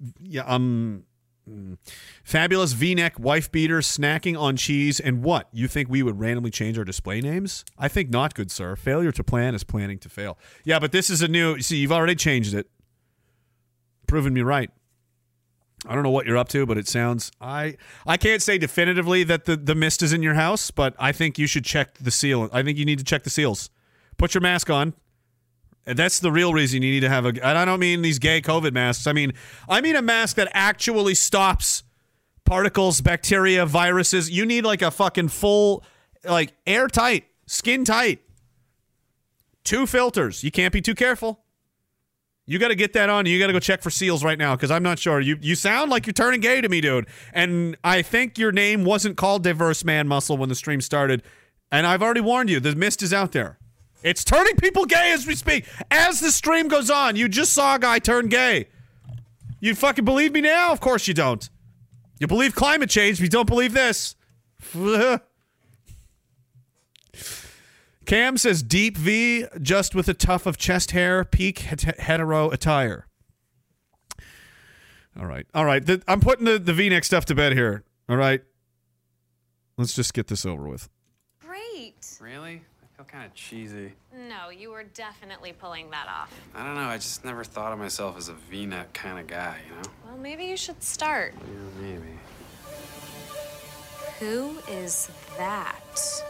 [0.43, 1.05] um,
[1.49, 1.77] Mm.
[2.23, 5.47] Fabulous V-neck wife beater snacking on cheese and what?
[5.51, 7.63] You think we would randomly change our display names?
[7.77, 8.75] I think not, good sir.
[8.75, 10.37] Failure to plan is planning to fail.
[10.63, 11.61] Yeah, but this is a new.
[11.61, 12.67] See, you've already changed it.
[14.07, 14.71] Proven me right.
[15.87, 19.23] I don't know what you're up to, but it sounds I I can't say definitively
[19.25, 22.11] that the the mist is in your house, but I think you should check the
[22.11, 22.49] seal.
[22.51, 23.69] I think you need to check the seals.
[24.17, 24.93] Put your mask on.
[25.85, 27.29] That's the real reason you need to have a.
[27.29, 29.05] And I don't mean these gay COVID masks.
[29.05, 29.33] I mean,
[29.69, 31.83] I mean a mask that actually stops
[32.43, 34.29] particles, bacteria, viruses.
[34.29, 35.83] You need like a fucking full,
[36.23, 38.21] like airtight, skin tight.
[39.63, 40.43] Two filters.
[40.43, 41.41] You can't be too careful.
[42.47, 43.25] You got to get that on.
[43.25, 45.19] You got to go check for seals right now because I'm not sure.
[45.19, 47.07] You you sound like you're turning gay to me, dude.
[47.33, 51.23] And I think your name wasn't called Diverse Man Muscle when the stream started.
[51.71, 52.59] And I've already warned you.
[52.59, 53.57] The mist is out there.
[54.05, 55.65] It's turning people gay as we speak.
[55.89, 58.67] As the stream goes on, you just saw a guy turn gay.
[59.59, 60.71] You fucking believe me now?
[60.71, 61.49] Of course you don't.
[62.19, 64.15] You believe climate change, but you don't believe this.
[68.05, 73.07] Cam says deep V, just with a tuft of chest hair, peak het- hetero attire.
[75.19, 75.47] All right.
[75.55, 75.83] All right.
[75.83, 77.83] The, I'm putting the, the V neck stuff to bed here.
[78.07, 78.43] All right.
[79.77, 80.89] Let's just get this over with.
[81.39, 81.95] Great.
[82.21, 82.61] Really?
[82.83, 83.93] I feel kind of cheesy.
[84.13, 86.37] No, you were definitely pulling that off.
[86.53, 86.81] I don't know.
[86.81, 89.89] I just never thought of myself as a V-neck kind of guy, you know?
[90.05, 91.33] Well, maybe you should start.
[91.37, 92.19] Yeah, maybe.
[94.19, 96.23] Who is that?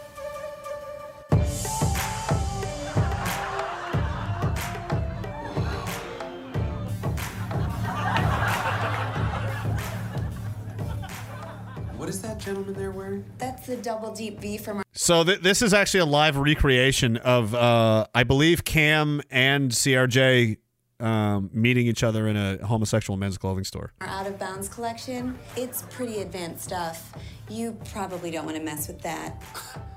[12.05, 13.25] What is that gentleman there wearing?
[13.39, 17.17] That's the double deep V from our So th- this is actually a live recreation
[17.17, 20.57] of, uh, I believe, Cam and CRJ
[20.99, 23.91] um, meeting each other in a homosexual men's clothing store.
[24.01, 25.35] our out of bounds collection.
[25.55, 27.11] It's pretty advanced stuff.
[27.49, 29.41] You probably don't want to mess with that.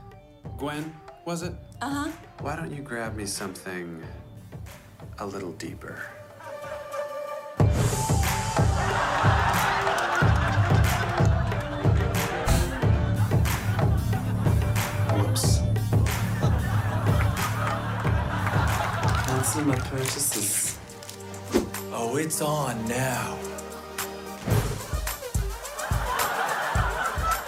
[0.56, 0.94] Gwen,
[1.26, 1.52] was it?
[1.82, 2.12] Uh huh.
[2.40, 4.02] Why don't you grab me something
[5.18, 6.00] a little deeper?
[19.66, 20.78] My purchases.
[21.92, 23.36] Oh, it's on now.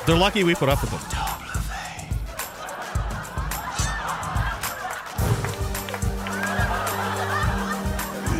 [0.06, 1.00] They're lucky we put up with them.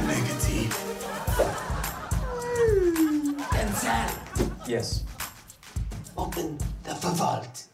[0.06, 0.74] Negative.
[4.66, 5.04] Yes.
[6.16, 7.64] open the vault.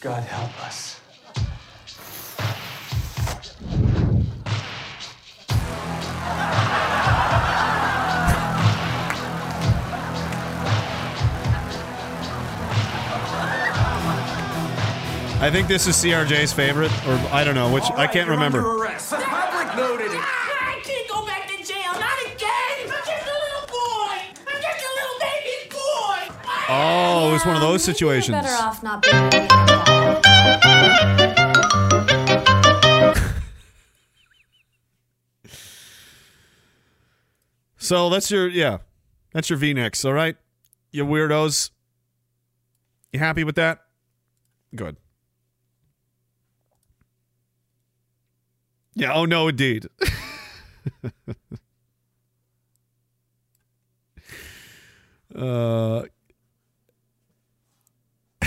[0.00, 0.85] God help us.
[15.46, 18.58] I think this is CRJ's favorite, or I don't know, which I can't remember.
[18.78, 19.10] arrest.
[19.10, 20.18] The public noted it.
[20.20, 21.92] Ah, I can't go back to jail.
[21.92, 22.82] Not again.
[22.82, 24.18] I'm just a little boy.
[24.44, 26.34] I'm just a little baby boy.
[26.68, 28.36] Oh, it was one of those situations.
[28.36, 29.30] Better off not being.
[37.76, 38.78] So that's your yeah,
[39.32, 40.04] that's your V-necks.
[40.04, 40.36] All right,
[40.90, 41.70] you weirdos.
[43.12, 43.84] You happy with that?
[44.74, 44.96] Good.
[48.96, 49.12] Yeah.
[49.14, 49.86] Oh no, indeed.
[55.36, 56.04] uh,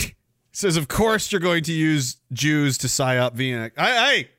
[0.52, 3.74] says, of course you're going to use Jews to psyop V-neck.
[3.78, 4.30] Hey, hey,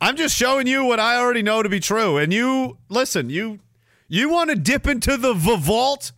[0.00, 2.16] I'm just showing you what I already know to be true.
[2.16, 3.60] And you listen, you
[4.08, 6.10] you want to dip into the vault?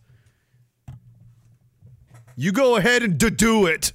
[2.35, 3.93] You go ahead and do it.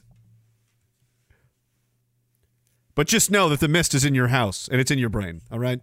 [2.99, 5.43] But just know that the mist is in your house and it's in your brain,
[5.53, 5.79] all right?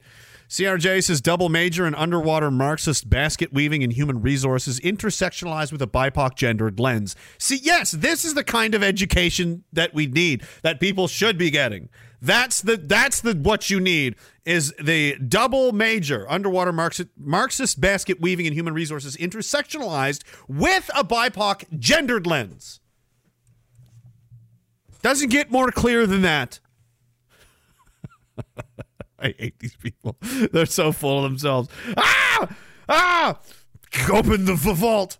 [0.49, 5.87] CRJ says double major in underwater Marxist basket weaving and human resources intersectionalized with a
[5.87, 7.15] BIPOC gendered lens.
[7.37, 11.49] See, yes, this is the kind of education that we need, that people should be
[11.49, 11.87] getting.
[12.21, 18.19] That's the that's the what you need is the double major underwater Marxist, Marxist basket
[18.19, 22.81] weaving and human resources intersectionalized with a BIPOC gendered lens.
[25.01, 26.59] Doesn't get more clear than that.
[29.19, 30.17] I hate these people.
[30.51, 31.69] They're so full of themselves.
[31.97, 32.55] Ah!
[32.87, 33.39] Ah!
[34.11, 35.17] Open the vault.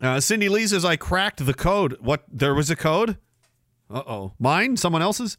[0.00, 1.96] Uh, Cindy Lee says, I cracked the code.
[2.00, 2.24] What?
[2.30, 3.18] There was a code?
[3.90, 4.32] Uh oh.
[4.38, 4.76] Mine?
[4.76, 5.36] Someone else's?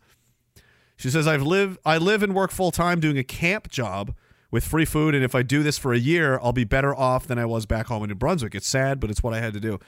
[0.96, 4.14] She says, I've live, I live and work full time doing a camp job
[4.52, 5.16] with free food.
[5.16, 7.66] And if I do this for a year, I'll be better off than I was
[7.66, 8.56] back home in New Brunswick.
[8.56, 9.80] It's sad, but it's what I had to do.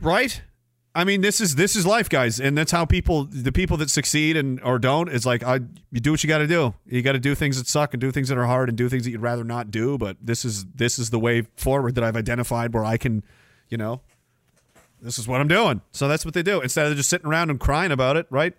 [0.00, 0.42] Right?
[0.98, 3.88] I mean, this is this is life, guys, and that's how people, the people that
[3.88, 5.60] succeed and or don't, is like, I
[5.92, 6.74] you do what you got to do.
[6.86, 8.88] You got to do things that suck and do things that are hard and do
[8.88, 9.96] things that you'd rather not do.
[9.96, 13.22] But this is this is the way forward that I've identified where I can,
[13.68, 14.00] you know,
[15.00, 15.82] this is what I'm doing.
[15.92, 18.54] So that's what they do instead of just sitting around and crying about it, right?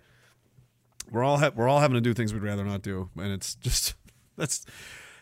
[1.10, 3.54] We're all ha- we're all having to do things we'd rather not do, and it's
[3.56, 3.92] just
[4.38, 4.64] that's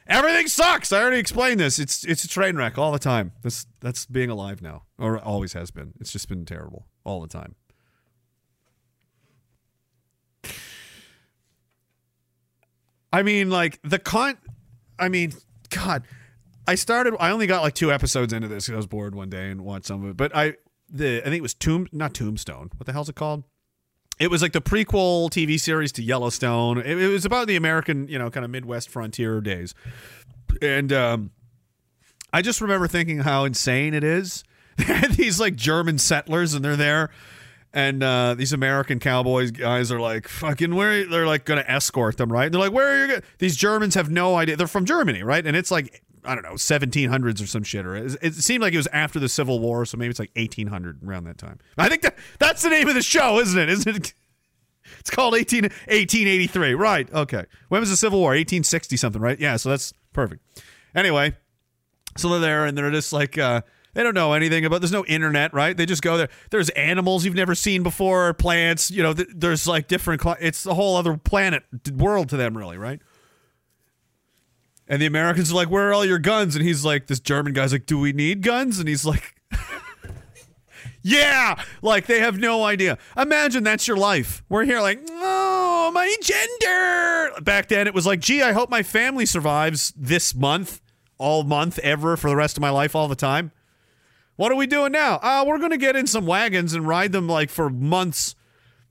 [0.06, 0.92] everything sucks.
[0.92, 1.80] I already explained this.
[1.80, 3.32] It's it's a train wreck all the time.
[3.42, 5.94] That's that's being alive now, or always has been.
[5.98, 7.54] It's just been terrible all the time.
[13.12, 14.36] I mean, like the con.
[14.98, 15.32] I mean,
[15.70, 16.04] God,
[16.66, 17.14] I started.
[17.18, 18.66] I only got like two episodes into this.
[18.66, 20.16] 'cause I was bored one day and watched some of it.
[20.16, 20.54] But I,
[20.90, 22.70] the I think it was Tomb, not Tombstone.
[22.76, 23.44] What the hell's it called?
[24.20, 26.78] It was like the prequel TV series to Yellowstone.
[26.78, 29.74] It, it was about the American, you know, kind of Midwest frontier days.
[30.60, 31.30] And um,
[32.32, 34.42] I just remember thinking how insane it is.
[35.16, 37.10] These like German settlers, and they're there,
[37.72, 42.16] And uh, these American cowboys guys are like fucking where they're like going to escort
[42.16, 42.50] them, right?
[42.50, 43.14] They're like, where are you?
[43.16, 43.26] Go-?
[43.38, 44.56] These Germans have no idea.
[44.56, 45.44] They're from Germany, right?
[45.46, 47.86] And it's like I don't know, 1700s or some shit.
[47.86, 50.30] Or it, it seemed like it was after the Civil War, so maybe it's like
[50.36, 51.58] 1800 around that time.
[51.76, 53.68] I think that that's the name of the show, isn't it?
[53.68, 54.14] Isn't it?
[55.00, 56.74] It's called 18, 1883.
[56.74, 57.12] Right.
[57.12, 57.44] Okay.
[57.68, 58.30] When was the Civil War?
[58.30, 59.38] 1860 something, right?
[59.38, 59.56] Yeah.
[59.56, 60.42] So that's perfect.
[60.94, 61.36] Anyway,
[62.16, 63.60] so they're there and they're just like, uh,
[63.94, 64.80] they don't know anything about.
[64.80, 65.76] There's no internet, right?
[65.76, 66.28] They just go there.
[66.50, 68.90] There's animals you've never seen before, plants.
[68.90, 70.22] You know, th- there's like different.
[70.22, 73.00] Cl- it's a whole other planet, world to them, really, right?
[74.86, 77.52] And the Americans are like, "Where are all your guns?" And he's like, "This German
[77.52, 79.34] guy's like, do we need guns?" And he's like,
[81.02, 82.98] "Yeah." Like they have no idea.
[83.16, 84.42] Imagine that's your life.
[84.48, 88.82] We're here like, "Oh, my gender." Back then, it was like, "Gee, I hope my
[88.82, 90.80] family survives this month,
[91.18, 93.52] all month, ever for the rest of my life, all the time."
[94.38, 95.18] What are we doing now?
[95.20, 98.36] Uh, we're going to get in some wagons and ride them like for months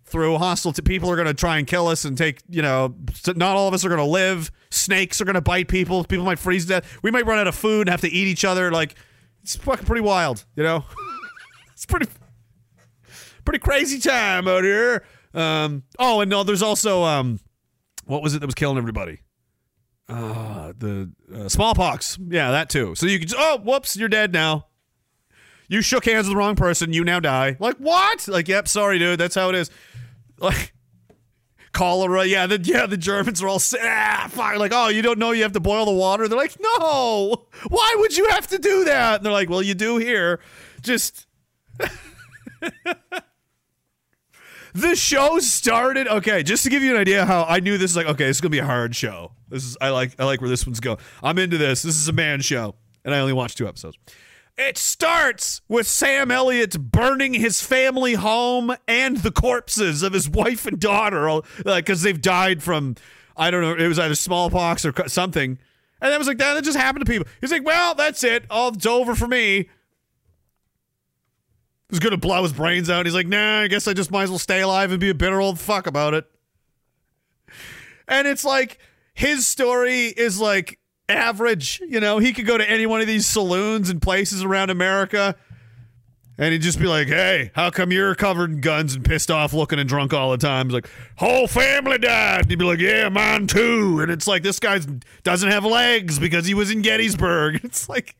[0.03, 2.93] through hostile people are going to try and kill us and take, you know,
[3.34, 4.51] not all of us are going to live.
[4.72, 6.03] Snakes are going to bite people.
[6.03, 6.98] People might freeze to death.
[7.01, 8.72] We might run out of food and have to eat each other.
[8.72, 8.95] Like,
[9.42, 10.84] it's fucking pretty wild, you know?
[11.72, 12.08] it's pretty,
[13.45, 15.06] pretty crazy time out here.
[15.34, 17.40] Um, oh, and no, there's also, um,
[18.03, 19.22] what was it that was killing everybody?
[20.09, 22.19] Uh, the uh, smallpox.
[22.27, 22.95] Yeah, that too.
[22.95, 24.67] So you could oh, whoops, you're dead now.
[25.67, 26.93] You shook hands with the wrong person.
[26.93, 27.57] You now die.
[27.59, 28.27] Like what?
[28.27, 28.67] Like, yep.
[28.67, 29.19] Sorry, dude.
[29.19, 29.69] That's how it is.
[30.39, 30.73] Like
[31.77, 32.25] cholera.
[32.25, 34.57] Yeah, the yeah the Germans are all ah, fuck.
[34.57, 36.27] Like, oh, you don't know you have to boil the water.
[36.27, 37.47] They're like, no.
[37.67, 39.17] Why would you have to do that?
[39.17, 40.39] And they're like, well, you do here.
[40.81, 41.25] Just.
[44.73, 47.97] the show started okay just to give you an idea how i knew this is
[47.97, 50.39] like okay this is gonna be a hard show this is i like i like
[50.41, 53.33] where this one's going i'm into this this is a man show and i only
[53.33, 53.97] watched two episodes
[54.57, 60.65] it starts with Sam Elliott burning his family home and the corpses of his wife
[60.65, 62.95] and daughter uh, because they've died from,
[63.35, 65.59] I don't know, it was either smallpox or something.
[66.01, 67.27] And that was like, that, that just happened to people.
[67.39, 68.45] He's like, well, that's it.
[68.49, 69.69] All it's over for me.
[71.89, 73.05] He's going to blow his brains out.
[73.05, 75.15] He's like, nah, I guess I just might as well stay alive and be a
[75.15, 76.25] bitter old fuck about it.
[78.07, 78.79] And it's like,
[79.13, 80.79] his story is like
[81.09, 81.81] average.
[81.87, 85.35] You know, he could go to any one of these saloons and places around America
[86.39, 89.53] and he'd just be like, hey, how come you're covered in guns and pissed off
[89.53, 90.67] looking and drunk all the time?
[90.67, 92.41] He's like, whole family died.
[92.41, 93.99] And he'd be like, yeah, mine too.
[94.01, 94.79] And it's like, this guy
[95.23, 97.61] doesn't have legs because he was in Gettysburg.
[97.67, 98.15] It's like,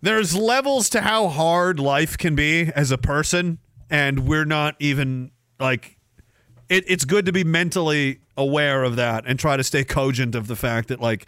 [0.00, 3.58] there's levels to how hard life can be as a person.
[3.90, 5.98] And we're not even like,
[6.68, 10.46] it, it's good to be mentally aware of that and try to stay cogent of
[10.46, 11.26] the fact that like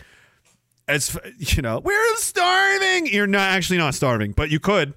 [0.89, 4.95] as you know we're starving you're not actually not starving but you could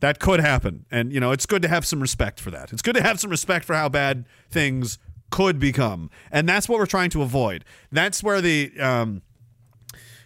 [0.00, 2.82] that could happen and you know it's good to have some respect for that it's
[2.82, 4.98] good to have some respect for how bad things
[5.30, 9.22] could become and that's what we're trying to avoid that's where the um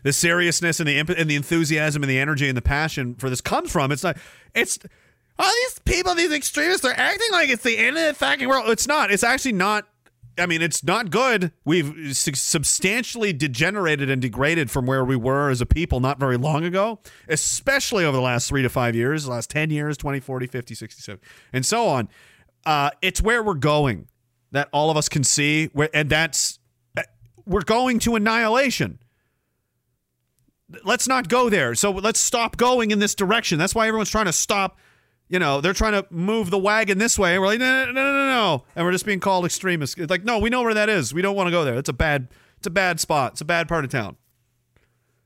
[0.02, 3.30] the seriousness and the imp- and the enthusiasm and the energy and the passion for
[3.30, 4.16] this comes from it's not
[4.54, 4.78] it's
[5.40, 8.68] all these people, these extremists, are acting like it's the end of the fucking world.
[8.68, 9.10] It's not.
[9.10, 9.86] It's actually not.
[10.38, 11.52] I mean, it's not good.
[11.64, 16.64] We've substantially degenerated and degraded from where we were as a people not very long
[16.64, 20.74] ago, especially over the last three to five years, last 10 years, 20, 40, 50,
[20.74, 22.08] 60, 70, and so on.
[22.64, 24.08] Uh, it's where we're going
[24.52, 26.58] that all of us can see, and that's
[26.96, 27.02] uh,
[27.46, 28.98] we're going to annihilation
[30.84, 31.74] let's not go there.
[31.74, 33.58] So let's stop going in this direction.
[33.58, 34.78] That's why everyone's trying to stop.
[35.30, 37.34] You know, they're trying to move the wagon this way.
[37.34, 38.64] And we're like, no, no, no, no, no.
[38.74, 39.96] And we're just being called extremists.
[39.96, 41.14] It's like, no, we know where that is.
[41.14, 41.76] We don't want to go there.
[41.76, 42.26] It's a bad,
[42.58, 43.32] it's a bad spot.
[43.32, 44.16] It's a bad part of town.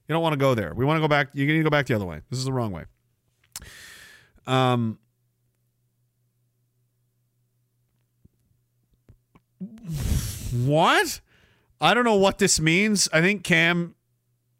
[0.07, 0.75] You don't want to go there.
[0.75, 1.29] We want to go back.
[1.33, 2.21] You need to go back the other way.
[2.29, 2.85] This is the wrong way.
[4.47, 4.99] Um,
[10.53, 11.21] what?
[11.81, 13.09] I don't know what this means.
[13.11, 13.95] I think Cam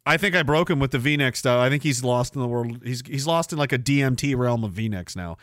[0.05, 1.59] I think I broke him with the V-neck stuff.
[1.59, 2.79] I think he's lost in the world.
[2.83, 5.37] He's he's lost in like a DMT realm of V-necks now.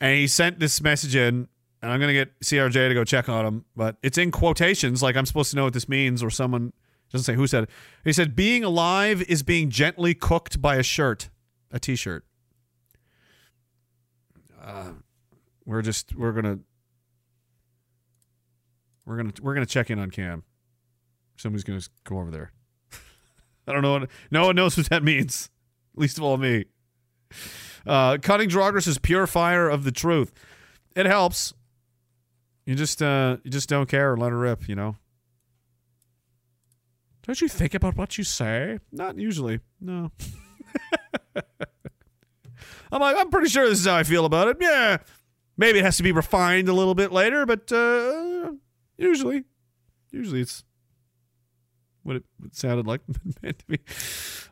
[0.00, 1.48] And he sent this message in,
[1.82, 5.16] and I'm gonna get CRJ to go check on him, but it's in quotations, like
[5.16, 6.72] I'm supposed to know what this means, or someone
[7.12, 7.70] doesn't say who said it.
[8.04, 11.28] He said, "Being alive is being gently cooked by a shirt,
[11.70, 12.24] a T-shirt."
[14.62, 14.92] Uh,
[15.66, 16.58] we're just we're gonna
[19.04, 20.42] we're gonna we're gonna check in on Cam.
[21.36, 22.52] Somebody's gonna go over there.
[23.66, 23.92] I don't know.
[23.92, 25.50] What, no one knows what that means.
[25.96, 26.66] Least of all me.
[27.86, 30.32] Uh, cutting Drogris is pure fire of the truth.
[30.96, 31.54] It helps.
[32.66, 34.68] You just uh, you just don't care let her rip.
[34.68, 34.96] You know.
[37.26, 38.78] Don't you think about what you say?
[38.92, 39.60] Not usually.
[39.80, 40.10] No.
[42.92, 44.56] I'm like, I'm pretty sure this is how I feel about it.
[44.60, 44.98] Yeah,
[45.56, 48.52] maybe it has to be refined a little bit later, but uh,
[48.96, 49.44] usually,
[50.10, 50.64] usually it's
[52.02, 53.00] what it, sounded like
[53.42, 53.78] meant to be.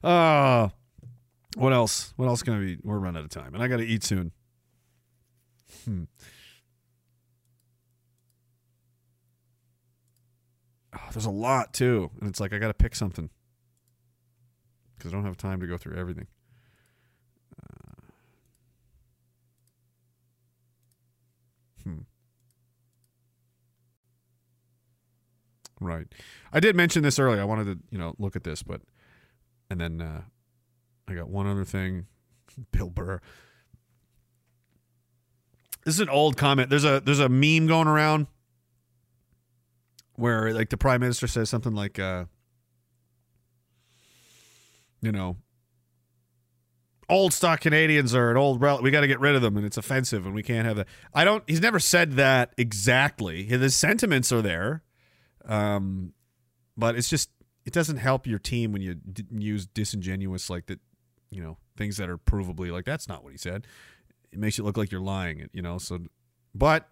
[0.02, 0.68] Uh,
[1.56, 2.12] what else?
[2.16, 2.78] What else can I be?
[2.82, 4.32] We're running out of time, and I got to eat soon.
[5.84, 6.04] Hmm.
[10.94, 13.30] Oh, there's a lot too, and it's like I got to pick something
[14.96, 16.26] because I don't have time to go through everything.
[17.56, 18.02] Uh,
[21.84, 21.98] hmm.
[25.80, 26.06] Right.
[26.52, 27.40] I did mention this earlier.
[27.40, 28.80] I wanted to, you know, look at this, but
[29.70, 30.22] and then uh,
[31.06, 32.06] I got one other thing.
[32.72, 33.20] Bill Burr.
[35.84, 36.70] This is an old comment.
[36.70, 38.26] There's a there's a meme going around
[40.16, 42.24] where like the prime minister says something like uh
[45.00, 45.36] you know
[47.08, 49.64] old stock Canadians are an old rel- we got to get rid of them and
[49.64, 50.88] it's offensive and we can't have that.
[51.14, 53.44] I don't he's never said that exactly.
[53.44, 54.82] His sentiments are there.
[55.44, 56.12] Um
[56.76, 57.30] but it's just
[57.64, 60.80] it doesn't help your team when you d- use disingenuous like that,
[61.30, 63.66] you know, things that are provably like that's not what he said.
[64.32, 65.78] It makes you look like you're lying, you know.
[65.78, 65.98] So,
[66.54, 66.88] but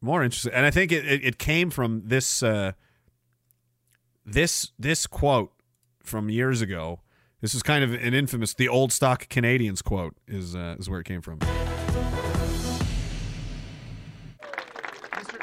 [0.00, 2.72] more interesting, and I think it, it, it came from this uh,
[4.24, 5.52] this this quote
[6.02, 7.00] from years ago.
[7.40, 11.00] This is kind of an infamous, the old stock Canadians quote is uh, is where
[11.00, 11.38] it came from.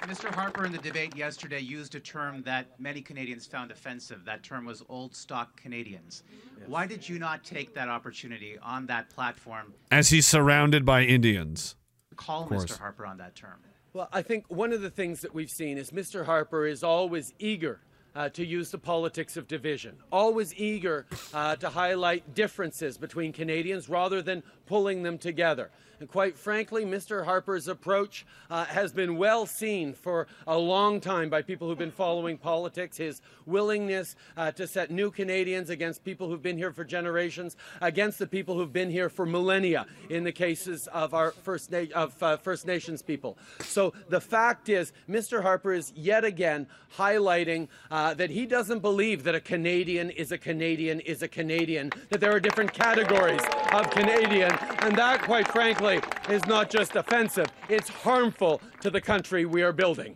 [0.05, 0.25] Mr.
[0.25, 0.35] Mr.
[0.35, 4.23] Harper in the debate yesterday used a term that many Canadians found offensive.
[4.25, 6.23] That term was old stock Canadians.
[6.67, 11.75] Why did you not take that opportunity on that platform As he's surrounded by Indians.
[12.15, 12.77] call Mr.
[12.77, 13.59] Harper on that term?
[13.93, 16.25] Well, I think one of the things that we've seen is Mr.
[16.25, 17.79] Harper is always eager
[18.15, 23.89] uh, to use the politics of division, always eager uh, to highlight differences between Canadians
[23.89, 25.71] rather than pulling them together.
[25.99, 27.23] And quite frankly, Mr.
[27.23, 31.91] Harper's approach uh, has been well seen for a long time by people who've been
[31.91, 32.97] following politics.
[32.97, 38.19] His willingness uh, to set new Canadians against people who've been here for generations, against
[38.19, 42.21] the people who've been here for millennia, in the cases of our First, Na- of,
[42.21, 43.37] uh, First Nations people.
[43.59, 45.41] So the fact is, Mr.
[45.41, 46.67] Harper is yet again
[46.97, 51.91] highlighting uh, that he doesn't believe that a Canadian is a Canadian is a Canadian,
[52.09, 53.41] that there are different categories
[53.71, 55.84] of Canadian, and that, quite frankly,
[56.29, 60.15] is not just offensive, it's harmful to the country we are building.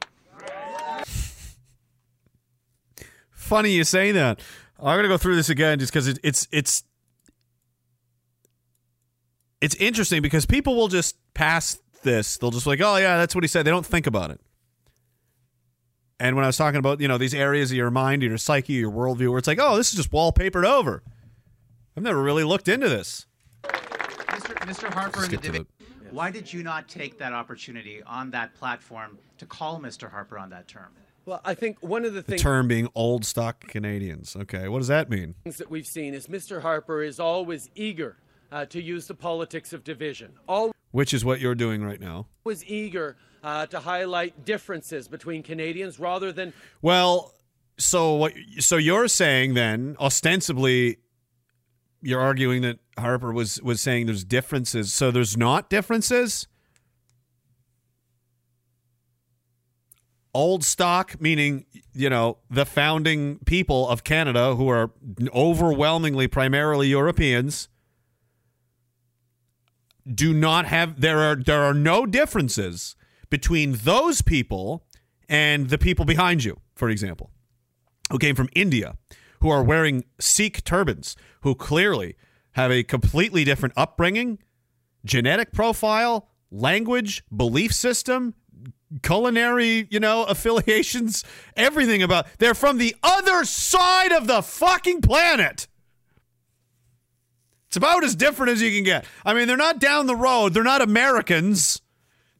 [3.31, 4.41] Funny you say that.
[4.79, 6.83] I'm gonna go through this again just because it, it's it's
[9.59, 12.37] it's interesting because people will just pass this.
[12.37, 13.65] They'll just like, oh yeah, that's what he said.
[13.65, 14.39] They don't think about it.
[16.19, 18.73] And when I was talking about you know these areas of your mind, your psyche,
[18.73, 21.03] your worldview, where it's like, oh, this is just wallpapered over.
[21.97, 23.25] I've never really looked into this.
[24.69, 24.89] Mr.
[24.89, 24.93] Mr.
[24.93, 25.67] Harper in the Skip to.
[26.11, 30.09] Why did you not take that opportunity on that platform to call Mr.
[30.09, 30.89] Harper on that term?
[31.25, 34.35] Well, I think one of the The things term being old stock Canadians.
[34.35, 35.35] Okay, what does that mean?
[35.43, 36.61] things that we've seen is Mr.
[36.61, 38.17] Harper is always eager
[38.51, 42.27] uh, to use the politics of division, always Which is what you're doing right now.
[42.43, 47.33] Was eager uh, to highlight differences between Canadians rather than Well,
[47.77, 48.33] so what?
[48.59, 50.97] So you're saying then, ostensibly,
[52.01, 54.93] you're arguing that Harper was was saying there's differences.
[54.93, 56.47] So there's not differences.
[60.33, 64.91] Old stock, meaning you know the founding people of Canada, who are
[65.33, 67.67] overwhelmingly primarily Europeans,
[70.11, 72.95] do not have there are there are no differences
[73.29, 74.85] between those people
[75.27, 77.31] and the people behind you, for example,
[78.11, 78.97] who came from India,
[79.39, 82.15] who are wearing Sikh turbans, who clearly
[82.51, 84.39] have a completely different upbringing,
[85.05, 88.33] genetic profile, language, belief system,
[89.01, 91.23] culinary, you know, affiliations,
[91.55, 95.67] everything about they're from the other side of the fucking planet.
[97.67, 99.05] It's about as different as you can get.
[99.23, 100.55] I mean, they're not down the road.
[100.55, 101.81] They're not Americans.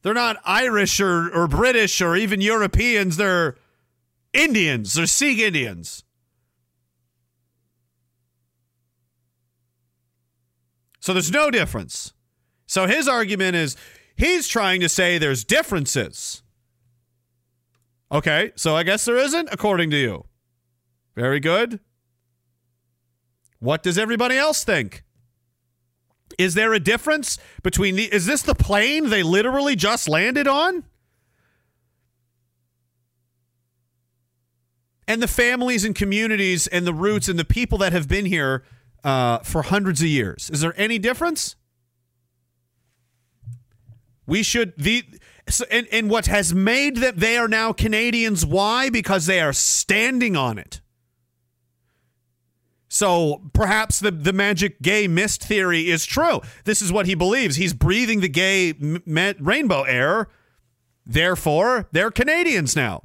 [0.02, 3.16] They're not Irish or, or British or even Europeans.
[3.16, 3.54] They're
[4.32, 4.94] Indians.
[4.94, 6.02] They're Sikh Indians.
[11.00, 12.12] So there's no difference.
[12.66, 13.76] So his argument is
[14.16, 16.42] he's trying to say there's differences.
[18.12, 20.26] Okay, so I guess there isn't, according to you.
[21.16, 21.80] Very good.
[23.58, 25.04] What does everybody else think?
[26.38, 30.84] Is there a difference between the is this the plane they literally just landed on?
[35.06, 38.62] And the families and communities and the roots and the people that have been here
[39.04, 40.50] uh, for hundreds of years.
[40.50, 41.56] Is there any difference?
[44.26, 45.04] We should the
[45.48, 48.90] so, and, and what has made that they are now Canadians why?
[48.90, 50.80] Because they are standing on it.
[52.88, 56.40] So perhaps the, the magic gay mist theory is true.
[56.64, 57.56] This is what he believes.
[57.56, 60.28] He's breathing the gay m- ma- rainbow air.
[61.06, 63.04] Therefore, they're Canadians now.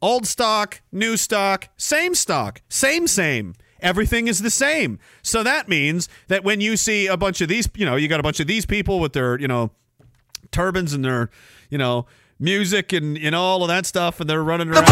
[0.00, 3.54] Old stock, new stock, same stock, same, same.
[3.82, 4.98] Everything is the same.
[5.22, 8.20] So that means that when you see a bunch of these, you know, you got
[8.20, 9.70] a bunch of these people with their, you know,
[10.52, 11.30] turbans and their,
[11.68, 12.06] you know,
[12.42, 14.84] music and, and all of that stuff, and they're running around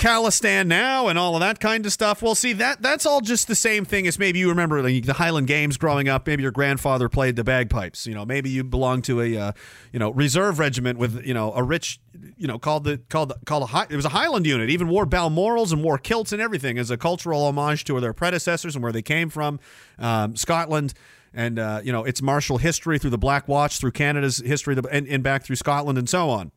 [0.00, 2.22] Khalistan now and all of that kind of stuff.
[2.22, 5.14] Well, see that that's all just the same thing as maybe you remember like, the
[5.14, 6.26] Highland Games growing up.
[6.26, 8.06] Maybe your grandfather played the bagpipes.
[8.06, 9.52] You know, maybe you belong to a uh,
[9.92, 12.00] you know reserve regiment with you know a rich
[12.36, 14.70] you know called the called called a high, it was a Highland unit.
[14.70, 18.74] Even wore balmorals and wore kilts and everything as a cultural homage to their predecessors
[18.74, 19.60] and where they came from,
[19.98, 20.94] um, Scotland
[21.32, 25.08] and uh, you know its martial history through the Black Watch, through Canada's history, and,
[25.08, 26.52] and back through Scotland and so on.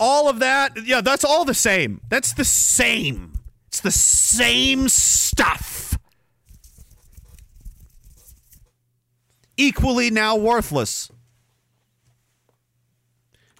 [0.00, 2.00] All of that, yeah, that's all the same.
[2.08, 3.38] That's the same.
[3.68, 5.98] It's the same stuff.
[9.56, 11.10] Equally now worthless.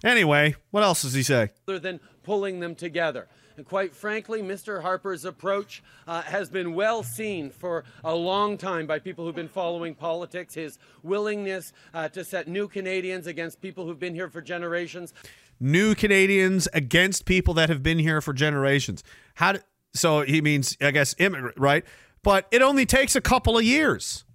[0.03, 1.51] Anyway, what else does he say?
[1.67, 3.27] rather than pulling them together.
[3.63, 4.81] Quite frankly, Mr.
[4.81, 9.47] Harper's approach uh, has been well seen for a long time by people who've been
[9.47, 10.55] following politics.
[10.55, 15.13] His willingness uh, to set new Canadians against people who've been here for generations.
[15.59, 19.03] New Canadians against people that have been here for generations.
[19.35, 19.59] How do,
[19.93, 21.85] so he means I guess immigrant, right?
[22.23, 24.25] But it only takes a couple of years.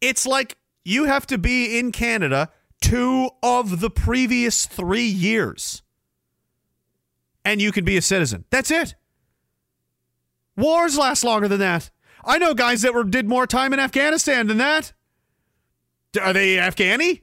[0.00, 5.82] It's like you have to be in Canada two of the previous 3 years.
[7.44, 8.44] And you can be a citizen.
[8.50, 8.94] That's it.
[10.56, 11.90] Wars last longer than that.
[12.24, 14.92] I know guys that were did more time in Afghanistan than that.
[16.20, 17.22] Are they Afghani?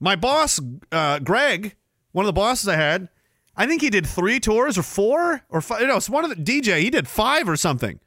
[0.00, 0.60] My boss,
[0.92, 1.76] uh, Greg,
[2.12, 3.08] one of the bosses I had,
[3.56, 5.82] I think he did three tours or four or five.
[5.82, 6.80] No, it's one of the DJ.
[6.80, 7.98] He did five or something.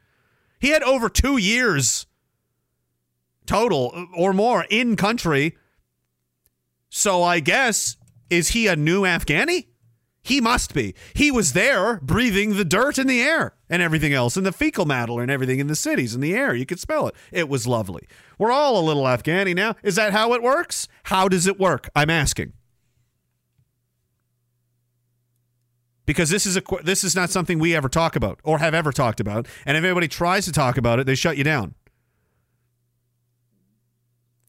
[0.59, 2.05] He had over two years
[3.45, 5.57] total or more in country.
[6.93, 7.95] So I guess
[8.29, 9.67] is he a new Afghani?
[10.21, 10.93] He must be.
[11.15, 14.85] He was there breathing the dirt in the air and everything else, and the fecal
[14.85, 16.53] matter and everything in the cities in the air.
[16.53, 17.15] You could smell it.
[17.31, 18.07] It was lovely.
[18.37, 19.75] We're all a little Afghani now.
[19.81, 20.87] Is that how it works?
[21.03, 21.89] How does it work?
[21.95, 22.53] I'm asking.
[26.05, 28.91] Because this is a this is not something we ever talk about or have ever
[28.91, 31.73] talked about, and if anybody tries to talk about it, they shut you down.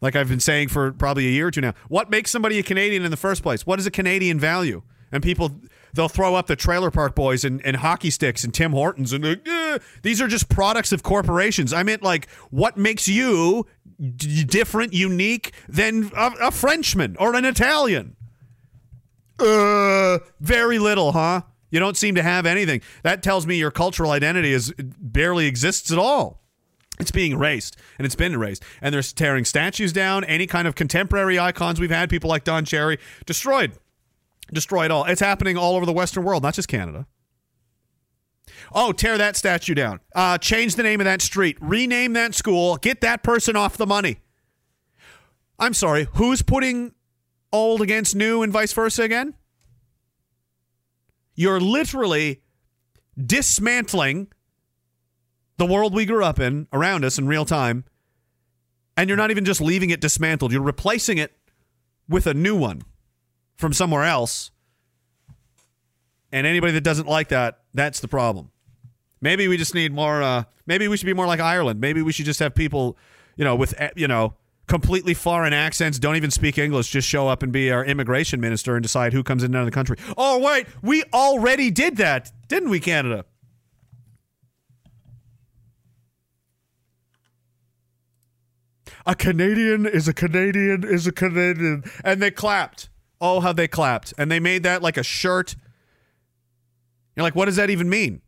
[0.02, 1.74] Like I've been saying for probably a year or two now.
[1.88, 3.64] What makes somebody a Canadian in the first place?
[3.64, 4.82] What is a Canadian value?
[5.12, 5.60] And people,
[5.94, 9.24] they'll throw up the Trailer Park Boys and, and hockey sticks and Tim Hortons and
[9.24, 11.72] like, "Eh, these are just products of corporations.
[11.72, 13.66] I meant like, what makes you
[14.16, 18.16] d- different, unique than a, a Frenchman or an Italian?
[19.38, 21.42] Uh, very little, huh?
[21.70, 22.80] You don't seem to have anything.
[23.02, 26.41] That tells me your cultural identity is barely exists at all.
[27.02, 28.62] It's being erased, and it's been erased.
[28.80, 30.22] And they're tearing statues down.
[30.24, 33.72] Any kind of contemporary icons we've had, people like Don Cherry, destroyed,
[34.52, 35.04] destroyed all.
[35.04, 37.06] It's happening all over the Western world, not just Canada.
[38.72, 39.98] Oh, tear that statue down.
[40.14, 41.58] Uh, change the name of that street.
[41.60, 42.76] Rename that school.
[42.76, 44.20] Get that person off the money.
[45.58, 46.06] I'm sorry.
[46.14, 46.94] Who's putting
[47.52, 49.34] old against new and vice versa again?
[51.34, 52.42] You're literally
[53.18, 54.28] dismantling
[55.58, 57.84] the world we grew up in around us in real time,
[58.96, 61.32] and you're not even just leaving it dismantled, you're replacing it
[62.08, 62.82] with a new one
[63.56, 64.50] from somewhere else.
[66.30, 68.50] And anybody that doesn't like that, that's the problem.
[69.20, 70.22] Maybe we just need more.
[70.22, 71.80] Uh, maybe we should be more like Ireland.
[71.80, 72.96] Maybe we should just have people,
[73.36, 74.34] you know, with eh, you know
[74.66, 78.74] completely foreign accents, don't even speak English, just show up and be our immigration minister
[78.74, 79.96] and decide who comes in and out of the country.
[80.16, 83.24] Oh wait, we already did that, didn't we, Canada?
[89.06, 92.88] A Canadian is a Canadian is a Canadian, and they clapped.
[93.20, 95.54] Oh, how they clapped, and they made that like a shirt.
[97.14, 98.22] You're like, what does that even mean?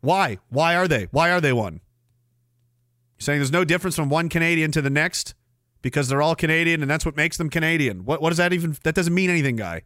[0.00, 0.38] Why?
[0.48, 1.06] Why are they?
[1.10, 1.74] Why are they one?
[1.74, 5.34] You're saying there's no difference from one Canadian to the next
[5.80, 8.04] because they're all Canadian and that's what makes them Canadian.
[8.04, 9.82] What what does that even that doesn't mean anything, guy.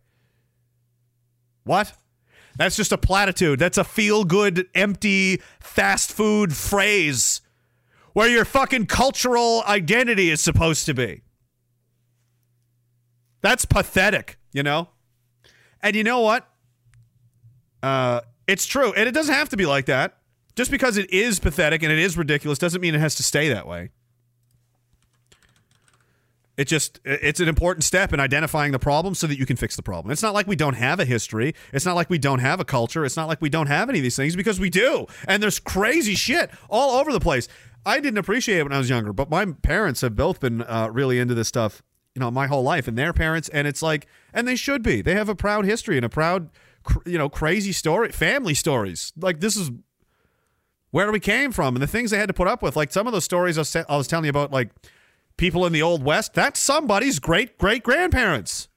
[1.65, 1.93] What?
[2.57, 3.59] That's just a platitude.
[3.59, 7.43] That's a feel good, empty, fast food phrase
[8.17, 11.21] where your fucking cultural identity is supposed to be.
[13.43, 14.89] That's pathetic, you know?
[15.83, 16.49] And you know what?
[17.83, 18.95] Uh, it's true.
[18.95, 20.17] And it doesn't have to be like that.
[20.55, 23.51] Just because it is pathetic and it is ridiculous doesn't mean it has to stay
[23.51, 23.91] that way.
[26.57, 29.77] It just it's an important step in identifying the problem so that you can fix
[29.77, 30.11] the problem.
[30.11, 31.55] It's not like we don't have a history.
[31.71, 33.05] It's not like we don't have a culture.
[33.05, 35.07] It's not like we don't have any of these things because we do.
[35.29, 37.47] And there's crazy shit all over the place.
[37.87, 40.89] I didn't appreciate it when I was younger, but my parents have both been uh,
[40.93, 41.83] really into this stuff,
[42.15, 45.03] you know, my whole life, and their parents, and it's like, and they should be.
[45.03, 46.51] They have a proud history and a proud,
[46.83, 49.13] cr- you know, crazy story, family stories.
[49.17, 49.71] Like this is
[50.91, 52.75] where we came from and the things they had to put up with.
[52.75, 54.71] Like some of those stories I was, I was telling you about, like
[55.37, 56.35] people in the old west.
[56.35, 58.69] That's somebody's great great grandparents.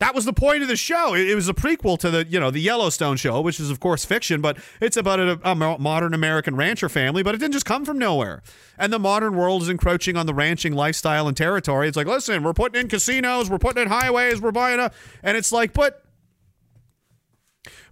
[0.00, 1.14] That was the point of the show.
[1.14, 4.04] It, was a prequel to the you know the Yellowstone show, which is of course
[4.04, 7.24] fiction, but it's about a, a modern American rancher family.
[7.24, 8.42] But it didn't just come from nowhere.
[8.78, 11.88] And the modern world is encroaching on the ranching lifestyle and territory.
[11.88, 14.92] It's like, listen, we're putting in casinos, we're putting in highways, we're buying a,
[15.24, 16.04] and it's like, but,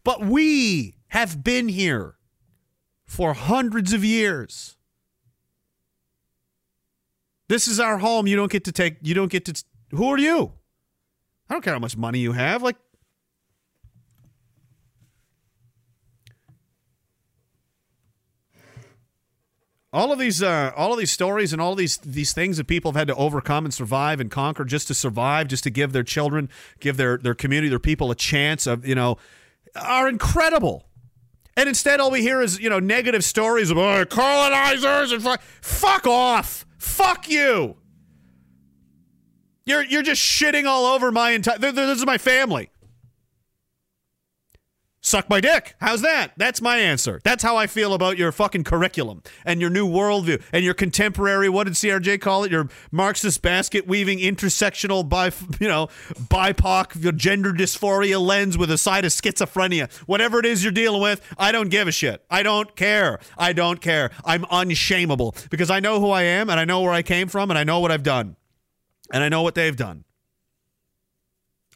[0.05, 2.15] but we have been here
[3.05, 4.77] for hundreds of years.
[7.49, 8.27] This is our home.
[8.27, 8.97] You don't get to take.
[9.03, 9.65] You don't get to.
[9.91, 10.53] Who are you?
[11.49, 12.63] I don't care how much money you have.
[12.63, 12.77] Like,
[19.93, 22.91] all of these, uh, all of these stories and all these these things that people
[22.93, 26.03] have had to overcome and survive and conquer just to survive, just to give their
[26.03, 26.51] children,
[26.81, 29.17] give their their community, their people a chance of, you know,
[29.75, 30.87] are incredible.
[31.57, 35.41] And instead, all we hear is you know negative stories of oh, colonizers and fuck,
[35.63, 37.77] fuck off, fuck you.
[39.67, 41.59] You're you're just shitting all over my entire.
[41.59, 42.71] This is my family.
[45.07, 45.77] Suck my dick.
[45.81, 46.33] How's that?
[46.37, 47.21] That's my answer.
[47.23, 51.49] That's how I feel about your fucking curriculum and your new worldview and your contemporary.
[51.49, 52.51] What did CRJ call it?
[52.51, 55.27] Your Marxist basket weaving intersectional bi,
[55.61, 55.87] you know,
[56.29, 59.93] BIPOC your gender dysphoria lens with a side of schizophrenia.
[60.09, 62.25] Whatever it is you're dealing with, I don't give a shit.
[62.29, 63.21] I don't care.
[63.39, 64.11] I don't care.
[64.25, 67.51] I'm unshameable because I know who I am and I know where I came from
[67.53, 68.35] and I know what I've done
[69.13, 70.05] and I know what they've done.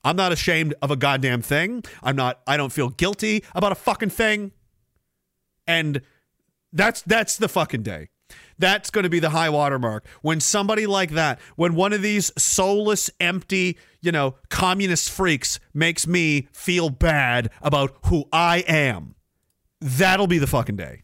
[0.02, 1.84] I'm not ashamed of a goddamn thing.
[2.02, 4.52] I'm not I don't feel guilty about a fucking thing.
[5.67, 6.00] And
[6.73, 8.09] that's that's the fucking day.
[8.59, 12.02] That's going to be the high water mark when somebody like that, when one of
[12.02, 19.15] these soulless, empty, you know, communist freaks makes me feel bad about who I am.
[19.81, 21.02] That'll be the fucking day.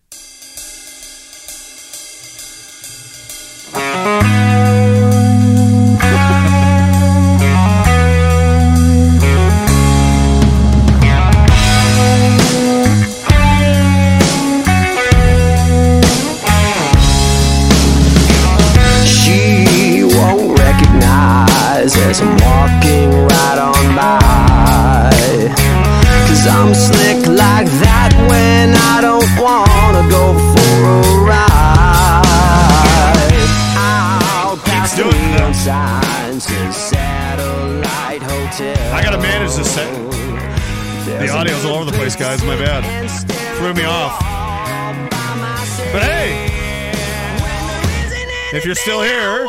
[48.56, 49.46] If you're still here,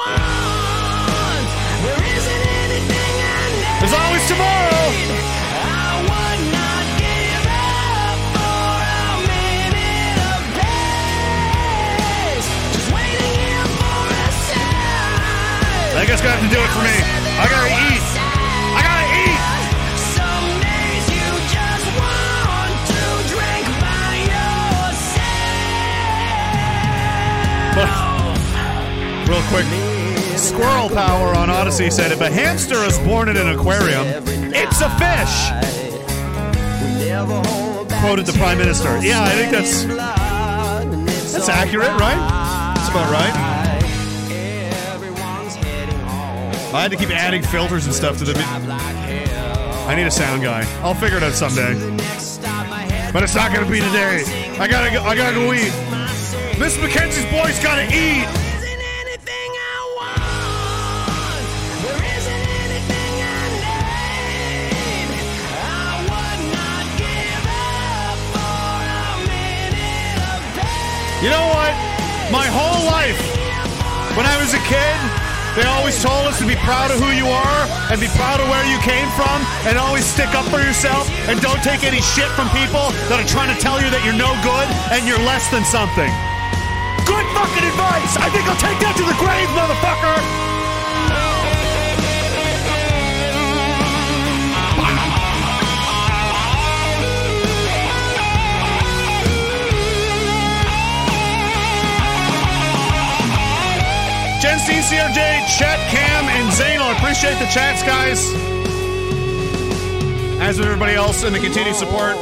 [3.79, 4.67] there's always tomorrow.
[15.95, 17.06] I guess gonna have to do it for me.
[29.49, 29.65] Quick,
[30.37, 34.05] Squirrel Power on Odysee said if a hamster is born in an aquarium,
[34.53, 35.51] it's a fish.
[38.01, 38.97] Quoted the Prime Minister.
[38.99, 39.85] Yeah, I think that's
[41.31, 42.17] that's accurate, right?
[42.75, 43.33] That's about right.
[46.73, 48.37] I had to keep adding filters and stuff to the.
[48.37, 50.65] I need a sound guy.
[50.81, 51.73] I'll figure it out someday.
[53.13, 54.23] But it's not gonna be today.
[54.59, 55.01] I gotta go.
[55.03, 55.71] I gotta go eat.
[56.59, 58.27] Miss Mackenzie's boy's gotta eat.
[71.27, 71.75] You know what?
[72.31, 73.19] My whole life,
[74.15, 74.95] when I was a kid,
[75.59, 78.47] they always told us to be proud of who you are and be proud of
[78.47, 82.31] where you came from and always stick up for yourself and don't take any shit
[82.31, 85.51] from people that are trying to tell you that you're no good and you're less
[85.51, 86.07] than something.
[87.03, 88.15] Good fucking advice!
[88.15, 90.56] I think I'll take that to the grave, motherfucker!
[104.61, 106.95] CRJ, Chet, Cam, and Zainal.
[106.97, 108.33] Appreciate the chats, guys.
[110.39, 112.15] As with everybody else and the continued support.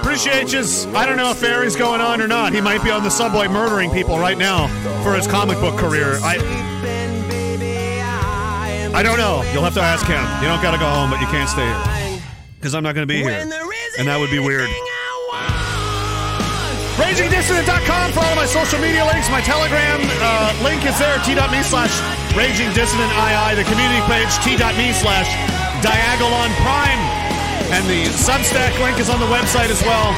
[0.00, 0.60] Appreciate you.
[0.94, 2.52] I don't know if Barry's going on or not.
[2.52, 4.68] He might be on the subway murdering people right now
[5.02, 6.18] for his comic book career.
[6.22, 6.36] I
[8.92, 9.42] I don't know.
[9.52, 10.22] You'll have to ask him.
[10.42, 12.22] You don't got to go home, but you can't stay here.
[12.56, 13.30] Because I'm not going to be here.
[13.98, 14.68] And that would be weird.
[16.98, 19.30] RagingDissident.com for all my social media links.
[19.30, 21.94] My Telegram uh, link is there, t.me slash
[22.34, 23.54] RagingDissidentII.
[23.54, 25.30] The community page, t.me slash
[25.84, 27.02] Diagolon Prime.
[27.70, 30.10] And the Substack link is on the website as well.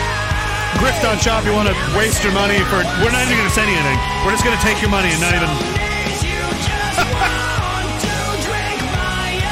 [0.80, 2.80] Grift on shop, you want to waste your money for.
[3.04, 4.00] We're not even going to send you anything.
[4.24, 5.50] We're just going to take your money and not even.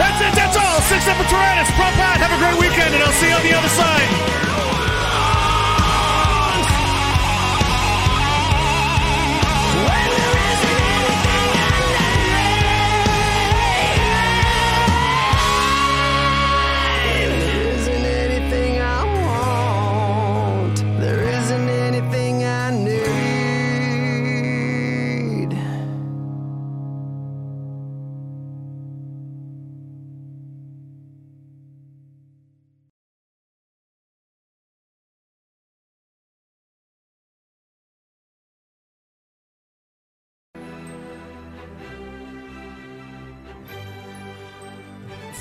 [0.00, 0.80] That's it, that's all.
[0.88, 1.68] Six up for Tyrannus.
[1.76, 2.16] Pro Pat.
[2.24, 4.59] Have a great weekend, and I'll see you on the other side.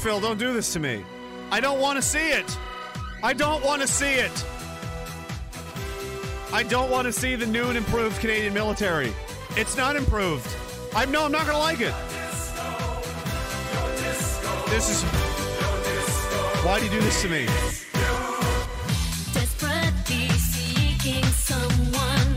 [0.09, 1.05] Phil, don't do this to me.
[1.51, 2.57] I don't want to see it.
[3.21, 4.43] I don't want to see it.
[6.51, 9.13] I don't want to see the new and improved Canadian military.
[9.55, 10.47] It's not improved.
[10.95, 11.93] I know I'm not going to like it.
[14.71, 15.03] This is.
[16.65, 17.45] Why do you do this to me?
[19.35, 22.29] Desperately seeking someone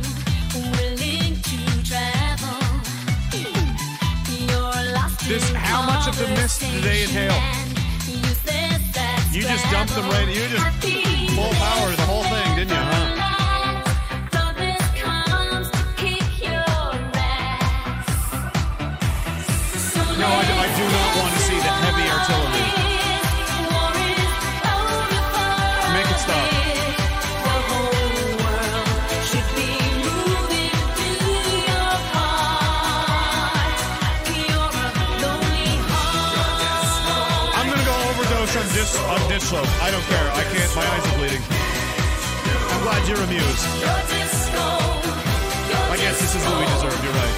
[0.76, 2.60] willing to travel.
[4.28, 5.50] You're lost This.
[5.52, 7.61] How much of the mist do they inhale?
[9.32, 10.28] You just dumped them right.
[10.28, 10.84] You just
[11.34, 12.76] full power the whole thing, didn't you?
[12.76, 13.28] Huh?
[20.18, 20.51] No, I,
[39.32, 39.82] dish on soap.
[39.82, 40.28] I don't care.
[40.32, 40.76] I can't.
[40.76, 41.42] My eyes are bleeding.
[42.72, 43.64] I'm glad you're amused.
[45.92, 47.04] I guess this is what we deserve.
[47.04, 47.31] You're right.